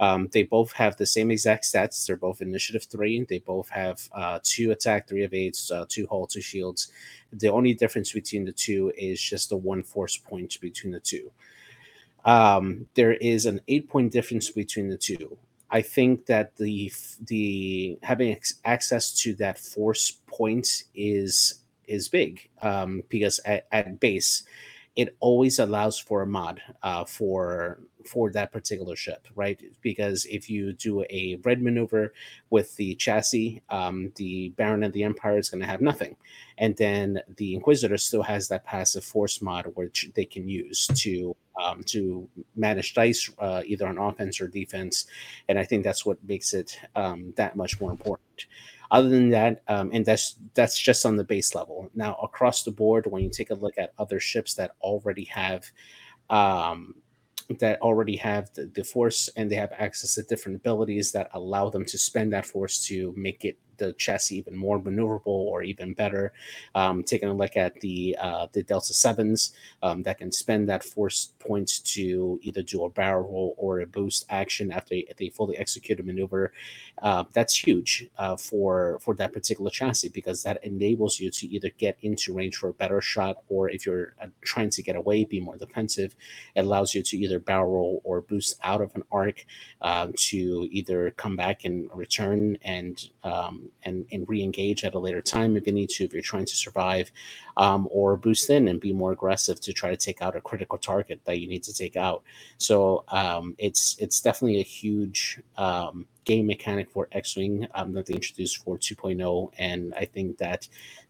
Um, 0.00 0.28
they 0.32 0.42
both 0.42 0.72
have 0.72 0.96
the 0.96 1.06
same 1.06 1.30
exact 1.30 1.62
stats. 1.62 2.04
They're 2.04 2.16
both 2.16 2.42
initiative 2.42 2.82
three. 2.82 3.24
They 3.28 3.38
both 3.38 3.68
have 3.68 4.00
uh, 4.12 4.40
two 4.42 4.72
attack, 4.72 5.06
three 5.06 5.22
evades, 5.22 5.70
uh, 5.70 5.86
two 5.88 6.08
hull, 6.08 6.26
two 6.26 6.40
shields. 6.40 6.90
The 7.32 7.48
only 7.48 7.74
difference 7.74 8.10
between 8.10 8.44
the 8.44 8.50
two 8.50 8.92
is 8.98 9.22
just 9.22 9.50
the 9.50 9.56
one 9.56 9.84
force 9.84 10.16
point 10.16 10.60
between 10.60 10.92
the 10.92 10.98
two. 10.98 11.30
Um, 12.24 12.86
there 12.94 13.14
is 13.14 13.46
an 13.46 13.60
eight 13.68 13.88
point 13.88 14.12
difference 14.12 14.50
between 14.50 14.88
the 14.88 14.96
two. 14.96 15.36
I 15.70 15.82
think 15.82 16.26
that 16.26 16.56
the 16.56 16.92
the 17.26 17.98
having 18.02 18.38
access 18.64 19.12
to 19.22 19.34
that 19.34 19.58
force 19.58 20.18
point 20.26 20.84
is 20.94 21.60
is 21.86 22.08
big 22.08 22.48
um, 22.62 23.02
because 23.08 23.40
at, 23.44 23.66
at 23.72 24.00
base 24.00 24.44
it 24.96 25.16
always 25.18 25.58
allows 25.58 25.98
for 25.98 26.22
a 26.22 26.26
mod 26.26 26.60
uh, 26.82 27.04
for 27.04 27.80
for 28.06 28.30
that 28.30 28.52
particular 28.52 28.94
ship, 28.94 29.26
right? 29.34 29.60
Because 29.80 30.26
if 30.26 30.50
you 30.50 30.72
do 30.74 31.02
a 31.08 31.38
red 31.42 31.62
maneuver 31.62 32.12
with 32.50 32.76
the 32.76 32.94
chassis, 32.96 33.62
um, 33.70 34.12
the 34.16 34.50
Baron 34.50 34.84
of 34.84 34.92
the 34.92 35.02
Empire 35.02 35.38
is 35.38 35.48
going 35.48 35.62
to 35.62 35.66
have 35.66 35.80
nothing, 35.80 36.16
and 36.58 36.76
then 36.76 37.20
the 37.36 37.54
Inquisitor 37.54 37.98
still 37.98 38.22
has 38.22 38.46
that 38.48 38.64
passive 38.64 39.04
force 39.04 39.42
mod 39.42 39.66
which 39.74 40.10
they 40.14 40.24
can 40.24 40.48
use 40.48 40.86
to 40.94 41.34
um, 41.60 41.82
to 41.84 42.28
manage 42.54 42.94
dice 42.94 43.30
uh, 43.38 43.62
either 43.66 43.86
on 43.86 43.98
offense 43.98 44.40
or 44.40 44.46
defense, 44.48 45.06
and 45.48 45.58
I 45.58 45.64
think 45.64 45.82
that's 45.82 46.06
what 46.06 46.18
makes 46.24 46.54
it 46.54 46.78
um, 46.94 47.32
that 47.36 47.56
much 47.56 47.80
more 47.80 47.90
important. 47.90 48.46
Other 48.90 49.08
than 49.08 49.30
that, 49.30 49.62
um, 49.68 49.90
and 49.92 50.04
that's 50.04 50.36
that's 50.54 50.78
just 50.78 51.06
on 51.06 51.16
the 51.16 51.24
base 51.24 51.54
level. 51.54 51.90
Now 51.94 52.14
across 52.22 52.62
the 52.62 52.70
board, 52.70 53.06
when 53.06 53.22
you 53.22 53.30
take 53.30 53.50
a 53.50 53.54
look 53.54 53.78
at 53.78 53.92
other 53.98 54.20
ships 54.20 54.54
that 54.54 54.72
already 54.82 55.24
have 55.24 55.64
um, 56.30 56.94
that 57.58 57.80
already 57.82 58.16
have 58.16 58.52
the, 58.54 58.66
the, 58.74 58.84
force 58.84 59.28
and 59.36 59.50
they 59.50 59.56
have 59.56 59.72
access 59.78 60.14
to 60.14 60.22
different 60.22 60.56
abilities 60.56 61.12
that 61.12 61.28
allow 61.34 61.68
them 61.68 61.84
to 61.84 61.98
spend 61.98 62.32
that 62.32 62.46
force 62.46 62.84
to 62.86 63.12
make 63.16 63.44
it 63.44 63.58
the 63.78 63.92
chassis 63.94 64.36
even 64.36 64.56
more 64.56 64.80
maneuverable 64.80 65.26
or 65.26 65.62
even 65.62 65.94
better. 65.94 66.32
Um, 66.74 67.02
taking 67.02 67.28
a 67.28 67.34
look 67.34 67.56
at 67.56 67.80
the 67.80 68.16
uh, 68.20 68.46
the 68.52 68.62
Delta 68.62 68.94
Sevens 68.94 69.52
um, 69.82 70.02
that 70.02 70.18
can 70.18 70.32
spend 70.32 70.68
that 70.68 70.84
force 70.84 71.32
points 71.38 71.78
to 71.80 72.38
either 72.42 72.62
do 72.62 72.84
a 72.84 72.90
barrel 72.90 73.24
roll 73.24 73.54
or 73.58 73.80
a 73.80 73.86
boost 73.86 74.26
action 74.30 74.72
after 74.72 74.94
they, 75.18 75.28
fully 75.30 75.56
execute 75.56 75.98
a 76.00 76.02
maneuver. 76.02 76.52
Uh, 77.02 77.24
that's 77.32 77.56
huge 77.56 78.08
uh, 78.18 78.36
for 78.36 78.98
for 79.00 79.14
that 79.14 79.32
particular 79.32 79.70
chassis 79.70 80.08
because 80.08 80.42
that 80.42 80.62
enables 80.64 81.18
you 81.18 81.30
to 81.30 81.46
either 81.48 81.70
get 81.78 81.96
into 82.02 82.32
range 82.32 82.56
for 82.56 82.68
a 82.68 82.74
better 82.74 83.00
shot 83.00 83.38
or 83.48 83.68
if 83.70 83.84
you're 83.86 84.14
uh, 84.22 84.26
trying 84.42 84.70
to 84.70 84.82
get 84.82 84.96
away, 84.96 85.24
be 85.24 85.40
more 85.40 85.56
defensive. 85.56 86.14
It 86.54 86.64
allows 86.64 86.94
you 86.94 87.02
to 87.02 87.16
either 87.16 87.38
barrel 87.38 87.72
roll 87.72 88.00
or 88.04 88.20
boost 88.20 88.58
out 88.62 88.80
of 88.80 88.94
an 88.94 89.02
arc 89.10 89.44
um, 89.82 90.12
to 90.16 90.68
either 90.70 91.10
come 91.12 91.36
back 91.36 91.64
and 91.64 91.88
return 91.94 92.58
and 92.62 93.08
um, 93.22 93.63
and, 93.84 94.06
and 94.12 94.28
re-engage 94.28 94.84
at 94.84 94.94
a 94.94 94.98
later 94.98 95.20
time 95.20 95.56
if 95.56 95.66
you 95.66 95.72
need 95.72 95.90
to 95.90 96.04
if 96.04 96.12
you're 96.12 96.22
trying 96.22 96.44
to 96.44 96.56
survive 96.56 97.10
um, 97.56 97.88
or 97.90 98.16
boost 98.16 98.50
in 98.50 98.68
and 98.68 98.80
be 98.80 98.92
more 98.92 99.12
aggressive 99.12 99.60
to 99.60 99.72
try 99.72 99.90
to 99.90 99.96
take 99.96 100.22
out 100.22 100.36
a 100.36 100.40
critical 100.40 100.78
target 100.78 101.20
that 101.24 101.40
you 101.40 101.48
need 101.48 101.62
to 101.62 101.72
take 101.72 101.96
out. 101.96 102.22
So 102.58 103.04
um, 103.08 103.54
it's 103.58 103.96
it's 103.98 104.20
definitely 104.20 104.60
a 104.60 104.64
huge 104.64 105.40
um, 105.56 106.06
game 106.24 106.46
mechanic 106.46 106.90
for 106.90 107.08
x-wing 107.12 107.66
um, 107.74 107.92
that 107.92 108.06
they 108.06 108.14
introduced 108.14 108.64
for 108.64 108.78
2.0 108.78 109.50
and 109.58 109.94
i 109.94 110.04
think 110.04 110.38
that 110.38 110.66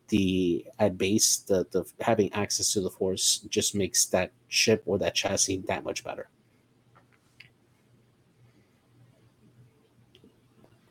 the 0.09 0.67
at 0.79 0.99
base 0.99 1.39
the, 1.39 1.67
the 1.71 1.85
having 2.01 2.33
access 2.33 2.73
to 2.73 2.81
the 2.81 2.91
force 2.91 3.39
just 3.49 3.75
makes 3.75 4.07
that 4.07 4.33
ship 4.49 4.83
or 4.87 4.99
that 4.99 5.15
chassis 5.15 5.63
that 5.67 5.85
much 5.85 6.05
better 6.05 6.29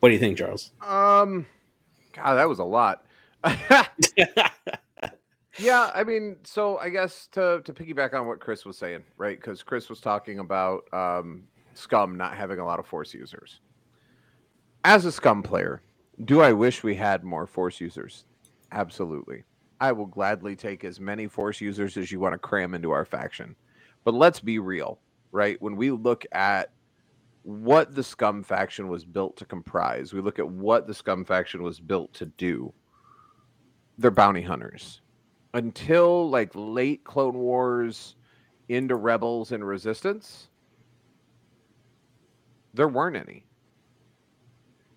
What 0.04 0.10
do 0.10 0.16
you 0.16 0.20
think, 0.20 0.38
Charles? 0.38 0.74
Um, 0.82 1.46
God, 2.12 2.36
that 2.36 2.50
was 2.50 2.60
a 2.60 2.66
lot. 2.66 3.06
yeah, 5.58 5.92
I 5.96 6.04
mean, 6.06 6.36
so 6.44 6.78
I 6.78 6.90
guess 6.90 7.30
to 7.32 7.62
to 7.64 7.72
piggyback 7.72 8.14
on 8.14 8.28
what 8.28 8.42
Chris 8.42 8.66
was 8.66 8.78
saying, 8.78 9.06
right? 9.16 9.40
Because 9.40 9.64
Chris 9.64 9.88
was 9.88 10.02
talking 10.02 10.40
about 10.40 10.94
um, 10.94 11.44
Scum 11.74 12.18
not 12.18 12.36
having 12.36 12.60
a 12.60 12.66
lot 12.66 12.80
of 12.80 12.86
Force 12.86 13.14
users. 13.14 13.62
As 14.84 15.06
a 15.06 15.12
Scum 15.14 15.42
player, 15.42 15.82
do 16.26 16.42
I 16.42 16.52
wish 16.52 16.84
we 16.84 16.96
had 16.96 17.24
more 17.24 17.48
Force 17.48 17.80
users? 17.80 18.26
Absolutely. 18.74 19.46
I 19.80 19.94
will 19.94 20.08
gladly 20.08 20.58
take 20.58 20.84
as 20.84 21.00
many 21.00 21.28
Force 21.28 21.62
users 21.62 21.96
as 21.96 22.12
you 22.12 22.20
want 22.20 22.34
to 22.34 22.40
cram 22.40 22.74
into 22.74 22.92
our 22.92 23.06
faction. 23.06 23.56
But 24.04 24.16
let's 24.16 24.42
be 24.42 24.60
real, 24.60 25.00
right? 25.32 25.56
When 25.62 25.78
we 25.78 25.92
look 25.92 26.26
at 26.34 26.74
what 27.44 27.94
the 27.94 28.04
scum 28.04 28.44
faction 28.44 28.88
was 28.88 29.06
built 29.06 29.38
to 29.38 29.46
comprise. 29.46 30.14
We 30.14 30.22
look 30.22 30.40
at 30.40 30.48
what 30.48 30.88
the 30.88 30.94
scum 30.94 31.26
faction 31.26 31.62
was 31.62 31.80
built 31.80 32.14
to 32.16 32.26
do. 32.26 32.74
They're 33.98 34.12
bounty 34.12 34.42
hunters. 34.42 35.02
Until 35.54 36.30
like 36.30 36.52
late 36.56 37.04
clone 37.04 37.36
wars 37.36 38.16
into 38.70 38.96
rebels 38.96 39.52
and 39.52 39.66
resistance 39.66 40.48
there 42.74 42.88
weren't 42.88 43.16
any. 43.16 43.46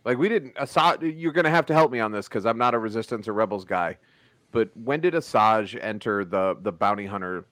Like 0.04 0.18
we 0.18 0.28
didn't 0.28 0.54
Asajj 0.54 1.14
you're 1.20 1.32
gonna 1.32 1.50
have 1.50 1.66
to 1.66 1.74
help 1.74 1.90
me 1.90 2.00
on 2.00 2.12
this 2.12 2.28
because 2.28 2.46
i'm 2.46 2.58
not 2.58 2.74
a 2.74 2.78
resistance 2.78 3.26
or 3.26 3.32
rebels 3.32 3.64
guy 3.64 3.98
but 4.52 4.70
when 4.76 5.00
did 5.00 5.14
asajj 5.14 5.76
enter 5.82 6.24
the 6.24 6.56
the 6.62 6.70
bounty 6.70 7.06
hunter 7.06 7.44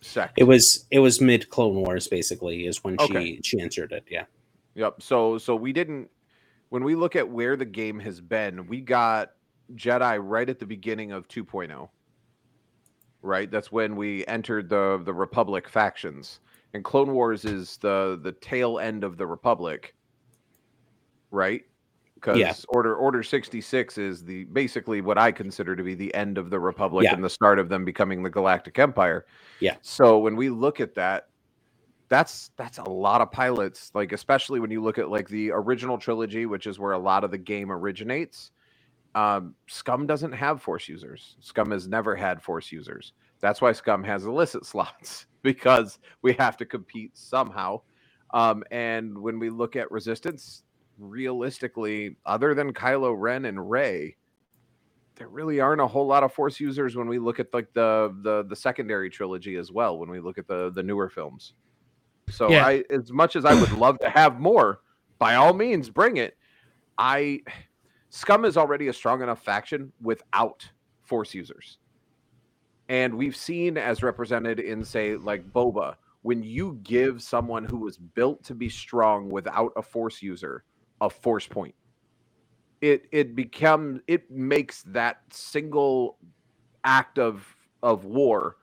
sect. 0.00 0.34
It 0.36 0.44
was 0.44 0.86
it 0.90 1.00
was 1.00 1.20
mid 1.20 1.48
Clone 1.50 1.74
Wars 1.74 2.08
basically 2.08 2.66
is 2.66 2.82
when 2.82 2.96
okay. 3.00 3.36
she 3.36 3.40
she 3.44 3.60
entered 3.60 3.92
it. 3.92 4.04
Yeah. 4.08 4.24
Yep. 4.74 5.02
So 5.02 5.38
so 5.38 5.54
we 5.56 5.72
didn't 5.72 6.10
when 6.70 6.84
we 6.84 6.94
look 6.94 7.16
at 7.16 7.28
where 7.28 7.56
the 7.56 7.64
game 7.64 7.98
has 8.00 8.20
been, 8.20 8.66
we 8.66 8.80
got 8.80 9.32
Jedi 9.74 10.18
right 10.22 10.48
at 10.48 10.58
the 10.58 10.66
beginning 10.66 11.12
of 11.12 11.28
2.0. 11.28 11.88
Right? 13.22 13.50
That's 13.50 13.70
when 13.70 13.96
we 13.96 14.24
entered 14.26 14.68
the 14.68 15.00
the 15.04 15.12
Republic 15.12 15.68
factions. 15.68 16.40
And 16.72 16.84
Clone 16.84 17.12
Wars 17.12 17.44
is 17.44 17.76
the 17.78 18.18
the 18.22 18.32
tail 18.32 18.78
end 18.78 19.04
of 19.04 19.18
the 19.18 19.26
Republic. 19.26 19.94
Right? 21.30 21.64
Because 22.20 22.38
yeah. 22.38 22.54
order 22.68 22.94
order 22.94 23.22
66 23.22 23.98
is 23.98 24.24
the 24.24 24.44
basically 24.44 25.00
what 25.00 25.18
i 25.18 25.32
consider 25.32 25.74
to 25.74 25.82
be 25.82 25.94
the 25.94 26.14
end 26.14 26.38
of 26.38 26.50
the 26.50 26.58
republic 26.60 27.04
yeah. 27.04 27.14
and 27.14 27.24
the 27.24 27.30
start 27.30 27.58
of 27.58 27.68
them 27.68 27.84
becoming 27.84 28.22
the 28.22 28.30
galactic 28.30 28.78
empire. 28.78 29.26
Yeah. 29.60 29.76
So 29.82 30.18
when 30.18 30.36
we 30.36 30.50
look 30.50 30.80
at 30.80 30.94
that 30.94 31.28
that's 32.08 32.50
that's 32.56 32.78
a 32.78 32.90
lot 32.90 33.20
of 33.20 33.30
pilots 33.30 33.90
like 33.94 34.12
especially 34.12 34.60
when 34.60 34.70
you 34.70 34.82
look 34.82 34.98
at 34.98 35.10
like 35.10 35.28
the 35.28 35.50
original 35.52 35.96
trilogy 35.96 36.46
which 36.46 36.66
is 36.66 36.78
where 36.78 36.92
a 36.92 36.98
lot 36.98 37.24
of 37.24 37.30
the 37.30 37.38
game 37.38 37.70
originates 37.70 38.50
um, 39.14 39.54
scum 39.66 40.06
doesn't 40.06 40.32
have 40.32 40.62
force 40.62 40.88
users. 40.88 41.36
Scum 41.40 41.70
has 41.70 41.88
never 41.88 42.14
had 42.14 42.42
force 42.42 42.70
users. 42.70 43.12
That's 43.40 43.60
why 43.60 43.72
scum 43.72 44.04
has 44.04 44.24
illicit 44.24 44.66
slots 44.66 45.26
because 45.42 45.98
we 46.22 46.34
have 46.34 46.56
to 46.58 46.66
compete 46.66 47.16
somehow. 47.16 47.80
Um, 48.32 48.62
and 48.70 49.18
when 49.18 49.38
we 49.38 49.50
look 49.50 49.74
at 49.74 49.90
resistance 49.90 50.62
realistically, 51.00 52.16
other 52.26 52.54
than 52.54 52.72
Kylo 52.72 53.14
Ren 53.18 53.44
and 53.46 53.70
Rey, 53.70 54.16
there 55.16 55.28
really 55.28 55.60
aren't 55.60 55.80
a 55.80 55.86
whole 55.86 56.06
lot 56.06 56.22
of 56.22 56.32
Force 56.32 56.60
users 56.60 56.96
when 56.96 57.08
we 57.08 57.18
look 57.18 57.40
at 57.40 57.52
like 57.52 57.72
the 57.74 58.14
the 58.22 58.44
the 58.48 58.56
secondary 58.56 59.10
trilogy 59.10 59.56
as 59.56 59.70
well. 59.70 59.98
When 59.98 60.10
we 60.10 60.20
look 60.20 60.38
at 60.38 60.46
the 60.46 60.70
the 60.70 60.82
newer 60.82 61.08
films, 61.08 61.54
so 62.28 62.50
yeah. 62.50 62.66
I 62.66 62.84
as 62.90 63.12
much 63.12 63.36
as 63.36 63.44
I 63.44 63.54
would 63.54 63.72
love 63.72 63.98
to 64.00 64.10
have 64.10 64.40
more, 64.40 64.80
by 65.18 65.34
all 65.34 65.52
means, 65.52 65.90
bring 65.90 66.16
it. 66.16 66.36
I 66.98 67.42
Scum 68.10 68.44
is 68.44 68.56
already 68.56 68.88
a 68.88 68.92
strong 68.92 69.22
enough 69.22 69.42
faction 69.42 69.92
without 70.02 70.68
force 71.02 71.34
users. 71.34 71.78
And 72.88 73.14
we've 73.14 73.36
seen 73.36 73.78
as 73.78 74.02
represented 74.02 74.58
in 74.58 74.84
say 74.84 75.16
like 75.16 75.48
Boba, 75.52 75.94
when 76.22 76.42
you 76.42 76.80
give 76.82 77.22
someone 77.22 77.64
who 77.64 77.78
was 77.78 77.96
built 77.96 78.42
to 78.44 78.54
be 78.54 78.68
strong 78.68 79.28
without 79.28 79.72
a 79.76 79.82
force 79.82 80.22
user 80.22 80.64
a 81.00 81.10
force 81.10 81.46
point, 81.46 81.74
it 82.80 83.06
it 83.12 83.34
becomes 83.34 84.00
it 84.06 84.30
makes 84.30 84.82
that 84.84 85.20
single 85.30 86.18
act 86.84 87.18
of 87.18 87.46
of 87.82 88.04
war 88.04 88.56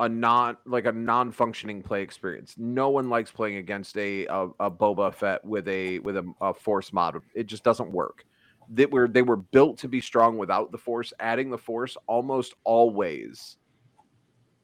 a 0.00 0.08
non 0.08 0.56
like 0.66 0.86
a 0.86 0.92
non-functioning 0.92 1.82
play 1.82 2.02
experience. 2.02 2.54
No 2.58 2.90
one 2.90 3.08
likes 3.08 3.30
playing 3.30 3.56
against 3.56 3.96
a 3.96 4.26
a, 4.26 4.48
a 4.60 4.70
Boba 4.70 5.14
Fett 5.14 5.44
with 5.44 5.68
a 5.68 6.00
with 6.00 6.16
a, 6.16 6.32
a 6.40 6.52
force 6.52 6.92
mod. 6.92 7.20
It 7.34 7.46
just 7.46 7.64
doesn't 7.64 7.90
work. 7.90 8.24
That 8.70 8.90
were 8.90 9.08
they 9.08 9.22
were 9.22 9.36
built 9.36 9.78
to 9.78 9.88
be 9.88 10.00
strong 10.00 10.36
without 10.36 10.72
the 10.72 10.78
force. 10.78 11.12
Adding 11.20 11.50
the 11.50 11.58
force 11.58 11.96
almost 12.06 12.54
always 12.64 13.56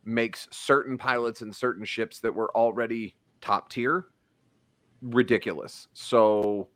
makes 0.05 0.49
certain 0.51 0.99
pilots 0.99 1.43
and 1.43 1.55
certain 1.55 1.85
ships 1.85 2.21
that 2.21 2.35
were 2.35 2.51
already 2.57 3.15
top 3.41 3.71
tier 3.71 4.07
ridiculous. 5.03 5.89
So 5.93 6.69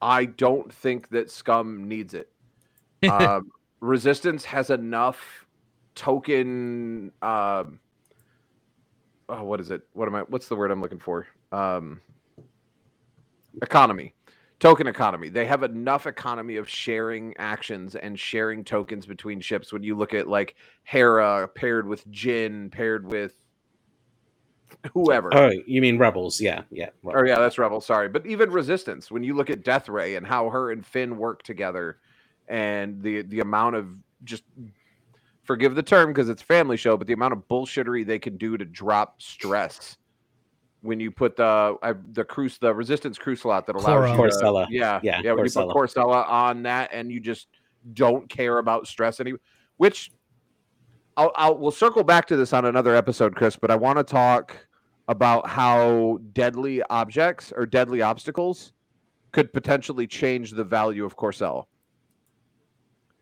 I 0.00 0.26
don't 0.26 0.72
think 0.72 1.08
that 1.10 1.30
Scum 1.30 1.88
needs 1.88 2.14
it. 2.14 2.30
um, 3.10 3.50
Resistance 3.80 4.44
has 4.44 4.70
enough 4.70 5.46
token. 5.94 7.12
Um, 7.22 7.80
oh, 9.28 9.44
what 9.44 9.60
is 9.60 9.70
it? 9.70 9.82
What 9.92 10.08
am 10.08 10.14
I? 10.14 10.20
What's 10.22 10.48
the 10.48 10.56
word 10.56 10.70
I'm 10.70 10.80
looking 10.80 10.98
for? 10.98 11.26
Um, 11.52 12.00
economy 13.62 14.14
token 14.58 14.86
economy. 14.86 15.28
They 15.28 15.46
have 15.46 15.62
enough 15.62 16.06
economy 16.06 16.56
of 16.56 16.68
sharing 16.68 17.34
actions 17.38 17.94
and 17.94 18.18
sharing 18.18 18.64
tokens 18.64 19.06
between 19.06 19.40
ships. 19.40 19.72
When 19.72 19.82
you 19.82 19.96
look 19.96 20.14
at 20.14 20.28
like 20.28 20.56
Hera 20.84 21.48
paired 21.48 21.86
with 21.86 22.08
Jyn, 22.10 22.70
paired 22.70 23.06
with 23.06 23.34
whoever. 24.92 25.34
Oh, 25.34 25.50
you 25.66 25.80
mean 25.80 25.98
Rebels? 25.98 26.40
Yeah, 26.40 26.62
yeah. 26.70 26.90
Or 27.02 27.26
yeah, 27.26 27.38
that's 27.38 27.58
Rebels. 27.58 27.86
Sorry, 27.86 28.08
but 28.08 28.26
even 28.26 28.50
Resistance. 28.50 29.10
When 29.10 29.22
you 29.22 29.34
look 29.34 29.50
at 29.50 29.64
Death 29.64 29.88
Ray 29.88 30.16
and 30.16 30.26
how 30.26 30.50
her 30.50 30.70
and 30.70 30.84
Finn 30.84 31.16
work 31.16 31.42
together, 31.42 31.98
and 32.48 33.02
the 33.02 33.22
the 33.22 33.40
amount 33.40 33.76
of 33.76 33.88
just 34.24 34.44
forgive 35.44 35.74
the 35.74 35.82
term 35.82 36.10
because 36.10 36.28
it's 36.28 36.42
family 36.42 36.76
show, 36.76 36.96
but 36.96 37.06
the 37.06 37.12
amount 37.12 37.32
of 37.32 37.46
bullshittery 37.48 38.06
they 38.06 38.18
can 38.18 38.36
do 38.36 38.56
to 38.56 38.64
drop 38.64 39.20
stress 39.22 39.96
when 40.82 41.00
you 41.00 41.10
put 41.10 41.36
the 41.36 41.44
uh, 41.82 41.94
the 42.12 42.24
cruise 42.24 42.58
the 42.58 42.72
resistance 42.74 43.18
crew 43.18 43.36
slot 43.36 43.66
that 43.66 43.76
allows 43.76 44.10
you 44.10 44.16
Korr 44.16 44.32
Sella. 44.32 44.66
To, 44.66 44.72
yeah, 44.72 45.00
yeah, 45.02 45.20
yeah. 45.22 45.32
When 45.32 45.44
you 45.44 45.50
put 45.50 45.68
Korr 45.68 45.90
Sella 45.90 46.22
on 46.22 46.62
that 46.64 46.90
and 46.92 47.10
you 47.10 47.20
just 47.20 47.48
don't 47.92 48.28
care 48.28 48.58
about 48.58 48.86
stress 48.86 49.20
any, 49.20 49.34
which 49.76 50.10
I'll, 51.16 51.32
I'll 51.34 51.56
we'll 51.56 51.70
circle 51.70 52.04
back 52.04 52.26
to 52.26 52.36
this 52.36 52.52
on 52.52 52.64
another 52.64 52.94
episode, 52.94 53.34
Chris. 53.34 53.56
But 53.56 53.70
I 53.70 53.76
want 53.76 53.98
to 53.98 54.04
talk 54.04 54.56
about 55.08 55.48
how 55.48 56.18
deadly 56.32 56.82
objects 56.90 57.52
or 57.56 57.66
deadly 57.66 58.02
obstacles 58.02 58.72
could 59.32 59.52
potentially 59.52 60.06
change 60.06 60.50
the 60.50 60.64
value 60.64 61.04
of. 61.04 61.16
Because 61.16 61.66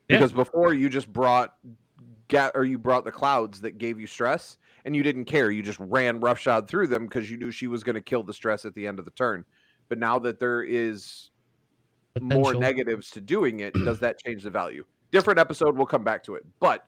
yeah. 0.09 0.37
before 0.37 0.75
you 0.75 0.89
just 0.89 1.13
brought 1.13 1.55
get 2.29 2.53
or 2.55 2.65
you 2.65 2.79
brought 2.79 3.05
the 3.05 3.13
clouds 3.13 3.61
that 3.61 3.79
gave 3.79 4.01
you 4.01 4.07
stress 4.07 4.59
and 4.85 4.95
you 4.95 5.03
didn't 5.03 5.25
care. 5.25 5.51
You 5.51 5.63
just 5.63 5.79
ran 5.81 6.21
roughshod 6.21 6.69
through 6.69 6.89
them 6.89 7.07
because 7.07 7.31
you 7.31 7.37
knew 7.37 7.51
she 7.51 7.67
was 7.67 7.83
going 7.83 7.95
to 7.95 8.01
kill 8.01 8.23
the 8.23 8.35
stress 8.35 8.65
at 8.65 8.75
the 8.75 8.87
end 8.87 8.99
of 8.99 9.05
the 9.05 9.11
turn. 9.13 9.45
But 9.89 9.99
now 9.99 10.19
that 10.21 10.39
there 10.39 10.63
is 10.63 11.31
Potential. 12.15 12.41
more 12.41 12.55
negatives 12.55 13.11
to 13.11 13.21
doing 13.21 13.61
it, 13.61 13.75
does 13.75 13.99
that 14.01 14.19
change 14.19 14.43
the 14.43 14.51
value? 14.51 14.85
Different 15.11 15.39
episode, 15.39 15.77
we'll 15.77 15.87
come 15.87 16.05
back 16.05 16.23
to 16.25 16.35
it. 16.35 16.45
But 16.61 16.87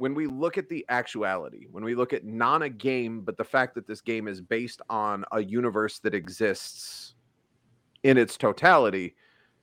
when 0.00 0.14
we 0.14 0.26
look 0.26 0.56
at 0.56 0.66
the 0.70 0.82
actuality, 0.88 1.66
when 1.70 1.84
we 1.84 1.94
look 1.94 2.14
at 2.14 2.24
not 2.24 2.62
a 2.62 2.70
game, 2.70 3.20
but 3.20 3.36
the 3.36 3.44
fact 3.44 3.74
that 3.74 3.86
this 3.86 4.00
game 4.00 4.28
is 4.28 4.40
based 4.40 4.80
on 4.88 5.26
a 5.32 5.42
universe 5.42 5.98
that 5.98 6.14
exists 6.14 7.16
in 8.02 8.16
its 8.16 8.38
totality, 8.38 9.14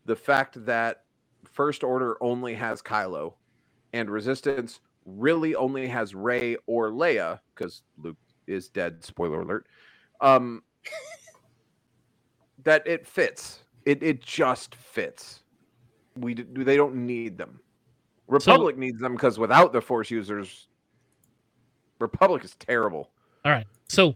the 0.05 0.15
fact 0.15 0.63
that 0.67 1.05
First 1.51 1.83
Order 1.83 2.17
only 2.21 2.53
has 2.53 2.83
Kylo 2.83 3.33
and 3.93 4.11
Resistance 4.11 4.79
really 5.07 5.55
only 5.55 5.87
has 5.87 6.13
Rey 6.13 6.55
or 6.67 6.91
Leia 6.91 7.39
because 7.55 7.81
Luke 7.97 8.17
is 8.45 8.69
dead. 8.69 9.03
Spoiler 9.03 9.41
alert. 9.41 9.65
Um, 10.21 10.61
that 12.63 12.85
it 12.85 13.07
fits. 13.07 13.63
It 13.85 14.03
it 14.03 14.21
just 14.21 14.75
fits. 14.75 15.41
We 16.15 16.35
they 16.35 16.77
don't 16.77 17.07
need 17.07 17.39
them. 17.39 17.59
Republic 18.27 18.75
so, 18.75 18.79
needs 18.79 18.99
them 18.99 19.13
because 19.13 19.39
without 19.39 19.73
the 19.73 19.81
Force 19.81 20.11
users, 20.11 20.67
Republic 21.99 22.43
is 22.43 22.55
terrible. 22.55 23.09
All 23.45 23.51
right. 23.51 23.67
So, 23.87 24.15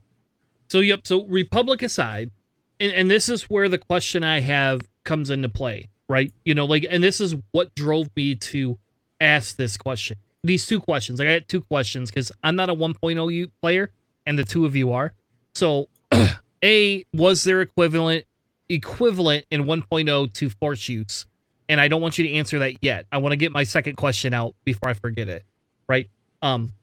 so 0.70 0.80
yep. 0.80 1.08
So 1.08 1.26
Republic 1.26 1.82
aside, 1.82 2.32
and, 2.80 2.92
and 2.92 3.12
this 3.12 3.30
is 3.30 3.44
where 3.44 3.70
the 3.70 3.78
question 3.78 4.24
I 4.24 4.42
have 4.42 4.82
comes 5.04 5.30
into 5.30 5.50
play, 5.50 5.90
right? 6.10 6.34
You 6.46 6.56
know, 6.56 6.66
like, 6.66 6.86
and 6.90 7.04
this 7.04 7.22
is 7.22 7.36
what 7.52 7.74
drove 7.76 8.10
me 8.16 8.36
to 8.36 8.78
ask 9.20 9.56
this 9.56 9.78
question 9.78 10.18
these 10.44 10.66
two 10.66 10.80
questions. 10.80 11.20
I 11.20 11.26
got 11.26 11.48
two 11.48 11.62
questions 11.62 12.10
because 12.10 12.32
I'm 12.44 12.56
not 12.56 12.70
a 12.70 12.76
1.0 12.76 13.52
player, 13.62 13.92
and 14.26 14.38
the 14.38 14.44
two 14.44 14.66
of 14.66 14.76
you 14.76 14.92
are. 14.92 15.14
So, 15.54 15.90
a 16.64 17.06
was 17.14 17.44
there 17.44 17.62
equivalent 17.62 18.26
equivalent 18.70 19.46
in 19.52 19.66
1.0 19.66 20.34
to 20.34 20.50
force 20.50 20.88
use? 20.88 21.26
And 21.72 21.80
I 21.80 21.88
don't 21.88 22.02
want 22.02 22.18
you 22.18 22.28
to 22.28 22.34
answer 22.34 22.60
that 22.60 22.84
yet. 22.84 23.06
I 23.14 23.20
want 23.20 23.32
to 23.32 23.38
get 23.38 23.54
my 23.54 23.64
second 23.64 23.96
question 23.96 24.34
out 24.34 24.56
before 24.66 24.90
I 24.90 24.94
forget 24.94 25.30
it. 25.30 25.46
Right. 25.88 26.10
Um. 26.42 26.74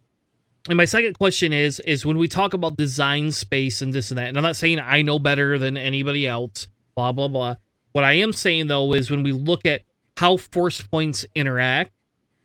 And 0.66 0.78
my 0.78 0.86
second 0.86 1.12
question 1.18 1.52
is 1.52 1.78
is 1.80 2.06
when 2.06 2.16
we 2.16 2.26
talk 2.26 2.54
about 2.54 2.78
design 2.78 3.30
space 3.30 3.82
and 3.82 3.92
this 3.92 4.10
and 4.10 4.16
that, 4.18 4.28
and 4.28 4.38
I'm 4.38 4.42
not 4.42 4.56
saying 4.56 4.80
I 4.80 5.02
know 5.02 5.18
better 5.18 5.58
than 5.58 5.76
anybody 5.76 6.26
else, 6.26 6.68
blah 6.96 7.12
blah 7.12 7.28
blah. 7.28 7.56
What 7.92 8.04
I 8.04 8.14
am 8.14 8.32
saying 8.32 8.68
though 8.68 8.94
is 8.94 9.10
when 9.10 9.22
we 9.22 9.32
look 9.32 9.66
at 9.66 9.82
how 10.16 10.38
force 10.38 10.80
points 10.80 11.26
interact 11.34 11.92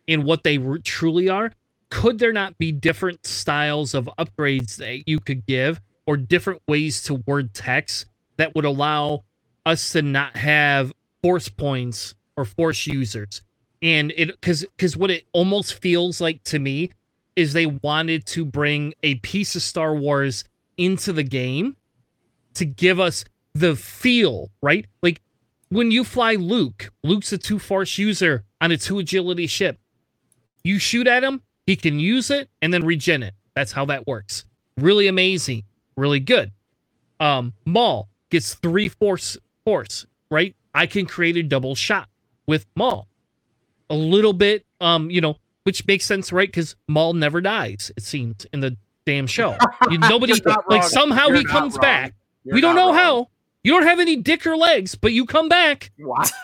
and 0.10 0.26
what 0.26 0.44
they 0.44 0.58
re- 0.58 0.82
truly 0.82 1.30
are, 1.30 1.54
could 1.90 2.20
there 2.20 2.34
not 2.34 2.58
be 2.58 2.74
different 2.74 3.26
styles 3.26 3.94
of 3.94 4.10
upgrades 4.20 4.76
that 4.78 5.08
you 5.08 5.20
could 5.22 5.46
give 5.46 5.80
or 6.06 6.18
different 6.18 6.62
ways 6.68 7.04
to 7.04 7.16
word 7.26 7.54
text 7.54 8.06
that 8.36 8.54
would 8.54 8.66
allow 8.66 9.24
us 9.66 9.94
to 9.94 10.02
not 10.02 10.36
have 10.36 10.92
force 11.22 11.48
points 11.48 12.16
or 12.38 12.46
force 12.46 12.88
users? 12.88 13.42
And 13.82 14.14
it 14.16 14.28
because 14.28 14.66
because 14.78 14.96
what 14.96 15.12
it 15.12 15.26
almost 15.34 15.76
feels 15.76 16.22
like 16.22 16.44
to 16.46 16.60
me 16.60 16.92
is 17.36 17.54
they 17.54 17.66
wanted 17.66 18.26
to 18.28 18.46
bring 18.46 18.94
a 19.04 19.16
piece 19.16 19.56
of 19.56 19.62
Star 19.62 19.96
Wars 19.96 20.46
into 20.78 21.12
the 21.14 21.24
game 21.24 21.76
to 22.54 22.66
give 22.66 23.00
us 23.00 23.26
the 23.54 23.76
feel, 23.76 24.50
right? 24.62 24.86
Like 25.02 25.22
when 25.70 25.92
you 25.92 26.04
fly 26.04 26.36
Luke, 26.36 26.92
Luke's 27.04 27.34
a 27.34 27.38
two 27.38 27.60
force 27.60 27.98
user 27.98 28.44
on 28.62 28.72
a 28.72 28.78
two 28.78 29.00
agility 29.00 29.48
ship. 29.48 29.80
You 30.64 30.80
shoot 30.80 31.08
at 31.08 31.24
him, 31.24 31.42
he 31.66 31.76
can 31.76 32.00
use 32.00 32.32
it 32.32 32.50
and 32.62 32.74
then 32.74 32.86
regen 32.86 33.24
it. 33.24 33.34
That's 33.54 33.72
how 33.72 33.86
that 33.86 34.08
works. 34.08 34.46
Really 34.78 35.08
amazing, 35.08 35.64
really 35.98 36.20
good. 36.20 36.52
Um, 37.20 37.54
Maul 37.66 38.10
gets 38.30 38.56
three 38.56 38.90
force 38.90 39.38
force, 39.66 40.06
right? 40.32 40.56
I 40.74 40.88
can 40.88 41.06
create 41.06 41.38
a 41.38 41.44
double 41.44 41.76
shot 41.76 42.08
with 42.48 42.66
Maul. 42.76 43.08
A 43.90 43.96
little 43.96 44.34
bit, 44.34 44.66
um, 44.82 45.10
you 45.10 45.22
know, 45.22 45.38
which 45.64 45.86
makes 45.86 46.06
sense, 46.06 46.32
right? 46.32 46.48
Because 46.48 46.76
Maul 46.88 47.14
never 47.14 47.42
dies, 47.42 47.92
it 47.96 48.04
seems, 48.04 48.46
in 48.54 48.60
the 48.60 48.78
damn 49.06 49.28
show. 49.28 49.58
You, 49.90 49.98
nobody 49.98 50.34
like 50.70 50.84
somehow 50.84 51.28
You're 51.28 51.38
he 51.38 51.44
comes 51.44 51.74
wrong. 51.76 51.82
back. 51.82 52.14
You're 52.46 52.56
we 52.56 52.62
don't 52.62 52.76
know 52.76 52.88
wrong. 52.88 52.98
how. 52.98 53.30
You 53.64 53.74
don't 53.74 53.84
have 53.84 54.00
any 54.00 54.16
dick 54.16 54.46
or 54.46 54.56
legs, 54.56 54.96
but 54.96 55.12
you 55.14 55.26
come 55.26 55.50
back. 55.50 55.92
Wow, 56.00 56.24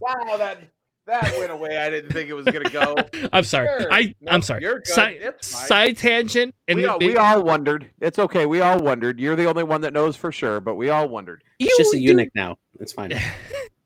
wow 0.00 0.36
that 0.38 0.58
that 1.06 1.34
went 1.38 1.52
away. 1.52 1.76
I 1.76 1.90
didn't 1.90 2.10
think 2.10 2.30
it 2.30 2.34
was 2.34 2.46
gonna 2.46 2.70
go. 2.70 2.96
I'm 3.32 3.44
sorry. 3.44 3.68
Sure. 3.82 3.92
I 3.92 4.14
I'm 4.26 4.42
sorry. 4.42 4.62
You're 4.62 4.78
good. 4.78 4.86
Side, 4.86 5.34
side 5.40 5.98
tangent. 5.98 6.54
And 6.68 6.78
we 6.78 6.86
all, 6.86 6.98
we 6.98 7.16
all 7.16 7.42
wondered. 7.42 7.90
It's 8.00 8.18
okay. 8.18 8.46
We 8.46 8.60
all 8.62 8.78
wondered. 8.78 9.20
You're 9.20 9.36
the 9.36 9.46
only 9.46 9.64
one 9.64 9.82
that 9.82 9.92
knows 9.92 10.16
for 10.16 10.32
sure, 10.32 10.60
but 10.60 10.76
we 10.76 10.88
all 10.90 11.08
wondered. 11.08 11.44
He's 11.58 11.76
just 11.76 11.94
a 11.94 11.98
eunuch 11.98 12.30
now. 12.34 12.56
It's 12.80 12.92
fine. 12.92 13.12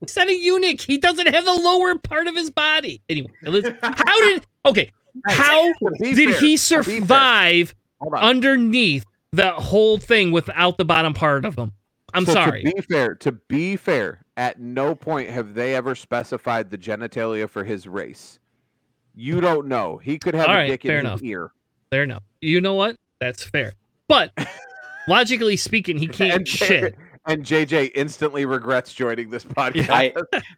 He's 0.01 0.17
not 0.17 0.29
a 0.29 0.35
eunuch. 0.35 0.81
He 0.81 0.99
doesn't 0.99 1.27
have 1.27 1.45
the 1.45 1.53
lower 1.53 1.99
part 1.99 2.27
of 2.27 2.37
his 2.37 2.51
body. 2.51 3.03
Anyway, 3.09 3.31
how 3.43 4.21
did 4.21 4.47
okay? 4.65 4.93
How 5.27 5.73
did 6.01 6.37
he 6.37 6.57
survive 6.57 7.75
underneath 8.17 9.05
the 9.33 9.51
whole 9.53 9.99
thing 9.99 10.31
without 10.31 10.79
the 10.79 10.85
bottom 10.85 11.15
part 11.15 11.45
of 11.45 11.57
him? 11.57 11.73
I'm 12.15 12.25
so 12.25 12.33
sorry. 12.33 12.63
To 12.63 12.73
be 12.73 12.81
fair, 12.83 13.15
to 13.17 13.33
be 13.33 13.77
fair, 13.77 14.25
at 14.37 14.61
no 14.61 14.95
point 14.95 15.29
have 15.31 15.55
they 15.55 15.75
ever 15.75 15.95
specified 15.95 16.71
the 16.71 16.79
genitalia 16.79 17.49
for 17.51 17.65
his 17.65 17.87
race. 17.87 18.39
You 19.15 19.41
don't 19.41 19.67
know. 19.67 19.99
He 19.99 20.19
could 20.19 20.35
have 20.35 20.47
All 20.47 20.55
a 20.55 20.59
right, 20.59 20.69
dick 20.69 20.85
in 20.85 20.93
enough. 20.93 21.21
his 21.21 21.29
ear. 21.29 21.51
Fair 21.91 22.05
enough. 22.05 22.23
You 22.41 22.61
know 22.61 22.75
what? 22.75 22.97
That's 23.21 23.43
fair. 23.43 23.73
But 24.07 24.33
logically 25.09 25.57
speaking, 25.57 25.99
he 25.99 26.07
can't 26.07 26.35
and 26.37 26.49
shit. 26.49 26.95
And 27.29 27.45
JJ 27.45 27.91
instantly 27.95 28.47
regrets 28.47 28.95
joining 28.95 29.29
this 29.29 29.45
podcast. 29.45 29.91
I, 29.91 30.15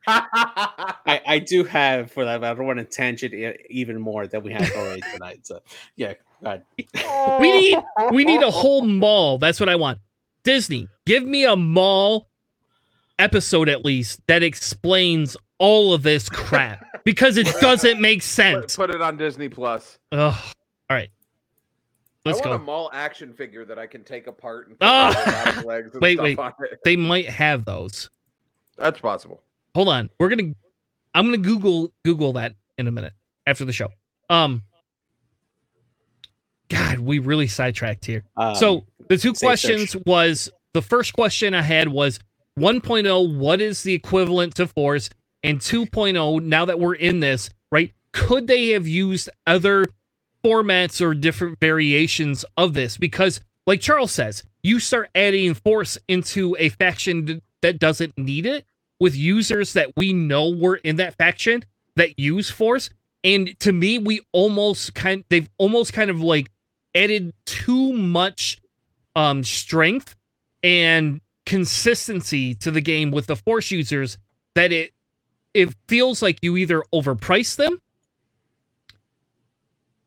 I, 1.04 1.20
I 1.26 1.38
do 1.40 1.64
have 1.64 2.12
for 2.12 2.24
that. 2.24 2.40
But 2.40 2.52
I 2.52 2.54
don't 2.54 2.66
want 2.66 2.78
to 2.78 2.84
tangent 2.84 3.34
it 3.34 3.66
even 3.68 4.00
more 4.00 4.28
than 4.28 4.44
we 4.44 4.52
have 4.52 4.70
already 4.76 5.02
tonight. 5.12 5.46
So 5.46 5.60
yeah, 5.96 6.14
go. 6.44 6.62
We 7.40 7.50
need 7.50 7.78
we 8.12 8.24
need 8.24 8.42
a 8.42 8.50
whole 8.52 8.82
Maul. 8.82 9.38
That's 9.38 9.58
what 9.58 9.68
I 9.68 9.74
want. 9.74 9.98
Disney, 10.44 10.88
give 11.06 11.24
me 11.24 11.44
a 11.44 11.56
Maul 11.56 12.28
episode 13.18 13.68
at 13.68 13.84
least 13.84 14.20
that 14.28 14.42
explains 14.42 15.36
all 15.58 15.92
of 15.92 16.04
this 16.04 16.28
crap 16.28 16.86
because 17.04 17.36
it 17.36 17.46
doesn't 17.60 18.00
make 18.00 18.20
put, 18.20 18.24
sense. 18.24 18.76
put 18.76 18.90
it 18.90 19.02
on 19.02 19.16
Disney 19.16 19.48
Plus. 19.48 19.98
Ugh. 20.12 20.34
All 20.88 20.96
right. 20.96 21.10
Let's 22.24 22.40
I 22.42 22.48
want 22.48 22.58
go. 22.58 22.62
a 22.62 22.66
Maul 22.66 22.90
action 22.92 23.32
figure 23.32 23.64
that 23.64 23.78
I 23.78 23.86
can 23.86 24.04
take 24.04 24.26
apart 24.26 24.68
and 24.68 24.78
put 24.78 24.84
Ah! 24.86 25.62
legs 25.66 25.92
and 25.94 26.02
Wait, 26.02 26.14
stuff 26.14 26.24
wait. 26.24 26.38
on 26.38 26.52
it. 26.70 26.78
They 26.84 26.96
might 26.96 27.28
have 27.28 27.64
those. 27.64 28.10
That's 28.76 29.00
possible. 29.00 29.42
Hold 29.74 29.88
on. 29.88 30.10
We're 30.18 30.28
gonna 30.28 30.52
I'm 31.14 31.24
gonna 31.26 31.38
Google 31.38 31.92
Google 32.04 32.34
that 32.34 32.54
in 32.78 32.86
a 32.88 32.90
minute 32.90 33.12
after 33.46 33.64
the 33.64 33.72
show. 33.72 33.88
Um 34.28 34.62
God, 36.68 37.00
we 37.00 37.18
really 37.18 37.48
sidetracked 37.48 38.04
here. 38.04 38.22
Um, 38.36 38.54
so 38.54 38.86
the 39.08 39.16
two 39.16 39.32
questions 39.32 39.90
search. 39.90 40.02
was 40.06 40.50
the 40.72 40.82
first 40.82 41.12
question 41.14 41.52
I 41.52 41.62
had 41.62 41.88
was 41.88 42.20
1.0, 42.58 43.36
what 43.38 43.60
is 43.60 43.82
the 43.82 43.92
equivalent 43.92 44.54
to 44.56 44.66
force? 44.68 45.10
And 45.42 45.58
2.0, 45.58 46.42
now 46.44 46.64
that 46.66 46.78
we're 46.78 46.94
in 46.94 47.18
this, 47.20 47.50
right? 47.72 47.92
Could 48.12 48.46
they 48.46 48.68
have 48.70 48.86
used 48.86 49.28
other 49.48 49.84
formats 50.44 51.00
or 51.00 51.14
different 51.14 51.58
variations 51.60 52.44
of 52.56 52.74
this? 52.74 52.96
Because, 52.96 53.40
like 53.66 53.80
Charles 53.80 54.12
says, 54.12 54.42
you 54.62 54.78
start 54.78 55.10
adding 55.14 55.54
force 55.54 55.98
into 56.08 56.56
a 56.58 56.68
faction 56.70 57.42
that 57.62 57.78
doesn't 57.78 58.16
need 58.18 58.46
it 58.46 58.64
with 58.98 59.16
users 59.16 59.72
that 59.72 59.92
we 59.96 60.12
know 60.12 60.50
were 60.50 60.76
in 60.76 60.96
that 60.96 61.16
faction 61.16 61.64
that 61.96 62.18
use 62.18 62.50
force. 62.50 62.90
And 63.24 63.58
to 63.60 63.72
me, 63.72 63.98
we 63.98 64.20
almost 64.32 64.94
kind 64.94 65.24
they've 65.28 65.48
almost 65.58 65.92
kind 65.92 66.10
of 66.10 66.20
like 66.20 66.50
added 66.94 67.32
too 67.46 67.92
much 67.92 68.60
um 69.16 69.42
strength 69.42 70.14
and 70.62 71.20
consistency 71.46 72.54
to 72.54 72.70
the 72.70 72.80
game 72.80 73.10
with 73.10 73.26
the 73.26 73.36
force 73.36 73.70
users 73.70 74.18
that 74.54 74.72
it 74.72 74.92
it 75.52 75.74
feels 75.88 76.22
like 76.22 76.38
you 76.42 76.56
either 76.56 76.82
overprice 76.94 77.56
them 77.56 77.80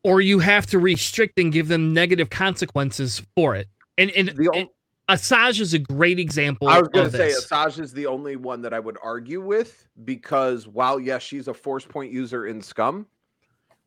or 0.03 0.21
you 0.21 0.39
have 0.39 0.65
to 0.67 0.79
restrict 0.79 1.39
and 1.39 1.51
give 1.51 1.67
them 1.67 1.93
negative 1.93 2.29
consequences 2.29 3.21
for 3.35 3.55
it. 3.55 3.67
And 3.97 4.11
and, 4.11 4.29
The 4.29 4.51
and 4.53 4.69
Asajj 5.09 5.59
is 5.59 5.73
a 5.73 5.79
great 5.79 6.19
example 6.19 6.67
I 6.67 6.79
was 6.79 6.89
going 6.89 7.11
to 7.11 7.17
say. 7.17 7.29
Asajj 7.29 7.79
is 7.79 7.93
the 7.93 8.05
only 8.07 8.35
one 8.35 8.61
that 8.61 8.73
I 8.73 8.79
would 8.79 8.97
argue 9.03 9.41
with 9.41 9.87
because 10.05 10.67
while 10.67 10.99
yes, 10.99 11.21
she's 11.21 11.47
a 11.47 11.53
force 11.53 11.85
point 11.85 12.11
user 12.11 12.47
in 12.47 12.61
Scum, 12.61 13.05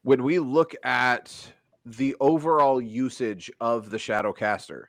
when 0.02 0.22
we 0.22 0.38
look 0.38 0.74
at 0.84 1.34
the 1.84 2.14
overall 2.20 2.80
usage 2.80 3.50
of 3.60 3.90
the 3.90 3.96
Shadowcaster, 3.96 4.84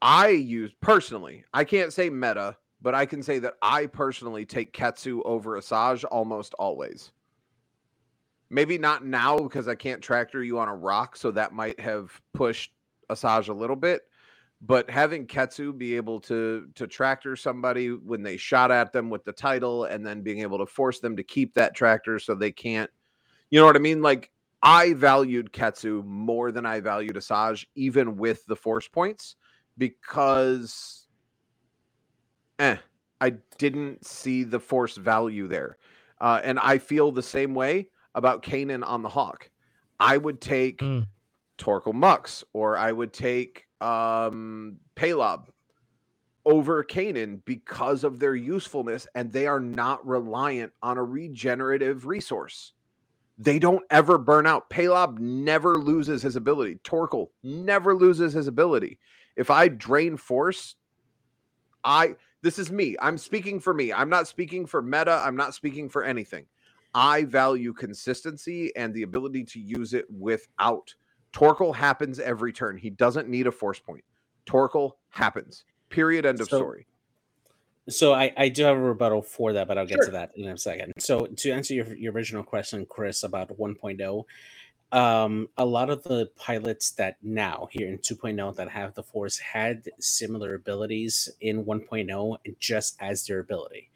I 0.00 0.28
use 0.28 0.72
personally, 0.80 1.44
I 1.52 1.64
can't 1.64 1.92
say 1.92 2.10
meta, 2.10 2.56
but 2.82 2.94
I 2.94 3.06
can 3.06 3.22
say 3.22 3.38
that 3.40 3.54
I 3.62 3.86
personally 3.86 4.44
take 4.44 4.72
Ketsu 4.72 5.22
over 5.24 5.58
Asajj 5.58 6.04
almost 6.10 6.54
always. 6.54 7.12
Maybe 8.48 8.78
not 8.78 9.04
now 9.04 9.38
because 9.38 9.68
I 9.68 9.74
can't 9.74 10.02
tractor 10.02 10.42
you 10.42 10.58
on 10.58 10.68
a 10.68 10.74
rock, 10.74 11.16
so 11.16 11.30
that 11.32 11.52
might 11.52 11.78
have 11.80 12.10
pushed 12.32 12.72
Asajj 13.10 13.48
a 13.48 13.52
little 13.52 13.76
bit 13.76 14.02
but 14.62 14.88
having 14.88 15.26
Ketsu 15.26 15.76
be 15.76 15.96
able 15.96 16.20
to 16.20 16.68
to 16.74 16.86
tractor 16.86 17.36
somebody 17.36 17.90
when 17.90 18.22
they 18.22 18.36
shot 18.36 18.70
at 18.70 18.92
them 18.92 19.10
with 19.10 19.24
the 19.24 19.32
title 19.32 19.84
and 19.84 20.04
then 20.04 20.22
being 20.22 20.40
able 20.40 20.58
to 20.58 20.66
force 20.66 20.98
them 20.98 21.16
to 21.16 21.22
keep 21.22 21.54
that 21.54 21.74
tractor 21.74 22.18
so 22.18 22.34
they 22.34 22.52
can't 22.52 22.90
you 23.50 23.60
know 23.60 23.66
what 23.66 23.76
I 23.76 23.80
mean? 23.80 24.02
Like 24.02 24.30
I 24.62 24.94
valued 24.94 25.52
Ketsu 25.52 26.04
more 26.04 26.50
than 26.50 26.66
I 26.66 26.80
valued 26.80 27.16
Asajj 27.16 27.66
even 27.74 28.16
with 28.16 28.44
the 28.46 28.56
force 28.56 28.88
points 28.88 29.36
because 29.78 31.06
eh 32.58 32.76
I 33.20 33.30
didn't 33.58 34.04
see 34.06 34.44
the 34.44 34.60
force 34.60 34.96
value 34.96 35.48
there. 35.48 35.78
Uh, 36.20 36.40
and 36.42 36.58
I 36.58 36.78
feel 36.78 37.12
the 37.12 37.22
same 37.22 37.54
way 37.54 37.88
about 38.16 38.42
Kanan 38.42 38.84
on 38.86 39.02
the 39.02 39.10
Hawk 39.10 39.50
I 40.00 40.16
would 40.18 40.40
take 40.40 40.80
Mm. 40.80 41.06
Torkil 41.58 41.94
Mux, 41.94 42.44
or 42.52 42.76
I 42.76 42.92
would 42.92 43.12
take 43.12 43.66
um 43.80 44.78
Palob 44.96 45.46
over 46.44 46.84
Kanan 46.84 47.44
because 47.44 48.04
of 48.04 48.18
their 48.20 48.34
usefulness, 48.36 49.06
and 49.14 49.32
they 49.32 49.46
are 49.46 49.60
not 49.60 50.06
reliant 50.06 50.72
on 50.82 50.98
a 50.98 51.04
regenerative 51.04 52.06
resource. 52.06 52.72
They 53.38 53.58
don't 53.58 53.84
ever 53.90 54.18
burn 54.18 54.46
out. 54.46 54.70
Palob 54.70 55.18
never 55.18 55.76
loses 55.76 56.22
his 56.22 56.36
ability. 56.36 56.76
Torkel 56.84 57.28
never 57.42 57.94
loses 57.96 58.32
his 58.34 58.48
ability. 58.48 58.98
If 59.36 59.50
I 59.50 59.68
drain 59.68 60.16
force, 60.16 60.76
I 61.84 62.16
this 62.42 62.58
is 62.58 62.70
me. 62.72 62.96
I'm 63.00 63.18
speaking 63.18 63.60
for 63.60 63.74
me. 63.74 63.92
I'm 63.92 64.10
not 64.10 64.28
speaking 64.28 64.66
for 64.66 64.82
meta. 64.82 65.22
I'm 65.24 65.36
not 65.36 65.54
speaking 65.54 65.88
for 65.88 66.04
anything. 66.04 66.46
I 66.96 67.24
value 67.24 67.74
consistency 67.74 68.74
and 68.74 68.94
the 68.94 69.02
ability 69.02 69.44
to 69.44 69.60
use 69.60 69.92
it 69.92 70.06
without 70.10 70.94
Torkil 71.34 71.74
happens 71.76 72.18
every 72.18 72.54
turn. 72.54 72.78
He 72.78 72.88
doesn't 72.88 73.28
need 73.28 73.46
a 73.46 73.52
force 73.52 73.78
point. 73.78 74.02
Torkil 74.46 74.92
happens. 75.10 75.64
Period. 75.90 76.24
End 76.24 76.40
of 76.40 76.48
So- 76.48 76.56
story. 76.56 76.86
So 77.88 78.14
I, 78.14 78.32
I 78.36 78.48
do 78.48 78.64
have 78.64 78.76
a 78.76 78.80
rebuttal 78.80 79.20
for 79.22 79.52
that, 79.52 79.68
but 79.68 79.76
I'll 79.78 79.86
get 79.86 79.96
Sure. 79.98 80.06
to 80.06 80.10
that 80.12 80.32
in 80.36 80.48
a 80.48 80.58
second. 80.58 80.92
So 80.98 81.26
to 81.26 81.50
answer 81.52 81.74
your, 81.74 81.94
your 81.94 82.12
original 82.12 82.42
question, 82.42 82.84
Chris, 82.86 83.22
about 83.22 83.50
1.0, 83.58 84.24
um, 84.90 85.48
a 85.58 85.64
lot 85.66 85.90
of 85.90 86.02
the 86.02 86.30
pilots 86.36 86.90
that 86.92 87.16
now 87.22 87.68
here 87.70 87.86
in 87.88 87.98
2.0 87.98 88.56
that 88.56 88.70
have 88.70 88.94
the 88.94 89.02
force 89.02 89.38
had 89.38 89.88
similar 90.00 90.54
abilities 90.54 91.28
in 91.42 91.64
1.0 91.64 92.38
just 92.58 92.96
as 93.00 93.26
their 93.26 93.38
ability. 93.40 93.90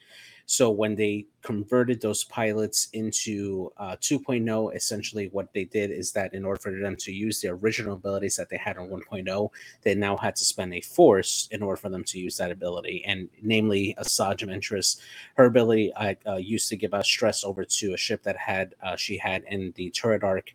So 0.50 0.68
when 0.68 0.96
they 0.96 1.26
converted 1.42 2.00
those 2.00 2.24
pilots 2.24 2.88
into 2.92 3.70
uh, 3.76 3.94
2.0, 4.00 4.74
essentially 4.74 5.28
what 5.28 5.54
they 5.54 5.64
did 5.64 5.92
is 5.92 6.10
that 6.10 6.34
in 6.34 6.44
order 6.44 6.58
for 6.58 6.72
them 6.72 6.96
to 6.96 7.12
use 7.12 7.40
the 7.40 7.50
original 7.50 7.94
abilities 7.94 8.34
that 8.34 8.48
they 8.48 8.56
had 8.56 8.76
on 8.76 8.88
1.0, 8.88 9.50
they 9.82 9.94
now 9.94 10.16
had 10.16 10.34
to 10.34 10.44
spend 10.44 10.74
a 10.74 10.80
force 10.80 11.46
in 11.52 11.62
order 11.62 11.76
for 11.76 11.88
them 11.88 12.02
to 12.02 12.18
use 12.18 12.36
that 12.38 12.50
ability. 12.50 13.04
And 13.06 13.28
namely, 13.40 13.94
Asajj 14.00 14.44
Ventress, 14.48 14.98
her 15.36 15.44
ability 15.44 15.92
uh, 15.92 16.14
uh, 16.26 16.34
used 16.38 16.68
to 16.70 16.76
give 16.76 16.94
out 16.94 17.06
stress 17.06 17.44
over 17.44 17.64
to 17.64 17.94
a 17.94 17.96
ship 17.96 18.24
that 18.24 18.36
had 18.36 18.74
uh, 18.82 18.96
she 18.96 19.18
had 19.18 19.44
in 19.44 19.72
the 19.76 19.90
turret 19.90 20.24
arc. 20.24 20.52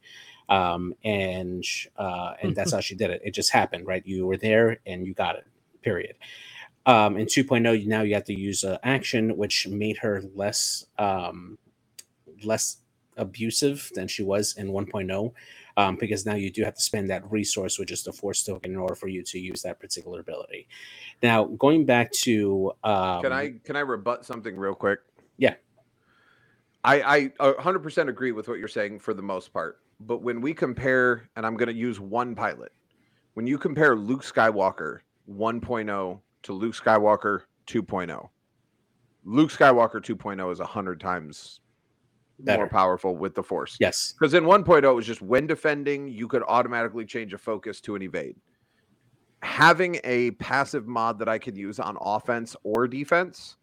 Um, 0.50 0.94
and 1.06 1.64
uh, 1.96 2.34
and 2.42 2.54
that's 2.54 2.74
how 2.74 2.82
she 2.82 2.96
did 2.96 3.12
it. 3.12 3.22
It 3.24 3.32
just 3.32 3.50
happened, 3.50 3.88
right? 3.88 4.06
You 4.06 4.28
were 4.28 4.36
there 4.36 4.78
and 4.86 5.08
you 5.08 5.14
got 5.14 5.38
it. 5.38 5.48
Period. 5.84 6.18
Um, 6.86 7.18
in 7.18 7.26
2.0, 7.26 7.86
now 7.88 8.02
you 8.02 8.14
have 8.14 8.26
to 8.26 8.40
use 8.40 8.64
uh, 8.64 8.78
action, 8.84 9.36
which 9.38 9.68
made 9.68 9.98
her 9.98 10.22
less 10.36 10.86
um, 11.00 11.58
less 12.44 12.78
abusive 13.18 13.90
than 13.96 14.08
she 14.08 14.24
was 14.24 14.56
in 14.58 14.68
1.0 14.68 15.32
um, 15.78 15.96
because 15.96 16.26
now 16.26 16.36
you 16.36 16.52
do 16.52 16.64
have 16.64 16.76
to 16.76 16.82
spend 16.82 17.10
that 17.10 17.30
resource, 17.32 17.78
which 17.80 17.92
is 17.92 18.04
the 18.04 18.14
force 18.14 18.44
token, 18.44 18.72
in 18.72 18.78
order 18.78 18.96
for 18.96 19.08
you 19.08 19.24
to 19.24 19.40
use 19.40 19.62
that 19.62 19.80
particular 19.80 20.20
ability. 20.20 20.68
Now, 21.22 21.46
going 21.46 21.86
back 21.86 22.12
to 22.12 22.72
um, 22.84 23.22
Can 23.22 23.34
I 23.34 23.56
can 23.64 23.76
I 23.76 23.82
rebut 23.82 24.26
something 24.26 24.56
real 24.56 24.76
quick? 24.76 25.00
Yeah. 25.38 25.56
I 26.84 27.32
I 27.40 27.52
100% 27.54 28.10
agree 28.10 28.32
with 28.32 28.48
what 28.48 28.60
you're 28.60 28.68
saying 28.68 29.00
for 29.00 29.14
the 29.14 29.22
most 29.22 29.52
part. 29.52 29.80
But 30.00 30.22
when 30.22 30.42
we 30.42 30.54
compare, 30.54 31.30
and 31.36 31.46
I'm 31.46 31.56
going 31.56 31.70
to 31.70 31.74
use 31.74 32.00
one 32.00 32.36
pilot, 32.36 32.72
when 33.34 33.48
you 33.48 33.58
compare 33.58 33.96
Luke 33.96 34.24
Skywalker 34.24 35.00
1.0 35.30 36.20
to 36.46 36.54
Luke 36.54 36.76
Skywalker 36.76 37.42
2.0, 37.68 38.30
Luke 39.24 39.52
Skywalker 39.52 39.96
2.0 40.02 40.52
is 40.52 40.60
100 40.60 41.00
times 41.00 41.60
Better. 42.40 42.60
more 42.64 42.70
powerful 42.70 43.16
with 43.16 43.34
the 43.36 43.44
Force. 43.44 43.78
yes, 43.80 44.14
Because 44.20 44.34
in 44.34 44.44
1.0, 44.44 44.84
it 44.84 44.94
was 44.94 45.06
just 45.06 45.22
when 45.22 45.48
defending, 45.48 46.08
you 46.08 46.28
could 46.28 46.44
automatically 46.48 47.06
change 47.06 47.34
a 47.34 47.38
focus 47.38 47.82
to 47.82 47.96
an 47.96 48.02
evade. 48.04 48.36
Having 49.42 50.00
a 50.04 50.32
passive 50.32 50.88
mod 50.88 51.20
that 51.20 51.30
I 51.30 51.38
could 51.38 51.56
use 51.58 51.80
on 51.80 51.98
offense 52.02 52.56
or 52.64 52.88
defense 52.88 53.58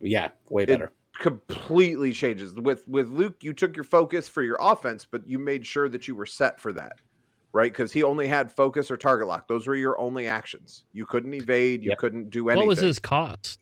yeah, 0.00 0.28
way 0.48 0.64
better. 0.64 0.92
completely 1.20 2.12
changes. 2.12 2.54
With 2.54 2.82
with 2.88 3.08
Luke, 3.08 3.36
you 3.40 3.52
took 3.52 3.76
your 3.76 3.84
focus 3.84 4.28
for 4.28 4.42
your 4.42 4.56
offense, 4.60 5.06
but 5.08 5.26
you 5.26 5.38
made 5.38 5.66
sure 5.66 5.88
that 5.90 6.08
you 6.08 6.14
were 6.16 6.26
set 6.26 6.58
for 6.60 6.72
that, 6.72 6.94
right? 7.52 7.70
Because 7.70 7.92
he 7.92 8.02
only 8.02 8.26
had 8.26 8.50
focus 8.50 8.90
or 8.90 8.96
target 8.96 9.28
lock. 9.28 9.46
Those 9.48 9.66
were 9.66 9.76
your 9.76 9.98
only 10.00 10.26
actions. 10.26 10.84
You 10.92 11.06
couldn't 11.06 11.34
evade. 11.34 11.82
You 11.82 11.90
Yep. 11.90 11.98
couldn't 11.98 12.30
do 12.30 12.48
anything. 12.48 12.66
What 12.66 12.68
was 12.68 12.80
his 12.80 12.98
cost? 12.98 13.60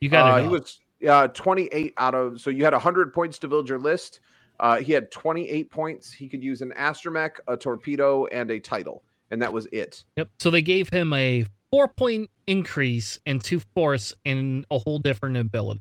You 0.00 0.08
got 0.08 0.38
Uh, 0.40 0.42
he 0.42 0.48
was 0.48 0.80
uh, 1.08 1.28
28 1.28 1.94
out 1.96 2.14
of 2.14 2.40
so 2.40 2.50
you 2.50 2.64
had 2.64 2.72
100 2.72 3.12
points 3.12 3.38
to 3.38 3.48
build 3.48 3.68
your 3.68 3.78
list. 3.78 4.20
Uh, 4.58 4.76
he 4.78 4.92
had 4.92 5.10
28 5.10 5.70
points. 5.70 6.12
He 6.12 6.28
could 6.28 6.42
use 6.44 6.60
an 6.60 6.72
astromech, 6.76 7.36
a 7.48 7.56
torpedo, 7.56 8.26
and 8.26 8.50
a 8.50 8.60
title, 8.60 9.02
and 9.30 9.40
that 9.40 9.50
was 9.52 9.66
it. 9.72 10.04
Yep. 10.16 10.28
So 10.38 10.50
they 10.50 10.60
gave 10.60 10.88
him 10.90 11.12
a 11.14 11.46
four 11.70 11.88
point 11.88 12.28
increase 12.46 13.18
and 13.26 13.42
two 13.42 13.60
force 13.74 14.14
and 14.26 14.66
a 14.70 14.78
whole 14.78 14.98
different 14.98 15.36
ability. 15.38 15.80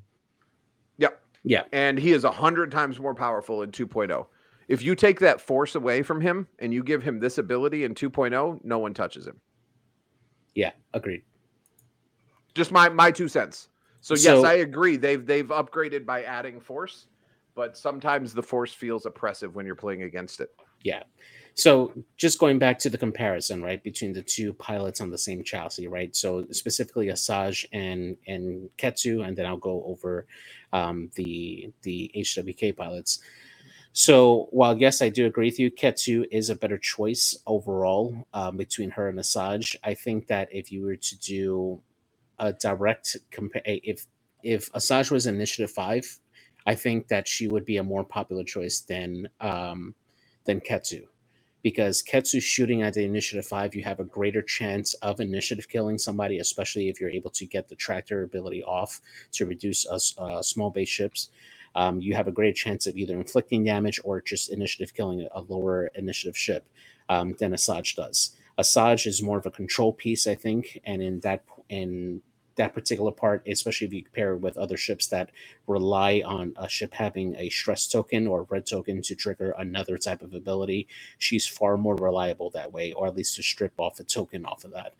Yep. 0.98 1.22
Yeah. 1.44 1.64
And 1.74 1.98
he 1.98 2.12
is 2.12 2.24
a 2.24 2.32
hundred 2.32 2.72
times 2.72 3.00
more 3.00 3.16
powerful 3.16 3.64
in 3.64 3.72
2.0. 3.72 4.28
If 4.70 4.84
you 4.84 4.94
take 4.96 5.20
that 5.20 5.42
force 5.42 5.74
away 5.74 6.04
from 6.04 6.22
him 6.22 6.48
and 6.60 6.72
you 6.72 6.84
give 6.84 7.02
him 7.02 7.20
this 7.20 7.40
ability 7.40 7.84
in 7.84 7.96
2.0, 7.96 8.64
no 8.64 8.78
one 8.78 8.94
touches 8.94 9.26
him. 9.28 9.42
Yeah, 10.54 10.72
agreed. 10.94 11.24
Just 12.54 12.72
my 12.72 12.88
my 12.88 13.12
two 13.12 13.28
cents. 13.28 13.70
So 14.02 14.14
yes, 14.14 14.24
So- 14.24 14.46
I 14.46 14.54
agree. 14.54 14.96
They've 14.96 15.26
they've 15.26 15.48
upgraded 15.48 16.06
by 16.06 16.24
adding 16.24 16.60
force, 16.60 17.08
but 17.56 17.78
sometimes 17.78 18.34
the 18.34 18.44
force 18.44 18.72
feels 18.74 19.06
oppressive 19.06 19.56
when 19.56 19.66
you're 19.66 19.76
playing 19.76 20.04
against 20.04 20.40
it. 20.40 20.50
Yeah. 20.84 21.04
So 21.56 21.92
just 22.16 22.40
going 22.40 22.58
back 22.60 22.80
to 22.80 22.90
the 22.90 22.98
comparison, 22.98 23.62
right, 23.62 23.84
between 23.84 24.14
the 24.14 24.22
two 24.22 24.54
pilots 24.54 25.02
on 25.02 25.10
the 25.10 25.18
same 25.18 25.44
chassis, 25.44 25.88
right? 25.88 26.16
So 26.16 26.46
specifically 26.52 27.08
Asajj 27.08 27.66
and 27.74 28.16
and 28.28 28.70
Ketsu, 28.78 29.28
and 29.28 29.36
then 29.36 29.46
I'll 29.48 29.58
go 29.58 29.84
over 29.86 30.28
um, 30.74 31.10
the 31.16 31.72
the 31.82 32.12
HWK 32.16 32.78
pilots. 32.78 33.20
So 33.94 34.48
while 34.52 34.78
yes, 34.78 35.02
I 35.02 35.10
do 35.10 35.26
agree 35.26 35.48
with 35.48 35.60
you, 35.60 35.72
Ketsu 35.72 36.26
is 36.32 36.50
a 36.50 36.56
better 36.56 36.78
choice 36.78 37.38
overall 37.48 38.28
um, 38.34 38.56
between 38.56 38.92
her 38.92 39.10
and 39.10 39.20
Asajj. 39.20 39.76
I 39.84 39.94
think 39.94 40.28
that 40.28 40.48
if 40.52 40.72
you 40.72 40.84
were 40.84 40.96
to 40.96 41.20
do 41.20 41.82
a 42.38 42.54
direct 42.54 43.18
compare, 43.32 43.62
if 43.66 44.06
if 44.44 44.72
Asajj 44.72 45.12
was 45.12 45.26
Initiative 45.28 45.72
Five, 45.72 46.06
I 46.66 46.76
think 46.76 47.08
that 47.08 47.28
she 47.28 47.48
would 47.48 47.66
be 47.66 47.78
a 47.78 47.84
more 47.84 48.04
popular 48.04 48.44
choice 48.44 48.82
than 48.82 49.28
um, 49.42 49.96
than 50.46 50.62
Ketsu. 50.62 51.04
Because 51.62 52.02
Ketsu 52.02 52.42
shooting 52.42 52.84
at 52.84 52.94
the 52.94 53.04
initiative 53.04 53.46
five, 53.46 53.76
you 53.76 53.84
have 53.84 54.00
a 54.00 54.06
greater 54.06 54.42
chance 54.42 54.94
of 54.96 55.20
initiative 55.20 55.68
killing 55.68 55.98
somebody, 55.98 56.40
especially 56.40 56.88
if 56.88 57.02
you're 57.02 57.10
able 57.10 57.32
to 57.32 57.46
get 57.46 57.68
the 57.68 57.76
tractor 57.76 58.24
ability 58.24 58.64
off 58.64 59.02
to 59.34 59.46
reduce 59.46 59.86
us 59.86 60.16
uh, 60.18 60.42
small 60.42 60.70
base 60.70 60.88
ships. 60.88 61.30
Um, 61.76 62.02
you 62.02 62.16
have 62.16 62.28
a 62.28 62.32
greater 62.32 62.56
chance 62.56 62.88
of 62.88 62.98
either 62.98 63.16
inflicting 63.16 63.64
damage 63.64 64.00
or 64.04 64.22
just 64.22 64.52
initiative 64.52 64.94
killing 64.94 65.28
a 65.32 65.42
lower 65.42 65.88
initiative 65.96 66.38
ship 66.38 66.66
um, 67.10 67.36
than 67.40 67.54
Asajj 67.54 67.96
does. 67.96 68.36
Asajj 68.58 69.08
is 69.08 69.22
more 69.22 69.38
of 69.38 69.46
a 69.46 69.52
control 69.52 69.94
piece, 69.94 70.28
I 70.28 70.36
think, 70.36 70.80
and 70.84 71.02
in 71.02 71.20
that 71.22 71.44
in 71.70 72.22
that 72.60 72.74
particular 72.74 73.12
part, 73.12 73.42
especially 73.48 73.88
if 73.88 73.94
you 73.94 74.04
pair 74.14 74.34
it 74.34 74.40
with 74.40 74.58
other 74.58 74.76
ships 74.76 75.08
that 75.08 75.32
rely 75.66 76.22
on 76.26 76.54
a 76.58 76.68
ship 76.68 76.94
having 76.94 77.34
a 77.38 77.50
stress 77.50 77.88
token 77.88 78.28
or 78.28 78.44
red 78.50 78.66
token 78.66 79.02
to 79.02 79.16
trigger 79.16 79.56
another 79.58 79.98
type 79.98 80.22
of 80.22 80.34
ability. 80.34 80.86
She's 81.20 81.48
far 81.48 81.78
more 81.78 81.96
reliable 81.96 82.50
that 82.50 82.72
way, 82.74 82.92
or 82.92 83.08
at 83.08 83.16
least 83.16 83.38
to 83.38 83.44
strip 83.44 83.72
off 83.78 84.02
a 84.02 84.04
token 84.04 84.46
off 84.46 84.66
of 84.66 84.74
that. 84.74 84.94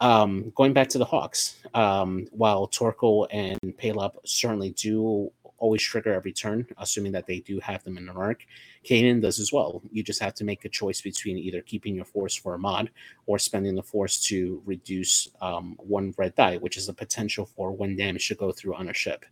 Um, 0.00 0.52
going 0.54 0.72
back 0.72 0.88
to 0.90 0.98
the 0.98 1.04
Hawks, 1.04 1.56
um, 1.74 2.28
while 2.30 2.68
Torkil 2.68 3.26
and 3.32 3.58
Palob 3.76 4.12
certainly 4.24 4.70
do 4.70 5.32
always 5.64 5.82
trigger 5.82 6.12
every 6.12 6.32
turn, 6.32 6.66
assuming 6.76 7.12
that 7.12 7.26
they 7.26 7.40
do 7.40 7.58
have 7.58 7.82
them 7.84 7.96
in 7.96 8.06
an 8.10 8.16
arc, 8.16 8.44
Kanan 8.84 9.22
does 9.22 9.40
as 9.40 9.52
well. 9.52 9.82
You 9.90 10.02
just 10.02 10.20
have 10.20 10.34
to 10.34 10.44
make 10.44 10.64
a 10.64 10.68
choice 10.68 11.00
between 11.00 11.38
either 11.38 11.60
keeping 11.62 11.94
your 11.94 12.04
force 12.04 12.34
for 12.34 12.54
a 12.54 12.58
mod 12.58 12.90
or 13.26 13.38
spending 13.38 13.74
the 13.74 13.82
force 13.82 14.20
to 14.24 14.62
reduce 14.66 15.28
um, 15.40 15.76
one 15.78 16.14
red 16.16 16.34
die, 16.34 16.56
which 16.58 16.76
is 16.76 16.86
the 16.86 16.92
potential 16.92 17.46
for 17.46 17.72
one 17.72 17.96
damage 17.96 18.28
to 18.28 18.34
go 18.34 18.52
through 18.52 18.74
on 18.74 18.88
a 18.88 18.94
ship. 18.94 19.24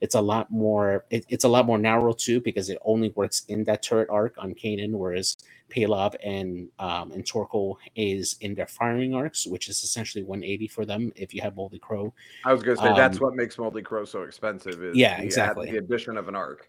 It's 0.00 0.14
a 0.14 0.20
lot 0.20 0.50
more. 0.50 1.04
It, 1.10 1.24
it's 1.28 1.44
a 1.44 1.48
lot 1.48 1.66
more 1.66 1.78
narrow 1.78 2.12
too 2.12 2.40
because 2.40 2.68
it 2.68 2.78
only 2.84 3.10
works 3.10 3.44
in 3.48 3.64
that 3.64 3.82
turret 3.82 4.08
arc 4.10 4.34
on 4.38 4.54
Kanan, 4.54 4.92
whereas 4.92 5.36
Palob 5.70 6.14
and 6.24 6.68
um, 6.78 7.12
and 7.12 7.24
Torkil 7.24 7.76
is 7.94 8.36
in 8.40 8.54
their 8.54 8.66
firing 8.66 9.14
arcs, 9.14 9.46
which 9.46 9.68
is 9.68 9.82
essentially 9.82 10.24
180 10.24 10.68
for 10.68 10.84
them 10.84 11.12
if 11.16 11.34
you 11.34 11.42
have 11.42 11.56
Moldy 11.56 11.78
Crow. 11.78 12.12
I 12.44 12.52
was 12.52 12.62
gonna 12.62 12.76
say 12.76 12.92
that's 12.94 13.18
Um, 13.18 13.24
what 13.24 13.34
makes 13.34 13.58
Moldy 13.58 13.82
Crow 13.82 14.04
so 14.04 14.22
expensive. 14.22 14.82
Is 14.82 14.96
Yeah, 14.96 15.18
the 15.18 15.24
exactly. 15.24 15.70
The 15.70 15.78
addition 15.78 16.16
of 16.16 16.28
an 16.28 16.34
arc. 16.34 16.68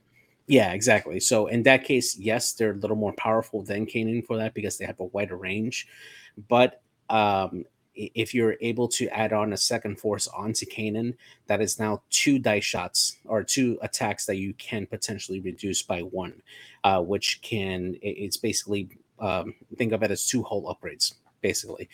Yeah, 0.50 0.74
exactly. 0.74 1.20
So 1.20 1.48
in 1.48 1.64
that 1.64 1.84
case, 1.86 2.18
yes, 2.18 2.54
they're 2.54 2.72
a 2.72 2.76
little 2.76 2.98
more 2.98 3.14
powerful 3.14 3.64
than 3.64 3.86
Kanan 3.86 4.26
for 4.26 4.38
that 4.38 4.56
because 4.56 4.78
they 4.80 4.86
have 4.86 5.00
a 5.00 5.06
wider 5.06 5.38
range. 5.38 5.88
But 6.50 6.82
um, 7.10 7.66
if 7.96 8.34
you're 8.34 8.58
able 8.62 8.88
to 8.90 9.08
add 9.10 9.32
on 9.34 9.54
a 9.54 9.58
second 9.58 10.00
force 10.00 10.28
onto 10.28 10.66
Kanan, 10.66 11.16
that 11.48 11.62
is 11.62 11.80
now 11.80 12.02
two 12.10 12.40
dice 12.40 12.64
shots 12.66 13.18
or 13.26 13.44
two 13.44 13.78
attacks 13.84 14.26
that 14.26 14.38
you 14.38 14.54
can 14.56 14.88
potentially 14.88 15.40
reduce 15.40 15.84
by 15.84 16.02
one, 16.02 16.42
uh, 16.84 17.02
which 17.02 17.42
can 17.44 17.98
it's 18.02 18.38
basically 18.38 18.90
um, 19.20 19.54
think 19.78 19.94
of 19.94 20.04
it 20.04 20.12
as 20.12 20.28
two 20.28 20.44
hull 20.44 20.64
upgrades, 20.64 21.14
basically, 21.42 21.90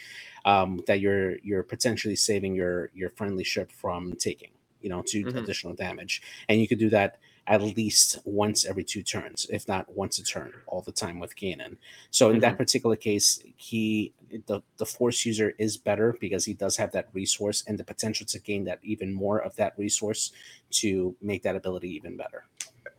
um, 0.45 0.81
that 0.87 0.99
you're 1.01 1.37
you're 1.39 1.63
potentially 1.63 2.15
saving 2.15 2.55
your 2.55 2.89
your 2.93 3.09
friendly 3.11 3.43
ship 3.43 3.71
from 3.71 4.13
taking, 4.13 4.51
you 4.81 4.89
know, 4.89 5.01
2 5.05 5.25
Mhm. 5.25 5.37
additional 5.37 5.73
damage, 5.73 6.21
and 6.49 6.61
you 6.61 6.67
could 6.69 6.79
do 6.79 6.89
that 6.91 7.17
at 7.47 7.61
least 7.61 8.19
once 8.25 8.65
every 8.65 8.83
two 8.83 9.03
turns, 9.03 9.45
if 9.51 9.67
not 9.67 9.87
once 9.95 10.17
a 10.17 10.23
turn, 10.23 10.51
all 10.67 10.81
the 10.81 10.91
time 10.91 11.19
with 11.19 11.35
Kanan. 11.35 11.77
So 12.09 12.31
in 12.31 12.39
that 12.39 12.49
mm-hmm. 12.49 12.57
particular 12.57 12.95
case, 12.95 13.39
he 13.55 14.13
the, 14.47 14.61
the 14.77 14.85
force 14.85 15.25
user 15.25 15.53
is 15.59 15.77
better 15.77 16.17
because 16.19 16.43
he 16.43 16.53
does 16.53 16.75
have 16.77 16.91
that 16.93 17.09
resource 17.13 17.63
and 17.67 17.77
the 17.77 17.83
potential 17.83 18.25
to 18.25 18.39
gain 18.39 18.63
that 18.65 18.79
even 18.83 19.13
more 19.13 19.39
of 19.39 19.55
that 19.57 19.73
resource 19.77 20.31
to 20.71 21.15
make 21.21 21.43
that 21.43 21.55
ability 21.55 21.89
even 21.89 22.17
better. 22.17 22.45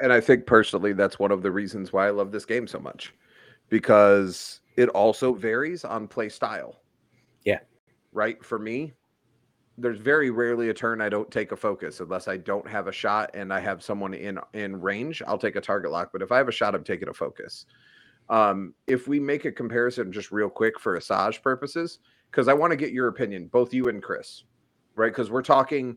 and 0.00 0.12
I 0.12 0.20
think 0.20 0.46
personally 0.46 0.92
that's 0.92 1.18
one 1.18 1.32
of 1.32 1.42
the 1.42 1.50
reasons 1.50 1.92
why 1.92 2.06
I 2.06 2.10
love 2.10 2.30
this 2.32 2.44
game 2.44 2.66
so 2.66 2.78
much 2.78 3.12
because 3.68 4.60
it 4.76 4.88
also 4.90 5.32
varies 5.34 5.84
on 5.84 6.06
play 6.06 6.28
style. 6.28 6.80
Yeah. 7.44 7.60
Right. 8.12 8.42
For 8.44 8.58
me, 8.58 8.92
there's 9.78 9.98
very 9.98 10.30
rarely 10.30 10.70
a 10.70 10.74
turn 10.74 11.00
I 11.00 11.08
don't 11.08 11.30
take 11.30 11.52
a 11.52 11.56
focus 11.56 12.00
unless 12.00 12.28
I 12.28 12.38
don't 12.38 12.68
have 12.68 12.88
a 12.88 12.92
shot 12.92 13.30
and 13.34 13.52
I 13.52 13.60
have 13.60 13.82
someone 13.82 14.14
in 14.14 14.38
in 14.54 14.80
range. 14.80 15.22
I'll 15.26 15.38
take 15.38 15.56
a 15.56 15.60
target 15.60 15.90
lock, 15.90 16.10
but 16.12 16.22
if 16.22 16.32
I 16.32 16.38
have 16.38 16.48
a 16.48 16.52
shot, 16.52 16.74
I'm 16.74 16.84
taking 16.84 17.08
a 17.08 17.14
focus. 17.14 17.66
Um, 18.28 18.74
if 18.86 19.06
we 19.06 19.20
make 19.20 19.44
a 19.44 19.52
comparison 19.52 20.12
just 20.12 20.32
real 20.32 20.48
quick 20.50 20.80
for 20.80 20.98
Asajj 20.98 21.42
purposes, 21.42 22.00
because 22.30 22.48
I 22.48 22.54
want 22.54 22.72
to 22.72 22.76
get 22.76 22.92
your 22.92 23.08
opinion, 23.08 23.46
both 23.48 23.72
you 23.72 23.86
and 23.88 24.02
Chris, 24.02 24.44
right? 24.96 25.12
Because 25.12 25.30
we're 25.30 25.42
talking 25.42 25.96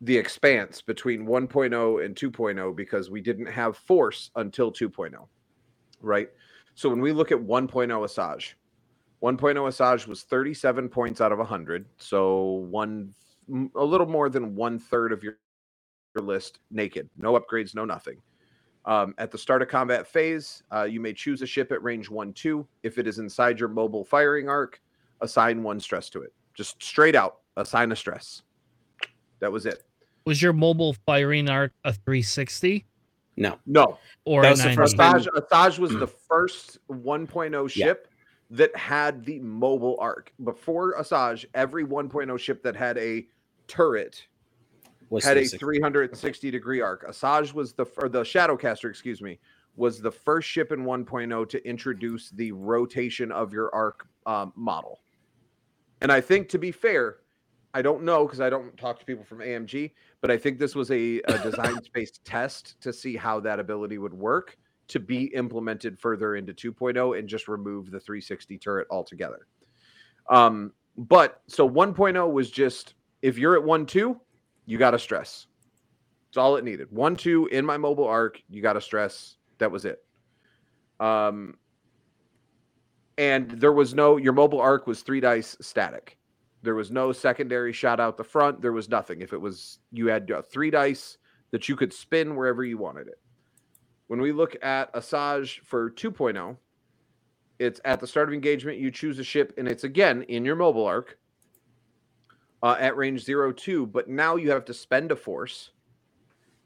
the 0.00 0.16
expanse 0.16 0.82
between 0.82 1.26
1.0 1.26 2.04
and 2.04 2.14
2.0 2.14 2.76
because 2.76 3.10
we 3.10 3.20
didn't 3.20 3.46
have 3.46 3.76
force 3.76 4.30
until 4.36 4.70
2.0, 4.72 5.14
right? 6.00 6.28
So 6.74 6.88
when 6.90 7.00
we 7.00 7.12
look 7.12 7.32
at 7.32 7.38
1.0 7.38 7.70
Asajj, 7.88 8.54
1.0 9.22 9.38
Asajj 9.56 10.06
was 10.06 10.22
37 10.22 10.88
points 10.88 11.20
out 11.20 11.32
of 11.32 11.38
100. 11.38 11.86
So 11.98 12.66
one, 12.70 13.14
m- 13.48 13.70
a 13.74 13.84
little 13.84 14.06
more 14.06 14.28
than 14.28 14.54
one 14.54 14.78
third 14.78 15.12
of 15.12 15.22
your, 15.22 15.38
your 16.14 16.24
list 16.24 16.58
naked, 16.70 17.08
no 17.16 17.38
upgrades, 17.38 17.74
no 17.74 17.84
nothing. 17.84 18.18
Um, 18.86 19.14
at 19.16 19.30
the 19.30 19.38
start 19.38 19.62
of 19.62 19.68
combat 19.68 20.06
phase, 20.06 20.62
uh, 20.70 20.82
you 20.84 21.00
may 21.00 21.14
choose 21.14 21.40
a 21.40 21.46
ship 21.46 21.72
at 21.72 21.82
range 21.82 22.10
1 22.10 22.34
2. 22.34 22.66
If 22.82 22.98
it 22.98 23.06
is 23.06 23.18
inside 23.18 23.58
your 23.58 23.70
mobile 23.70 24.04
firing 24.04 24.48
arc, 24.48 24.80
assign 25.22 25.62
one 25.62 25.80
stress 25.80 26.10
to 26.10 26.20
it. 26.22 26.34
Just 26.52 26.82
straight 26.82 27.14
out, 27.16 27.38
assign 27.56 27.92
a 27.92 27.96
stress. 27.96 28.42
That 29.40 29.50
was 29.50 29.64
it. 29.64 29.84
Was 30.26 30.42
your 30.42 30.52
mobile 30.52 30.94
firing 31.06 31.48
arc 31.48 31.72
a 31.84 31.92
360 31.94 32.84
No, 33.36 33.58
No, 33.66 33.98
or 34.26 34.42
That 34.42 34.50
was 34.50 34.62
the 34.62 34.74
first 34.74 34.96
time- 34.98 35.14
Asajj, 35.20 35.28
Asajj 35.50 35.78
was 35.78 35.92
the 35.92 36.06
first 36.28 36.78
1.0 36.90 37.74
Yeah. 37.76 37.94
That 38.54 38.74
had 38.76 39.24
the 39.24 39.40
mobile 39.40 39.96
arc. 39.98 40.32
Before 40.44 40.94
Asajj, 40.94 41.44
every 41.54 41.84
1.0 41.84 42.38
ship 42.38 42.62
that 42.62 42.76
had 42.76 42.96
a 42.98 43.26
turret 43.66 44.26
was 45.10 45.24
had 45.24 45.36
a 45.36 45.40
360. 45.40 45.58
360 45.58 46.50
degree 46.52 46.80
arc. 46.80 47.08
Asajj 47.08 47.52
was 47.52 47.72
the 47.72 47.84
or 47.96 48.08
the 48.08 48.22
Shadowcaster, 48.22 48.88
excuse 48.88 49.20
me, 49.20 49.40
was 49.74 50.00
the 50.00 50.10
first 50.10 50.48
ship 50.48 50.70
in 50.70 50.84
1.0 50.84 51.48
to 51.48 51.68
introduce 51.68 52.30
the 52.30 52.52
rotation 52.52 53.32
of 53.32 53.52
your 53.52 53.74
arc 53.74 54.06
um, 54.24 54.52
model. 54.54 55.00
And 56.00 56.12
I 56.12 56.20
think 56.20 56.48
to 56.50 56.58
be 56.58 56.70
fair, 56.70 57.16
I 57.74 57.82
don't 57.82 58.04
know 58.04 58.24
because 58.24 58.40
I 58.40 58.50
don't 58.50 58.76
talk 58.76 59.00
to 59.00 59.04
people 59.04 59.24
from 59.24 59.38
AMG, 59.38 59.90
but 60.20 60.30
I 60.30 60.36
think 60.36 60.60
this 60.60 60.76
was 60.76 60.92
a, 60.92 61.20
a 61.26 61.38
design 61.42 61.82
space 61.82 62.20
test 62.24 62.80
to 62.82 62.92
see 62.92 63.16
how 63.16 63.40
that 63.40 63.58
ability 63.58 63.98
would 63.98 64.14
work 64.14 64.56
to 64.88 65.00
be 65.00 65.24
implemented 65.34 65.98
further 65.98 66.36
into 66.36 66.52
2.0 66.52 67.18
and 67.18 67.28
just 67.28 67.48
remove 67.48 67.90
the 67.90 68.00
360 68.00 68.58
turret 68.58 68.86
altogether. 68.90 69.46
Um, 70.28 70.72
but 70.96 71.42
so 71.46 71.68
1.0 71.68 72.32
was 72.32 72.50
just 72.50 72.94
if 73.22 73.38
you're 73.38 73.56
at 73.56 73.64
1 73.64 73.86
2, 73.86 74.20
you 74.66 74.78
got 74.78 74.92
to 74.92 74.98
stress. 74.98 75.46
It's 76.28 76.36
all 76.36 76.56
it 76.56 76.64
needed. 76.64 76.88
1 76.90 77.16
2 77.16 77.46
in 77.46 77.64
my 77.64 77.76
mobile 77.76 78.06
arc, 78.06 78.42
you 78.48 78.62
got 78.62 78.74
to 78.74 78.80
stress. 78.80 79.36
That 79.58 79.70
was 79.70 79.84
it. 79.84 80.04
Um, 81.00 81.56
and 83.16 83.50
there 83.50 83.72
was 83.72 83.94
no, 83.94 84.16
your 84.16 84.32
mobile 84.32 84.60
arc 84.60 84.86
was 84.86 85.02
three 85.02 85.20
dice 85.20 85.56
static. 85.60 86.18
There 86.62 86.74
was 86.74 86.90
no 86.90 87.12
secondary 87.12 87.72
shot 87.72 88.00
out 88.00 88.16
the 88.16 88.24
front. 88.24 88.60
There 88.62 88.72
was 88.72 88.88
nothing. 88.88 89.20
If 89.20 89.32
it 89.32 89.40
was, 89.40 89.78
you 89.92 90.06
had 90.06 90.30
uh, 90.30 90.42
three 90.42 90.70
dice 90.70 91.18
that 91.50 91.68
you 91.68 91.76
could 91.76 91.92
spin 91.92 92.34
wherever 92.34 92.64
you 92.64 92.78
wanted 92.78 93.06
it. 93.06 93.20
When 94.08 94.20
we 94.20 94.32
look 94.32 94.56
at 94.62 94.92
Asajj 94.94 95.60
for 95.60 95.90
2.0, 95.90 96.56
it's 97.58 97.80
at 97.84 98.00
the 98.00 98.06
start 98.06 98.28
of 98.28 98.34
engagement, 98.34 98.78
you 98.78 98.90
choose 98.90 99.18
a 99.18 99.24
ship, 99.24 99.52
and 99.58 99.68
it's 99.68 99.84
again 99.84 100.22
in 100.24 100.44
your 100.44 100.56
mobile 100.56 100.86
arc. 100.86 101.18
uh, 102.62 102.76
at 102.80 102.96
range 102.96 103.24
zero 103.24 103.52
two, 103.52 103.86
but 103.86 104.08
now 104.08 104.36
you 104.36 104.50
have 104.50 104.64
to 104.66 104.74
spend 104.74 105.12
a 105.12 105.16
force. 105.16 105.72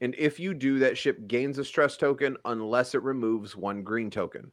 And 0.01 0.15
if 0.17 0.39
you 0.39 0.53
do, 0.53 0.79
that 0.79 0.97
ship 0.97 1.27
gains 1.27 1.57
a 1.59 1.65
stress 1.65 1.97
token 1.97 2.37
unless 2.45 2.95
it 2.95 3.03
removes 3.03 3.55
one 3.55 3.83
green 3.83 4.09
token. 4.11 4.51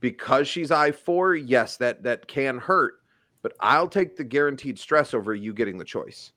Because 0.00 0.48
she's 0.48 0.70
I 0.70 0.92
four, 0.92 1.34
yes, 1.36 1.76
that 1.78 2.02
that 2.04 2.28
can 2.28 2.58
hurt, 2.58 2.94
but 3.42 3.52
I'll 3.60 3.88
take 3.88 4.16
the 4.16 4.24
guaranteed 4.24 4.78
stress 4.78 5.14
over 5.14 5.34
you 5.34 5.54
getting 5.54 5.78
the 5.78 5.84
choice. 5.84 6.32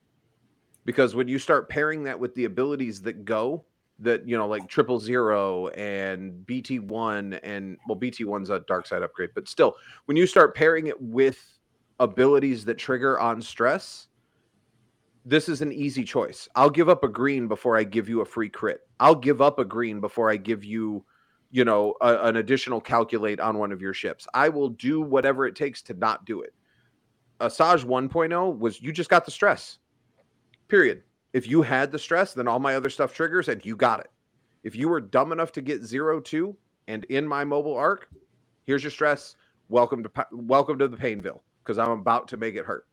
Because 0.86 1.16
when 1.16 1.28
you 1.30 1.40
start 1.40 1.70
pairing 1.70 2.04
that 2.04 2.20
with 2.20 2.36
the 2.36 2.46
abilities 2.46 3.02
that 3.04 3.26
go, 3.26 3.66
that 4.04 4.28
you 4.28 4.38
know, 4.38 4.48
like 4.48 4.68
triple 4.68 5.00
zero 5.00 5.68
and 5.70 6.46
BT 6.46 6.80
one, 6.80 7.34
and 7.36 7.78
well, 7.88 7.96
BT 7.96 8.26
one's 8.26 8.50
a 8.50 8.60
dark 8.68 8.88
side 8.88 9.04
upgrade, 9.04 9.32
but 9.36 9.48
still, 9.48 9.76
when 10.06 10.18
you 10.18 10.28
start 10.28 10.56
pairing 10.56 10.88
it 10.88 11.02
with 11.02 11.44
abilities 12.00 12.66
that 12.66 12.78
trigger 12.78 13.20
on 13.20 13.42
stress, 13.42 14.08
this 15.26 15.48
is 15.48 15.62
an 15.62 15.72
easy 15.72 16.04
choice. 16.04 16.48
I'll 16.56 16.70
give 16.70 16.90
up 16.90 17.04
a 17.04 17.08
green 17.08 17.48
before 17.48 17.78
I 17.78 17.84
give 17.84 18.10
you 18.10 18.22
a 18.22 18.26
free 18.26 18.50
crit. 18.50 18.82
I'll 19.00 19.16
give 19.16 19.42
up 19.42 19.60
a 19.60 19.66
green 19.66 20.00
before 20.00 20.30
I 20.30 20.36
give 20.38 20.64
you, 20.64 21.06
you 21.52 21.66
know, 21.66 21.96
a, 22.02 22.28
an 22.28 22.38
additional 22.38 22.82
calculate 22.82 23.40
on 23.40 23.58
one 23.58 23.72
of 23.72 23.82
your 23.82 23.94
ships. 23.94 24.28
I 24.34 24.50
will 24.50 24.70
do 24.70 25.02
whatever 25.02 25.46
it 25.46 25.56
takes 25.56 25.82
to 25.84 25.94
not 25.94 26.26
do 26.26 26.42
it. 26.42 26.54
Asajj 27.40 27.86
1.0 27.86 28.58
was 28.58 28.82
you 28.82 28.92
just 28.92 29.10
got 29.10 29.26
the 29.26 29.32
stress. 29.32 29.80
Period. 30.68 31.04
If 31.34 31.48
you 31.48 31.62
had 31.64 31.92
the 31.92 32.00
stress, 32.00 32.34
then 32.34 32.48
all 32.48 32.60
my 32.60 32.76
other 32.76 32.90
stuff 32.90 33.14
triggers 33.14 33.50
and 33.50 33.66
you 33.66 33.76
got 33.76 34.00
it. 34.00 34.12
If 34.64 34.76
you 34.76 34.88
were 34.88 35.02
dumb 35.02 35.32
enough 35.32 35.52
to 35.54 35.62
get 35.62 35.84
zero 35.84 36.22
two 36.22 36.56
and 36.88 37.04
in 37.06 37.28
my 37.28 37.44
mobile 37.44 37.76
arc, 37.76 38.08
here's 38.66 38.84
your 38.84 38.92
stress. 38.92 39.36
Welcome 39.70 40.04
to 40.04 40.12
welcome 40.32 40.78
to 40.80 40.88
the 40.88 40.98
Painville 40.98 41.42
because 41.64 41.78
I'm 41.78 41.92
about 41.92 42.28
to 42.30 42.38
make 42.38 42.56
it 42.56 42.66
hurt. 42.66 42.86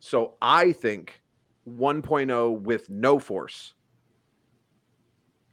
So 0.00 0.34
I 0.40 0.72
think 0.72 1.20
1.0 1.68 2.60
with 2.60 2.90
no 2.90 3.18
force 3.18 3.74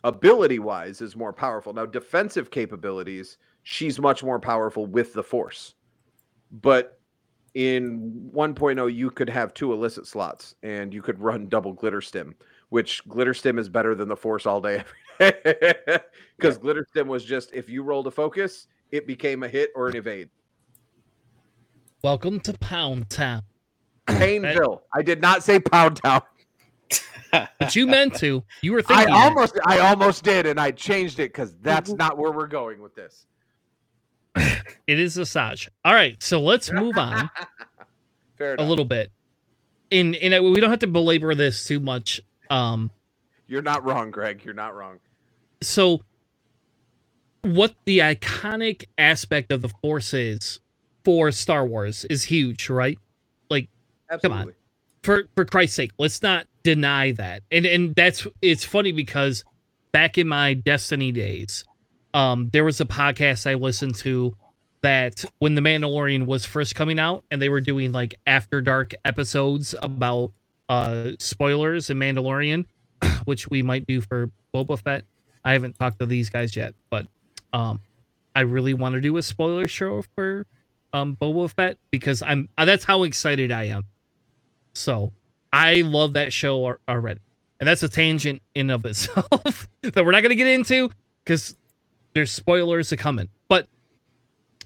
ability 0.04 0.60
wise 0.60 1.02
is 1.02 1.16
more 1.16 1.34
powerful. 1.34 1.74
Now, 1.74 1.86
defensive 1.86 2.52
capabilities, 2.52 3.38
she's 3.64 4.00
much 4.00 4.24
more 4.24 4.40
powerful 4.40 4.86
with 4.86 5.14
the 5.14 5.24
force. 5.24 5.76
But 6.52 6.99
in 7.54 8.30
1.0, 8.34 8.94
you 8.94 9.10
could 9.10 9.30
have 9.30 9.54
two 9.54 9.74
illicit 9.74 10.08
slots 10.08 10.56
and 10.64 10.94
you 10.94 11.02
could 11.02 11.20
run 11.20 11.48
double 11.48 11.74
glitter 11.74 12.02
stim, 12.02 12.36
which 12.70 13.08
glitter 13.08 13.34
stim 13.34 13.60
is 13.60 13.70
better 13.70 13.96
than 13.96 14.08
the 14.08 14.16
force 14.16 14.46
all 14.46 14.62
day 14.62 14.84
Because 15.20 15.36
yeah. 16.40 16.52
glitter 16.62 16.86
stim 16.90 17.10
was 17.10 17.26
just 17.26 17.52
if 17.54 17.70
you 17.70 17.84
rolled 17.84 18.08
a 18.08 18.12
focus, 18.12 18.68
it 18.92 19.06
became 19.06 19.44
a 19.44 19.50
hit 19.50 19.70
or 19.76 19.90
an 19.90 19.98
evade. 19.98 20.30
Welcome 22.02 22.40
to 22.42 22.54
Pound 22.54 23.10
Town. 23.10 23.44
Painville. 24.08 24.80
I 24.94 25.02
did 25.02 25.22
not 25.22 25.44
say 25.44 25.60
Pound 25.60 25.98
Town. 25.98 26.22
but 27.32 27.76
you 27.76 27.86
meant 27.86 28.16
to. 28.16 28.42
You 28.62 28.72
were 28.72 28.82
thinking. 28.82 29.10
I 29.10 29.26
almost, 29.26 29.56
that. 29.56 29.68
I 29.68 29.80
almost 29.80 30.24
did, 30.24 30.46
and 30.46 30.58
I 30.58 30.72
changed 30.72 31.20
it 31.20 31.34
because 31.34 31.54
that's 31.62 31.90
mm-hmm. 31.90 31.98
not 31.98 32.18
where 32.18 32.32
we're 32.32 32.48
going 32.48 32.82
with 32.82 32.96
this. 32.96 33.26
it 34.88 35.00
is 35.00 35.18
a 35.18 35.22
Asajj. 35.22 35.70
All 35.86 35.94
right, 35.94 36.22
so 36.22 36.42
let's 36.42 36.72
move 36.72 36.98
on 36.98 37.30
a 38.40 38.64
little 38.64 38.86
bit. 38.86 39.12
In 39.92 40.14
in 40.14 40.32
we 40.52 40.60
don't 40.60 40.70
have 40.70 40.80
to 40.80 40.88
belabor 40.88 41.36
this 41.36 41.66
too 41.66 41.80
much. 41.80 42.22
Um, 42.50 42.92
you're 43.48 43.62
not 43.62 43.84
wrong, 43.84 44.12
Greg. 44.12 44.44
You're 44.46 44.54
not 44.54 44.76
wrong. 44.76 45.00
So, 45.62 46.02
what 47.42 47.76
the 47.86 48.00
iconic 48.00 48.86
aspect 48.98 49.52
of 49.52 49.62
the 49.62 49.70
Force 49.82 50.14
is 50.14 50.60
for 51.04 51.32
Star 51.32 51.66
Wars 51.66 52.06
is 52.06 52.24
huge, 52.24 52.70
right? 52.70 53.00
Like, 53.50 53.68
Absolutely. 54.12 54.38
come 54.38 54.48
on, 54.48 54.54
for 55.04 55.24
for 55.36 55.46
Christ's 55.46 55.76
sake, 55.76 55.92
let's 55.98 56.22
not 56.22 56.46
deny 56.64 57.12
that. 57.14 57.42
And 57.52 57.66
and 57.66 57.96
that's 57.96 58.28
it's 58.42 58.64
funny 58.64 58.92
because 58.92 59.44
back 59.92 60.18
in 60.18 60.28
my 60.28 60.54
Destiny 60.54 61.12
days, 61.12 61.66
um, 62.14 62.50
there 62.52 62.64
was 62.64 62.82
a 62.82 62.86
podcast 62.86 63.50
I 63.50 63.56
listened 63.56 63.96
to 63.96 64.36
that 64.82 65.24
when 65.40 65.56
the 65.56 65.62
Mandalorian 65.62 66.26
was 66.26 66.46
first 66.46 66.76
coming 66.76 67.00
out, 67.00 67.24
and 67.32 67.42
they 67.42 67.50
were 67.50 67.62
doing 67.62 67.92
like 67.92 68.16
after 68.26 68.62
dark 68.62 68.94
episodes 69.06 69.76
about 69.82 70.32
uh 70.70 71.12
spoilers 71.20 71.90
in 71.90 71.98
Mandalorian, 71.98 72.66
which 73.26 73.50
we 73.50 73.62
might 73.62 73.86
do 73.88 74.02
for 74.02 74.32
Boba 74.54 74.80
Fett. 74.80 75.04
I 75.44 75.54
haven't 75.54 75.78
talked 75.78 76.00
to 76.00 76.06
these 76.06 76.30
guys 76.30 76.56
yet, 76.56 76.74
but 76.90 77.08
um, 77.54 77.80
I 78.36 78.42
really 78.42 78.74
want 78.74 78.96
to 78.96 79.02
do 79.02 79.18
a 79.18 79.24
spoiler 79.24 79.68
show 79.68 80.04
for 80.16 80.46
um 80.94 81.18
Boba 81.22 81.50
Fett 81.52 81.78
because 81.92 82.22
I'm 82.22 82.50
uh, 82.58 82.66
that's 82.66 82.86
how 82.86 83.04
excited 83.04 83.52
I 83.52 83.66
am. 83.66 83.84
So 84.74 85.12
I 85.52 85.82
love 85.82 86.14
that 86.14 86.32
show 86.32 86.78
already, 86.88 87.22
and 87.60 87.68
that's 87.68 87.84
a 87.84 87.90
tangent 87.90 88.42
in 88.56 88.70
of 88.70 88.86
itself 88.86 89.68
that 89.82 90.06
we're 90.06 90.12
not 90.12 90.22
going 90.22 90.30
to 90.30 90.36
get 90.36 90.48
into 90.48 90.90
because 91.24 91.56
there's 92.14 92.32
spoilers 92.32 92.92
are 92.94 92.98
coming. 92.98 93.30
But 93.48 93.68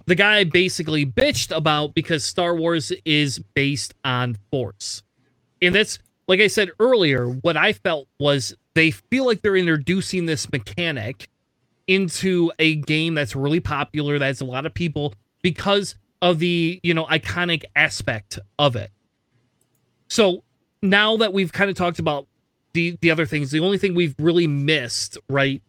the 0.06 0.16
guy 0.16 0.44
basically 0.44 1.06
bitched 1.06 1.56
about 1.56 1.94
because 1.94 2.24
Star 2.24 2.56
Wars 2.56 2.92
is 3.06 3.40
based 3.54 3.94
on 4.04 4.38
Force, 4.52 5.04
and 5.62 5.74
that's 5.74 6.00
like 6.28 6.40
I 6.40 6.48
said 6.48 6.72
earlier. 6.80 7.28
What 7.28 7.58
I 7.58 7.74
felt 7.74 8.08
was 8.20 8.56
they 8.74 8.92
feel 8.92 9.26
like 9.26 9.42
they're 9.42 9.56
introducing 9.56 10.26
this 10.26 10.52
mechanic 10.52 11.30
into 11.88 12.52
a 12.60 12.76
game 12.76 13.14
that's 13.14 13.36
really 13.36 13.60
popular 13.60 14.18
that's 14.18 14.42
a 14.42 14.46
lot 14.46 14.66
of 14.66 14.74
people 14.74 15.14
because 15.42 15.96
of 16.22 16.40
the 16.40 16.80
you 16.82 16.94
know 16.94 17.06
iconic 17.06 17.64
aspect 17.76 18.40
of 18.58 18.76
it 18.76 18.90
so 20.08 20.44
now 20.82 21.18
that 21.18 21.34
we've 21.34 21.52
kind 21.52 21.70
of 21.70 21.76
talked 21.76 22.00
about 22.00 22.28
the 22.74 22.98
the 23.02 23.12
other 23.12 23.26
things 23.26 23.52
the 23.52 23.60
only 23.60 23.78
thing 23.78 23.94
we've 23.94 24.16
really 24.18 24.48
missed 24.48 25.18
right 25.28 25.62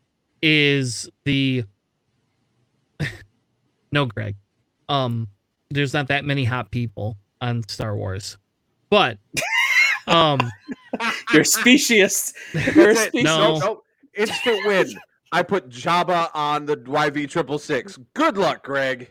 is 0.47 1.09
the 1.25 1.65
no 3.93 4.05
greg 4.05 4.37
um 4.91 5.27
there's 5.71 5.95
not 5.95 6.09
that 6.09 6.23
many 6.23 6.45
hot 6.45 6.71
people 6.71 7.17
on 7.41 7.67
star 7.67 7.97
wars 7.97 8.37
but 8.91 9.17
um 10.07 10.39
you're 11.33 11.45
specious 11.45 12.35
you're 12.77 12.95
specious. 12.95 13.25
no, 13.25 13.59
no 13.59 13.83
instant 14.19 14.67
win 14.67 14.87
i 15.33 15.43
put 15.43 15.71
jabba 15.71 16.29
on 16.35 16.67
the 16.67 16.77
yv 16.77 17.31
triple 17.31 17.59
six 17.59 17.99
good 18.13 18.37
luck 18.37 18.63
greg 18.63 19.11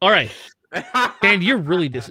all 0.00 0.10
right. 0.10 0.30
And 1.22 1.42
you're 1.42 1.58
really 1.58 1.88
dis- 1.88 2.10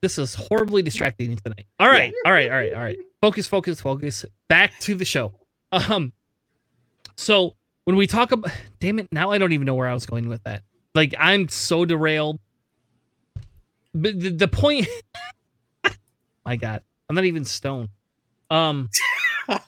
this 0.00 0.18
is 0.18 0.34
horribly 0.34 0.82
distracting 0.82 1.36
tonight. 1.36 1.66
All 1.78 1.88
right, 1.88 2.12
all 2.26 2.32
right, 2.32 2.50
all 2.50 2.56
right, 2.56 2.74
all 2.74 2.82
right. 2.82 2.98
Focus, 3.20 3.46
focus, 3.46 3.80
focus. 3.80 4.24
Back 4.48 4.78
to 4.80 4.94
the 4.94 5.04
show. 5.04 5.32
Um, 5.72 6.12
so 7.16 7.56
when 7.84 7.96
we 7.96 8.06
talk 8.06 8.32
about, 8.32 8.52
damn 8.78 8.98
it, 8.98 9.08
now 9.10 9.30
I 9.30 9.38
don't 9.38 9.52
even 9.52 9.66
know 9.66 9.74
where 9.74 9.88
I 9.88 9.94
was 9.94 10.06
going 10.06 10.28
with 10.28 10.42
that. 10.44 10.62
Like 10.94 11.14
I'm 11.18 11.48
so 11.48 11.84
derailed. 11.84 12.38
But 13.94 14.18
the, 14.20 14.30
the 14.30 14.48
point, 14.48 14.86
my 16.44 16.56
God, 16.56 16.82
I'm 17.08 17.16
not 17.16 17.24
even 17.24 17.44
stoned. 17.44 17.88
Um, 18.50 18.90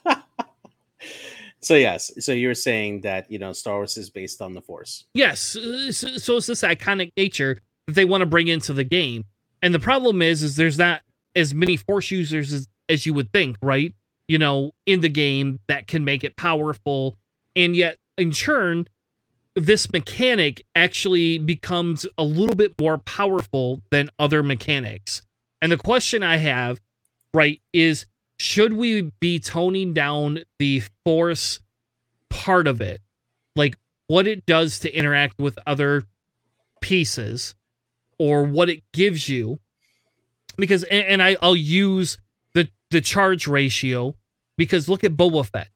so 1.59 1.75
yes, 1.75 2.11
so 2.19 2.31
you're 2.31 2.55
saying 2.55 3.01
that 3.01 3.29
you 3.29 3.39
know 3.39 3.53
Star 3.53 3.75
Wars 3.75 3.97
is 3.97 4.09
based 4.09 4.41
on 4.41 4.53
the 4.53 4.61
Force. 4.61 5.05
Yes, 5.13 5.55
uh, 5.55 5.91
so, 5.91 6.17
so 6.17 6.37
it's 6.37 6.47
this 6.47 6.61
iconic 6.61 7.11
nature 7.17 7.61
that 7.87 7.93
they 7.93 8.05
want 8.05 8.21
to 8.21 8.25
bring 8.25 8.47
into 8.47 8.73
the 8.73 8.83
game, 8.83 9.25
and 9.61 9.73
the 9.73 9.79
problem 9.79 10.21
is, 10.21 10.43
is 10.43 10.55
there's 10.55 10.77
not 10.77 11.01
as 11.35 11.53
many 11.53 11.77
Force 11.77 12.11
users 12.11 12.53
as, 12.53 12.67
as 12.89 13.05
you 13.05 13.13
would 13.13 13.31
think, 13.31 13.57
right? 13.61 13.93
You 14.27 14.39
know, 14.39 14.73
in 14.85 15.01
the 15.01 15.09
game 15.09 15.59
that 15.67 15.87
can 15.87 16.03
make 16.03 16.23
it 16.23 16.35
powerful, 16.35 17.17
and 17.55 17.75
yet 17.75 17.97
in 18.17 18.31
turn, 18.31 18.87
this 19.55 19.91
mechanic 19.91 20.65
actually 20.75 21.37
becomes 21.37 22.05
a 22.17 22.23
little 22.23 22.55
bit 22.55 22.79
more 22.79 22.97
powerful 22.97 23.81
than 23.91 24.09
other 24.19 24.43
mechanics. 24.43 25.21
And 25.61 25.71
the 25.71 25.77
question 25.77 26.23
I 26.23 26.37
have, 26.37 26.79
right, 27.33 27.61
is 27.71 28.05
should 28.37 28.73
we 28.73 29.11
be 29.19 29.39
toning 29.39 29.93
down 29.93 30.39
the 30.59 30.83
force 31.05 31.59
part 32.29 32.67
of 32.67 32.81
it? 32.81 33.01
Like 33.55 33.77
what 34.07 34.27
it 34.27 34.45
does 34.45 34.79
to 34.79 34.93
interact 34.93 35.39
with 35.39 35.57
other 35.65 36.03
pieces 36.81 37.55
or 38.19 38.43
what 38.43 38.69
it 38.69 38.83
gives 38.91 39.29
you. 39.29 39.59
Because 40.57 40.83
and, 40.83 41.05
and 41.05 41.23
I, 41.23 41.37
i'll 41.41 41.55
use 41.55 42.17
the 42.95 43.01
charge 43.01 43.45
ratio 43.45 44.15
because 44.57 44.87
look 44.87 45.03
at 45.03 45.17
boba 45.17 45.45
fett. 45.45 45.67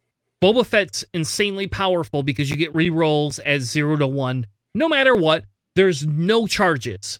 Boba 0.41 0.65
fett's 0.65 1.03
insanely 1.13 1.67
powerful 1.67 2.23
because 2.23 2.49
you 2.49 2.55
get 2.55 2.73
re-rolls 2.73 3.39
as 3.39 3.63
zero 3.63 3.97
to 3.97 4.07
one. 4.07 4.47
No 4.73 4.87
matter 4.87 5.13
what 5.13 5.43
there's 5.75 6.07
no 6.07 6.47
charges. 6.47 7.19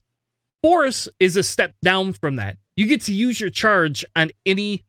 Force 0.63 1.09
is 1.19 1.35
a 1.35 1.43
step 1.43 1.73
down 1.83 2.13
from 2.13 2.37
that. 2.37 2.55
You 2.77 2.87
get 2.87 3.01
to 3.03 3.13
use 3.13 3.41
your 3.41 3.49
charge 3.49 4.05
on 4.15 4.31
any 4.45 4.85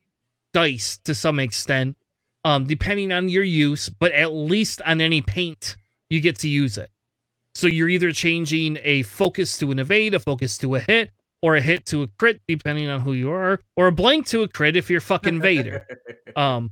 dice 0.55 0.99
to 0.99 1.15
some 1.15 1.41
extent, 1.41 1.97
um, 2.45 2.67
depending 2.67 3.11
on 3.11 3.29
your 3.29 3.43
use, 3.43 3.89
but 3.89 4.13
at 4.13 4.33
least 4.33 4.81
on 4.83 5.01
any 5.01 5.23
paint, 5.23 5.75
you 6.09 6.21
get 6.21 6.39
to 6.39 6.49
use 6.49 6.79
it. 6.79 6.91
So 7.57 7.67
you're 7.67 7.89
either 7.89 8.13
changing 8.13 8.79
a 8.85 9.03
focus 9.03 9.59
to 9.59 9.73
an 9.73 9.81
evade, 9.81 10.15
a 10.15 10.21
focus 10.21 10.57
to 10.59 10.77
a 10.77 10.81
hit, 10.81 11.11
or 11.43 11.57
a 11.57 11.61
hit 11.61 11.87
to 11.87 12.03
a 12.03 12.09
crit, 12.19 12.41
depending 12.47 12.89
on 12.89 13.01
who 13.01 13.13
you 13.13 13.31
are, 13.33 13.61
or 13.77 13.87
a 13.87 13.93
blank 13.93 14.27
to 14.27 14.43
a 14.43 14.49
crit 14.49 14.77
if 14.77 14.91
you're 14.91 15.01
fucking 15.01 15.41
Vader. 15.41 15.87
um, 16.37 16.71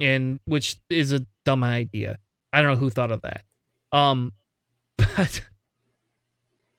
and 0.00 0.40
which 0.46 0.76
is 0.88 1.12
a 1.12 1.24
dumb 1.44 1.62
idea. 1.62 2.18
I 2.52 2.62
don't 2.62 2.72
know 2.72 2.78
who 2.78 2.90
thought 2.90 3.12
of 3.12 3.22
that. 3.22 3.42
Um, 3.92 4.32
but 4.96 5.42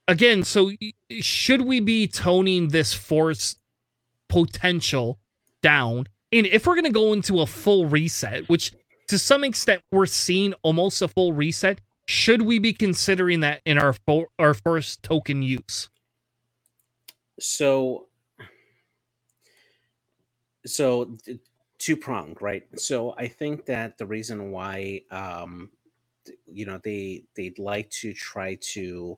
again, 0.08 0.44
so 0.44 0.72
should 1.20 1.62
we 1.62 1.80
be 1.80 2.08
toning 2.08 2.70
this 2.70 2.94
force 2.94 3.56
potential 4.30 5.20
down? 5.62 6.08
And 6.32 6.48
if 6.48 6.66
we're 6.66 6.76
gonna 6.76 6.90
go 6.90 7.14
into 7.14 7.42
a 7.42 7.46
full 7.46 7.86
reset, 7.86 8.48
which 8.50 8.74
to 9.10 9.20
some 9.20 9.44
extent 9.44 9.82
we're 9.92 10.06
seeing 10.06 10.54
almost 10.64 11.02
a 11.02 11.08
full 11.08 11.34
reset, 11.34 11.82
should 12.08 12.42
we 12.42 12.60
be 12.60 12.74
considering 12.74 13.42
that 13.42 13.62
in 13.66 13.78
our 13.78 13.94
fo- 13.94 14.32
our 14.40 14.54
first 14.54 15.04
token 15.04 15.42
use? 15.42 15.90
So, 17.42 18.08
so 20.66 21.18
two 21.80 21.98
pronged, 21.98 22.42
right? 22.42 22.64
So 22.80 23.16
I 23.18 23.28
think 23.28 23.66
that 23.66 23.98
the 23.98 24.06
reason 24.06 24.52
why, 24.52 25.02
um, 25.12 25.70
you 26.46 26.66
know, 26.66 26.80
they 26.84 27.24
they'd 27.36 27.58
like 27.58 27.90
to 28.02 28.14
try 28.14 28.58
to 28.74 29.18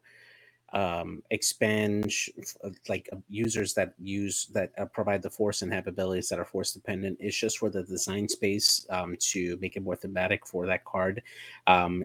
um, 0.73 1.21
expand 1.29 2.11
uh, 2.63 2.69
like 2.89 3.07
uh, 3.13 3.17
users 3.29 3.73
that 3.75 3.93
use 3.99 4.47
that 4.53 4.71
uh, 4.77 4.85
provide 4.85 5.21
the 5.21 5.29
force 5.29 5.61
and 5.61 5.71
have 5.71 5.87
abilities 5.87 6.29
that 6.29 6.39
are 6.39 6.45
force 6.45 6.71
dependent 6.71 7.17
is 7.19 7.37
just 7.37 7.59
for 7.59 7.69
the 7.69 7.83
design 7.83 8.27
space 8.27 8.85
um, 8.89 9.15
to 9.19 9.57
make 9.61 9.75
it 9.75 9.83
more 9.83 9.95
thematic 9.95 10.47
for 10.47 10.65
that 10.65 10.83
card 10.83 11.21
um, 11.67 12.03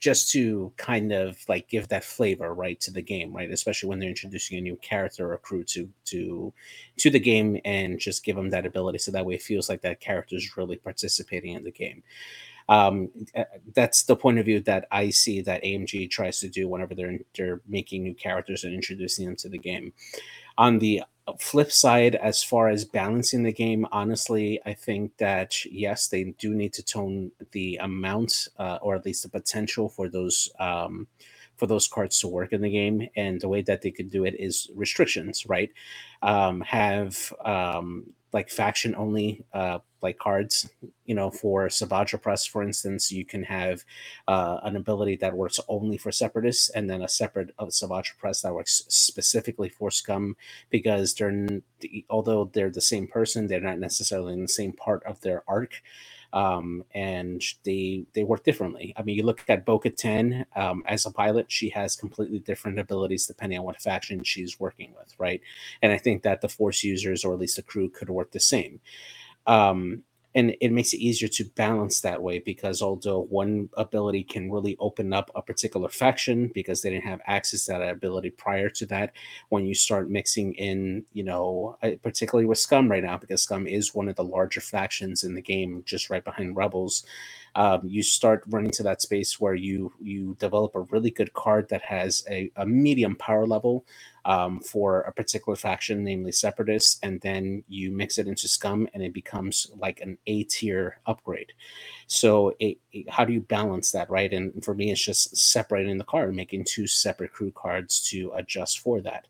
just 0.00 0.30
to 0.32 0.72
kind 0.76 1.12
of 1.12 1.38
like 1.48 1.68
give 1.68 1.86
that 1.88 2.04
flavor 2.04 2.54
right 2.54 2.80
to 2.80 2.90
the 2.90 3.02
game 3.02 3.32
right 3.32 3.50
especially 3.50 3.88
when 3.88 3.98
they're 3.98 4.08
introducing 4.08 4.58
a 4.58 4.60
new 4.60 4.76
character 4.76 5.32
or 5.32 5.38
crew 5.38 5.62
to 5.62 5.88
to 6.04 6.52
to 6.96 7.10
the 7.10 7.20
game 7.20 7.58
and 7.64 7.98
just 7.98 8.24
give 8.24 8.36
them 8.36 8.50
that 8.50 8.66
ability 8.66 8.98
so 8.98 9.10
that 9.10 9.24
way 9.24 9.34
it 9.34 9.42
feels 9.42 9.68
like 9.68 9.82
that 9.82 10.00
character 10.00 10.36
is 10.36 10.56
really 10.56 10.76
participating 10.76 11.54
in 11.54 11.64
the 11.64 11.70
game 11.70 12.02
um, 12.70 13.08
that's 13.74 14.04
the 14.04 14.14
point 14.14 14.38
of 14.38 14.44
view 14.44 14.60
that 14.60 14.86
I 14.92 15.10
see 15.10 15.40
that 15.40 15.64
AMG 15.64 16.08
tries 16.08 16.38
to 16.38 16.48
do 16.48 16.68
whenever 16.68 16.94
they're 16.94 17.18
they're 17.36 17.60
making 17.66 18.04
new 18.04 18.14
characters 18.14 18.62
and 18.62 18.72
introducing 18.72 19.26
them 19.26 19.34
to 19.36 19.48
the 19.48 19.58
game. 19.58 19.92
On 20.56 20.78
the 20.78 21.02
flip 21.38 21.70
side, 21.72 22.14
as 22.16 22.42
far 22.42 22.68
as 22.68 22.84
balancing 22.84 23.42
the 23.42 23.52
game, 23.52 23.86
honestly, 23.92 24.60
I 24.66 24.74
think 24.74 25.16
that 25.18 25.64
yes, 25.64 26.08
they 26.08 26.24
do 26.38 26.54
need 26.54 26.72
to 26.74 26.82
tone 26.82 27.32
the 27.52 27.76
amount 27.76 28.48
uh, 28.58 28.78
or 28.82 28.94
at 28.94 29.04
least 29.04 29.22
the 29.22 29.28
potential 29.28 29.88
for 29.88 30.08
those 30.08 30.50
um, 30.58 31.06
for 31.56 31.66
those 31.66 31.88
cards 31.88 32.18
to 32.20 32.28
work 32.28 32.52
in 32.52 32.62
the 32.62 32.70
game. 32.70 33.08
And 33.16 33.40
the 33.40 33.48
way 33.48 33.62
that 33.62 33.82
they 33.82 33.90
could 33.90 34.10
do 34.10 34.24
it 34.24 34.34
is 34.38 34.70
restrictions, 34.74 35.46
right? 35.46 35.70
Um, 36.22 36.62
have 36.62 37.32
um, 37.44 38.12
like 38.32 38.48
faction 38.48 38.94
only 38.94 39.44
uh, 39.52 39.80
like 40.02 40.18
cards 40.18 40.68
you 41.04 41.14
know 41.14 41.30
for 41.30 41.68
Savage 41.70 42.12
Opress, 42.12 42.48
for 42.48 42.62
instance 42.62 43.10
you 43.12 43.24
can 43.24 43.42
have 43.44 43.84
uh, 44.28 44.58
an 44.62 44.76
ability 44.76 45.16
that 45.16 45.36
works 45.36 45.60
only 45.68 45.96
for 45.96 46.12
separatists 46.12 46.68
and 46.70 46.88
then 46.88 47.02
a 47.02 47.08
separate 47.08 47.54
of 47.58 47.72
Savage 47.72 48.14
Opress 48.16 48.42
that 48.42 48.54
works 48.54 48.82
specifically 48.88 49.68
for 49.68 49.90
scum 49.90 50.36
because 50.70 51.14
they're 51.14 51.60
although 52.08 52.50
they're 52.52 52.70
the 52.70 52.80
same 52.80 53.06
person 53.06 53.46
they're 53.46 53.60
not 53.60 53.78
necessarily 53.78 54.32
in 54.32 54.42
the 54.42 54.48
same 54.48 54.72
part 54.72 55.02
of 55.04 55.20
their 55.20 55.42
arc 55.48 55.82
um, 56.32 56.84
and 56.94 57.42
they 57.64 58.04
they 58.14 58.22
work 58.22 58.44
differently. 58.44 58.94
I 58.96 59.02
mean, 59.02 59.16
you 59.16 59.24
look 59.24 59.44
at 59.48 59.64
Bo 59.64 59.80
Katan 59.80 60.44
um, 60.56 60.82
as 60.86 61.06
a 61.06 61.10
pilot; 61.10 61.50
she 61.50 61.70
has 61.70 61.96
completely 61.96 62.38
different 62.38 62.78
abilities 62.78 63.26
depending 63.26 63.58
on 63.58 63.64
what 63.64 63.80
faction 63.80 64.22
she's 64.22 64.60
working 64.60 64.94
with, 64.96 65.14
right? 65.18 65.40
And 65.82 65.92
I 65.92 65.98
think 65.98 66.22
that 66.22 66.40
the 66.40 66.48
Force 66.48 66.84
users, 66.84 67.24
or 67.24 67.32
at 67.32 67.40
least 67.40 67.56
the 67.56 67.62
crew, 67.62 67.88
could 67.88 68.10
work 68.10 68.30
the 68.32 68.40
same. 68.40 68.80
Um, 69.46 70.04
and 70.34 70.54
it 70.60 70.70
makes 70.70 70.92
it 70.92 70.98
easier 70.98 71.28
to 71.28 71.44
balance 71.44 72.00
that 72.00 72.22
way 72.22 72.38
because 72.38 72.82
although 72.82 73.22
one 73.22 73.68
ability 73.76 74.22
can 74.22 74.50
really 74.50 74.76
open 74.78 75.12
up 75.12 75.30
a 75.34 75.42
particular 75.42 75.88
faction 75.88 76.50
because 76.54 76.82
they 76.82 76.90
didn't 76.90 77.04
have 77.04 77.20
access 77.26 77.64
to 77.64 77.72
that 77.72 77.90
ability 77.90 78.30
prior 78.30 78.68
to 78.68 78.86
that 78.86 79.12
when 79.48 79.66
you 79.66 79.74
start 79.74 80.08
mixing 80.08 80.54
in 80.54 81.04
you 81.12 81.24
know 81.24 81.76
uh, 81.82 81.90
particularly 82.02 82.46
with 82.46 82.58
scum 82.58 82.88
right 82.88 83.02
now 83.02 83.16
because 83.16 83.42
scum 83.42 83.66
is 83.66 83.94
one 83.94 84.08
of 84.08 84.16
the 84.16 84.24
larger 84.24 84.60
factions 84.60 85.24
in 85.24 85.34
the 85.34 85.42
game 85.42 85.82
just 85.84 86.10
right 86.10 86.24
behind 86.24 86.56
rebels 86.56 87.04
um, 87.56 87.80
you 87.84 88.02
start 88.02 88.44
running 88.46 88.70
to 88.70 88.84
that 88.84 89.02
space 89.02 89.40
where 89.40 89.54
you 89.54 89.92
you 90.00 90.36
develop 90.38 90.74
a 90.76 90.82
really 90.82 91.10
good 91.10 91.32
card 91.32 91.68
that 91.68 91.82
has 91.82 92.24
a, 92.30 92.50
a 92.56 92.64
medium 92.64 93.16
power 93.16 93.46
level 93.46 93.84
um, 94.24 94.60
for 94.60 95.00
a 95.02 95.12
particular 95.12 95.56
faction, 95.56 96.04
namely 96.04 96.32
separatists, 96.32 96.98
and 97.02 97.20
then 97.20 97.64
you 97.68 97.90
mix 97.90 98.18
it 98.18 98.26
into 98.26 98.48
scum 98.48 98.88
and 98.94 99.02
it 99.02 99.12
becomes 99.12 99.70
like 99.76 100.00
an 100.00 100.18
A 100.26 100.44
tier 100.44 100.98
upgrade. 101.06 101.52
So, 102.06 102.54
it, 102.58 102.78
it, 102.92 103.08
how 103.08 103.24
do 103.24 103.32
you 103.32 103.40
balance 103.40 103.90
that, 103.92 104.10
right? 104.10 104.32
And 104.32 104.64
for 104.64 104.74
me, 104.74 104.90
it's 104.90 105.04
just 105.04 105.36
separating 105.36 105.98
the 105.98 106.04
card, 106.04 106.34
making 106.34 106.64
two 106.64 106.86
separate 106.86 107.32
crew 107.32 107.52
cards 107.52 108.00
to 108.10 108.32
adjust 108.34 108.80
for 108.80 109.00
that. 109.02 109.26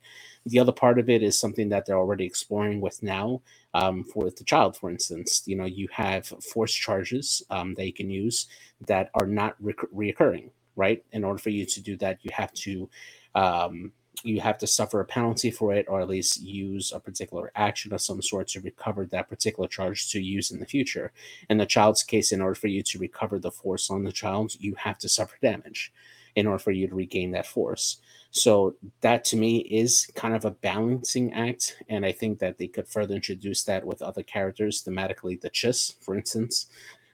The 0.46 0.58
other 0.58 0.72
part 0.72 0.98
of 0.98 1.10
it 1.10 1.22
is 1.22 1.38
something 1.38 1.68
that 1.68 1.86
they're 1.86 1.98
already 1.98 2.24
exploring 2.24 2.80
with 2.80 3.02
now. 3.02 3.42
Um, 3.74 4.02
for 4.04 4.30
the 4.30 4.44
child, 4.44 4.76
for 4.76 4.90
instance, 4.90 5.42
you 5.46 5.54
know, 5.54 5.66
you 5.66 5.86
have 5.92 6.26
force 6.26 6.72
charges 6.72 7.42
um, 7.50 7.74
that 7.74 7.86
you 7.86 7.92
can 7.92 8.10
use 8.10 8.46
that 8.86 9.10
are 9.14 9.26
not 9.26 9.54
re- 9.60 9.74
reoccurring, 9.94 10.50
right? 10.74 11.04
In 11.12 11.24
order 11.24 11.38
for 11.38 11.50
you 11.50 11.66
to 11.66 11.80
do 11.80 11.96
that, 11.98 12.18
you 12.22 12.30
have 12.32 12.52
to 12.54 12.88
um, 13.34 13.92
you 14.22 14.40
have 14.40 14.58
to 14.58 14.66
suffer 14.66 15.00
a 15.00 15.04
penalty 15.04 15.50
for 15.50 15.74
it 15.74 15.86
or 15.88 16.00
at 16.00 16.08
least 16.08 16.42
use 16.42 16.92
a 16.92 17.00
particular 17.00 17.50
action 17.54 17.92
of 17.92 18.00
some 18.00 18.20
sort 18.22 18.48
to 18.48 18.60
recover 18.60 19.06
that 19.06 19.28
particular 19.28 19.68
charge 19.68 20.10
to 20.10 20.20
use 20.20 20.50
in 20.50 20.60
the 20.60 20.66
future. 20.66 21.12
In 21.48 21.58
the 21.58 21.66
child's 21.66 22.02
case, 22.02 22.32
in 22.32 22.40
order 22.40 22.54
for 22.54 22.68
you 22.68 22.82
to 22.82 22.98
recover 22.98 23.38
the 23.38 23.50
force 23.50 23.90
on 23.90 24.04
the 24.04 24.12
child, 24.12 24.54
you 24.58 24.74
have 24.76 24.98
to 24.98 25.08
suffer 25.08 25.36
damage 25.40 25.92
in 26.36 26.46
order 26.46 26.58
for 26.58 26.70
you 26.70 26.86
to 26.86 26.94
regain 26.94 27.32
that 27.32 27.46
force. 27.46 27.98
So 28.30 28.76
that 29.00 29.24
to 29.26 29.36
me 29.36 29.58
is 29.58 30.10
kind 30.14 30.34
of 30.34 30.44
a 30.44 30.52
balancing 30.52 31.32
act, 31.32 31.76
and 31.88 32.06
I 32.06 32.12
think 32.12 32.38
that 32.38 32.58
they 32.58 32.68
could 32.68 32.86
further 32.86 33.14
introduce 33.14 33.64
that 33.64 33.84
with 33.84 34.02
other 34.02 34.22
characters 34.22 34.84
thematically. 34.84 35.40
The 35.40 35.50
Chiss, 35.50 35.94
for 36.00 36.14
instance, 36.14 36.66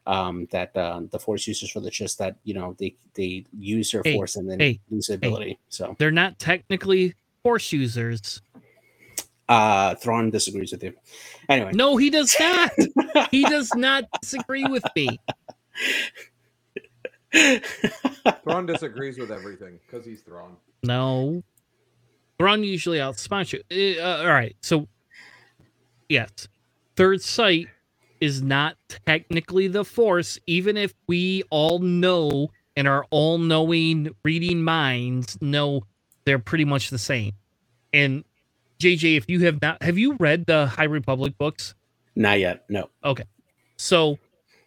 um, 0.07 0.47
that 0.53 0.77
uh, 0.77 1.03
the 1.11 1.19
force 1.19 1.47
users 1.47 1.71
for 1.71 1.81
the 1.81 1.91
Chiss 1.91 2.17
that 2.19 2.37
you 2.45 2.55
know 2.55 2.75
they 2.79 2.95
they 3.15 3.45
use 3.59 3.91
their 3.91 4.03
hey, 4.05 4.15
force 4.15 4.37
and 4.37 4.49
then 4.49 4.61
hey, 4.61 4.81
lose 4.91 5.07
the 5.07 5.15
ability. 5.15 5.51
Hey. 5.51 5.59
So 5.69 5.97
they're 5.99 6.11
not 6.11 6.39
technically 6.39 7.15
force 7.43 7.73
users. 7.73 8.41
Uh, 9.49 9.95
Thrawn 9.97 10.31
disagrees 10.31 10.73
with 10.73 10.83
you. 10.83 10.93
Anyway, 11.49 11.73
no, 11.73 11.97
he 11.97 12.11
does 12.11 12.35
not. 12.41 12.71
he 13.31 13.45
does 13.45 13.73
not 13.75 14.05
disagree 14.21 14.65
with 14.65 14.85
me. 14.95 15.21
Thrawn 18.45 18.67
disagrees 18.67 19.19
with 19.19 19.31
everything 19.31 19.79
because 19.87 20.07
he's 20.07 20.23
Thrawn. 20.23 20.57
No, 20.83 21.43
Thrawn 22.39 22.63
usually 22.63 22.99
outsmarts 22.99 23.53
you. 23.53 24.01
Uh, 24.01 24.19
all 24.19 24.27
right, 24.27 24.57
so 24.63 24.87
yes, 26.09 26.49
third 26.97 27.23
sight 27.23 27.67
is 28.21 28.43
not 28.43 28.77
technically 29.07 29.69
the 29.69 29.85
force, 29.85 30.39
even 30.47 30.77
if 30.77 30.95
we 31.07 31.43
all 31.51 31.79
know 31.79 32.51
and 32.77 32.87
our 32.87 33.07
all 33.11 33.39
knowing 33.39 34.15
reading 34.25 34.63
minds 34.63 35.39
know 35.41 35.83
they're 36.25 36.39
pretty 36.39 36.65
much 36.65 36.91
the 36.91 36.99
same. 36.99 37.33
And 37.93 38.25
JJ, 38.79 39.17
if 39.17 39.31
you 39.31 39.45
have 39.47 39.61
not, 39.63 39.83
have 39.83 39.97
you 39.97 40.15
read 40.15 40.47
the 40.47 40.67
High 40.67 40.85
Republic 40.85 41.37
books? 41.39 41.75
Not 42.15 42.39
yet. 42.41 42.65
No. 42.69 42.91
Okay. 43.05 43.25
So 43.77 44.19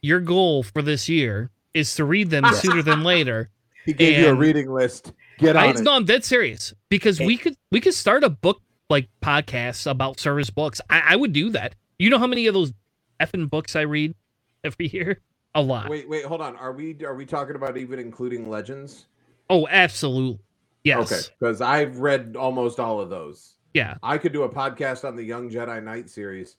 your 0.01 0.19
goal 0.19 0.63
for 0.63 0.81
this 0.81 1.07
year 1.07 1.51
is 1.73 1.95
to 1.95 2.05
read 2.05 2.29
them 2.29 2.45
sooner 2.53 2.81
than 2.81 3.03
later. 3.03 3.49
He 3.85 3.93
gave 3.93 4.15
and 4.15 4.25
you 4.25 4.31
a 4.31 4.35
reading 4.35 4.71
list. 4.71 5.13
Get 5.37 5.55
on 5.55 5.63
I, 5.63 5.67
it. 5.69 5.79
No, 5.79 5.93
I'm 5.93 6.05
dead 6.05 6.25
serious 6.25 6.73
because 6.89 7.19
we 7.19 7.37
could 7.37 7.55
we 7.71 7.79
could 7.79 7.93
start 7.93 8.23
a 8.23 8.29
book 8.29 8.61
like 8.89 9.07
podcast 9.21 9.89
about 9.89 10.19
service 10.19 10.49
books. 10.49 10.81
I, 10.89 11.01
I 11.13 11.15
would 11.15 11.33
do 11.33 11.51
that. 11.51 11.75
You 11.97 12.09
know 12.09 12.19
how 12.19 12.27
many 12.27 12.47
of 12.47 12.53
those 12.53 12.73
effing 13.21 13.49
books 13.49 13.75
I 13.75 13.81
read 13.81 14.15
every 14.63 14.87
year? 14.87 15.21
A 15.55 15.61
lot. 15.61 15.89
Wait, 15.89 16.07
wait, 16.07 16.25
hold 16.25 16.41
on. 16.41 16.55
Are 16.55 16.71
we 16.71 16.95
are 17.03 17.15
we 17.15 17.25
talking 17.25 17.55
about 17.55 17.77
even 17.77 17.99
including 17.99 18.49
legends? 18.49 19.07
Oh, 19.49 19.67
absolutely. 19.67 20.39
Yes. 20.83 21.11
Okay, 21.11 21.35
because 21.39 21.61
I've 21.61 21.97
read 21.99 22.35
almost 22.37 22.79
all 22.79 22.99
of 22.99 23.09
those. 23.09 23.55
Yeah. 23.73 23.95
I 24.01 24.17
could 24.17 24.33
do 24.33 24.43
a 24.43 24.49
podcast 24.49 25.07
on 25.07 25.15
the 25.15 25.23
Young 25.23 25.49
Jedi 25.49 25.83
Knight 25.83 26.09
series. 26.09 26.55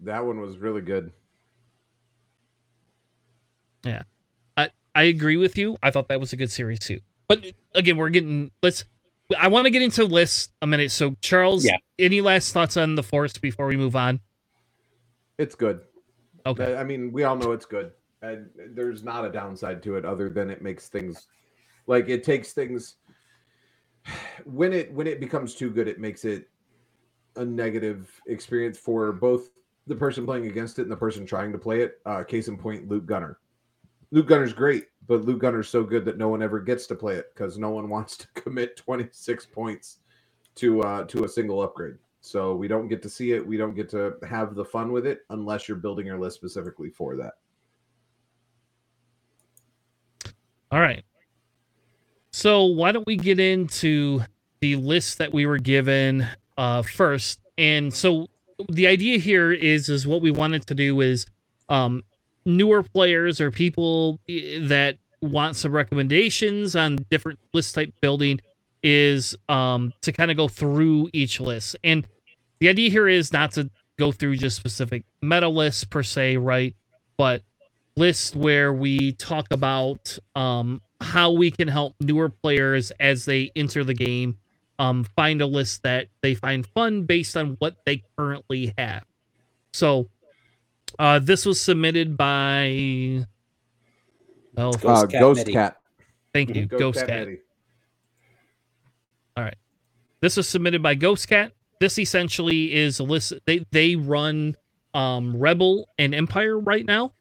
That 0.00 0.24
one 0.24 0.40
was 0.40 0.58
really 0.58 0.80
good. 0.80 1.12
Yeah. 3.84 4.02
I 4.56 4.70
I 4.94 5.04
agree 5.04 5.36
with 5.36 5.58
you. 5.58 5.76
I 5.82 5.90
thought 5.90 6.08
that 6.08 6.20
was 6.20 6.32
a 6.32 6.36
good 6.36 6.50
series 6.50 6.78
too. 6.78 7.00
But 7.28 7.44
again, 7.74 7.96
we're 7.96 8.10
getting 8.10 8.50
let's 8.62 8.84
I 9.38 9.48
want 9.48 9.66
to 9.66 9.70
get 9.70 9.82
into 9.82 10.04
lists 10.04 10.50
a 10.62 10.66
minute. 10.66 10.90
So 10.90 11.16
Charles, 11.20 11.64
yeah. 11.64 11.76
any 11.98 12.20
last 12.20 12.52
thoughts 12.52 12.76
on 12.76 12.94
the 12.94 13.02
force 13.02 13.36
before 13.38 13.66
we 13.66 13.76
move 13.76 13.96
on? 13.96 14.20
It's 15.38 15.54
good. 15.54 15.80
Okay. 16.46 16.76
I 16.76 16.84
mean, 16.84 17.12
we 17.12 17.24
all 17.24 17.36
know 17.36 17.52
it's 17.52 17.66
good. 17.66 17.92
And 18.22 18.48
there's 18.70 19.04
not 19.04 19.24
a 19.24 19.30
downside 19.30 19.82
to 19.84 19.96
it 19.96 20.04
other 20.04 20.28
than 20.28 20.50
it 20.50 20.60
makes 20.60 20.88
things 20.88 21.28
like 21.86 22.08
it 22.08 22.24
takes 22.24 22.52
things 22.52 22.96
when 24.44 24.72
it 24.72 24.92
when 24.92 25.06
it 25.06 25.20
becomes 25.20 25.54
too 25.54 25.70
good, 25.70 25.88
it 25.88 25.98
makes 25.98 26.24
it 26.24 26.48
a 27.36 27.44
negative 27.44 28.10
experience 28.26 28.78
for 28.78 29.12
both 29.12 29.50
the 29.86 29.94
person 29.94 30.24
playing 30.24 30.46
against 30.46 30.78
it 30.78 30.82
and 30.82 30.90
the 30.90 30.96
person 30.96 31.26
trying 31.26 31.52
to 31.52 31.58
play 31.58 31.82
it. 31.82 31.98
Uh, 32.06 32.22
case 32.22 32.48
in 32.48 32.56
point, 32.56 32.88
Luke 32.88 33.06
Gunner. 33.06 33.38
Luke 34.10 34.26
Gunner's 34.26 34.52
great, 34.52 34.86
but 35.06 35.24
Luke 35.24 35.40
Gunner's 35.40 35.68
so 35.68 35.82
good 35.82 36.04
that 36.04 36.18
no 36.18 36.28
one 36.28 36.42
ever 36.42 36.60
gets 36.60 36.86
to 36.86 36.94
play 36.94 37.16
it 37.16 37.26
because 37.34 37.58
no 37.58 37.70
one 37.70 37.88
wants 37.90 38.16
to 38.16 38.28
commit 38.34 38.76
26 38.76 39.46
points 39.46 39.98
to 40.56 40.82
uh, 40.82 41.04
to 41.04 41.24
a 41.24 41.28
single 41.28 41.62
upgrade. 41.62 41.96
So 42.20 42.54
we 42.54 42.68
don't 42.68 42.88
get 42.88 43.02
to 43.02 43.08
see 43.08 43.32
it. 43.32 43.46
We 43.46 43.56
don't 43.56 43.74
get 43.74 43.88
to 43.90 44.14
have 44.28 44.54
the 44.54 44.64
fun 44.64 44.92
with 44.92 45.06
it 45.06 45.20
unless 45.30 45.68
you're 45.68 45.76
building 45.76 46.06
your 46.06 46.18
list 46.18 46.36
specifically 46.36 46.90
for 46.90 47.16
that. 47.16 47.34
All 50.70 50.80
right. 50.80 51.04
So 52.32 52.64
why 52.64 52.92
don't 52.92 53.06
we 53.06 53.16
get 53.16 53.40
into 53.40 54.20
the 54.60 54.76
list 54.76 55.18
that 55.18 55.32
we 55.32 55.46
were 55.46 55.58
given 55.58 56.26
uh, 56.56 56.82
first? 56.82 57.40
And 57.56 57.92
so 57.92 58.28
the 58.68 58.86
idea 58.86 59.18
here 59.18 59.52
is 59.52 59.88
is 59.88 60.06
what 60.06 60.20
we 60.20 60.30
wanted 60.30 60.66
to 60.66 60.74
do 60.74 61.00
is 61.00 61.26
um, 61.68 62.02
newer 62.44 62.82
players 62.82 63.40
or 63.40 63.50
people 63.50 64.20
eh, 64.28 64.58
that 64.62 64.98
want 65.20 65.56
some 65.56 65.72
recommendations 65.72 66.76
on 66.76 66.96
different 67.10 67.38
list 67.52 67.74
type 67.74 67.92
building 68.00 68.40
is 68.82 69.36
um, 69.48 69.92
to 70.02 70.12
kind 70.12 70.30
of 70.30 70.36
go 70.36 70.48
through 70.48 71.10
each 71.12 71.40
list. 71.40 71.76
And 71.84 72.06
the 72.60 72.68
idea 72.68 72.90
here 72.90 73.08
is 73.08 73.32
not 73.32 73.52
to 73.52 73.70
go 73.98 74.12
through 74.12 74.36
just 74.36 74.56
specific 74.56 75.04
meta 75.22 75.48
lists 75.48 75.84
per 75.84 76.02
se, 76.02 76.36
right? 76.36 76.74
But 77.16 77.42
lists 77.96 78.34
where 78.34 78.72
we 78.72 79.12
talk 79.12 79.46
about 79.50 80.18
um, 80.36 80.80
how 81.00 81.32
we 81.32 81.50
can 81.50 81.68
help 81.68 81.94
newer 82.00 82.28
players 82.28 82.92
as 83.00 83.24
they 83.24 83.50
enter 83.56 83.84
the 83.84 83.94
game 83.94 84.38
um, 84.78 85.04
find 85.16 85.42
a 85.42 85.46
list 85.46 85.82
that 85.82 86.08
they 86.22 86.34
find 86.34 86.66
fun 86.66 87.02
based 87.02 87.36
on 87.36 87.56
what 87.58 87.76
they 87.84 88.02
currently 88.16 88.72
have. 88.78 89.04
So 89.72 90.08
uh, 90.98 91.18
this 91.18 91.44
was 91.44 91.60
submitted 91.60 92.16
by 92.16 93.26
oh, 94.56 94.72
Ghost, 94.72 94.84
uh, 94.84 95.06
Cat, 95.06 95.20
Ghost 95.20 95.46
Cat. 95.48 95.76
Thank 96.32 96.54
you, 96.54 96.66
Ghost, 96.66 96.80
Ghost 96.80 97.06
Cat. 97.06 97.28
Cat. 97.28 97.38
All 99.38 99.44
right. 99.44 99.56
This 100.20 100.36
was 100.36 100.48
submitted 100.48 100.82
by 100.82 100.96
Ghost 100.96 101.28
Cat. 101.28 101.52
This 101.78 101.96
essentially 101.96 102.74
is 102.74 102.98
a 102.98 103.04
list. 103.04 103.34
They 103.46 103.64
they 103.70 103.94
run 103.94 104.56
um, 104.94 105.36
Rebel 105.38 105.88
and 105.96 106.12
Empire 106.12 106.58
right 106.58 106.84
now. 106.84 107.12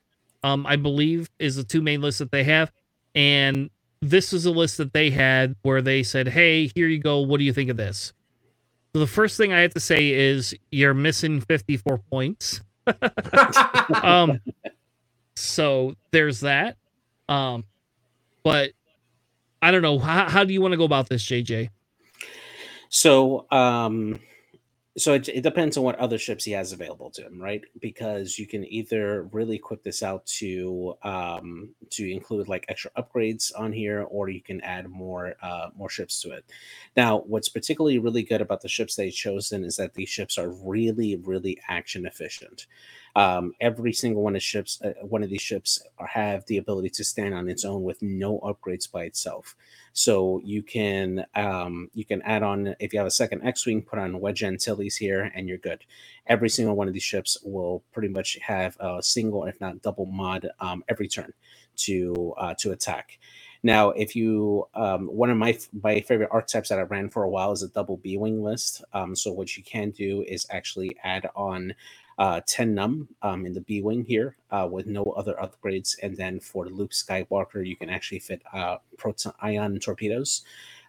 Um, 0.41 0.65
I 0.65 0.77
believe 0.77 1.29
is 1.37 1.57
the 1.57 1.63
two 1.63 1.83
main 1.83 2.01
lists 2.01 2.17
that 2.17 2.31
they 2.31 2.43
have, 2.45 2.71
and 3.13 3.69
this 4.01 4.33
is 4.33 4.47
a 4.47 4.51
list 4.51 4.77
that 4.77 4.93
they 4.93 5.11
had 5.11 5.55
where 5.61 5.83
they 5.83 6.01
said, 6.01 6.27
"Hey, 6.27 6.71
here 6.73 6.87
you 6.87 6.97
go. 6.97 7.19
What 7.19 7.37
do 7.37 7.43
you 7.43 7.53
think 7.53 7.69
of 7.69 7.77
this?" 7.77 8.13
So 8.93 8.99
the 8.99 9.05
first 9.05 9.37
thing 9.37 9.53
I 9.53 9.59
have 9.59 9.75
to 9.75 9.79
say 9.79 10.09
is 10.09 10.55
you're 10.71 10.95
missing 10.95 11.39
54 11.39 11.99
points. 12.09 12.61
um, 14.01 14.39
so 15.35 15.93
there's 16.09 16.39
that. 16.39 16.77
Um, 17.29 17.63
but 18.41 18.71
I 19.61 19.69
don't 19.69 19.83
know. 19.83 19.99
How, 19.99 20.27
how 20.27 20.43
do 20.43 20.51
you 20.51 20.61
want 20.61 20.71
to 20.71 20.77
go 20.77 20.85
about 20.85 21.09
this, 21.09 21.23
JJ? 21.23 21.69
So, 22.89 23.45
um, 23.51 24.19
so 24.97 25.13
it, 25.13 25.29
it, 25.29 25.41
depends 25.41 25.77
on 25.77 25.83
what 25.83 25.95
other 25.99 26.17
ships 26.17 26.43
he 26.43 26.51
has 26.53 26.71
available 26.71 27.11
to 27.11 27.21
him, 27.21 27.39
right? 27.39 27.61
Because 27.79 28.39
you 28.39 28.47
can 28.47 28.65
either 28.65 29.29
really 29.31 29.57
equip 29.57 29.83
this 29.83 30.01
out 30.01 30.25
to 30.25 30.95
um, 31.03 31.69
to 31.91 32.11
include 32.11 32.47
like 32.47 32.65
extra 32.67 32.89
upgrades 32.97 33.51
on 33.55 33.71
here, 33.71 34.07
or 34.09 34.29
you 34.29 34.41
can 34.41 34.59
add 34.61 34.89
more 34.89 35.35
uh, 35.43 35.69
more 35.75 35.89
ships 35.89 36.19
to 36.21 36.31
it. 36.31 36.45
Now, 36.95 37.19
what's 37.19 37.49
particularly 37.49 37.99
really 37.99 38.23
good 38.23 38.41
about 38.41 38.61
the 38.61 38.69
ships 38.69 38.95
they've 38.95 39.13
chosen 39.13 39.63
is 39.63 39.75
that 39.75 39.93
these 39.93 40.09
ships 40.09 40.35
are 40.35 40.49
really, 40.49 41.17
really 41.17 41.59
action 41.67 42.07
efficient. 42.07 42.65
Um, 43.17 43.53
every 43.59 43.93
single 43.93 44.21
one 44.21 44.35
of 44.35 44.43
ships, 44.43 44.79
uh, 44.83 44.93
one 45.01 45.23
of 45.23 45.31
these 45.31 45.41
ships, 45.41 45.81
have 46.07 46.45
the 46.45 46.57
ability 46.57 46.91
to 46.91 47.03
stand 47.03 47.33
on 47.33 47.49
its 47.49 47.65
own 47.65 47.81
with 47.81 47.99
no 48.03 48.39
upgrades 48.41 48.89
by 48.91 49.05
itself. 49.05 49.55
So 49.93 50.39
you 50.45 50.61
can 50.61 51.25
um, 51.33 51.89
you 51.95 52.05
can 52.05 52.21
add 52.21 52.43
on 52.43 52.75
if 52.79 52.93
you 52.93 52.99
have 52.99 53.07
a 53.07 53.11
second 53.11 53.43
X-wing, 53.43 53.81
put 53.81 53.97
on 53.97 54.19
Wedge 54.19 54.43
Antilles 54.43 54.97
here, 54.97 55.31
and 55.33 55.49
you're 55.49 55.57
good. 55.57 55.83
Every 56.27 56.47
single 56.47 56.75
one 56.75 56.87
of 56.87 56.93
these 56.93 57.01
ships 57.01 57.39
will 57.43 57.83
pretty 57.91 58.09
much 58.09 58.37
have 58.43 58.77
a 58.79 59.01
single, 59.01 59.45
if 59.45 59.59
not 59.59 59.81
double 59.81 60.05
mod 60.05 60.51
um, 60.59 60.83
every 60.87 61.07
turn 61.07 61.33
to 61.77 62.35
uh, 62.37 62.53
to 62.59 62.71
attack. 62.71 63.17
Now, 63.63 63.89
if 63.89 64.15
you 64.15 64.67
um, 64.75 65.07
one 65.07 65.31
of 65.31 65.37
my 65.37 65.57
my 65.81 66.01
favorite 66.01 66.29
archetypes 66.31 66.69
that 66.69 66.77
I 66.77 66.83
ran 66.83 67.09
for 67.09 67.23
a 67.23 67.29
while 67.29 67.51
is 67.51 67.63
a 67.63 67.69
double 67.69 67.97
B 67.97 68.15
wing 68.17 68.43
list. 68.43 68.83
Um, 68.93 69.15
so 69.15 69.33
what 69.33 69.57
you 69.57 69.63
can 69.63 69.89
do 69.89 70.23
is 70.27 70.45
actually 70.51 70.95
add 71.03 71.27
on 71.35 71.73
uh, 72.17 72.41
Ten 72.45 72.73
Numb 72.73 73.09
um, 73.21 73.45
in 73.45 73.53
the 73.53 73.61
B 73.61 73.81
wing 73.81 74.03
here 74.05 74.35
uh, 74.51 74.67
with 74.69 74.87
no 74.87 75.03
other 75.03 75.35
upgrades. 75.41 75.95
And 76.01 76.17
then 76.17 76.39
for 76.39 76.67
Luke 76.67 76.91
Skywalker, 76.91 77.65
you 77.65 77.75
can 77.75 77.89
actually 77.89 78.19
fit 78.19 78.41
uh, 78.53 78.77
proton 78.97 79.33
ion 79.41 79.79
torpedoes 79.79 80.43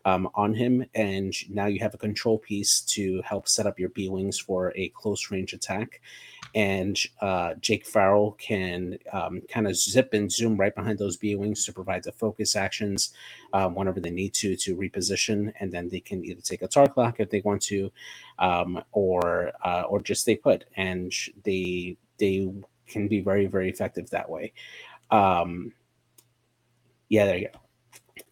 um, 0.09 0.29
on 0.35 0.55
him. 0.55 0.85
And 0.95 1.35
now 1.51 1.67
you 1.67 1.81
have 1.81 1.95
a 1.95 1.99
control 1.99 2.39
piece 2.39 2.81
to 2.83 3.23
help 3.23 3.49
set 3.49 3.67
up 3.67 3.79
your 3.79 3.91
B 3.91 4.09
wings 4.09 4.39
for 4.39 4.73
a 4.77 4.89
close 4.91 5.31
range 5.31 5.53
attack 5.53 6.01
and 6.55 6.99
uh, 7.21 7.55
Jake 7.61 7.87
Farrell 7.87 8.33
can 8.33 8.99
um, 9.13 9.43
kind 9.49 9.67
of 9.67 9.77
zip 9.77 10.15
and 10.15 10.31
zoom 10.31 10.57
right 10.57 10.75
behind 10.75 10.99
those 10.99 11.17
B 11.17 11.35
wings 11.35 11.65
to 11.65 11.73
provide 11.73 12.03
the 12.03 12.13
focus 12.13 12.57
actions 12.57 13.13
um, 13.53 13.75
whenever 13.75 14.01
they 14.01 14.11
need 14.11 14.35
to 14.35 14.57
to 14.57 14.77
reposition, 14.77 15.53
and 15.61 15.71
then 15.71 15.89
they 15.89 16.01
can 16.01 16.25
either 16.25 16.41
take 16.41 16.63
a 16.63 16.69
target 16.69 16.97
lock 16.97 17.21
if 17.21 17.31
they 17.31 17.41
want 17.41 17.63
to, 17.63 17.91
um, 18.39 18.83
or 18.93 19.53
uh, 19.65 19.83
or 19.83 20.01
just 20.01 20.23
stay 20.23 20.37
put, 20.37 20.65
and 20.77 21.13
they 21.45 21.97
they 22.19 22.51
can 22.87 23.09
be 23.09 23.21
very 23.21 23.47
very 23.47 23.69
effective 23.69 24.09
that 24.11 24.29
way. 24.29 24.53
Um, 25.11 25.73
yeah, 27.09 27.27
there 27.27 27.39
you 27.39 27.49
go. 27.53 27.68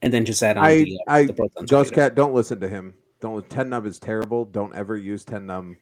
And 0.02 0.12
then 0.12 0.24
just 0.24 0.42
add 0.42 0.58
on 0.58 0.64
I, 0.64 0.84
the, 0.84 1.00
uh, 1.06 1.12
I, 1.12 1.24
the 1.24 1.48
Ghost 1.68 1.92
Cat. 1.92 2.14
Don't 2.14 2.34
listen 2.34 2.60
to 2.60 2.68
him. 2.68 2.94
Don't 3.20 3.48
Ten 3.48 3.70
Numb 3.70 3.86
is 3.86 3.98
terrible. 3.98 4.44
Don't 4.44 4.74
ever 4.74 4.96
use 4.96 5.24
Ten 5.24 5.46
Numb 5.46 5.76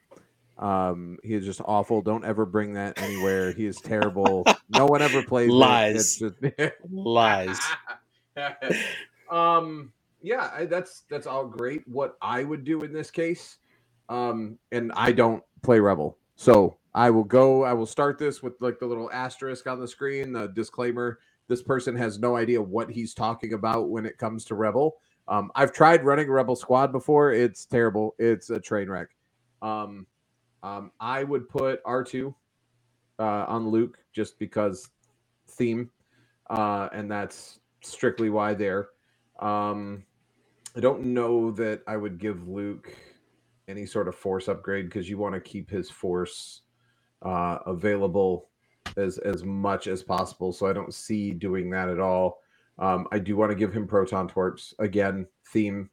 um, 0.58 1.18
he 1.24 1.34
is 1.34 1.44
just 1.44 1.60
awful. 1.64 2.00
Don't 2.00 2.24
ever 2.24 2.46
bring 2.46 2.74
that 2.74 3.00
anywhere. 3.00 3.52
He 3.52 3.66
is 3.66 3.76
terrible. 3.80 4.44
no 4.68 4.86
one 4.86 5.02
ever 5.02 5.22
plays 5.26 5.50
lies. 5.50 6.18
Just... 6.18 6.34
lies. 6.90 7.58
um, 9.30 9.92
yeah, 10.22 10.50
I, 10.54 10.64
that's 10.66 11.02
that's 11.10 11.26
all 11.26 11.46
great. 11.46 11.86
What 11.86 12.16
I 12.22 12.44
would 12.44 12.64
do 12.64 12.82
in 12.82 12.92
this 12.92 13.10
case, 13.10 13.58
um, 14.08 14.58
and 14.72 14.92
I 14.94 15.12
don't 15.12 15.42
play 15.62 15.80
Rebel, 15.80 16.18
so 16.36 16.78
I 16.94 17.10
will 17.10 17.24
go. 17.24 17.64
I 17.64 17.72
will 17.72 17.86
start 17.86 18.18
this 18.18 18.42
with 18.42 18.54
like 18.60 18.78
the 18.78 18.86
little 18.86 19.10
asterisk 19.12 19.66
on 19.66 19.80
the 19.80 19.88
screen, 19.88 20.32
the 20.32 20.48
disclaimer. 20.48 21.18
This 21.48 21.62
person 21.62 21.96
has 21.96 22.18
no 22.18 22.36
idea 22.36 22.60
what 22.60 22.90
he's 22.90 23.14
talking 23.14 23.52
about 23.52 23.90
when 23.90 24.06
it 24.06 24.18
comes 24.18 24.44
to 24.46 24.54
Rebel. 24.54 24.96
Um, 25.28 25.50
I've 25.54 25.72
tried 25.72 26.04
running 26.04 26.30
Rebel 26.30 26.56
squad 26.56 26.92
before. 26.92 27.32
It's 27.32 27.66
terrible. 27.66 28.14
It's 28.18 28.50
a 28.50 28.60
train 28.60 28.88
wreck. 28.88 29.08
Um, 29.62 30.06
um, 30.62 30.90
I 31.00 31.24
would 31.24 31.48
put 31.48 31.82
R2 31.84 32.34
uh, 33.18 33.22
on 33.22 33.68
Luke 33.68 33.98
just 34.12 34.38
because 34.38 34.88
theme, 35.48 35.90
uh, 36.50 36.88
and 36.92 37.10
that's 37.10 37.60
strictly 37.82 38.30
why 38.30 38.54
there. 38.54 38.88
Um, 39.40 40.04
I 40.76 40.80
don't 40.80 41.04
know 41.06 41.50
that 41.52 41.82
I 41.86 41.96
would 41.96 42.18
give 42.18 42.48
Luke 42.48 42.94
any 43.68 43.86
sort 43.86 44.08
of 44.08 44.14
force 44.14 44.48
upgrade 44.48 44.86
because 44.86 45.08
you 45.08 45.18
want 45.18 45.34
to 45.34 45.40
keep 45.40 45.70
his 45.70 45.90
force 45.90 46.62
uh, 47.22 47.58
available 47.66 48.50
as 48.96 49.18
as 49.18 49.44
much 49.44 49.86
as 49.86 50.02
possible. 50.02 50.52
So 50.52 50.66
I 50.66 50.72
don't 50.72 50.94
see 50.94 51.32
doing 51.32 51.70
that 51.70 51.88
at 51.88 52.00
all. 52.00 52.40
Um, 52.78 53.06
I 53.12 53.18
do 53.18 53.36
want 53.36 53.50
to 53.50 53.56
give 53.56 53.72
him 53.72 53.86
proton 53.86 54.28
torps 54.28 54.74
again, 54.78 55.26
theme, 55.48 55.90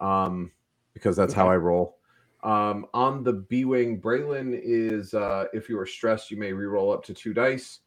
um, 0.00 0.50
because 0.94 1.16
that's 1.16 1.32
okay. 1.32 1.40
how 1.40 1.48
I 1.48 1.56
roll. 1.56 1.98
Um, 2.42 2.86
on 2.94 3.24
the 3.24 3.32
B 3.32 3.64
Wing, 3.64 4.00
Braylen 4.00 4.58
is 4.62 5.14
uh, 5.14 5.46
if 5.52 5.68
you 5.68 5.78
are 5.78 5.86
stressed, 5.86 6.30
you 6.30 6.36
may 6.36 6.52
re-roll 6.52 6.92
up 6.92 7.04
to 7.04 7.14
two 7.14 7.34
dice. 7.34 7.80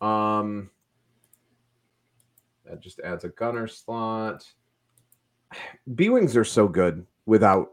Um, 0.00 0.70
that 2.64 2.80
just 2.80 3.00
adds 3.00 3.24
a 3.24 3.28
gunner 3.30 3.66
slot. 3.66 4.44
B 5.94 6.08
Wings 6.08 6.36
are 6.36 6.44
so 6.44 6.68
good 6.68 7.04
without 7.26 7.72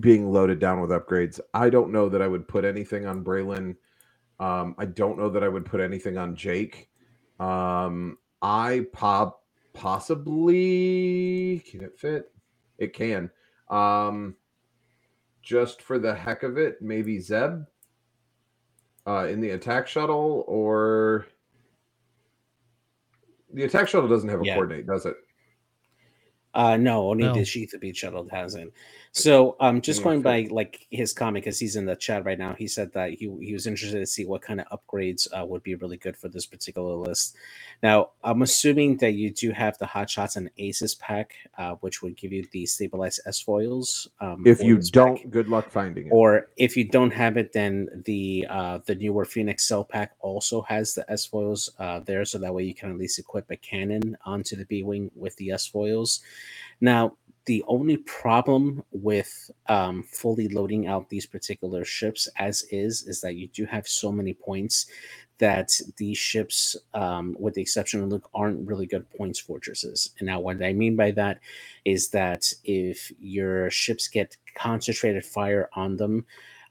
being 0.00 0.32
loaded 0.32 0.58
down 0.58 0.80
with 0.80 0.90
upgrades. 0.90 1.40
I 1.54 1.70
don't 1.70 1.92
know 1.92 2.08
that 2.08 2.22
I 2.22 2.28
would 2.28 2.48
put 2.48 2.64
anything 2.64 3.06
on 3.06 3.24
Braylen. 3.24 3.76
Um, 4.38 4.74
I 4.78 4.84
don't 4.84 5.18
know 5.18 5.30
that 5.30 5.42
I 5.42 5.48
would 5.48 5.64
put 5.64 5.80
anything 5.80 6.18
on 6.18 6.36
Jake. 6.36 6.88
Um, 7.40 8.18
I 8.42 8.86
pop 8.92 9.42
possibly 9.72 11.60
can 11.70 11.82
it 11.82 11.98
fit? 11.98 12.32
It 12.78 12.92
can. 12.92 13.30
Um, 13.70 14.36
just 15.42 15.82
for 15.82 15.98
the 15.98 16.14
heck 16.14 16.42
of 16.42 16.58
it, 16.58 16.82
maybe 16.82 17.20
Zeb 17.20 17.64
uh, 19.06 19.26
in 19.26 19.40
the 19.40 19.50
attack 19.50 19.86
shuttle, 19.86 20.44
or 20.46 21.26
the 23.52 23.64
attack 23.64 23.88
shuttle 23.88 24.08
doesn't 24.08 24.28
have 24.28 24.40
a 24.40 24.44
yeah. 24.44 24.54
coordinate, 24.54 24.86
does 24.86 25.06
it? 25.06 25.16
Uh, 26.54 26.76
no, 26.76 27.10
only 27.10 27.24
No. 27.24 27.34
the 27.34 27.40
Sheathipede 27.40 27.94
Shuttle 27.96 28.26
hasn't. 28.30 28.72
So, 29.16 29.56
um, 29.60 29.80
just 29.80 30.04
going 30.04 30.20
by 30.20 30.46
like 30.50 30.86
his 30.90 31.14
comment 31.14 31.42
because 31.42 31.58
he's 31.58 31.74
in 31.74 31.86
the 31.86 31.96
chat 31.96 32.26
right 32.26 32.38
now. 32.38 32.52
He 32.52 32.68
said 32.68 32.92
that 32.92 33.12
he 33.12 33.34
he 33.40 33.54
was 33.54 33.66
interested 33.66 33.98
to 34.00 34.06
see 34.06 34.26
what 34.26 34.42
kind 34.42 34.60
of 34.60 34.66
upgrades 34.78 35.26
uh, 35.32 35.46
would 35.46 35.62
be 35.62 35.74
really 35.74 35.96
good 35.96 36.18
for 36.18 36.28
this 36.28 36.44
particular 36.44 36.94
list. 36.96 37.34
Now, 37.82 38.10
I'm 38.22 38.42
assuming 38.42 38.98
that 38.98 39.12
you 39.12 39.30
do 39.30 39.52
have 39.52 39.78
the 39.78 39.86
Hot 39.86 40.10
Shots 40.10 40.36
and 40.36 40.50
Aces 40.58 40.94
pack, 40.96 41.32
uh, 41.56 41.76
which 41.76 42.02
would 42.02 42.18
give 42.18 42.30
you 42.30 42.46
the 42.52 42.66
stabilized 42.66 43.20
S 43.24 43.40
foils. 43.40 44.06
Um, 44.20 44.42
If 44.44 44.62
you 44.62 44.76
don't, 44.82 45.30
good 45.30 45.48
luck 45.48 45.70
finding 45.70 46.08
it. 46.08 46.10
or 46.12 46.48
if 46.58 46.76
you 46.76 46.84
don't 46.86 47.12
have 47.12 47.38
it, 47.38 47.54
then 47.54 47.88
the 48.04 48.46
uh, 48.50 48.80
the 48.84 48.96
newer 48.96 49.24
Phoenix 49.24 49.66
Cell 49.66 49.82
Pack 49.82 50.12
also 50.20 50.60
has 50.68 50.92
the 50.92 51.10
S 51.10 51.24
foils 51.24 51.70
uh, 51.78 52.00
there, 52.00 52.26
so 52.26 52.36
that 52.36 52.52
way 52.52 52.64
you 52.64 52.74
can 52.74 52.90
at 52.90 52.98
least 52.98 53.18
equip 53.18 53.50
a 53.50 53.56
cannon 53.56 54.18
onto 54.26 54.56
the 54.56 54.66
B 54.66 54.82
wing 54.82 55.10
with 55.14 55.34
the 55.36 55.52
S 55.52 55.66
foils. 55.66 56.20
Now, 56.82 57.16
the 57.46 57.64
only 57.68 57.96
problem 57.96 58.82
with 58.92 59.50
um, 59.68 60.02
fully 60.02 60.48
loading 60.48 60.86
out 60.86 61.08
these 61.08 61.26
particular 61.26 61.84
ships 61.84 62.28
as 62.36 62.62
is 62.70 63.04
is 63.04 63.20
that 63.20 63.36
you 63.36 63.48
do 63.48 63.64
have 63.64 63.88
so 63.88 64.12
many 64.12 64.34
points 64.34 64.86
that 65.38 65.78
these 65.96 66.18
ships, 66.18 66.76
um, 66.94 67.36
with 67.38 67.54
the 67.54 67.60
exception 67.60 68.02
of 68.02 68.08
Luke, 68.08 68.28
aren't 68.34 68.66
really 68.66 68.86
good 68.86 69.08
points 69.10 69.38
fortresses. 69.38 70.12
And 70.18 70.26
now, 70.26 70.40
what 70.40 70.62
I 70.62 70.72
mean 70.72 70.96
by 70.96 71.10
that 71.12 71.40
is 71.84 72.08
that 72.10 72.52
if 72.64 73.12
your 73.20 73.70
ships 73.70 74.08
get 74.08 74.36
concentrated 74.56 75.24
fire 75.24 75.68
on 75.74 75.96
them 75.96 76.24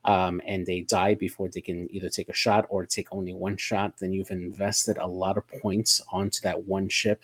um, 0.03 0.41
and 0.45 0.65
they 0.65 0.81
die 0.81 1.13
before 1.13 1.49
they 1.49 1.61
can 1.61 1.87
either 1.93 2.09
take 2.09 2.29
a 2.29 2.33
shot 2.33 2.65
or 2.69 2.85
take 2.85 3.07
only 3.11 3.33
one 3.33 3.57
shot, 3.57 3.97
then 3.99 4.13
you've 4.13 4.31
invested 4.31 4.97
a 4.97 5.07
lot 5.07 5.37
of 5.37 5.47
points 5.47 6.01
onto 6.11 6.41
that 6.41 6.63
one 6.65 6.89
ship 6.89 7.23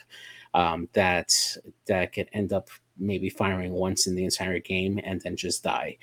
um, 0.54 0.88
that 0.94 1.58
that 1.88 2.14
could 2.14 2.30
end 2.34 2.54
up 2.54 2.70
maybe 3.02 3.30
firing 3.30 3.74
once 3.74 4.08
in 4.08 4.16
the 4.16 4.24
entire 4.24 4.60
game 4.60 5.00
and 5.04 5.20
then 5.22 5.36
just 5.36 5.64
die, 5.64 5.98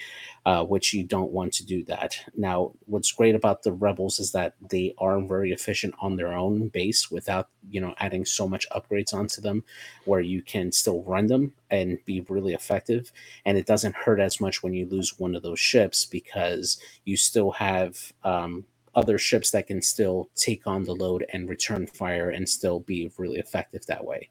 uh, 0.45 0.65
which 0.65 0.93
you 0.93 1.05
don't 1.05 1.31
want 1.31 1.53
to 1.55 1.65
do 1.65 1.85
that. 1.85 2.19
Now, 2.37 2.73
what's 2.87 3.13
great 3.13 3.35
about 3.35 3.63
the 3.63 3.73
rebels 3.73 4.19
is 4.19 4.33
that 4.33 4.55
they 4.69 4.95
are 4.99 5.21
very 5.21 5.53
efficient 5.53 5.95
on 6.01 6.17
their 6.17 6.33
own 6.33 6.69
base 6.69 7.11
without 7.11 7.49
you 7.71 7.81
know 7.81 7.95
adding 7.99 8.25
so 8.25 8.49
much 8.49 8.69
upgrades 8.71 9.15
onto 9.15 9.41
them, 9.41 9.65
where 10.05 10.21
you 10.21 10.43
can 10.43 10.73
still 10.73 11.03
run 11.05 11.29
them 11.29 11.53
and 11.71 11.99
be 12.05 12.21
really 12.29 12.53
effective, 12.53 13.13
and 13.45 13.57
it 13.57 13.67
doesn't 13.67 13.95
hurt 13.95 14.21
as 14.21 14.41
much 14.41 14.63
when 14.63 14.75
you 14.75 14.87
lose 14.87 15.19
one 15.19 15.35
of 15.35 15.43
those 15.43 15.61
ships 15.61 16.05
because 16.05 16.79
you 17.05 17.17
still 17.17 17.53
have 17.53 18.13
um, 18.25 18.65
other 18.95 19.19
ships 19.19 19.51
that 19.51 19.67
can 19.67 19.83
still 19.83 20.31
take 20.35 20.67
on 20.67 20.85
the 20.85 20.95
load 20.95 21.25
and 21.33 21.49
return 21.49 21.87
fire 21.87 22.31
and 22.31 22.49
still 22.49 22.81
be 22.81 23.11
really 23.17 23.39
effective 23.39 23.85
that 23.87 24.05
way. 24.05 24.29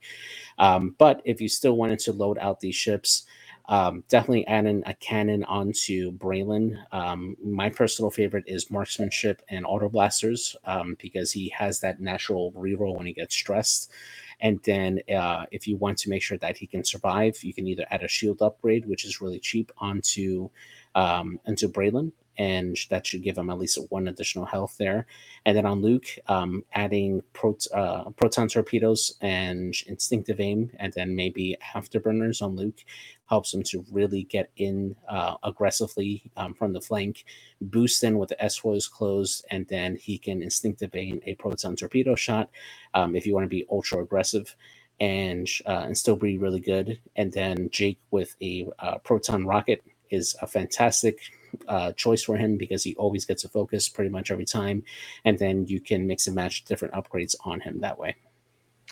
Um, 0.57 0.95
but 0.97 1.21
if 1.25 1.41
you 1.41 1.49
still 1.49 1.77
wanted 1.77 1.99
to 1.99 2.13
load 2.13 2.37
out 2.39 2.59
these 2.59 2.75
ships, 2.75 3.25
um, 3.69 4.03
definitely 4.07 4.47
adding 4.47 4.81
a 4.85 4.93
cannon 4.93 5.43
onto 5.43 6.13
Braylen. 6.13 6.77
Um, 6.93 7.35
my 7.43 7.69
personal 7.69 8.09
favorite 8.09 8.45
is 8.47 8.71
marksmanship 8.71 9.41
and 9.49 9.65
auto 9.65 9.89
blasters 9.89 10.55
um, 10.63 10.95
because 11.01 11.31
he 11.31 11.49
has 11.49 11.79
that 11.81 11.99
natural 11.99 12.53
reroll 12.53 12.95
when 12.95 13.05
he 13.05 13.13
gets 13.13 13.35
stressed. 13.35 13.91
And 14.39 14.61
then, 14.63 15.01
uh, 15.13 15.47
if 15.51 15.67
you 15.67 15.77
want 15.77 15.97
to 15.99 16.09
make 16.09 16.21
sure 16.21 16.37
that 16.37 16.57
he 16.57 16.67
can 16.67 16.83
survive, 16.83 17.43
you 17.43 17.53
can 17.53 17.67
either 17.67 17.85
add 17.89 18.03
a 18.03 18.07
shield 18.07 18.41
upgrade, 18.41 18.85
which 18.85 19.03
is 19.03 19.19
really 19.19 19.39
cheap, 19.39 19.71
onto 19.79 20.49
um, 20.95 21.39
into 21.47 21.67
Braylen, 21.67 22.11
and 22.37 22.77
that 22.89 23.05
should 23.05 23.23
give 23.23 23.37
him 23.37 23.49
at 23.49 23.57
least 23.57 23.79
one 23.89 24.07
additional 24.07 24.45
health 24.45 24.75
there. 24.77 25.05
And 25.45 25.57
then 25.57 25.65
on 25.65 25.81
Luke, 25.81 26.05
um, 26.27 26.63
adding 26.73 27.23
prot- 27.33 27.67
uh, 27.73 28.09
proton 28.11 28.47
torpedoes 28.47 29.15
and 29.21 29.75
instinctive 29.87 30.39
aim, 30.39 30.71
and 30.79 30.93
then 30.93 31.15
maybe 31.15 31.57
afterburners 31.75 32.41
on 32.41 32.55
Luke 32.55 32.83
helps 33.29 33.53
him 33.53 33.63
to 33.63 33.85
really 33.91 34.23
get 34.23 34.49
in 34.57 34.95
uh, 35.09 35.35
aggressively 35.43 36.31
um, 36.37 36.53
from 36.53 36.73
the 36.73 36.81
flank, 36.81 37.25
boost 37.59 38.03
in 38.03 38.17
with 38.17 38.29
the 38.29 38.43
S 38.43 38.57
foils 38.57 38.87
closed, 38.87 39.45
and 39.51 39.67
then 39.67 39.95
he 39.95 40.17
can 40.17 40.41
instinctive 40.41 40.95
aim 40.95 41.19
a 41.25 41.35
proton 41.35 41.75
torpedo 41.75 42.15
shot 42.15 42.49
um, 42.93 43.15
if 43.15 43.25
you 43.25 43.33
want 43.33 43.43
to 43.43 43.49
be 43.49 43.65
ultra 43.71 44.01
aggressive. 44.01 44.55
And 44.99 45.47
uh, 45.67 45.83
and 45.85 45.95
still 45.95 46.15
be 46.15 46.39
really 46.39 46.59
good. 46.59 46.99
And 47.15 47.31
then 47.31 47.69
Jake 47.71 47.99
with 48.09 48.35
a 48.41 48.67
uh, 48.79 48.97
proton 48.97 49.45
rocket 49.45 49.83
is 50.09 50.35
a 50.41 50.47
fantastic 50.47 51.19
uh, 51.67 51.91
choice 51.93 52.23
for 52.23 52.37
him 52.37 52.57
because 52.57 52.83
he 52.83 52.95
always 52.95 53.25
gets 53.25 53.43
a 53.43 53.49
focus 53.49 53.89
pretty 53.89 54.09
much 54.09 54.31
every 54.31 54.45
time, 54.45 54.83
and 55.25 55.37
then 55.37 55.65
you 55.67 55.79
can 55.79 56.07
mix 56.07 56.27
and 56.27 56.35
match 56.35 56.65
different 56.65 56.93
upgrades 56.93 57.35
on 57.45 57.59
him 57.59 57.79
that 57.81 57.97
way. 57.97 58.15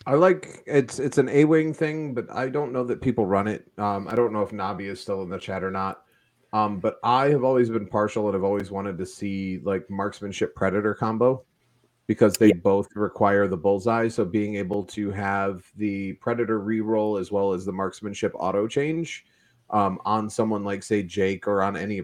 I 0.05 0.15
like 0.15 0.63
it's 0.67 0.99
it's 0.99 1.17
an 1.17 1.29
A 1.29 1.45
wing 1.45 1.73
thing, 1.73 2.13
but 2.13 2.29
I 2.29 2.49
don't 2.49 2.73
know 2.73 2.83
that 2.83 3.01
people 3.01 3.25
run 3.25 3.47
it. 3.47 3.65
Um, 3.77 4.07
I 4.07 4.15
don't 4.15 4.33
know 4.33 4.41
if 4.41 4.51
Nabi 4.51 4.91
is 4.91 4.99
still 5.01 5.21
in 5.21 5.29
the 5.29 5.39
chat 5.39 5.63
or 5.63 5.71
not. 5.71 6.01
Um, 6.55 6.79
but 6.79 6.99
I 7.03 7.27
have 7.31 7.43
always 7.43 7.69
been 7.69 7.85
partial 7.85 8.27
and 8.27 8.33
have 8.33 8.45
always 8.45 8.71
wanted 8.71 8.97
to 8.99 9.05
see 9.05 9.59
like 9.63 9.89
marksmanship 9.89 10.55
predator 10.55 10.93
combo 10.93 11.43
because 12.07 12.35
they 12.35 12.53
both 12.53 12.87
require 12.95 13.47
the 13.47 13.57
bullseye. 13.57 14.07
So 14.07 14.23
being 14.23 14.55
able 14.55 14.85
to 14.85 15.11
have 15.11 15.65
the 15.75 16.13
predator 16.13 16.61
reroll 16.61 17.19
as 17.19 17.29
well 17.29 17.51
as 17.51 17.65
the 17.65 17.73
marksmanship 17.73 18.31
auto 18.35 18.67
change 18.67 19.25
um, 19.69 19.99
on 20.05 20.29
someone 20.29 20.63
like 20.63 20.83
say 20.83 21.03
Jake 21.03 21.45
or 21.45 21.61
on 21.61 21.75
any 21.75 22.03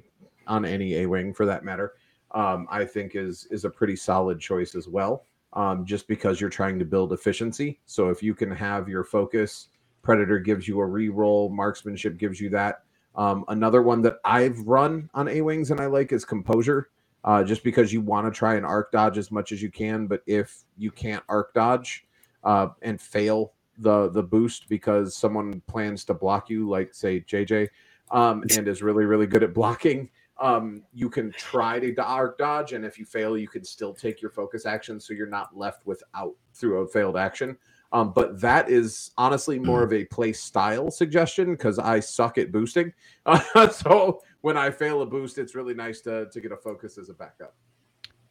on 0.52 0.66
any 0.66 0.98
A 0.98 1.06
wing 1.06 1.34
for 1.34 1.46
that 1.46 1.64
matter, 1.64 1.94
um, 2.32 2.68
I 2.70 2.86
think 2.86 3.16
is 3.16 3.48
is 3.52 3.66
a 3.66 3.70
pretty 3.70 3.96
solid 3.96 4.40
choice 4.40 4.76
as 4.76 4.88
well 4.88 5.26
um, 5.54 5.86
just 5.86 6.08
because 6.08 6.40
you're 6.40 6.50
trying 6.50 6.80
to 6.80 6.86
build 6.86 7.14
efficiency. 7.14 7.80
So 7.86 8.10
if 8.10 8.24
you 8.24 8.34
can 8.34 8.52
have 8.52 8.88
your 8.88 9.04
focus, 9.04 9.68
Predator 10.02 10.40
gives 10.40 10.68
you 10.68 10.80
a 10.80 10.86
re-roll, 10.86 11.50
marksmanship 11.50 12.18
gives 12.18 12.40
you 12.40 12.50
that. 12.50 12.84
Um, 13.16 13.44
another 13.50 13.82
one 13.82 14.02
that 14.04 14.18
I've 14.24 14.60
run 14.60 15.10
on 15.14 15.28
A 15.28 15.42
Wings 15.42 15.72
and 15.72 15.80
I 15.80 15.86
like 15.88 16.12
is 16.12 16.24
Composure, 16.24 16.90
uh, 17.24 17.44
just 17.44 17.64
because 17.64 17.92
you 17.92 18.02
want 18.02 18.26
to 18.26 18.38
try 18.38 18.56
and 18.56 18.66
arc 18.66 18.92
dodge 18.92 19.18
as 19.18 19.32
much 19.32 19.52
as 19.52 19.62
you 19.62 19.70
can. 19.70 20.08
But 20.08 20.22
if 20.26 20.64
you 20.78 20.92
can't 20.92 21.24
arc 21.28 21.54
dodge 21.54 22.06
uh, 22.44 22.70
and 22.82 23.00
fail 23.00 23.54
the 23.78 24.10
the 24.10 24.24
boost 24.24 24.70
because 24.70 25.16
someone 25.16 25.62
plans 25.68 26.06
to 26.06 26.14
block 26.14 26.50
you, 26.50 26.70
like 26.70 26.94
say 26.94 27.20
JJ, 27.22 27.68
um, 28.12 28.44
and 28.56 28.68
is 28.68 28.82
really 28.82 29.06
really 29.06 29.28
good 29.28 29.44
at 29.44 29.54
blocking, 29.54 30.10
um, 30.42 30.82
you 30.94 31.10
can 31.10 31.32
try 31.32 31.80
to 31.80 32.04
arc 32.04 32.38
dodge, 32.38 32.74
and 32.74 32.84
if 32.84 32.98
you 32.98 33.06
fail, 33.06 33.38
you 33.38 33.48
can 33.48 33.64
still 33.64 33.94
take 33.94 34.22
your 34.22 34.32
focus 34.32 34.66
action, 34.66 35.00
so 35.00 35.14
you're 35.14 35.28
not 35.28 35.56
left 35.56 35.86
without 35.86 36.34
through 36.54 36.82
a 36.82 36.88
failed 36.88 37.16
action. 37.16 37.58
Um, 37.94 38.14
but 38.14 38.40
that 38.40 38.70
is 38.70 39.12
honestly 39.18 39.60
more 39.60 39.84
of 39.84 39.92
a 39.92 40.06
play 40.06 40.32
style 40.32 40.90
suggestion 40.90 41.52
because 41.52 41.78
I 41.78 42.00
suck 42.00 42.38
at 42.38 42.52
boosting. 42.52 42.94
so 43.72 44.22
when 44.42 44.58
I 44.58 44.72
fail 44.72 45.02
a 45.02 45.06
boost, 45.06 45.38
it's 45.38 45.56
really 45.56 45.74
nice 45.74 46.02
to 46.02 46.28
to 46.32 46.42
get 46.42 46.52
a 46.52 46.58
focus 46.58 46.98
as 46.98 47.10
a 47.10 47.14
backup. 47.14 47.54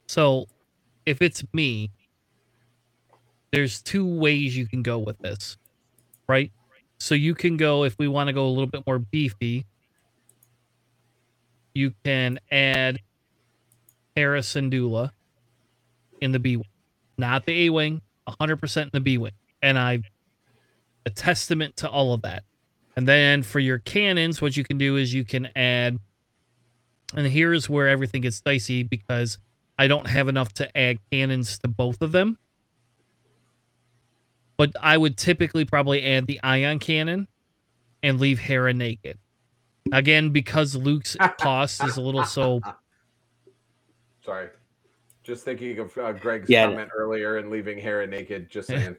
So, 0.07 0.47
if 1.07 1.23
it's 1.23 1.45
me, 1.53 1.93
there's 3.53 3.82
two 3.82 4.07
ways 4.07 4.57
you 4.57 4.66
can 4.66 4.82
go 4.82 4.99
with 4.99 5.19
this, 5.19 5.57
right? 6.27 6.51
So 6.99 7.15
you 7.15 7.35
can 7.35 7.57
go 7.57 7.85
if 7.85 7.97
we 7.99 8.09
want 8.09 8.28
to 8.28 8.32
go 8.32 8.47
a 8.47 8.51
little 8.51 8.66
bit 8.66 8.85
more 8.87 8.99
beefy. 8.99 9.66
You 11.74 11.92
can 12.05 12.38
add 12.51 13.01
Hera 14.16 14.40
Syndulla 14.40 15.10
in 16.20 16.32
the 16.32 16.38
B 16.38 16.56
wing, 16.56 16.66
not 17.16 17.47
the 17.47 17.66
A 17.66 17.70
wing, 17.70 18.02
100% 18.28 18.82
in 18.82 18.90
the 18.92 19.01
B 19.01 19.18
wing, 19.18 19.32
and 19.62 19.78
I 19.78 20.02
a 21.06 21.10
testament 21.10 21.76
to 21.76 21.88
all 21.88 22.12
of 22.12 22.22
that. 22.22 22.44
And 22.97 23.06
then 23.06 23.42
for 23.42 23.60
your 23.60 23.78
cannons, 23.78 24.42
what 24.42 24.56
you 24.56 24.64
can 24.64 24.78
do 24.78 24.97
is 24.97 25.14
you 25.14 25.24
can 25.24 25.48
add, 25.56 25.98
and 27.14 27.26
here's 27.26 27.68
where 27.68 27.88
everything 27.88 28.22
gets 28.22 28.40
dicey 28.40 28.82
because 28.82 29.38
I 29.78 29.86
don't 29.86 30.06
have 30.06 30.28
enough 30.28 30.52
to 30.55 30.76
add 30.76 30.98
cannons 31.10 31.59
to 31.60 31.68
both 31.68 32.02
of 32.02 32.12
them. 32.12 32.38
But 34.56 34.72
I 34.80 34.98
would 34.98 35.16
typically 35.16 35.64
probably 35.64 36.05
add 36.05 36.26
the 36.26 36.40
ion 36.42 36.78
cannon 36.78 37.28
and 38.02 38.20
leave 38.20 38.38
Hera 38.38 38.74
naked. 38.74 39.18
Again, 39.93 40.31
because 40.31 40.74
Luke's 40.77 41.16
cost 41.39 41.82
is 41.85 41.97
a 41.97 42.01
little 42.01 42.24
so 42.24 42.61
Sorry, 44.24 44.48
just 45.23 45.44
thinking 45.44 45.78
of 45.78 45.97
uh, 45.98 46.12
Greg's 46.12 46.48
Yeah. 46.51 46.66
comment 46.66 46.90
earlier 46.97 47.39
and 47.39 47.51
leaving 47.51 47.78
Hera 47.78 48.07
naked. 48.07 48.51
Just 48.51 48.69
saying. 48.69 48.97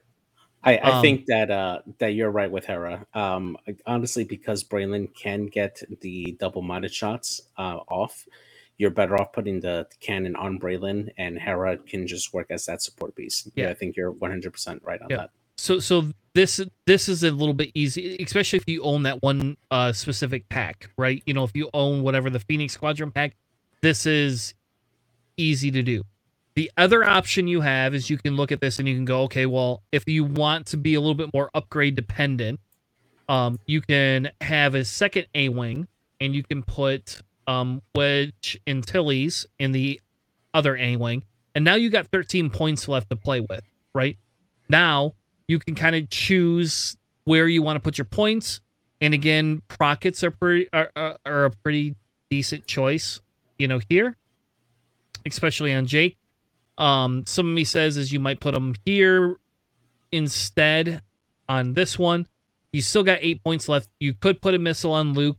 I, 0.63 0.77
I 0.77 0.91
Um, 0.91 1.01
think 1.01 1.25
that 1.27 1.49
uh 1.49 1.79
that 1.99 2.09
you're 2.13 2.31
right 2.31 2.49
with 2.51 2.65
Hera. 2.65 3.05
Um, 3.13 3.57
honestly, 3.85 4.23
because 4.23 4.63
Braylen 4.63 5.13
can 5.15 5.45
get 5.47 5.81
the 6.01 6.35
double 6.39 6.61
modded 6.61 6.91
shots 6.91 7.41
uh, 7.57 7.79
off, 7.87 8.25
you're 8.77 8.91
better 8.91 9.19
off 9.19 9.31
putting 9.33 9.59
the 9.59 9.87
cannon 10.01 10.35
on 10.35 10.59
Braylen, 10.59 11.09
and 11.17 11.37
Hera 11.39 11.77
can 11.77 12.05
just 12.07 12.33
work 12.33 12.47
as 12.51 12.65
that 12.65 12.81
support 12.81 13.15
piece. 13.15 13.49
Yeah, 13.55 13.65
Yeah. 13.65 13.69
I 13.71 13.73
think 13.75 13.95
you're 13.95 14.11
100 14.11 14.51
percent 14.53 14.81
right 14.83 15.01
on 15.01 15.09
Yeah. 15.09 15.17
that. 15.17 15.29
so 15.57 15.79
so 15.79 16.11
this 16.35 16.61
this 16.87 17.09
is 17.09 17.23
a 17.23 17.31
little 17.31 17.53
bit 17.53 17.71
easy, 17.73 18.17
especially 18.23 18.57
if 18.57 18.67
you 18.67 18.83
own 18.83 19.03
that 19.03 19.21
one 19.21 19.57
uh 19.71 19.93
specific 19.93 20.47
pack, 20.49 20.89
right? 20.97 21.23
You 21.25 21.33
know, 21.33 21.43
if 21.43 21.51
you 21.55 21.69
own 21.73 22.03
whatever 22.03 22.29
the 22.29 22.39
Phoenix 22.39 22.73
Squadron 22.73 23.11
pack, 23.11 23.35
this 23.81 24.05
is 24.05 24.53
easy 25.37 25.71
to 25.71 25.83
do. 25.83 26.03
The 26.55 26.71
other 26.77 27.03
option 27.03 27.47
you 27.47 27.61
have 27.61 27.95
is 27.95 28.09
you 28.09 28.17
can 28.17 28.35
look 28.35 28.51
at 28.51 28.61
this 28.61 28.79
and 28.79 28.87
you 28.87 28.95
can 28.95 29.05
go, 29.05 29.23
okay, 29.23 29.45
well, 29.45 29.83
if 29.91 30.07
you 30.07 30.25
want 30.25 30.67
to 30.67 30.77
be 30.77 30.95
a 30.95 30.99
little 31.01 31.15
bit 31.15 31.33
more 31.33 31.49
upgrade 31.53 31.95
dependent, 31.95 32.59
Um, 33.29 33.59
you 33.65 33.81
can 33.81 34.31
have 34.41 34.75
a 34.75 34.83
second 34.85 35.27
A 35.35 35.49
wing, 35.49 35.87
and 36.19 36.35
you 36.35 36.43
can 36.43 36.63
put 36.63 37.21
um, 37.47 37.81
Wedge 37.95 38.59
Antilles 38.67 39.45
in 39.59 39.71
the 39.71 40.01
other 40.53 40.75
A 40.77 40.97
wing, 40.97 41.23
and 41.55 41.63
now 41.65 41.75
you 41.75 41.89
got 41.89 42.07
13 42.07 42.49
points 42.49 42.87
left 42.89 43.09
to 43.09 43.15
play 43.15 43.39
with. 43.39 43.63
Right 43.95 44.17
now, 44.69 45.13
you 45.51 45.59
can 45.59 45.75
kind 45.75 45.97
of 45.97 46.09
choose 46.09 46.95
where 47.25 47.45
you 47.45 47.61
want 47.61 47.75
to 47.75 47.81
put 47.81 47.97
your 47.97 48.05
points. 48.05 48.61
And 49.01 49.13
again, 49.13 49.61
Prockets 49.67 50.23
are 50.23 50.31
pretty 50.31 50.69
are, 50.71 50.89
are, 50.95 51.17
are 51.25 51.45
a 51.45 51.51
pretty 51.51 51.95
decent 52.29 52.65
choice, 52.65 53.19
you 53.59 53.67
know, 53.67 53.81
here, 53.89 54.15
especially 55.25 55.73
on 55.73 55.87
Jake. 55.87 56.17
Um, 56.77 57.25
some 57.27 57.49
of 57.49 57.53
me 57.53 57.65
says 57.65 57.97
is 57.97 58.13
you 58.13 58.19
might 58.21 58.39
put 58.39 58.53
them 58.53 58.75
here 58.85 59.37
instead 60.13 61.01
on 61.49 61.73
this 61.73 61.99
one. 61.99 62.27
You 62.71 62.81
still 62.81 63.03
got 63.03 63.19
eight 63.21 63.43
points 63.43 63.67
left. 63.67 63.89
You 63.99 64.13
could 64.13 64.41
put 64.41 64.53
a 64.53 64.59
missile 64.59 64.93
on 64.93 65.13
Luke. 65.13 65.37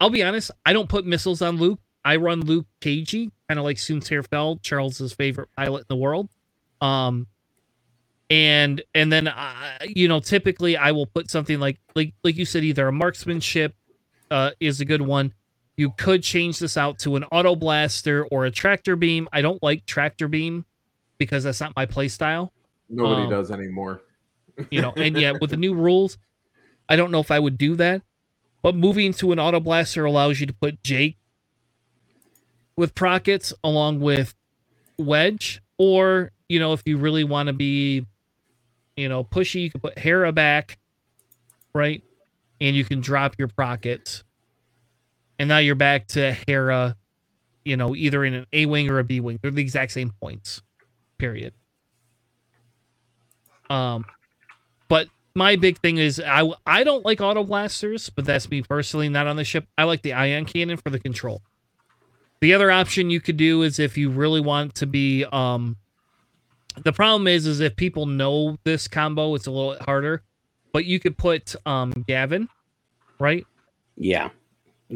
I'll 0.00 0.08
be 0.08 0.22
honest, 0.22 0.50
I 0.64 0.72
don't 0.72 0.88
put 0.88 1.04
missiles 1.04 1.42
on 1.42 1.58
Luke. 1.58 1.78
I 2.04 2.16
run 2.16 2.40
Luke 2.40 2.66
KG, 2.80 3.30
kind 3.48 3.58
of 3.60 3.64
like 3.64 3.76
Soontir 3.76 4.26
Fel, 4.26 4.56
Charles's 4.62 5.12
favorite 5.12 5.50
pilot 5.54 5.80
in 5.80 5.86
the 5.88 5.96
world. 5.96 6.30
Um, 6.80 7.26
and 8.32 8.82
and 8.94 9.12
then 9.12 9.28
uh, 9.28 9.78
you 9.86 10.08
know 10.08 10.18
typically 10.18 10.76
I 10.76 10.92
will 10.92 11.06
put 11.06 11.30
something 11.30 11.60
like 11.60 11.78
like 11.94 12.14
like 12.24 12.36
you 12.36 12.46
said 12.46 12.64
either 12.64 12.88
a 12.88 12.92
marksmanship 12.92 13.74
uh, 14.30 14.52
is 14.58 14.80
a 14.80 14.86
good 14.86 15.02
one. 15.02 15.34
You 15.76 15.90
could 15.90 16.22
change 16.22 16.58
this 16.58 16.76
out 16.76 16.98
to 17.00 17.16
an 17.16 17.24
auto 17.24 17.54
blaster 17.54 18.24
or 18.26 18.46
a 18.46 18.50
tractor 18.50 18.96
beam. 18.96 19.28
I 19.32 19.42
don't 19.42 19.62
like 19.62 19.84
tractor 19.84 20.28
beam 20.28 20.64
because 21.18 21.44
that's 21.44 21.60
not 21.60 21.74
my 21.76 21.84
play 21.86 22.08
style. 22.08 22.52
Nobody 22.88 23.22
Um, 23.22 23.30
does 23.30 23.50
anymore. 23.50 24.02
you 24.70 24.80
know 24.82 24.92
and 24.96 25.16
yet 25.16 25.40
with 25.40 25.48
the 25.48 25.56
new 25.56 25.72
rules 25.72 26.18
i 26.86 26.94
don't 26.94 27.10
know 27.10 27.20
if 27.20 27.30
i 27.30 27.38
would 27.38 27.56
do 27.56 27.74
that 27.74 28.02
but 28.60 28.74
moving 28.76 29.14
to 29.14 29.32
an 29.32 29.38
auto 29.38 29.58
blaster 29.58 30.04
allows 30.04 30.40
you 30.40 30.46
to 30.46 30.52
put 30.52 30.82
jake 30.82 31.16
with 32.76 32.94
prockets 32.94 33.54
along 33.64 33.98
with 34.00 34.34
wedge 34.98 35.62
or 35.78 36.32
you 36.50 36.60
know 36.60 36.74
if 36.74 36.82
you 36.84 36.98
really 36.98 37.24
want 37.24 37.46
to 37.46 37.54
be 37.54 38.04
you 38.96 39.08
know 39.08 39.24
pushy 39.24 39.62
you 39.62 39.70
can 39.70 39.80
put 39.80 39.98
hera 39.98 40.32
back 40.32 40.78
right 41.74 42.02
and 42.60 42.76
you 42.76 42.84
can 42.84 43.00
drop 43.00 43.34
your 43.38 43.48
prockets 43.48 44.24
and 45.38 45.48
now 45.48 45.58
you're 45.58 45.74
back 45.74 46.06
to 46.06 46.36
hera 46.46 46.96
you 47.64 47.76
know 47.76 47.94
either 47.94 48.24
in 48.24 48.34
an 48.34 48.46
a 48.52 48.66
wing 48.66 48.90
or 48.90 48.98
a 48.98 49.04
b 49.04 49.20
wing 49.20 49.38
they're 49.42 49.50
the 49.50 49.62
exact 49.62 49.92
same 49.92 50.12
points 50.20 50.62
period 51.18 51.54
um 53.70 54.04
but 54.88 55.08
my 55.34 55.56
big 55.56 55.78
thing 55.78 55.98
is 55.98 56.20
I 56.20 56.50
I 56.66 56.84
don't 56.84 57.04
like 57.04 57.20
auto 57.20 57.44
blasters, 57.44 58.10
but 58.10 58.24
that's 58.24 58.50
me 58.50 58.62
personally, 58.62 59.08
not 59.08 59.26
on 59.26 59.36
the 59.36 59.44
ship. 59.44 59.66
I 59.78 59.84
like 59.84 60.02
the 60.02 60.12
ion 60.12 60.44
cannon 60.44 60.76
for 60.76 60.90
the 60.90 60.98
control. 60.98 61.42
The 62.40 62.54
other 62.54 62.70
option 62.70 63.08
you 63.10 63.20
could 63.20 63.36
do 63.36 63.62
is 63.62 63.78
if 63.78 63.96
you 63.96 64.10
really 64.10 64.40
want 64.40 64.74
to 64.76 64.86
be 64.86 65.24
um 65.32 65.76
the 66.84 66.92
problem 66.92 67.26
is 67.26 67.46
is 67.46 67.60
if 67.60 67.76
people 67.76 68.06
know 68.06 68.56
this 68.64 68.88
combo, 68.88 69.34
it's 69.34 69.46
a 69.46 69.50
little 69.50 69.76
harder. 69.80 70.22
But 70.72 70.84
you 70.86 70.98
could 70.98 71.16
put 71.18 71.54
um 71.66 71.92
Gavin, 72.06 72.48
right? 73.18 73.46
Yeah. 73.96 74.30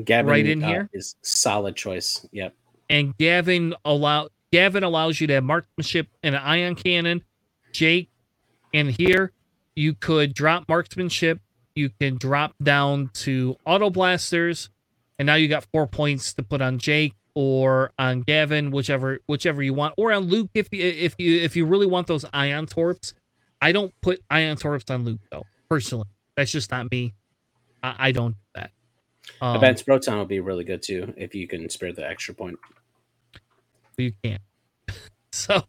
Gavin 0.05 0.31
Right 0.31 0.47
in 0.47 0.63
uh, 0.63 0.69
here? 0.69 0.91
is 0.93 1.17
solid 1.23 1.77
choice. 1.77 2.27
Yep. 2.33 2.55
And 2.91 3.17
Gavin 3.19 3.75
allow 3.85 4.29
Gavin 4.53 4.85
allows 4.85 5.21
you 5.21 5.27
to 5.27 5.35
have 5.35 5.45
marksmanship 5.45 6.09
and 6.23 6.35
an 6.35 6.43
ion 6.43 6.75
cannon. 6.75 7.23
Jake 7.73 8.11
and 8.73 8.91
here 8.91 9.33
you 9.75 9.95
could 9.95 10.35
drop 10.35 10.69
marksmanship. 10.69 11.41
You 11.75 11.91
can 12.01 12.17
drop 12.17 12.55
down 12.63 13.11
to 13.15 13.57
auto 13.67 13.91
blasters, 13.91 14.71
and 15.19 15.27
now 15.27 15.35
you 15.35 15.47
got 15.47 15.67
four 15.73 15.87
points 15.87 16.33
to 16.35 16.43
put 16.43 16.63
on 16.63 16.79
Jake 16.79 17.13
or 17.37 17.93
on 17.99 18.23
Gavin, 18.23 18.71
whichever 18.73 19.19
whichever 19.27 19.63
you 19.63 19.75
want, 19.75 19.95
or 19.99 20.11
on 20.11 20.25
Luke 20.25 20.51
if 20.55 20.69
you 20.73 20.83
if 20.83 21.15
you 21.19 21.39
if 21.43 21.55
you 21.55 21.67
really 21.67 21.87
want 21.87 22.07
those 22.09 22.25
ion 22.33 22.67
torps. 22.67 23.13
I 23.61 23.73
don't 23.73 23.93
put 24.01 24.21
ion 24.31 24.57
torps 24.57 24.91
on 24.91 25.05
Luke 25.05 25.21
though, 25.31 25.45
personally. 25.69 26.07
That's 26.37 26.51
just 26.51 26.71
not 26.71 26.91
me. 26.91 27.15
I, 27.83 27.95
I 28.09 28.13
don't 28.13 28.33
do 28.33 28.39
that. 28.55 28.71
Um, 29.41 29.57
Advanced 29.57 29.85
Proton 29.87 30.17
will 30.19 30.25
be 30.25 30.41
really 30.41 30.65
good 30.65 30.83
too 30.83 31.13
if 31.17 31.35
you 31.35 31.47
can 31.47 31.69
spare 31.69 31.93
the 31.93 32.09
extra 32.09 32.35
point. 32.35 32.59
you 33.99 34.13
can't. 34.25 34.41
so 35.33 35.63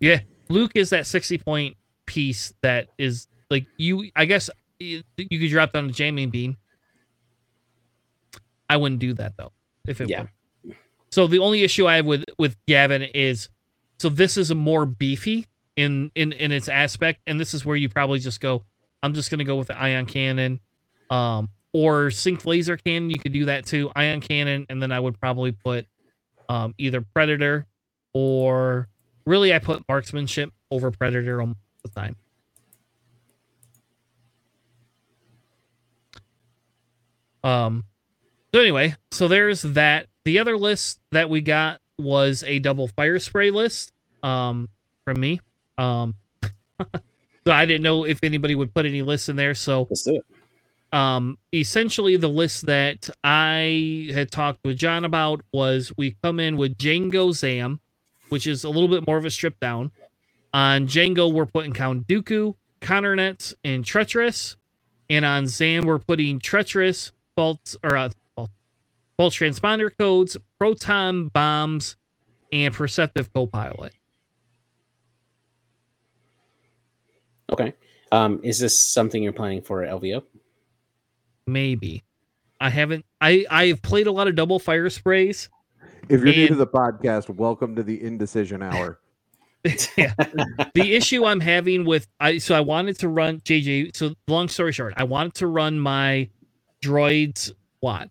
yeah, 0.00 0.20
Luke 0.50 0.72
is 0.74 0.90
that 0.90 1.06
sixty 1.06 1.38
point 1.38 1.76
piece 2.06 2.52
that 2.62 2.88
is 2.98 3.28
like 3.50 3.66
you. 3.78 4.10
I 4.14 4.26
guess 4.26 4.50
you 4.78 5.02
could 5.16 5.48
drop 5.48 5.72
down 5.72 5.86
the 5.86 5.92
jamming 5.94 6.28
beam. 6.28 6.58
I 8.68 8.76
wouldn't 8.76 9.00
do 9.00 9.14
that 9.14 9.36
though. 9.38 9.52
If 9.86 10.00
it 10.02 10.10
Yeah. 10.10 10.22
were. 10.22 10.30
So 11.14 11.28
the 11.28 11.38
only 11.38 11.62
issue 11.62 11.86
I 11.86 11.94
have 11.94 12.06
with 12.06 12.24
with 12.40 12.56
Gavin 12.66 13.02
is, 13.02 13.48
so 14.00 14.08
this 14.08 14.36
is 14.36 14.50
a 14.50 14.56
more 14.56 14.84
beefy 14.84 15.46
in 15.76 16.10
in 16.16 16.32
in 16.32 16.50
its 16.50 16.68
aspect, 16.68 17.20
and 17.28 17.38
this 17.38 17.54
is 17.54 17.64
where 17.64 17.76
you 17.76 17.88
probably 17.88 18.18
just 18.18 18.40
go. 18.40 18.64
I'm 19.00 19.14
just 19.14 19.30
gonna 19.30 19.44
go 19.44 19.54
with 19.54 19.68
the 19.68 19.78
ion 19.80 20.06
cannon, 20.06 20.58
um, 21.10 21.50
or 21.72 22.10
sync 22.10 22.44
laser 22.44 22.76
cannon. 22.76 23.10
You 23.10 23.20
could 23.20 23.32
do 23.32 23.44
that 23.44 23.64
too. 23.64 23.92
Ion 23.94 24.22
cannon, 24.22 24.66
and 24.68 24.82
then 24.82 24.90
I 24.90 24.98
would 24.98 25.20
probably 25.20 25.52
put 25.52 25.86
um, 26.48 26.74
either 26.78 27.00
predator 27.00 27.64
or 28.12 28.88
really 29.24 29.54
I 29.54 29.60
put 29.60 29.88
marksmanship 29.88 30.50
over 30.72 30.90
predator 30.90 31.40
all 31.40 31.54
the 31.84 31.90
time. 31.90 32.16
Um 37.44 37.84
so 38.52 38.60
anyway, 38.60 38.96
so 39.12 39.28
there's 39.28 39.62
that. 39.62 40.08
The 40.24 40.38
other 40.38 40.56
list 40.56 41.00
that 41.12 41.28
we 41.30 41.40
got 41.40 41.80
was 41.98 42.42
a 42.44 42.58
double 42.58 42.88
fire 42.88 43.18
spray 43.18 43.50
list 43.50 43.92
um 44.22 44.68
from 45.04 45.20
me. 45.20 45.40
Um 45.78 46.14
so 46.80 47.52
I 47.52 47.66
didn't 47.66 47.82
know 47.82 48.04
if 48.04 48.18
anybody 48.22 48.54
would 48.54 48.74
put 48.74 48.86
any 48.86 49.02
lists 49.02 49.28
in 49.28 49.36
there. 49.36 49.54
So 49.54 49.86
Let's 49.90 50.02
do 50.04 50.16
it. 50.16 50.24
um 50.96 51.38
essentially 51.52 52.16
the 52.16 52.28
list 52.28 52.66
that 52.66 53.08
I 53.22 54.10
had 54.12 54.30
talked 54.30 54.60
with 54.64 54.76
John 54.78 55.04
about 55.04 55.42
was 55.52 55.92
we 55.96 56.16
come 56.22 56.40
in 56.40 56.56
with 56.56 56.78
Jango 56.78 57.32
Zam, 57.34 57.80
which 58.30 58.46
is 58.46 58.64
a 58.64 58.70
little 58.70 58.88
bit 58.88 59.06
more 59.06 59.18
of 59.18 59.24
a 59.24 59.30
strip 59.30 59.58
down. 59.60 59.92
On 60.52 60.86
Jango, 60.86 61.32
we're 61.32 61.46
putting 61.46 61.72
Count 61.72 62.06
Dooku, 62.06 62.54
Conner 62.80 63.16
Nets, 63.16 63.54
and 63.64 63.84
Treacherous. 63.84 64.56
And 65.10 65.24
on 65.24 65.48
Zam, 65.48 65.84
we're 65.84 65.98
putting 65.98 66.38
Treacherous, 66.38 67.10
Fault 67.36 67.74
or 67.82 67.96
uh, 67.96 68.10
fault, 69.16 69.34
false 69.34 69.36
transponder 69.36 69.90
codes, 69.96 70.36
proton 70.58 71.28
bombs, 71.28 71.96
and 72.52 72.72
perceptive 72.72 73.32
co-pilot. 73.32 73.92
Okay. 77.52 77.74
Um, 78.12 78.40
is 78.42 78.58
this 78.58 78.78
something 78.78 79.22
you're 79.22 79.32
planning 79.32 79.62
for 79.62 79.82
LVO? 79.82 80.22
Maybe. 81.46 82.04
I 82.60 82.70
haven't 82.70 83.04
I 83.20 83.44
I've 83.50 83.82
played 83.82 84.06
a 84.06 84.12
lot 84.12 84.28
of 84.28 84.34
double 84.34 84.58
fire 84.58 84.88
sprays. 84.88 85.48
If 86.08 86.20
you're 86.20 86.34
new 86.34 86.48
to 86.48 86.54
the 86.54 86.66
podcast, 86.66 87.28
welcome 87.28 87.76
to 87.76 87.82
the 87.82 88.02
indecision 88.02 88.62
hour. 88.62 89.00
yeah. 89.96 90.14
the 90.74 90.94
issue 90.94 91.24
I'm 91.24 91.40
having 91.40 91.84
with 91.84 92.06
I 92.20 92.38
so 92.38 92.54
I 92.54 92.60
wanted 92.60 92.98
to 93.00 93.08
run 93.08 93.40
JJ. 93.40 93.94
So 93.96 94.14
long 94.28 94.48
story 94.48 94.72
short, 94.72 94.94
I 94.96 95.04
wanted 95.04 95.34
to 95.34 95.46
run 95.46 95.78
my 95.78 96.30
droids 96.82 97.52
what? 97.80 98.08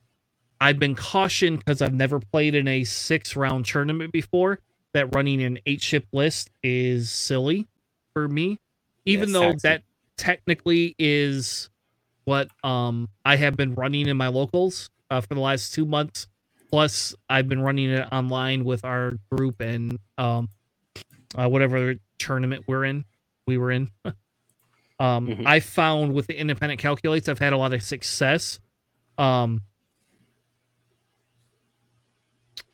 I've 0.64 0.80
been 0.80 0.96
cautioned 0.96 1.60
because 1.60 1.82
I've 1.82 1.94
never 1.94 2.22
played 2.22 2.56
in 2.56 2.70
a 2.70 2.86
six 2.86 3.36
round 3.36 3.66
tournament 3.66 4.14
before 4.14 4.60
that 4.94 5.14
running 5.14 5.44
an 5.44 5.60
eight 5.66 5.82
ship 5.82 6.06
list 6.14 6.52
is 6.64 7.12
silly 7.12 7.68
for 8.14 8.30
me. 8.30 8.60
Even 9.06 9.24
it's 9.24 9.34
though 9.34 9.42
taxing. 9.52 9.60
that 9.64 9.84
technically 10.16 10.96
is 10.98 11.70
what 12.24 12.48
um 12.64 13.10
I 13.26 13.36
have 13.36 13.58
been 13.58 13.76
running 13.76 14.08
in 14.08 14.16
my 14.16 14.30
locals 14.30 14.90
uh, 15.12 15.20
for 15.20 15.36
the 15.36 15.42
last 15.42 15.74
two 15.74 15.86
months. 15.86 16.28
Plus, 16.72 17.14
I've 17.30 17.50
been 17.50 17.62
running 17.62 17.90
it 17.90 18.08
online 18.14 18.64
with 18.64 18.86
our 18.86 19.20
group 19.34 19.60
and 19.60 20.00
um 20.18 20.48
uh, 21.38 21.50
whatever 21.50 21.96
tournament 22.20 22.64
we're 22.68 22.86
in, 22.86 23.04
we 23.48 23.58
were 23.58 23.72
in. 23.72 23.90
um, 24.06 25.28
Mhm. 25.28 25.46
I 25.46 25.60
found 25.60 26.14
with 26.14 26.28
the 26.28 26.40
independent 26.40 26.80
calculates, 26.80 27.28
I've 27.28 27.40
had 27.40 27.52
a 27.52 27.58
lot 27.58 27.74
of 27.74 27.84
success. 27.84 28.62
Um, 29.18 29.62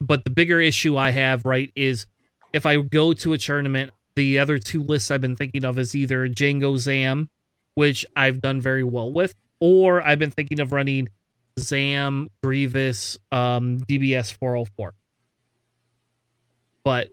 but 0.01 0.23
the 0.23 0.29
bigger 0.29 0.59
issue 0.59 0.97
I 0.97 1.11
have, 1.11 1.45
right, 1.45 1.71
is 1.75 2.05
if 2.53 2.65
I 2.65 2.77
go 2.81 3.13
to 3.13 3.33
a 3.33 3.37
tournament, 3.37 3.91
the 4.15 4.39
other 4.39 4.59
two 4.59 4.83
lists 4.83 5.11
I've 5.11 5.21
been 5.21 5.35
thinking 5.35 5.65
of 5.65 5.77
is 5.79 5.95
either 5.95 6.27
Jango 6.27 6.77
Zam, 6.77 7.29
which 7.75 8.05
I've 8.15 8.41
done 8.41 8.61
very 8.61 8.83
well 8.83 9.11
with, 9.11 9.35
or 9.59 10.01
I've 10.01 10.19
been 10.19 10.31
thinking 10.31 10.59
of 10.59 10.71
running 10.73 11.09
Zam, 11.59 12.29
Grievous, 12.43 13.17
um, 13.31 13.79
DBS 13.81 14.33
404. 14.33 14.93
But 16.83 17.09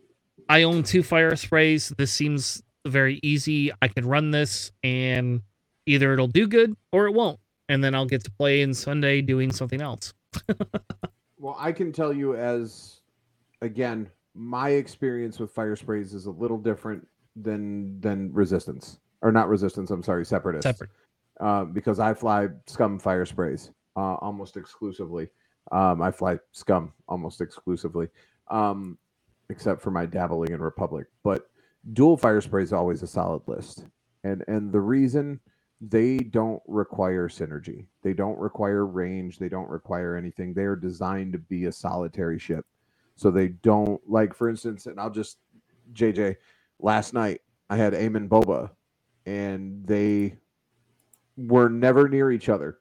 I 0.49 0.63
own 0.63 0.83
two 0.85 1.03
fire 1.03 1.35
sprays. 1.37 1.93
This 1.99 2.13
seems 2.13 2.63
very 2.87 3.19
easy. 3.23 3.73
I 3.83 3.89
can 3.89 4.07
run 4.07 4.31
this 4.31 4.71
and 4.83 5.43
either 5.87 6.13
it'll 6.13 6.29
do 6.29 6.47
good 6.47 6.77
or 6.93 7.07
it 7.07 7.13
won't. 7.13 7.41
and 7.69 7.83
then 7.83 7.95
I'll 7.95 8.07
get 8.07 8.25
to 8.25 8.31
play 8.31 8.63
in 8.63 8.75
Sunday 8.75 9.21
doing 9.23 9.53
something 9.53 9.83
else. 9.83 10.15
well, 11.39 11.57
I 11.59 11.73
can 11.73 11.93
tell 11.93 12.13
you 12.13 12.35
as 12.37 13.01
again, 13.63 14.11
my 14.35 14.71
experience 14.71 15.39
with 15.39 15.51
fire 15.51 15.77
sprays 15.77 16.15
is 16.15 16.27
a 16.27 16.31
little 16.31 16.59
different 16.59 17.07
than 17.35 18.01
than 18.01 18.33
resistance 18.33 18.99
or 19.23 19.33
not 19.33 19.49
resistance. 19.49 19.91
I'm 19.91 20.03
sorry, 20.03 20.25
separatist. 20.25 20.65
Separate. 20.65 20.91
Uh, 21.39 21.65
because 21.65 22.01
I 22.01 22.15
fly 22.15 22.49
scum 22.67 22.99
fire 22.99 23.27
sprays 23.27 23.71
uh, 23.97 24.15
almost 24.17 24.57
exclusively. 24.57 25.29
Um, 25.73 26.01
I 26.01 26.11
fly 26.11 26.39
scum 26.53 26.93
almost 27.09 27.41
exclusively, 27.41 28.09
um, 28.51 28.97
except 29.51 29.83
for 29.83 29.91
my 29.91 30.07
dabbling 30.07 30.53
in 30.53 30.61
Republic. 30.61 31.07
But 31.23 31.51
dual 31.93 32.17
fire 32.17 32.41
spray 32.41 32.63
is 32.63 32.73
always 32.73 33.03
a 33.03 33.07
solid 33.07 33.43
list, 33.47 33.85
and 34.25 34.45
and 34.49 34.73
the 34.73 34.81
reason 34.81 35.41
they 35.81 36.19
don't 36.19 36.63
require 36.67 37.29
synergy, 37.29 37.87
they 38.03 38.15
don't 38.15 38.39
require 38.39 38.87
range, 38.87 39.39
they 39.39 39.49
don't 39.49 39.69
require 39.69 40.17
anything. 40.17 40.55
They 40.55 40.65
are 40.65 40.77
designed 40.77 41.33
to 41.35 41.39
be 41.39 41.67
a 41.67 41.73
solitary 41.73 42.39
ship, 42.39 42.65
so 43.15 43.31
they 43.31 43.49
don't 43.49 44.01
like, 44.09 44.35
for 44.35 44.49
instance, 44.49 44.87
and 44.87 44.99
I'll 44.99 45.11
just 45.11 45.39
JJ. 45.93 46.37
Last 46.79 47.15
night 47.15 47.41
I 47.69 47.77
had 47.77 47.93
Emon 47.93 48.29
Boba, 48.29 48.71
and 49.27 49.87
they 49.87 50.39
were 51.37 51.69
never 51.69 52.09
near 52.09 52.31
each 52.31 52.49
other 52.49 52.79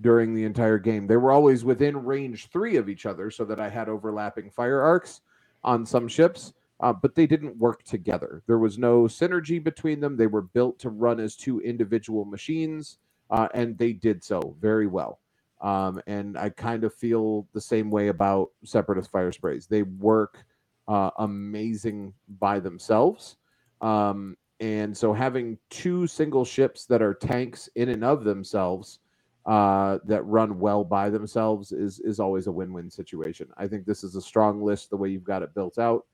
during 0.00 0.34
the 0.34 0.44
entire 0.44 0.78
game. 0.78 1.06
They 1.06 1.16
were 1.16 1.32
always 1.32 1.64
within 1.64 2.04
range 2.04 2.48
three 2.50 2.76
of 2.76 2.88
each 2.88 3.06
other, 3.06 3.30
so 3.30 3.44
that 3.44 3.60
I 3.60 3.68
had 3.68 3.88
overlapping 3.88 4.50
fire 4.50 4.80
arcs 4.80 5.20
on 5.64 5.86
some 5.86 6.08
ships, 6.08 6.54
uh, 6.82 6.92
but 6.92 7.14
they 7.14 7.26
didn't 7.26 7.56
work 7.58 7.84
together. 7.84 8.42
There 8.46 8.58
was 8.58 8.76
no 8.78 9.04
synergy 9.04 9.62
between 9.62 10.00
them. 10.00 10.16
They 10.16 10.26
were 10.26 10.42
built 10.42 10.80
to 10.80 10.90
run 10.90 11.20
as 11.20 11.36
two 11.36 11.60
individual 11.60 12.24
machines, 12.24 12.98
uh, 13.30 13.48
and 13.54 13.78
they 13.78 13.92
did 13.92 14.24
so 14.24 14.56
very 14.60 14.88
well. 14.88 15.20
Um, 15.60 16.02
and 16.08 16.36
I 16.36 16.50
kind 16.50 16.82
of 16.82 16.92
feel 16.92 17.46
the 17.54 17.60
same 17.60 17.90
way 17.90 18.08
about 18.08 18.50
separatist 18.64 19.12
fire 19.12 19.30
sprays. 19.30 19.68
They 19.68 19.82
work 19.82 20.44
uh, 20.88 21.10
amazing 21.18 22.14
by 22.40 22.58
themselves. 22.58 23.36
Um, 23.80 24.36
and 24.58 24.96
so 24.96 25.12
having 25.12 25.58
two 25.70 26.08
single 26.08 26.44
ships 26.44 26.86
that 26.86 27.00
are 27.00 27.14
tanks 27.14 27.68
in 27.76 27.90
and 27.90 28.04
of 28.04 28.24
themselves 28.24 28.98
uh, 29.46 29.98
that 30.04 30.22
run 30.24 30.58
well 30.58 30.84
by 30.84 31.10
themselves 31.10 31.72
is 31.72 31.98
is 32.00 32.20
always 32.20 32.46
a 32.46 32.52
win-win 32.52 32.90
situation. 32.90 33.48
I 33.56 33.66
think 33.66 33.86
this 33.86 34.04
is 34.04 34.14
a 34.14 34.22
strong 34.22 34.62
list 34.62 34.90
the 34.90 34.96
way 34.96 35.08
you've 35.08 35.24
got 35.24 35.42
it 35.42 35.54
built 35.54 35.78
out. 35.78 36.06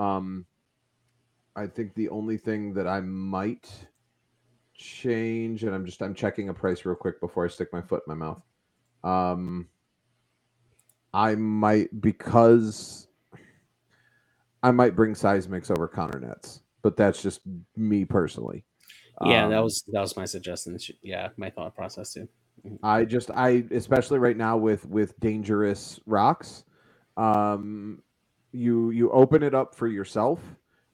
Um, 0.00 0.46
I 1.54 1.66
think 1.66 1.94
the 1.94 2.08
only 2.08 2.38
thing 2.38 2.72
that 2.74 2.86
I 2.86 3.00
might 3.00 3.68
change, 4.74 5.62
and 5.64 5.74
I'm 5.74 5.84
just 5.84 6.00
I'm 6.00 6.14
checking 6.14 6.48
a 6.48 6.54
price 6.54 6.86
real 6.86 6.96
quick 6.96 7.20
before 7.20 7.44
I 7.44 7.48
stick 7.48 7.68
my 7.70 7.82
foot 7.82 8.02
in 8.06 8.16
my 8.16 8.26
mouth. 8.26 8.42
Um, 9.04 9.68
I 11.12 11.34
might 11.34 12.00
because 12.00 13.08
I 14.62 14.70
might 14.70 14.96
bring 14.96 15.12
seismics 15.12 15.70
over 15.70 15.86
Conner 15.86 16.18
Nets, 16.18 16.62
but 16.82 16.96
that's 16.96 17.22
just 17.22 17.40
me 17.76 18.06
personally. 18.06 18.64
Yeah, 19.22 19.44
um, 19.44 19.50
that 19.50 19.62
was 19.62 19.84
that 19.92 20.00
was 20.00 20.16
my 20.16 20.24
suggestion. 20.24 20.78
Yeah, 21.02 21.28
my 21.36 21.50
thought 21.50 21.76
process 21.76 22.14
too. 22.14 22.26
I 22.82 23.04
just 23.04 23.30
I 23.30 23.66
especially 23.70 24.18
right 24.18 24.36
now 24.36 24.56
with 24.56 24.86
with 24.86 25.18
dangerous 25.20 26.00
rocks, 26.06 26.64
um, 27.18 28.02
you 28.52 28.90
you 28.90 29.10
open 29.10 29.42
it 29.42 29.54
up 29.54 29.74
for 29.74 29.86
yourself, 29.86 30.40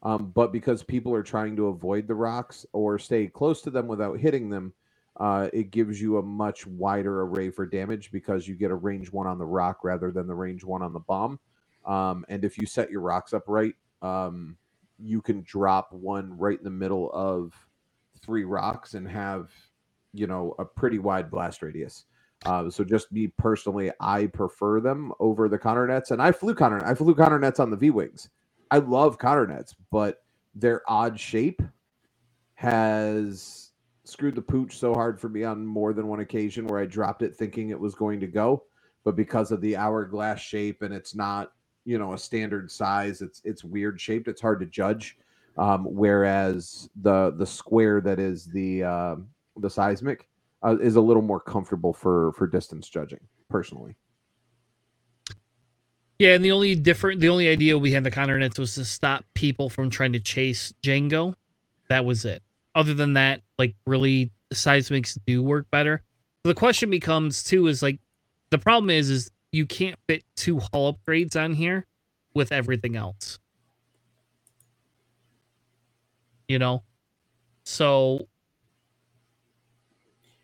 um, 0.02 0.32
but 0.34 0.52
because 0.52 0.82
people 0.82 1.14
are 1.14 1.22
trying 1.22 1.56
to 1.56 1.68
avoid 1.68 2.06
the 2.06 2.14
rocks 2.14 2.66
or 2.72 2.98
stay 2.98 3.26
close 3.26 3.62
to 3.62 3.70
them 3.70 3.86
without 3.86 4.18
hitting 4.18 4.50
them, 4.50 4.72
uh, 5.18 5.48
it 5.52 5.70
gives 5.70 6.00
you 6.00 6.18
a 6.18 6.22
much 6.22 6.66
wider 6.66 7.22
array 7.22 7.50
for 7.50 7.66
damage 7.66 8.10
because 8.12 8.46
you 8.46 8.54
get 8.54 8.70
a 8.70 8.74
range 8.74 9.10
one 9.10 9.26
on 9.26 9.38
the 9.38 9.46
rock 9.46 9.78
rather 9.82 10.10
than 10.10 10.26
the 10.26 10.34
range 10.34 10.64
one 10.64 10.82
on 10.82 10.92
the 10.92 11.00
bomb. 11.00 11.38
Um, 11.84 12.24
and 12.28 12.44
if 12.44 12.58
you 12.58 12.66
set 12.66 12.90
your 12.90 13.00
rocks 13.00 13.32
up 13.32 13.44
right, 13.46 13.74
um, 14.02 14.56
you 14.98 15.22
can 15.22 15.42
drop 15.42 15.92
one 15.92 16.36
right 16.36 16.58
in 16.58 16.64
the 16.64 16.70
middle 16.70 17.10
of 17.12 17.54
three 18.22 18.44
rocks 18.44 18.94
and 18.94 19.08
have 19.08 19.50
you 20.12 20.26
know 20.26 20.54
a 20.58 20.64
pretty 20.64 20.98
wide 20.98 21.30
blast 21.30 21.62
radius. 21.62 22.04
Uh, 22.46 22.70
so 22.70 22.84
just 22.84 23.10
me 23.12 23.26
personally, 23.38 23.90
I 24.00 24.26
prefer 24.26 24.80
them 24.80 25.12
over 25.20 25.48
the 25.48 25.58
Conner 25.58 25.86
Nets, 25.86 26.10
and 26.12 26.22
I 26.22 26.32
flew 26.32 26.54
counter. 26.54 26.84
I 26.84 26.94
flew 26.94 27.14
Conner 27.14 27.38
Nets 27.38 27.60
on 27.60 27.70
the 27.70 27.76
V 27.76 27.90
wings. 27.90 28.28
I 28.70 28.78
love 28.78 29.18
counter 29.18 29.46
nets, 29.46 29.74
but 29.90 30.22
their 30.54 30.82
odd 30.88 31.18
shape 31.18 31.62
has 32.54 33.70
screwed 34.04 34.34
the 34.34 34.42
pooch 34.42 34.76
so 34.78 34.94
hard 34.94 35.20
for 35.20 35.28
me 35.28 35.44
on 35.44 35.66
more 35.66 35.92
than 35.92 36.06
one 36.06 36.20
occasion 36.20 36.66
where 36.66 36.80
I 36.80 36.86
dropped 36.86 37.22
it 37.22 37.34
thinking 37.34 37.70
it 37.70 37.78
was 37.78 37.94
going 37.94 38.20
to 38.20 38.26
go, 38.26 38.64
but 39.04 39.16
because 39.16 39.52
of 39.52 39.60
the 39.60 39.76
hourglass 39.76 40.40
shape 40.40 40.82
and 40.82 40.92
it's 40.92 41.14
not 41.14 41.52
you 41.84 41.98
know 41.98 42.14
a 42.14 42.18
standard 42.18 42.70
size, 42.70 43.20
it's 43.20 43.40
it's 43.44 43.62
weird 43.62 44.00
shaped. 44.00 44.28
It's 44.28 44.40
hard 44.40 44.60
to 44.60 44.66
judge. 44.66 45.18
Um, 45.58 45.84
whereas 45.84 46.90
the 47.02 47.34
the 47.36 47.46
square 47.46 48.00
that 48.02 48.18
is 48.18 48.46
the 48.46 48.82
uh, 48.82 49.16
the 49.58 49.70
seismic 49.70 50.28
uh, 50.66 50.76
is 50.78 50.96
a 50.96 51.00
little 51.00 51.22
more 51.22 51.40
comfortable 51.40 51.92
for 51.92 52.32
for 52.32 52.46
distance 52.46 52.88
judging 52.88 53.20
personally. 53.48 53.96
Yeah, 56.18 56.34
and 56.34 56.44
the 56.44 56.52
only 56.52 56.74
different, 56.74 57.20
the 57.20 57.28
only 57.28 57.48
idea 57.48 57.76
we 57.76 57.92
had 57.92 58.02
the 58.02 58.10
Conner 58.10 58.38
Nets 58.38 58.58
was 58.58 58.74
to 58.76 58.86
stop 58.86 59.24
people 59.34 59.68
from 59.68 59.90
trying 59.90 60.14
to 60.14 60.20
chase 60.20 60.72
Jango. 60.82 61.34
That 61.90 62.06
was 62.06 62.24
it. 62.24 62.42
Other 62.74 62.94
than 62.94 63.12
that, 63.14 63.42
like 63.58 63.74
really, 63.86 64.30
seismics 64.54 65.18
do 65.26 65.42
work 65.42 65.70
better. 65.70 66.02
So 66.42 66.48
the 66.48 66.54
question 66.54 66.88
becomes 66.88 67.44
too 67.44 67.66
is 67.66 67.82
like, 67.82 67.98
the 68.50 68.58
problem 68.58 68.88
is 68.88 69.10
is 69.10 69.30
you 69.52 69.66
can't 69.66 69.98
fit 70.08 70.24
two 70.36 70.58
hull 70.58 70.94
upgrades 70.94 71.36
on 71.36 71.52
here 71.52 71.86
with 72.32 72.50
everything 72.50 72.96
else. 72.96 73.38
You 76.48 76.58
know, 76.58 76.82
so 77.64 78.26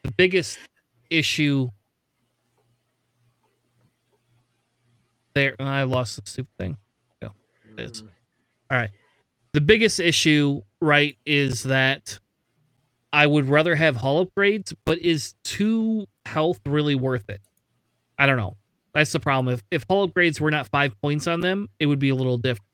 the 0.03 0.13
biggest 0.13 0.59
issue 1.11 1.69
there 5.35 5.57
I 5.59 5.85
lost 5.85 6.23
the 6.23 6.31
stupid 6.31 6.53
thing. 6.59 6.77
Yeah, 7.23 7.29
it 7.77 7.91
is. 7.91 8.03
All 8.71 8.79
right. 8.79 8.91
The 9.53 9.61
biggest 9.61 10.01
issue, 10.01 10.63
right, 10.81 11.17
is 11.27 11.63
that 11.65 12.19
I 13.13 13.27
would 13.27 13.49
rather 13.49 13.75
have 13.75 13.97
hull 13.97 14.27
upgrades, 14.27 14.75
but 14.85 14.99
is 14.99 15.35
two 15.45 16.07
health 16.25 16.61
really 16.67 16.95
worth 16.95 17.29
it? 17.29 17.41
I 18.19 18.27
don't 18.27 18.39
know. 18.39 18.57
That's 18.95 19.13
the 19.13 19.21
problem. 19.21 19.55
If 19.55 19.63
if 19.71 19.85
hull 19.89 20.09
upgrades 20.09 20.41
were 20.41 20.51
not 20.51 20.69
five 20.69 20.99
points 21.01 21.27
on 21.27 21.41
them, 21.41 21.69
it 21.79 21.87
would 21.87 21.99
be 21.99 22.11
a 22.11 22.15
little 22.15 22.39
different. 22.39 22.67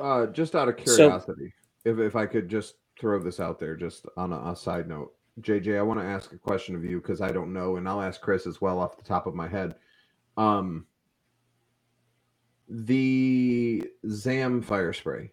Uh, 0.00 0.26
just 0.26 0.56
out 0.56 0.68
of 0.68 0.76
curiosity, 0.76 1.52
so, 1.84 1.90
if 1.90 1.98
if 1.98 2.16
I 2.16 2.26
could 2.26 2.48
just 2.48 2.74
throw 2.98 3.18
this 3.20 3.38
out 3.38 3.58
there, 3.58 3.76
just 3.76 4.06
on 4.16 4.32
a, 4.32 4.52
a 4.52 4.56
side 4.56 4.88
note, 4.88 5.12
JJ, 5.40 5.78
I 5.78 5.82
want 5.82 6.00
to 6.00 6.06
ask 6.06 6.32
a 6.32 6.38
question 6.38 6.76
of 6.76 6.84
you 6.84 7.00
because 7.00 7.20
I 7.20 7.32
don't 7.32 7.52
know, 7.52 7.76
and 7.76 7.88
I'll 7.88 8.00
ask 8.00 8.20
Chris 8.20 8.46
as 8.46 8.60
well 8.60 8.78
off 8.78 8.96
the 8.96 9.02
top 9.02 9.26
of 9.26 9.34
my 9.34 9.48
head. 9.48 9.74
Um, 10.36 10.86
the 12.68 13.84
Zam 14.08 14.62
fire 14.62 14.92
spray, 14.92 15.32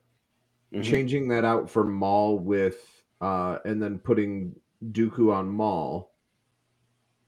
mm-hmm. 0.73 0.81
changing 0.81 1.27
that 1.29 1.45
out 1.45 1.69
for 1.69 1.83
Maul 1.83 2.39
with, 2.39 3.03
uh, 3.21 3.59
and 3.65 3.81
then 3.81 3.99
putting 3.99 4.55
Dooku 4.91 5.31
on 5.33 5.47
Maul 5.47 6.11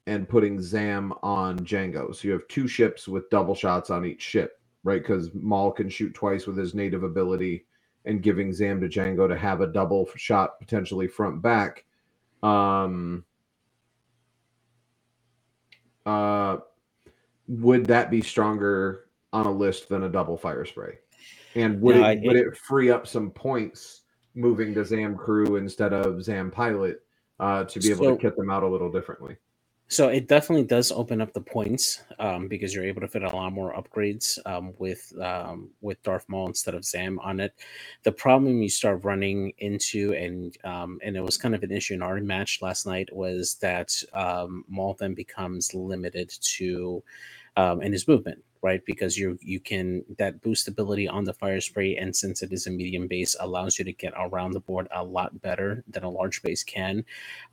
and 0.07 0.27
putting 0.27 0.59
Zam 0.59 1.13
on 1.21 1.59
Jango. 1.59 2.13
So 2.13 2.27
you 2.27 2.33
have 2.33 2.47
two 2.47 2.67
ships 2.67 3.07
with 3.07 3.29
double 3.29 3.55
shots 3.55 3.91
on 3.91 4.03
each 4.03 4.21
ship, 4.21 4.59
right? 4.83 5.01
Because 5.01 5.29
Maul 5.33 5.71
can 5.71 5.89
shoot 5.89 6.13
twice 6.13 6.47
with 6.47 6.57
his 6.57 6.73
native 6.73 7.03
ability, 7.03 7.65
and 8.05 8.21
giving 8.21 8.51
Zam 8.51 8.81
to 8.81 8.89
Jango 8.89 9.27
to 9.29 9.37
have 9.37 9.61
a 9.61 9.67
double 9.67 10.09
shot 10.15 10.59
potentially 10.59 11.07
front 11.07 11.41
back 11.41 11.85
um, 12.43 13.23
uh, 16.05 16.57
would 17.47 17.85
that 17.85 18.11
be 18.11 18.21
stronger 18.21 19.05
on 19.31 19.45
a 19.45 19.51
list 19.51 19.89
than 19.89 20.03
a 20.03 20.09
double 20.09 20.37
fire 20.37 20.65
spray? 20.65 20.99
And 21.55 21.81
would 21.81 21.95
no, 21.95 22.09
it, 22.09 22.21
would 22.23 22.35
it 22.35 22.57
free 22.57 22.89
up 22.89 23.07
some 23.07 23.31
points 23.31 24.01
moving 24.35 24.73
to 24.73 24.83
Zam 24.83 25.15
crew 25.15 25.55
instead 25.55 25.93
of 25.93 26.23
Zam 26.23 26.51
pilot 26.51 27.01
uh, 27.39 27.63
to 27.65 27.79
be 27.79 27.91
able 27.91 28.05
so, 28.05 28.15
to 28.15 28.21
kit 28.21 28.35
them 28.35 28.49
out 28.49 28.63
a 28.63 28.67
little 28.67 28.91
differently? 28.91 29.37
So 29.89 30.07
it 30.07 30.27
definitely 30.27 30.65
does 30.65 30.91
open 30.91 31.21
up 31.21 31.33
the 31.33 31.41
points 31.41 32.01
um, 32.17 32.47
because 32.47 32.73
you're 32.73 32.85
able 32.85 33.01
to 33.01 33.07
fit 33.07 33.21
a 33.21 33.35
lot 33.35 33.53
more 33.53 33.75
upgrades 33.75 34.39
um, 34.47 34.73
with 34.79 35.13
um, 35.21 35.69
with 35.81 36.01
Darth 36.01 36.25
Maul 36.27 36.47
instead 36.47 36.73
of 36.73 36.83
Zam 36.83 37.19
on 37.19 37.39
it. 37.39 37.53
The 38.03 38.11
problem 38.11 38.61
you 38.63 38.69
start 38.69 39.03
running 39.03 39.53
into, 39.59 40.13
and 40.13 40.57
um, 40.63 40.99
and 41.03 41.15
it 41.15 41.21
was 41.21 41.37
kind 41.37 41.53
of 41.53 41.61
an 41.63 41.71
issue 41.71 41.93
in 41.93 42.01
our 42.01 42.19
match 42.21 42.59
last 42.61 42.87
night, 42.87 43.13
was 43.13 43.55
that 43.55 43.93
um, 44.13 44.65
Maul 44.67 44.95
then 44.99 45.13
becomes 45.13 45.73
limited 45.75 46.29
to 46.41 47.03
um, 47.55 47.81
in 47.81 47.91
his 47.91 48.07
movement 48.07 48.43
right? 48.63 48.83
Because 48.85 49.17
you 49.17 49.39
you 49.41 49.61
can 49.61 50.05
that 50.19 50.41
boost 50.41 50.67
ability 50.69 51.07
on 51.09 51.25
the 51.25 51.33
fire 51.33 51.61
spray, 51.61 51.97
and 51.97 52.15
since 52.15 52.43
it 52.43 52.53
is 52.53 52.67
a 52.67 52.71
medium 52.71 53.07
base, 53.07 53.35
allows 53.39 53.79
you 53.79 53.85
to 53.85 53.93
get 53.93 54.13
around 54.17 54.53
the 54.53 54.61
board 54.61 54.89
a 54.95 55.03
lot 55.03 55.41
better 55.41 55.83
than 55.89 56.03
a 56.05 56.11
large 56.11 56.43
base 56.43 56.63
can. 56.63 57.05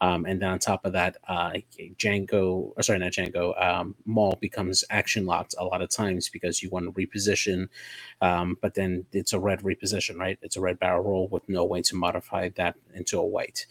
Um, 0.03 0.27
and 0.27 0.43
then 0.43 0.51
on 0.51 0.61
top 0.61 0.87
of 0.87 0.95
that, 0.95 1.19
uh, 1.29 1.53
Jango, 1.97 2.73
or 2.77 2.83
sorry, 2.83 3.01
not 3.01 3.13
Jango, 3.13 3.61
um, 3.63 3.97
Maul 4.07 4.39
becomes 4.41 4.85
action 4.91 5.27
locked 5.27 5.57
a 5.59 5.65
lot 5.65 5.83
of 5.83 5.91
times 5.91 6.31
because 6.31 6.63
you 6.63 6.71
want 6.71 6.87
to 6.87 6.93
reposition, 6.93 7.69
um, 8.23 8.59
but 8.63 8.75
then 8.75 9.07
it's 9.13 9.35
a 9.35 9.41
red 9.41 9.63
reposition, 9.63 10.19
right? 10.19 10.39
It's 10.43 10.57
a 10.59 10.63
red 10.63 10.81
barrel 10.81 11.05
roll 11.05 11.29
with 11.29 11.49
no 11.49 11.65
way 11.67 11.83
to 11.83 11.97
modify 11.97 12.51
that 12.57 12.77
into 12.95 13.19
a 13.19 13.27
white. 13.27 13.67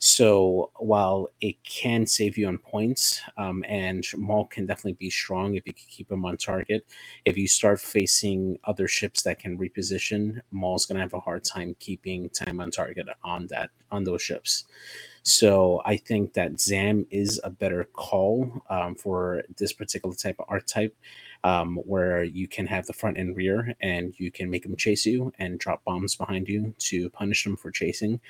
So 0.00 0.72
while 0.78 1.30
it 1.40 1.56
can 1.64 2.06
save 2.06 2.38
you 2.38 2.48
on 2.48 2.58
points, 2.58 3.22
um, 3.38 3.64
and 3.68 4.04
Maul 4.16 4.46
can 4.46 4.66
definitely 4.66 4.94
be 4.94 5.10
strong 5.10 5.56
if 5.56 5.66
you 5.66 5.74
can 5.74 5.86
keep 5.88 6.12
him 6.12 6.26
on 6.26 6.38
target, 6.38 6.77
if 7.24 7.36
you 7.36 7.48
start 7.48 7.80
facing 7.80 8.58
other 8.64 8.88
ships 8.88 9.22
that 9.22 9.38
can 9.38 9.58
reposition, 9.58 10.40
Maul's 10.50 10.86
gonna 10.86 11.00
have 11.00 11.14
a 11.14 11.20
hard 11.20 11.44
time 11.44 11.76
keeping 11.78 12.28
time 12.30 12.60
on 12.60 12.70
target 12.70 13.08
on 13.24 13.46
that 13.48 13.70
on 13.90 14.04
those 14.04 14.22
ships. 14.22 14.64
So 15.22 15.82
I 15.84 15.96
think 15.96 16.32
that 16.34 16.60
Zam 16.60 17.06
is 17.10 17.40
a 17.44 17.50
better 17.50 17.84
call 17.92 18.62
um, 18.70 18.94
for 18.94 19.42
this 19.58 19.72
particular 19.72 20.14
type 20.14 20.36
of 20.38 20.46
archetype 20.48 20.96
um, 21.44 21.76
where 21.84 22.24
you 22.24 22.48
can 22.48 22.66
have 22.66 22.86
the 22.86 22.92
front 22.92 23.16
and 23.16 23.36
rear 23.36 23.74
and 23.80 24.14
you 24.18 24.30
can 24.30 24.50
make 24.50 24.62
them 24.64 24.76
chase 24.76 25.06
you 25.06 25.32
and 25.38 25.58
drop 25.58 25.84
bombs 25.84 26.16
behind 26.16 26.48
you 26.48 26.74
to 26.78 27.08
punish 27.10 27.44
them 27.44 27.56
for 27.56 27.70
chasing. 27.70 28.20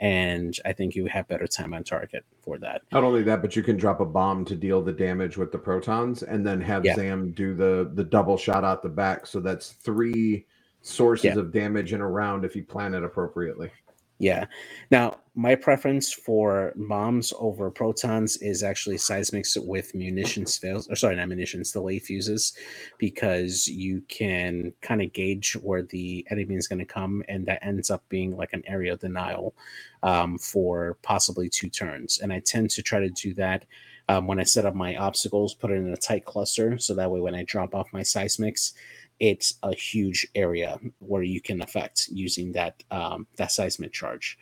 And 0.00 0.58
I 0.64 0.72
think 0.72 0.94
you 0.94 1.06
have 1.06 1.28
better 1.28 1.46
time 1.46 1.72
on 1.74 1.84
target 1.84 2.24
for 2.42 2.58
that. 2.58 2.82
Not 2.92 3.04
only 3.04 3.22
that, 3.24 3.40
but 3.42 3.56
you 3.56 3.62
can 3.62 3.76
drop 3.76 4.00
a 4.00 4.04
bomb 4.04 4.44
to 4.46 4.56
deal 4.56 4.82
the 4.82 4.92
damage 4.92 5.36
with 5.36 5.52
the 5.52 5.58
protons 5.58 6.22
and 6.22 6.46
then 6.46 6.60
have 6.60 6.84
Yeah. 6.84 6.96
Zam 6.96 7.32
do 7.32 7.54
the 7.54 7.90
the 7.94 8.04
double 8.04 8.36
shot 8.36 8.64
out 8.64 8.82
the 8.82 8.88
back. 8.88 9.26
So 9.26 9.40
that's 9.40 9.72
three 9.72 10.46
sources 10.82 11.24
Yeah. 11.24 11.38
of 11.38 11.52
damage 11.52 11.92
in 11.92 12.00
a 12.00 12.08
round 12.08 12.44
if 12.44 12.54
you 12.56 12.62
plan 12.64 12.94
it 12.94 13.02
appropriately. 13.04 13.70
Yeah. 14.18 14.46
Now, 14.90 15.18
my 15.36 15.54
preference 15.54 16.14
for 16.14 16.72
bombs 16.76 17.30
over 17.38 17.70
protons 17.70 18.38
is 18.38 18.62
actually 18.62 18.96
seismics 18.96 19.54
with 19.62 19.94
munitions 19.94 20.56
fails, 20.56 20.88
or 20.88 20.96
sorry, 20.96 21.14
not 21.14 21.28
munitions, 21.28 21.72
delay 21.72 21.98
fuses, 21.98 22.54
because 22.96 23.68
you 23.68 24.02
can 24.08 24.72
kind 24.80 25.02
of 25.02 25.12
gauge 25.12 25.52
where 25.60 25.82
the 25.82 26.26
enemy 26.30 26.54
is 26.54 26.66
going 26.66 26.78
to 26.78 26.86
come, 26.86 27.22
and 27.28 27.44
that 27.44 27.62
ends 27.62 27.90
up 27.90 28.02
being 28.08 28.34
like 28.34 28.54
an 28.54 28.62
area 28.66 28.94
of 28.94 29.00
denial 29.00 29.54
um, 30.02 30.38
for 30.38 30.96
possibly 31.02 31.50
two 31.50 31.68
turns. 31.68 32.20
And 32.20 32.32
I 32.32 32.40
tend 32.40 32.70
to 32.70 32.82
try 32.82 32.98
to 33.00 33.10
do 33.10 33.34
that 33.34 33.66
um, 34.08 34.26
when 34.26 34.40
I 34.40 34.44
set 34.44 34.64
up 34.64 34.74
my 34.74 34.96
obstacles, 34.96 35.52
put 35.52 35.70
it 35.70 35.74
in 35.74 35.92
a 35.92 35.98
tight 35.98 36.24
cluster, 36.24 36.78
so 36.78 36.94
that 36.94 37.10
way 37.10 37.20
when 37.20 37.34
I 37.34 37.44
drop 37.44 37.74
off 37.74 37.92
my 37.92 38.00
seismics, 38.00 38.72
it's 39.20 39.54
a 39.62 39.74
huge 39.74 40.26
area 40.34 40.78
where 40.98 41.22
you 41.22 41.40
can 41.40 41.60
affect 41.60 42.08
using 42.08 42.52
that 42.52 42.82
um, 42.90 43.26
that 43.36 43.52
seismic 43.52 43.92
charge. 43.92 44.38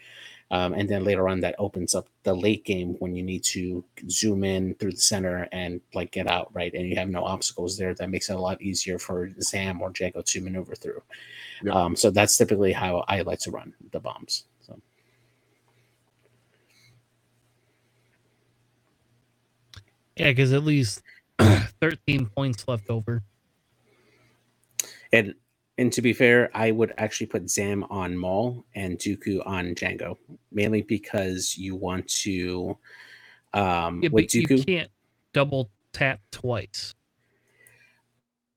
Um, 0.55 0.75
and 0.75 0.89
then 0.89 1.05
later 1.05 1.29
on, 1.29 1.41
that 1.41 1.57
opens 1.59 1.97
up 1.97 2.09
the 2.25 2.35
late 2.35 2.65
game 2.65 2.97
when 3.01 3.17
you 3.17 3.25
need 3.25 3.45
to 3.47 3.85
zoom 4.09 4.45
in 4.45 4.77
through 4.77 4.93
the 4.93 4.99
center 4.99 5.49
and 5.53 5.83
like 5.95 6.13
get 6.13 6.29
out 6.29 6.51
right, 6.55 6.73
and 6.75 6.89
you 6.89 6.97
have 6.97 7.11
no 7.11 7.25
obstacles 7.25 7.79
there. 7.79 7.95
That 7.95 8.11
makes 8.11 8.31
it 8.31 8.37
a 8.37 8.41
lot 8.41 8.63
easier 8.63 8.99
for 9.01 9.31
Zam 9.43 9.83
or 9.83 9.93
Jango 9.93 10.25
to 10.25 10.43
maneuver 10.43 10.77
through. 10.77 11.03
Yeah. 11.63 11.75
Um, 11.75 11.97
so 11.97 12.11
that's 12.11 12.37
typically 12.37 12.73
how 12.73 13.05
I 13.09 13.23
like 13.23 13.41
to 13.41 13.53
run 13.53 13.75
the 13.93 14.01
bombs. 14.01 14.45
So 14.63 14.81
Yeah, 20.17 20.31
because 20.31 20.53
at 20.53 20.65
least 20.65 21.03
13 21.41 22.27
points 22.37 22.65
left 22.69 22.91
over. 22.91 23.23
and 25.13 25.35
and 25.79 25.93
to 25.93 26.03
be 26.03 26.13
fair, 26.13 26.51
I 26.55 26.71
would 26.71 26.93
actually 26.99 27.27
put 27.27 27.51
Zam 27.51 27.85
on 27.91 28.17
Maul 28.17 28.65
and 28.75 28.99
Dooku 28.99 29.45
on 29.47 29.75
Jango, 29.75 30.17
mainly 30.53 30.83
because 30.83 31.57
you 31.59 31.75
want 31.75 32.07
to. 32.09 32.79
Um, 33.53 34.03
Yeah, 34.03 34.11
with 34.11 34.27
but 34.27 34.35
you 34.35 34.65
can't 34.65 34.91
double 35.33 35.71
tap 35.93 36.21
twice. 36.31 36.95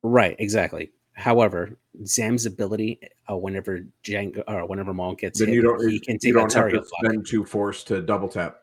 Right, 0.04 0.36
exactly. 0.40 0.92
However, 1.14 1.78
Zam's 2.06 2.46
ability, 2.46 3.00
uh, 3.30 3.36
whenever 3.36 3.86
Jango 4.04 4.44
or 4.48 4.68
whenever 4.68 4.94
Maul 4.94 5.16
gets 5.16 5.40
Then 5.40 5.50
hit, 5.50 5.56
you 5.56 5.62
don't 5.64 5.90
he 5.90 6.00
can 6.00 6.14
you 6.16 6.20
take 6.20 6.32
a 6.32 6.34
don't 6.34 6.42
have 6.44 6.50
to 6.52 6.60
target 6.60 6.80
lock. 6.82 7.06
spend 7.06 7.28
two 7.28 7.44
force 7.44 7.84
to 7.86 8.02
double 8.02 8.28
tap. 8.28 8.60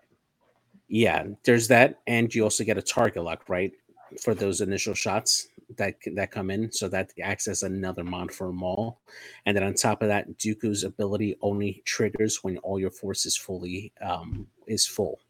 Yeah, 0.87 1.25
there's 1.43 1.67
that, 1.69 2.01
and 2.07 2.33
you 2.33 2.45
also 2.45 2.63
get 2.63 2.79
a 2.79 2.83
target 2.83 3.25
lock, 3.25 3.49
right, 3.49 3.73
for 4.21 4.35
those 4.35 4.61
initial 4.61 4.95
shots 4.95 5.49
that 5.77 5.97
that 6.15 6.31
come 6.31 6.51
in, 6.51 6.71
so 6.73 6.89
that 6.89 7.13
acts 7.23 7.49
as 7.49 7.63
another 7.63 8.05
mod 8.05 8.33
for 8.33 8.53
Maul. 8.53 8.99
And 9.47 9.57
then 9.57 9.65
on 9.65 9.75
top 9.75 10.03
of 10.03 10.09
that, 10.09 10.39
Dooku's 10.39 10.85
ability 10.85 11.37
only 11.41 11.83
triggers 11.85 12.43
when 12.43 12.59
all 12.59 12.79
your 12.79 12.91
force 12.91 13.27
is 13.27 13.37
fully 13.37 13.93
um, 14.01 14.47
is 14.67 14.87
full. 14.87 15.21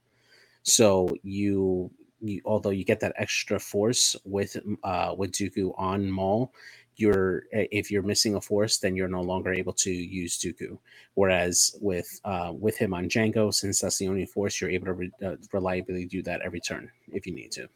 So 0.62 1.10
you, 1.22 1.90
you 2.20 2.40
although 2.44 2.70
you 2.70 2.84
get 2.84 3.00
that 3.00 3.14
extra 3.16 3.60
force 3.60 4.16
with 4.24 4.56
uh, 4.82 5.14
with 5.16 5.32
Dooku 5.32 5.72
on 5.78 6.10
Maul, 6.10 6.52
you're 6.96 7.44
if 7.52 7.90
you're 7.90 8.02
missing 8.02 8.34
a 8.34 8.40
force, 8.40 8.78
then 8.78 8.96
you're 8.96 9.08
no 9.08 9.20
longer 9.22 9.52
able 9.52 9.74
to 9.74 9.90
use 9.90 10.38
Dooku. 10.38 10.78
Whereas 11.14 11.76
with 11.80 12.20
uh, 12.24 12.52
with 12.54 12.76
him 12.76 12.94
on 12.94 13.08
Jango, 13.08 13.52
since 13.52 13.80
that's 13.80 13.98
the 13.98 14.08
only 14.08 14.26
force, 14.26 14.60
you're 14.60 14.70
able 14.70 14.86
to 14.86 14.92
re- 14.94 15.10
uh, 15.24 15.36
reliably 15.52 16.06
do 16.06 16.22
that 16.22 16.40
every 16.42 16.60
turn 16.60 16.90
if 17.08 17.26
you 17.26 17.34
need 17.34 17.52
to. 17.52 17.68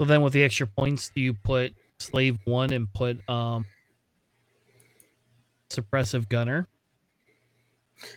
So 0.00 0.06
then 0.06 0.22
with 0.22 0.32
the 0.32 0.42
extra 0.42 0.66
points, 0.66 1.10
do 1.14 1.20
you 1.20 1.34
put 1.34 1.74
slave 1.98 2.38
one 2.46 2.72
and 2.72 2.90
put 2.90 3.20
um 3.28 3.66
suppressive 5.68 6.26
gunner? 6.26 6.66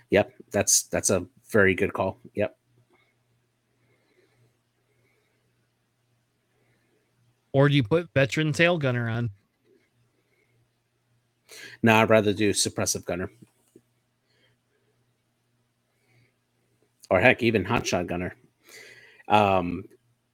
Yep, 0.10 0.32
that's 0.54 0.84
that's 0.84 1.10
a 1.10 1.26
very 1.52 1.76
good 1.76 1.92
call. 1.92 2.20
Yep. 2.36 2.56
Or 7.52 7.68
do 7.68 7.76
you 7.76 7.84
put 7.84 8.08
veteran 8.14 8.54
tail 8.54 8.78
gunner 8.78 9.10
on? 9.10 9.32
Now 11.82 12.02
I'd 12.02 12.10
rather 12.10 12.32
do 12.32 12.52
suppressive 12.52 13.04
gunner. 13.04 13.30
Or 17.10 17.20
heck, 17.20 17.44
even 17.44 17.66
hotshot 17.66 18.08
gunner. 18.08 18.38
Um, 19.28 19.84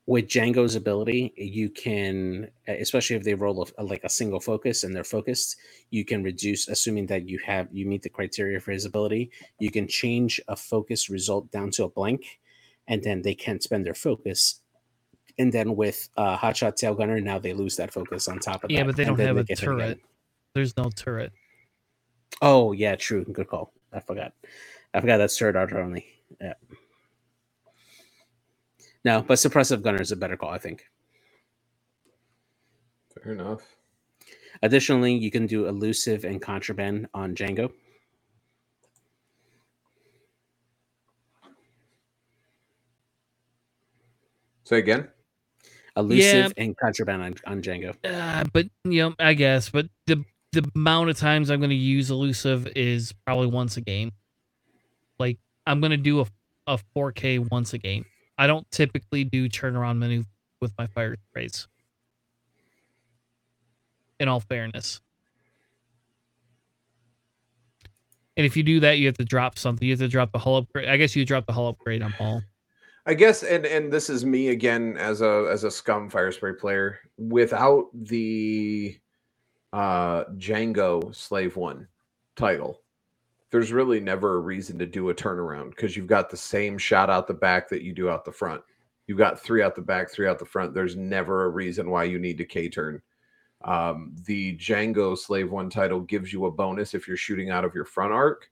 with 0.10 0.27
Jango's 0.27 0.73
ability, 0.73 1.31
you 1.38 1.69
can, 1.69 2.49
especially 2.68 3.15
if 3.15 3.22
they 3.22 3.36
roll 3.36 3.69
a, 3.77 3.84
like 3.84 4.03
a 4.03 4.10
single 4.10 4.40
focus 4.40 4.84
and 4.84 4.95
they're 4.95 5.03
focused, 5.03 5.57
you 5.91 6.03
can 6.03 6.23
reduce, 6.23 6.68
assuming 6.68 7.06
that 7.06 7.30
you 7.30 7.38
have 7.45 7.68
you 7.72 7.86
meet 7.86 8.02
the 8.02 8.10
criteria 8.10 8.60
for 8.60 8.72
his 8.72 8.86
ability, 8.86 9.30
you 9.60 9.69
can 9.69 9.88
change 9.88 10.41
a 10.48 10.56
focus 10.56 11.11
result 11.11 11.52
down 11.52 11.69
to 11.69 11.84
a 11.84 11.90
blank, 11.90 12.40
and 12.88 13.03
then 13.03 13.22
they 13.22 13.36
can't 13.36 13.61
spend 13.61 13.86
their 13.86 13.94
focus. 13.94 14.61
And 15.38 15.53
then 15.53 15.76
with 15.76 16.10
uh, 16.18 16.36
hotshot 16.36 16.76
tail 16.76 16.95
gunner, 16.95 17.22
now 17.22 17.38
they 17.38 17.53
lose 17.53 17.76
that 17.76 17.94
focus 17.94 18.27
on 18.27 18.40
top 18.40 18.64
of 18.64 18.72
Yeah, 18.72 18.77
that. 18.77 18.80
Yeah, 18.80 18.86
but 18.88 18.95
they 18.95 19.06
don't 19.06 19.19
have 19.19 19.38
a 19.38 19.45
hit 19.48 19.60
turret. 19.60 19.99
There's 20.56 20.76
no 20.76 20.90
turret. 20.95 21.34
Oh 22.41 22.72
yeah, 22.72 22.95
true. 22.95 23.26
Good 23.26 23.48
call. 23.48 23.73
I 23.94 23.99
forgot. 23.99 24.34
I 24.91 25.02
forgot 25.02 25.18
that's 25.18 25.38
third 25.38 25.56
art 25.56 25.72
only. 25.72 26.07
Yeah. 26.41 26.53
No, 29.05 29.21
but 29.21 29.35
suppressive 29.35 29.81
gunner 29.81 30.01
is 30.01 30.11
a 30.11 30.15
better 30.15 30.35
call, 30.35 30.49
I 30.49 30.57
think. 30.57 30.85
Fair 33.23 33.34
enough. 33.34 33.61
Additionally, 34.61 35.13
you 35.13 35.31
can 35.31 35.45
do 35.47 35.67
elusive 35.67 36.26
and 36.26 36.41
contraband 36.41 37.07
on 37.13 37.34
Jango. 37.34 37.71
Say 44.63 44.80
again. 44.80 45.07
Elusive 45.97 46.53
and 46.57 46.77
contraband 46.77 47.23
on, 47.23 47.35
on 47.47 47.61
Jango. 47.61 47.95
Uh, 48.03 48.43
but 48.53 48.67
you 48.84 49.01
know, 49.01 49.15
I 49.17 49.34
guess. 49.34 49.69
But 49.69 49.88
the 50.07 50.23
the 50.51 50.69
amount 50.76 51.09
of 51.09 51.17
times 51.17 51.49
I'm 51.49 51.59
going 51.59 51.69
to 51.69 51.76
use 51.76 52.11
elusive 52.11 52.67
is 52.76 53.13
probably 53.26 53.47
once 53.47 53.77
a 53.77 53.81
game. 53.81 54.11
Like 55.17 55.39
I'm 55.65 55.80
going 55.80 55.91
to 55.91 55.97
do 55.97 56.21
a 56.21 56.26
a 56.67 56.77
4K 56.95 57.49
once 57.49 57.73
a 57.73 57.80
game. 57.80 58.05
I 58.40 58.48
don't 58.48 58.70
typically 58.72 59.26
do 59.26 59.49
turnaround 59.49 59.98
menu 59.98 60.24
with 60.61 60.72
my 60.78 60.88
fire 60.88 61.18
sprays. 61.30 61.68
In 64.18 64.30
all 64.30 64.40
fairness. 64.40 65.02
And 68.38 68.45
if 68.45 68.56
you 68.56 68.64
do 68.64 68.80
that, 68.80 68.98
you 68.98 69.07
have 69.07 69.18
to 69.18 69.26
drop 69.26 69.60
something. 69.60 69.86
You 69.86 69.91
have 69.91 69.99
to 69.99 70.07
drop 70.07 70.32
the 70.32 70.40
hull 70.40 70.56
upgrade. 70.56 70.88
I 70.88 70.95
guess 70.95 71.18
you 71.18 71.26
drop 71.26 71.45
the 71.45 71.52
hull 71.52 71.68
upgrade 71.68 72.02
on 72.02 72.14
all. 72.18 72.41
I 73.06 73.14
guess, 73.14 73.44
and 73.44 73.66
and 73.66 73.91
this 73.91 74.10
is 74.10 74.24
me 74.24 74.49
again 74.49 74.95
as 74.98 75.22
a 75.22 75.49
as 75.52 75.66
a 75.66 75.72
scum 75.72 76.10
fire 76.10 76.32
spray 76.32 76.53
player 76.53 76.99
without 77.18 77.88
the 77.94 78.98
uh 79.74 80.24
Jango 80.38 81.14
Slave 81.14 81.57
One 81.57 81.90
title. 82.38 82.82
There's 83.51 83.71
really 83.71 83.99
never 83.99 84.35
a 84.35 84.39
reason 84.39 84.77
to 84.80 84.85
do 84.85 85.09
a 85.09 85.15
turnaround 85.15 85.71
because 85.71 85.97
you've 85.97 86.07
got 86.07 86.30
the 86.30 86.38
same 86.38 86.77
shot 86.77 87.09
out 87.09 87.27
the 87.27 87.34
back 87.34 87.69
that 87.69 87.81
you 87.81 87.93
do 87.93 88.09
out 88.09 88.26
the 88.26 88.31
front. 88.31 88.61
You've 89.07 89.17
got 89.17 89.41
three 89.41 89.63
out 89.63 89.76
the 89.76 89.81
back, 89.81 90.11
three 90.11 90.27
out 90.27 90.38
the 90.38 90.45
front. 90.45 90.73
There's 90.73 90.95
never 90.95 91.45
a 91.45 91.49
reason 91.49 91.89
why 91.89 92.03
you 92.03 92.19
need 92.19 92.38
to 92.38 92.45
K 92.45 92.69
turn. 92.69 93.01
Um, 93.63 94.15
the 94.26 94.55
Jango 94.57 95.17
Slave 95.17 95.51
One 95.51 95.69
title 95.69 96.01
gives 96.01 96.31
you 96.31 96.45
a 96.45 96.51
bonus 96.51 96.93
if 96.93 97.07
you're 97.07 97.17
shooting 97.17 97.49
out 97.49 97.65
of 97.65 97.73
your 97.73 97.85
front 97.85 98.13
arc. 98.13 98.49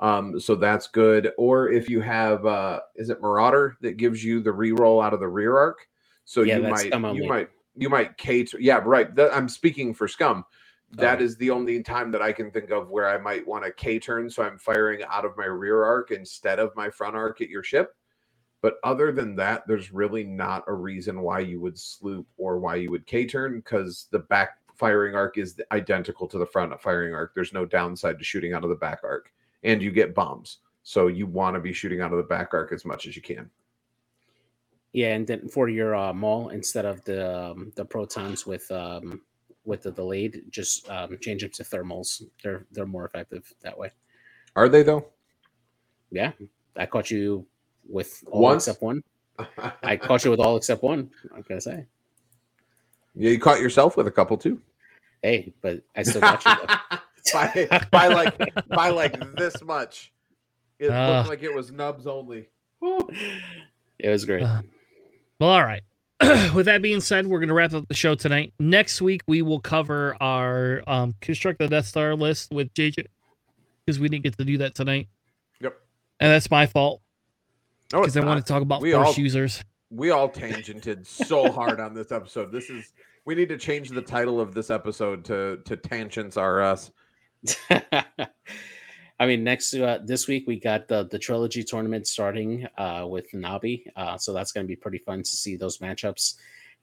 Um, 0.00 0.40
so 0.40 0.54
that's 0.54 0.86
good. 0.86 1.32
Or 1.36 1.70
if 1.70 1.90
you 1.90 2.00
have, 2.00 2.46
uh, 2.46 2.80
is 2.96 3.10
it 3.10 3.20
Marauder 3.20 3.76
that 3.82 3.96
gives 3.96 4.24
you 4.24 4.40
the 4.40 4.50
reroll 4.50 5.04
out 5.04 5.12
of 5.12 5.20
the 5.20 5.28
rear 5.28 5.56
arc? 5.56 5.86
So 6.24 6.42
Yeah, 6.42 6.56
you 6.56 6.62
might, 6.68 7.14
you 7.14 7.28
might, 7.28 7.48
you 7.76 7.88
might 7.88 8.16
K. 8.16 8.44
Turn. 8.44 8.62
Yeah, 8.62 8.80
right. 8.84 9.14
That, 9.14 9.34
I'm 9.34 9.48
speaking 9.48 9.94
for 9.94 10.08
Scum. 10.08 10.44
That 10.92 11.20
Oh. 11.20 11.24
is 11.24 11.36
the 11.36 11.50
only 11.50 11.82
time 11.82 12.10
that 12.12 12.22
I 12.22 12.32
can 12.32 12.50
think 12.50 12.70
of 12.70 12.88
where 12.88 13.08
I 13.08 13.18
might 13.18 13.46
want 13.46 13.64
to 13.64 13.72
K 13.72 13.98
turn. 13.98 14.30
So 14.30 14.42
I'm 14.42 14.58
firing 14.58 15.02
out 15.04 15.24
of 15.24 15.36
my 15.36 15.44
rear 15.44 15.84
arc 15.84 16.10
instead 16.10 16.58
of 16.58 16.74
my 16.76 16.88
front 16.88 17.14
arc 17.14 17.40
at 17.40 17.50
your 17.50 17.62
ship. 17.62 17.94
But 18.60 18.78
other 18.82 19.12
than 19.12 19.36
that, 19.36 19.66
there's 19.66 19.92
really 19.92 20.24
not 20.24 20.64
a 20.66 20.72
reason 20.72 21.20
why 21.20 21.40
you 21.40 21.60
would 21.60 21.78
sloop 21.78 22.26
or 22.38 22.58
why 22.58 22.76
you 22.76 22.90
would 22.90 23.06
K 23.06 23.26
turn 23.26 23.56
because 23.56 24.08
the 24.10 24.18
back 24.18 24.58
firing 24.74 25.14
arc 25.14 25.38
is 25.38 25.60
identical 25.72 26.26
to 26.28 26.38
the 26.38 26.46
front 26.46 26.80
firing 26.80 27.14
arc. 27.14 27.34
There's 27.34 27.52
no 27.52 27.66
downside 27.66 28.18
to 28.18 28.24
shooting 28.24 28.54
out 28.54 28.64
of 28.64 28.70
the 28.70 28.76
back 28.76 29.00
arc, 29.04 29.32
and 29.62 29.82
you 29.82 29.90
get 29.90 30.14
bombs. 30.14 30.58
So 30.84 31.08
you 31.08 31.26
want 31.26 31.54
to 31.54 31.60
be 31.60 31.72
shooting 31.72 32.00
out 32.00 32.12
of 32.12 32.16
the 32.18 32.24
back 32.24 32.54
arc 32.54 32.72
as 32.72 32.84
much 32.84 33.06
as 33.06 33.14
you 33.14 33.22
can. 33.22 33.50
Yeah, 34.92 35.14
and 35.14 35.26
then 35.26 35.48
for 35.48 35.68
your 35.68 35.94
uh, 35.94 36.14
maul, 36.14 36.48
instead 36.48 36.86
of 36.86 37.04
the 37.04 37.50
um, 37.50 37.72
the 37.76 37.84
protons 37.84 38.46
with 38.46 38.70
um, 38.72 39.20
with 39.68 39.82
the 39.82 39.92
delayed, 39.92 40.42
just 40.50 40.88
um, 40.90 41.18
change 41.20 41.42
them 41.42 41.50
to 41.52 41.62
thermals. 41.62 42.22
They're 42.42 42.64
they're 42.72 42.86
more 42.86 43.04
effective 43.04 43.44
that 43.62 43.76
way. 43.78 43.90
Are 44.56 44.68
they 44.68 44.82
though? 44.82 45.06
Yeah, 46.10 46.32
I 46.76 46.86
caught 46.86 47.10
you 47.10 47.46
with 47.88 48.24
all 48.32 48.40
Once? 48.42 48.66
except 48.66 48.82
one. 48.82 49.02
I 49.82 49.96
caught 49.96 50.24
you 50.24 50.30
with 50.30 50.40
all 50.40 50.56
except 50.56 50.82
one. 50.82 51.10
I'm 51.34 51.44
gonna 51.48 51.60
say, 51.60 51.86
yeah, 53.14 53.30
you 53.30 53.38
caught 53.38 53.60
yourself 53.60 53.96
with 53.96 54.06
a 54.06 54.10
couple 54.10 54.36
too. 54.38 54.60
hey, 55.22 55.52
but 55.60 55.82
I 55.94 56.02
still 56.02 56.20
got 56.22 56.44
you. 56.44 56.98
By, 57.34 57.68
by 57.90 58.08
like 58.08 58.34
by 58.68 58.88
like 58.88 59.36
this 59.36 59.62
much. 59.62 60.12
It 60.78 60.90
Ah. 60.90 61.18
looked 61.18 61.28
like 61.28 61.42
it 61.42 61.52
was 61.54 61.70
nubs 61.70 62.06
only. 62.06 62.48
Whew. 62.78 63.06
It 63.98 64.08
was 64.08 64.24
great. 64.24 64.44
Uh, 64.44 64.62
Well, 65.40 65.50
all 65.50 65.62
right. 65.62 65.82
With 66.54 66.66
that 66.66 66.82
being 66.82 67.00
said, 67.00 67.26
we're 67.28 67.38
going 67.38 67.48
to 67.48 67.54
wrap 67.54 67.72
up 67.74 67.86
the 67.86 67.94
show 67.94 68.14
tonight. 68.16 68.52
Next 68.58 69.00
week, 69.00 69.22
we 69.28 69.40
will 69.42 69.60
cover 69.60 70.16
our 70.20 70.82
um, 70.86 71.14
construct 71.20 71.60
the 71.60 71.68
Death 71.68 71.86
Star 71.86 72.14
list 72.16 72.50
with 72.52 72.74
JJ 72.74 73.06
because 73.86 74.00
we 74.00 74.08
didn't 74.08 74.24
get 74.24 74.36
to 74.38 74.44
do 74.44 74.58
that 74.58 74.74
tonight, 74.74 75.08
Yep. 75.60 75.78
and 76.20 76.30
that's 76.32 76.50
my 76.50 76.66
fault 76.66 77.00
No, 77.92 78.00
because 78.00 78.16
it's 78.16 78.24
I 78.24 78.26
want 78.26 78.44
to 78.44 78.52
talk 78.52 78.62
about 78.62 78.80
We 78.82 78.92
force 78.92 79.08
all- 79.08 79.14
users. 79.14 79.62
we 79.90 80.10
all 80.10 80.28
tangented 80.28 81.06
so 81.06 81.50
hard 81.52 81.78
on 81.80 81.94
this 81.94 82.10
episode. 82.12 82.50
This 82.52 82.68
is 82.68 82.92
we 83.24 83.34
need 83.36 83.48
to 83.50 83.56
change 83.56 83.90
the 83.90 84.02
title 84.02 84.40
of 84.40 84.52
this 84.54 84.70
episode 84.70 85.24
to 85.26 85.58
to 85.66 85.76
tangents 85.76 86.36
are 86.36 86.60
us. 86.62 86.90
I 89.20 89.26
mean, 89.26 89.42
next 89.42 89.74
uh, 89.74 89.98
this 90.04 90.28
week 90.28 90.44
we 90.46 90.60
got 90.60 90.86
the 90.86 91.04
the 91.04 91.18
trilogy 91.18 91.64
tournament 91.64 92.06
starting 92.06 92.66
uh, 92.78 93.04
with 93.08 93.30
Nabi, 93.32 93.84
uh, 93.96 94.16
so 94.16 94.32
that's 94.32 94.52
going 94.52 94.64
to 94.64 94.68
be 94.68 94.76
pretty 94.76 94.98
fun 94.98 95.22
to 95.22 95.30
see 95.30 95.56
those 95.56 95.78
matchups. 95.78 96.34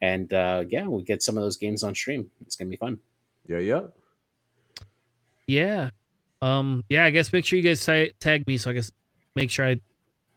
And 0.01 0.33
uh, 0.33 0.65
yeah, 0.67 0.85
we'll 0.85 1.01
get 1.01 1.23
some 1.23 1.37
of 1.37 1.43
those 1.43 1.55
games 1.55 1.81
on 1.83 1.95
stream. 1.95 2.29
It's 2.45 2.57
going 2.57 2.67
to 2.67 2.71
be 2.71 2.75
fun. 2.77 2.99
Yeah, 3.47 3.59
yeah. 3.59 3.81
Yeah. 5.47 5.89
Um. 6.41 6.83
Yeah. 6.89 7.05
I 7.05 7.09
guess 7.11 7.31
make 7.31 7.45
sure 7.45 7.57
you 7.57 7.63
guys 7.63 7.85
ta- 7.85 8.11
tag 8.19 8.45
me 8.47 8.57
so 8.57 8.71
I 8.71 8.73
guess 8.73 8.91
make 9.35 9.49
sure 9.49 9.65
I 9.65 9.79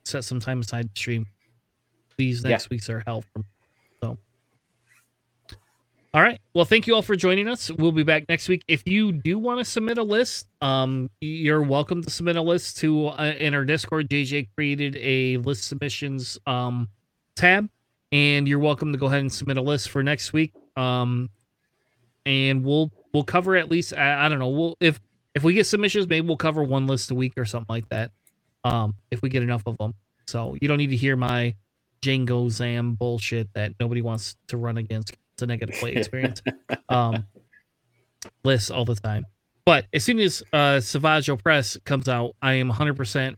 set 0.04 0.22
some 0.24 0.38
time 0.40 0.60
aside 0.60 0.94
to 0.94 0.98
stream. 1.00 1.26
These 2.16 2.42
Yeah. 2.44 2.50
next 2.50 2.70
weeks 2.70 2.88
are 2.88 3.02
help. 3.06 3.24
So. 3.36 3.44
All 6.14 6.22
right. 6.22 6.40
Well, 6.54 6.64
thank 6.64 6.86
you 6.86 6.94
all 6.94 7.02
for 7.02 7.16
joining 7.16 7.48
us. 7.48 7.70
We'll 7.70 7.92
be 7.92 8.02
back 8.02 8.24
next 8.30 8.48
week. 8.48 8.64
If 8.66 8.88
you 8.88 9.12
do 9.12 9.38
want 9.38 9.58
to 9.58 9.64
submit 9.64 9.98
a 9.98 10.02
list, 10.02 10.46
um, 10.62 11.10
you're 11.20 11.62
welcome 11.62 12.02
to 12.02 12.08
submit 12.08 12.36
a 12.36 12.42
list 12.42 12.78
to 12.78 13.08
uh, 13.08 13.34
in 13.38 13.52
our 13.54 13.66
Discord. 13.66 14.08
JJ 14.08 14.48
created 14.54 14.96
a 14.96 15.36
list 15.36 15.64
submissions 15.64 16.38
um 16.46 16.88
tab, 17.36 17.68
and 18.10 18.48
you're 18.48 18.58
welcome 18.58 18.90
to 18.92 18.98
go 18.98 19.04
ahead 19.04 19.20
and 19.20 19.30
submit 19.30 19.58
a 19.58 19.62
list 19.62 19.90
for 19.90 20.02
next 20.02 20.32
week. 20.32 20.54
Um, 20.78 21.28
and 22.24 22.64
we'll 22.64 22.90
we'll 23.12 23.24
cover 23.24 23.56
at 23.56 23.70
least 23.70 23.92
I, 23.92 24.24
I 24.24 24.28
don't 24.30 24.38
know. 24.38 24.48
We'll 24.48 24.76
if 24.80 24.98
if 25.34 25.44
we 25.44 25.52
get 25.52 25.66
submissions, 25.66 26.08
maybe 26.08 26.26
we'll 26.26 26.38
cover 26.38 26.62
one 26.64 26.86
list 26.86 27.10
a 27.10 27.14
week 27.14 27.34
or 27.36 27.44
something 27.44 27.66
like 27.68 27.88
that. 27.90 28.12
Um, 28.64 28.94
if 29.10 29.20
we 29.20 29.28
get 29.28 29.42
enough 29.42 29.62
of 29.66 29.76
them. 29.76 29.92
So 30.26 30.56
you 30.58 30.68
don't 30.68 30.78
need 30.78 30.90
to 30.90 30.96
hear 30.96 31.16
my 31.16 31.54
Jango 32.00 32.50
Zam 32.50 32.94
bullshit 32.94 33.52
that 33.52 33.74
nobody 33.78 34.00
wants 34.00 34.36
to 34.48 34.56
run 34.56 34.78
against. 34.78 35.14
It's 35.38 35.42
a 35.44 35.46
negative 35.46 35.76
play 35.76 35.92
experience. 35.94 36.42
um, 36.88 37.24
lists 38.42 38.72
all 38.72 38.84
the 38.84 38.96
time. 38.96 39.24
But 39.64 39.86
as 39.92 40.02
soon 40.02 40.18
as 40.18 40.42
uh, 40.52 40.80
Savage 40.80 41.26
Opress 41.26 41.82
comes 41.84 42.08
out, 42.08 42.34
I 42.42 42.54
am 42.54 42.72
100% 42.72 43.36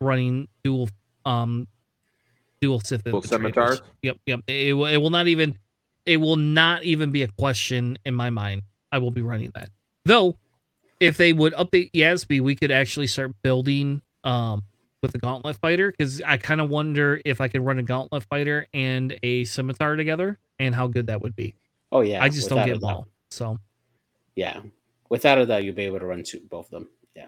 running 0.00 0.48
dual 0.64 0.88
um 1.24 1.68
dual 2.60 2.80
Sith 2.80 3.04
Dual 3.04 3.22
scimitars? 3.22 3.80
Yep, 4.02 4.16
yep. 4.26 4.40
It, 4.48 4.72
will 4.72 4.86
it 4.86 4.96
will 4.96 5.10
not 5.10 5.28
even 5.28 5.56
it 6.04 6.16
will 6.16 6.36
not 6.36 6.82
even 6.82 7.12
be 7.12 7.22
a 7.22 7.28
question 7.28 7.96
in 8.04 8.14
my 8.14 8.30
mind. 8.30 8.62
I 8.90 8.98
will 8.98 9.12
be 9.12 9.22
running 9.22 9.52
that. 9.54 9.70
Though, 10.04 10.36
if 10.98 11.16
they 11.16 11.32
would 11.32 11.52
update 11.54 11.92
Yasby, 11.92 12.40
we 12.40 12.56
could 12.56 12.72
actually 12.72 13.06
start 13.06 13.32
building 13.42 14.02
um 14.24 14.64
with 15.00 15.12
the 15.12 15.18
Gauntlet 15.18 15.56
fighter 15.58 15.92
because 15.92 16.20
I 16.22 16.38
kind 16.38 16.60
of 16.60 16.70
wonder 16.70 17.20
if 17.24 17.40
I 17.40 17.46
could 17.46 17.64
run 17.64 17.78
a 17.78 17.84
Gauntlet 17.84 18.24
fighter 18.24 18.66
and 18.74 19.16
a 19.22 19.44
scimitar 19.44 19.94
together 19.94 20.40
and 20.58 20.74
how 20.74 20.86
good 20.86 21.06
that 21.08 21.20
would 21.20 21.36
be. 21.36 21.54
Oh 21.92 22.00
yeah, 22.00 22.22
I 22.22 22.28
just 22.28 22.48
don't 22.48 22.66
get 22.66 22.76
a 22.76 22.78
them 22.78 22.90
all. 22.90 23.08
So 23.30 23.58
Yeah, 24.34 24.60
without 25.08 25.38
a 25.38 25.46
doubt, 25.46 25.64
you'll 25.64 25.74
be 25.74 25.84
able 25.84 26.00
to 26.00 26.06
run 26.06 26.22
two, 26.22 26.40
both 26.50 26.66
of 26.66 26.70
them. 26.70 26.88
Yeah. 27.14 27.26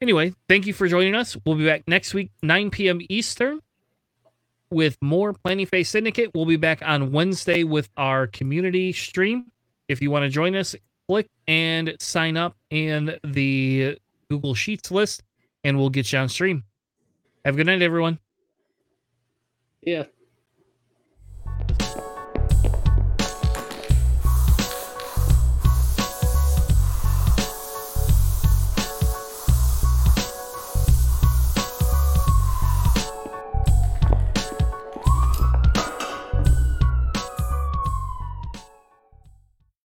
anyway, 0.00 0.34
thank 0.48 0.66
you 0.66 0.72
for 0.72 0.88
joining 0.88 1.14
us. 1.14 1.36
We'll 1.44 1.56
be 1.56 1.66
back 1.66 1.86
next 1.86 2.14
week, 2.14 2.30
9 2.42 2.70
p.m. 2.70 3.00
Eastern, 3.08 3.60
with 4.70 4.96
more 5.00 5.32
Planning 5.32 5.66
Phase 5.66 5.88
Syndicate. 5.88 6.30
We'll 6.34 6.46
be 6.46 6.56
back 6.56 6.82
on 6.84 7.12
Wednesday 7.12 7.64
with 7.64 7.88
our 7.96 8.26
community 8.26 8.92
stream. 8.92 9.46
If 9.88 10.02
you 10.02 10.10
want 10.10 10.24
to 10.24 10.28
join 10.28 10.54
us, 10.54 10.76
click 11.08 11.28
and 11.46 11.96
sign 11.98 12.36
up 12.36 12.56
in 12.70 13.18
the 13.24 13.98
Google 14.30 14.54
Sheets 14.54 14.90
list, 14.90 15.22
and 15.64 15.78
we'll 15.78 15.90
get 15.90 16.12
you 16.12 16.18
on 16.18 16.28
stream. 16.28 16.64
Have 17.44 17.54
a 17.54 17.56
good 17.56 17.66
night, 17.66 17.82
everyone. 17.82 18.18
Yeah. 19.80 20.04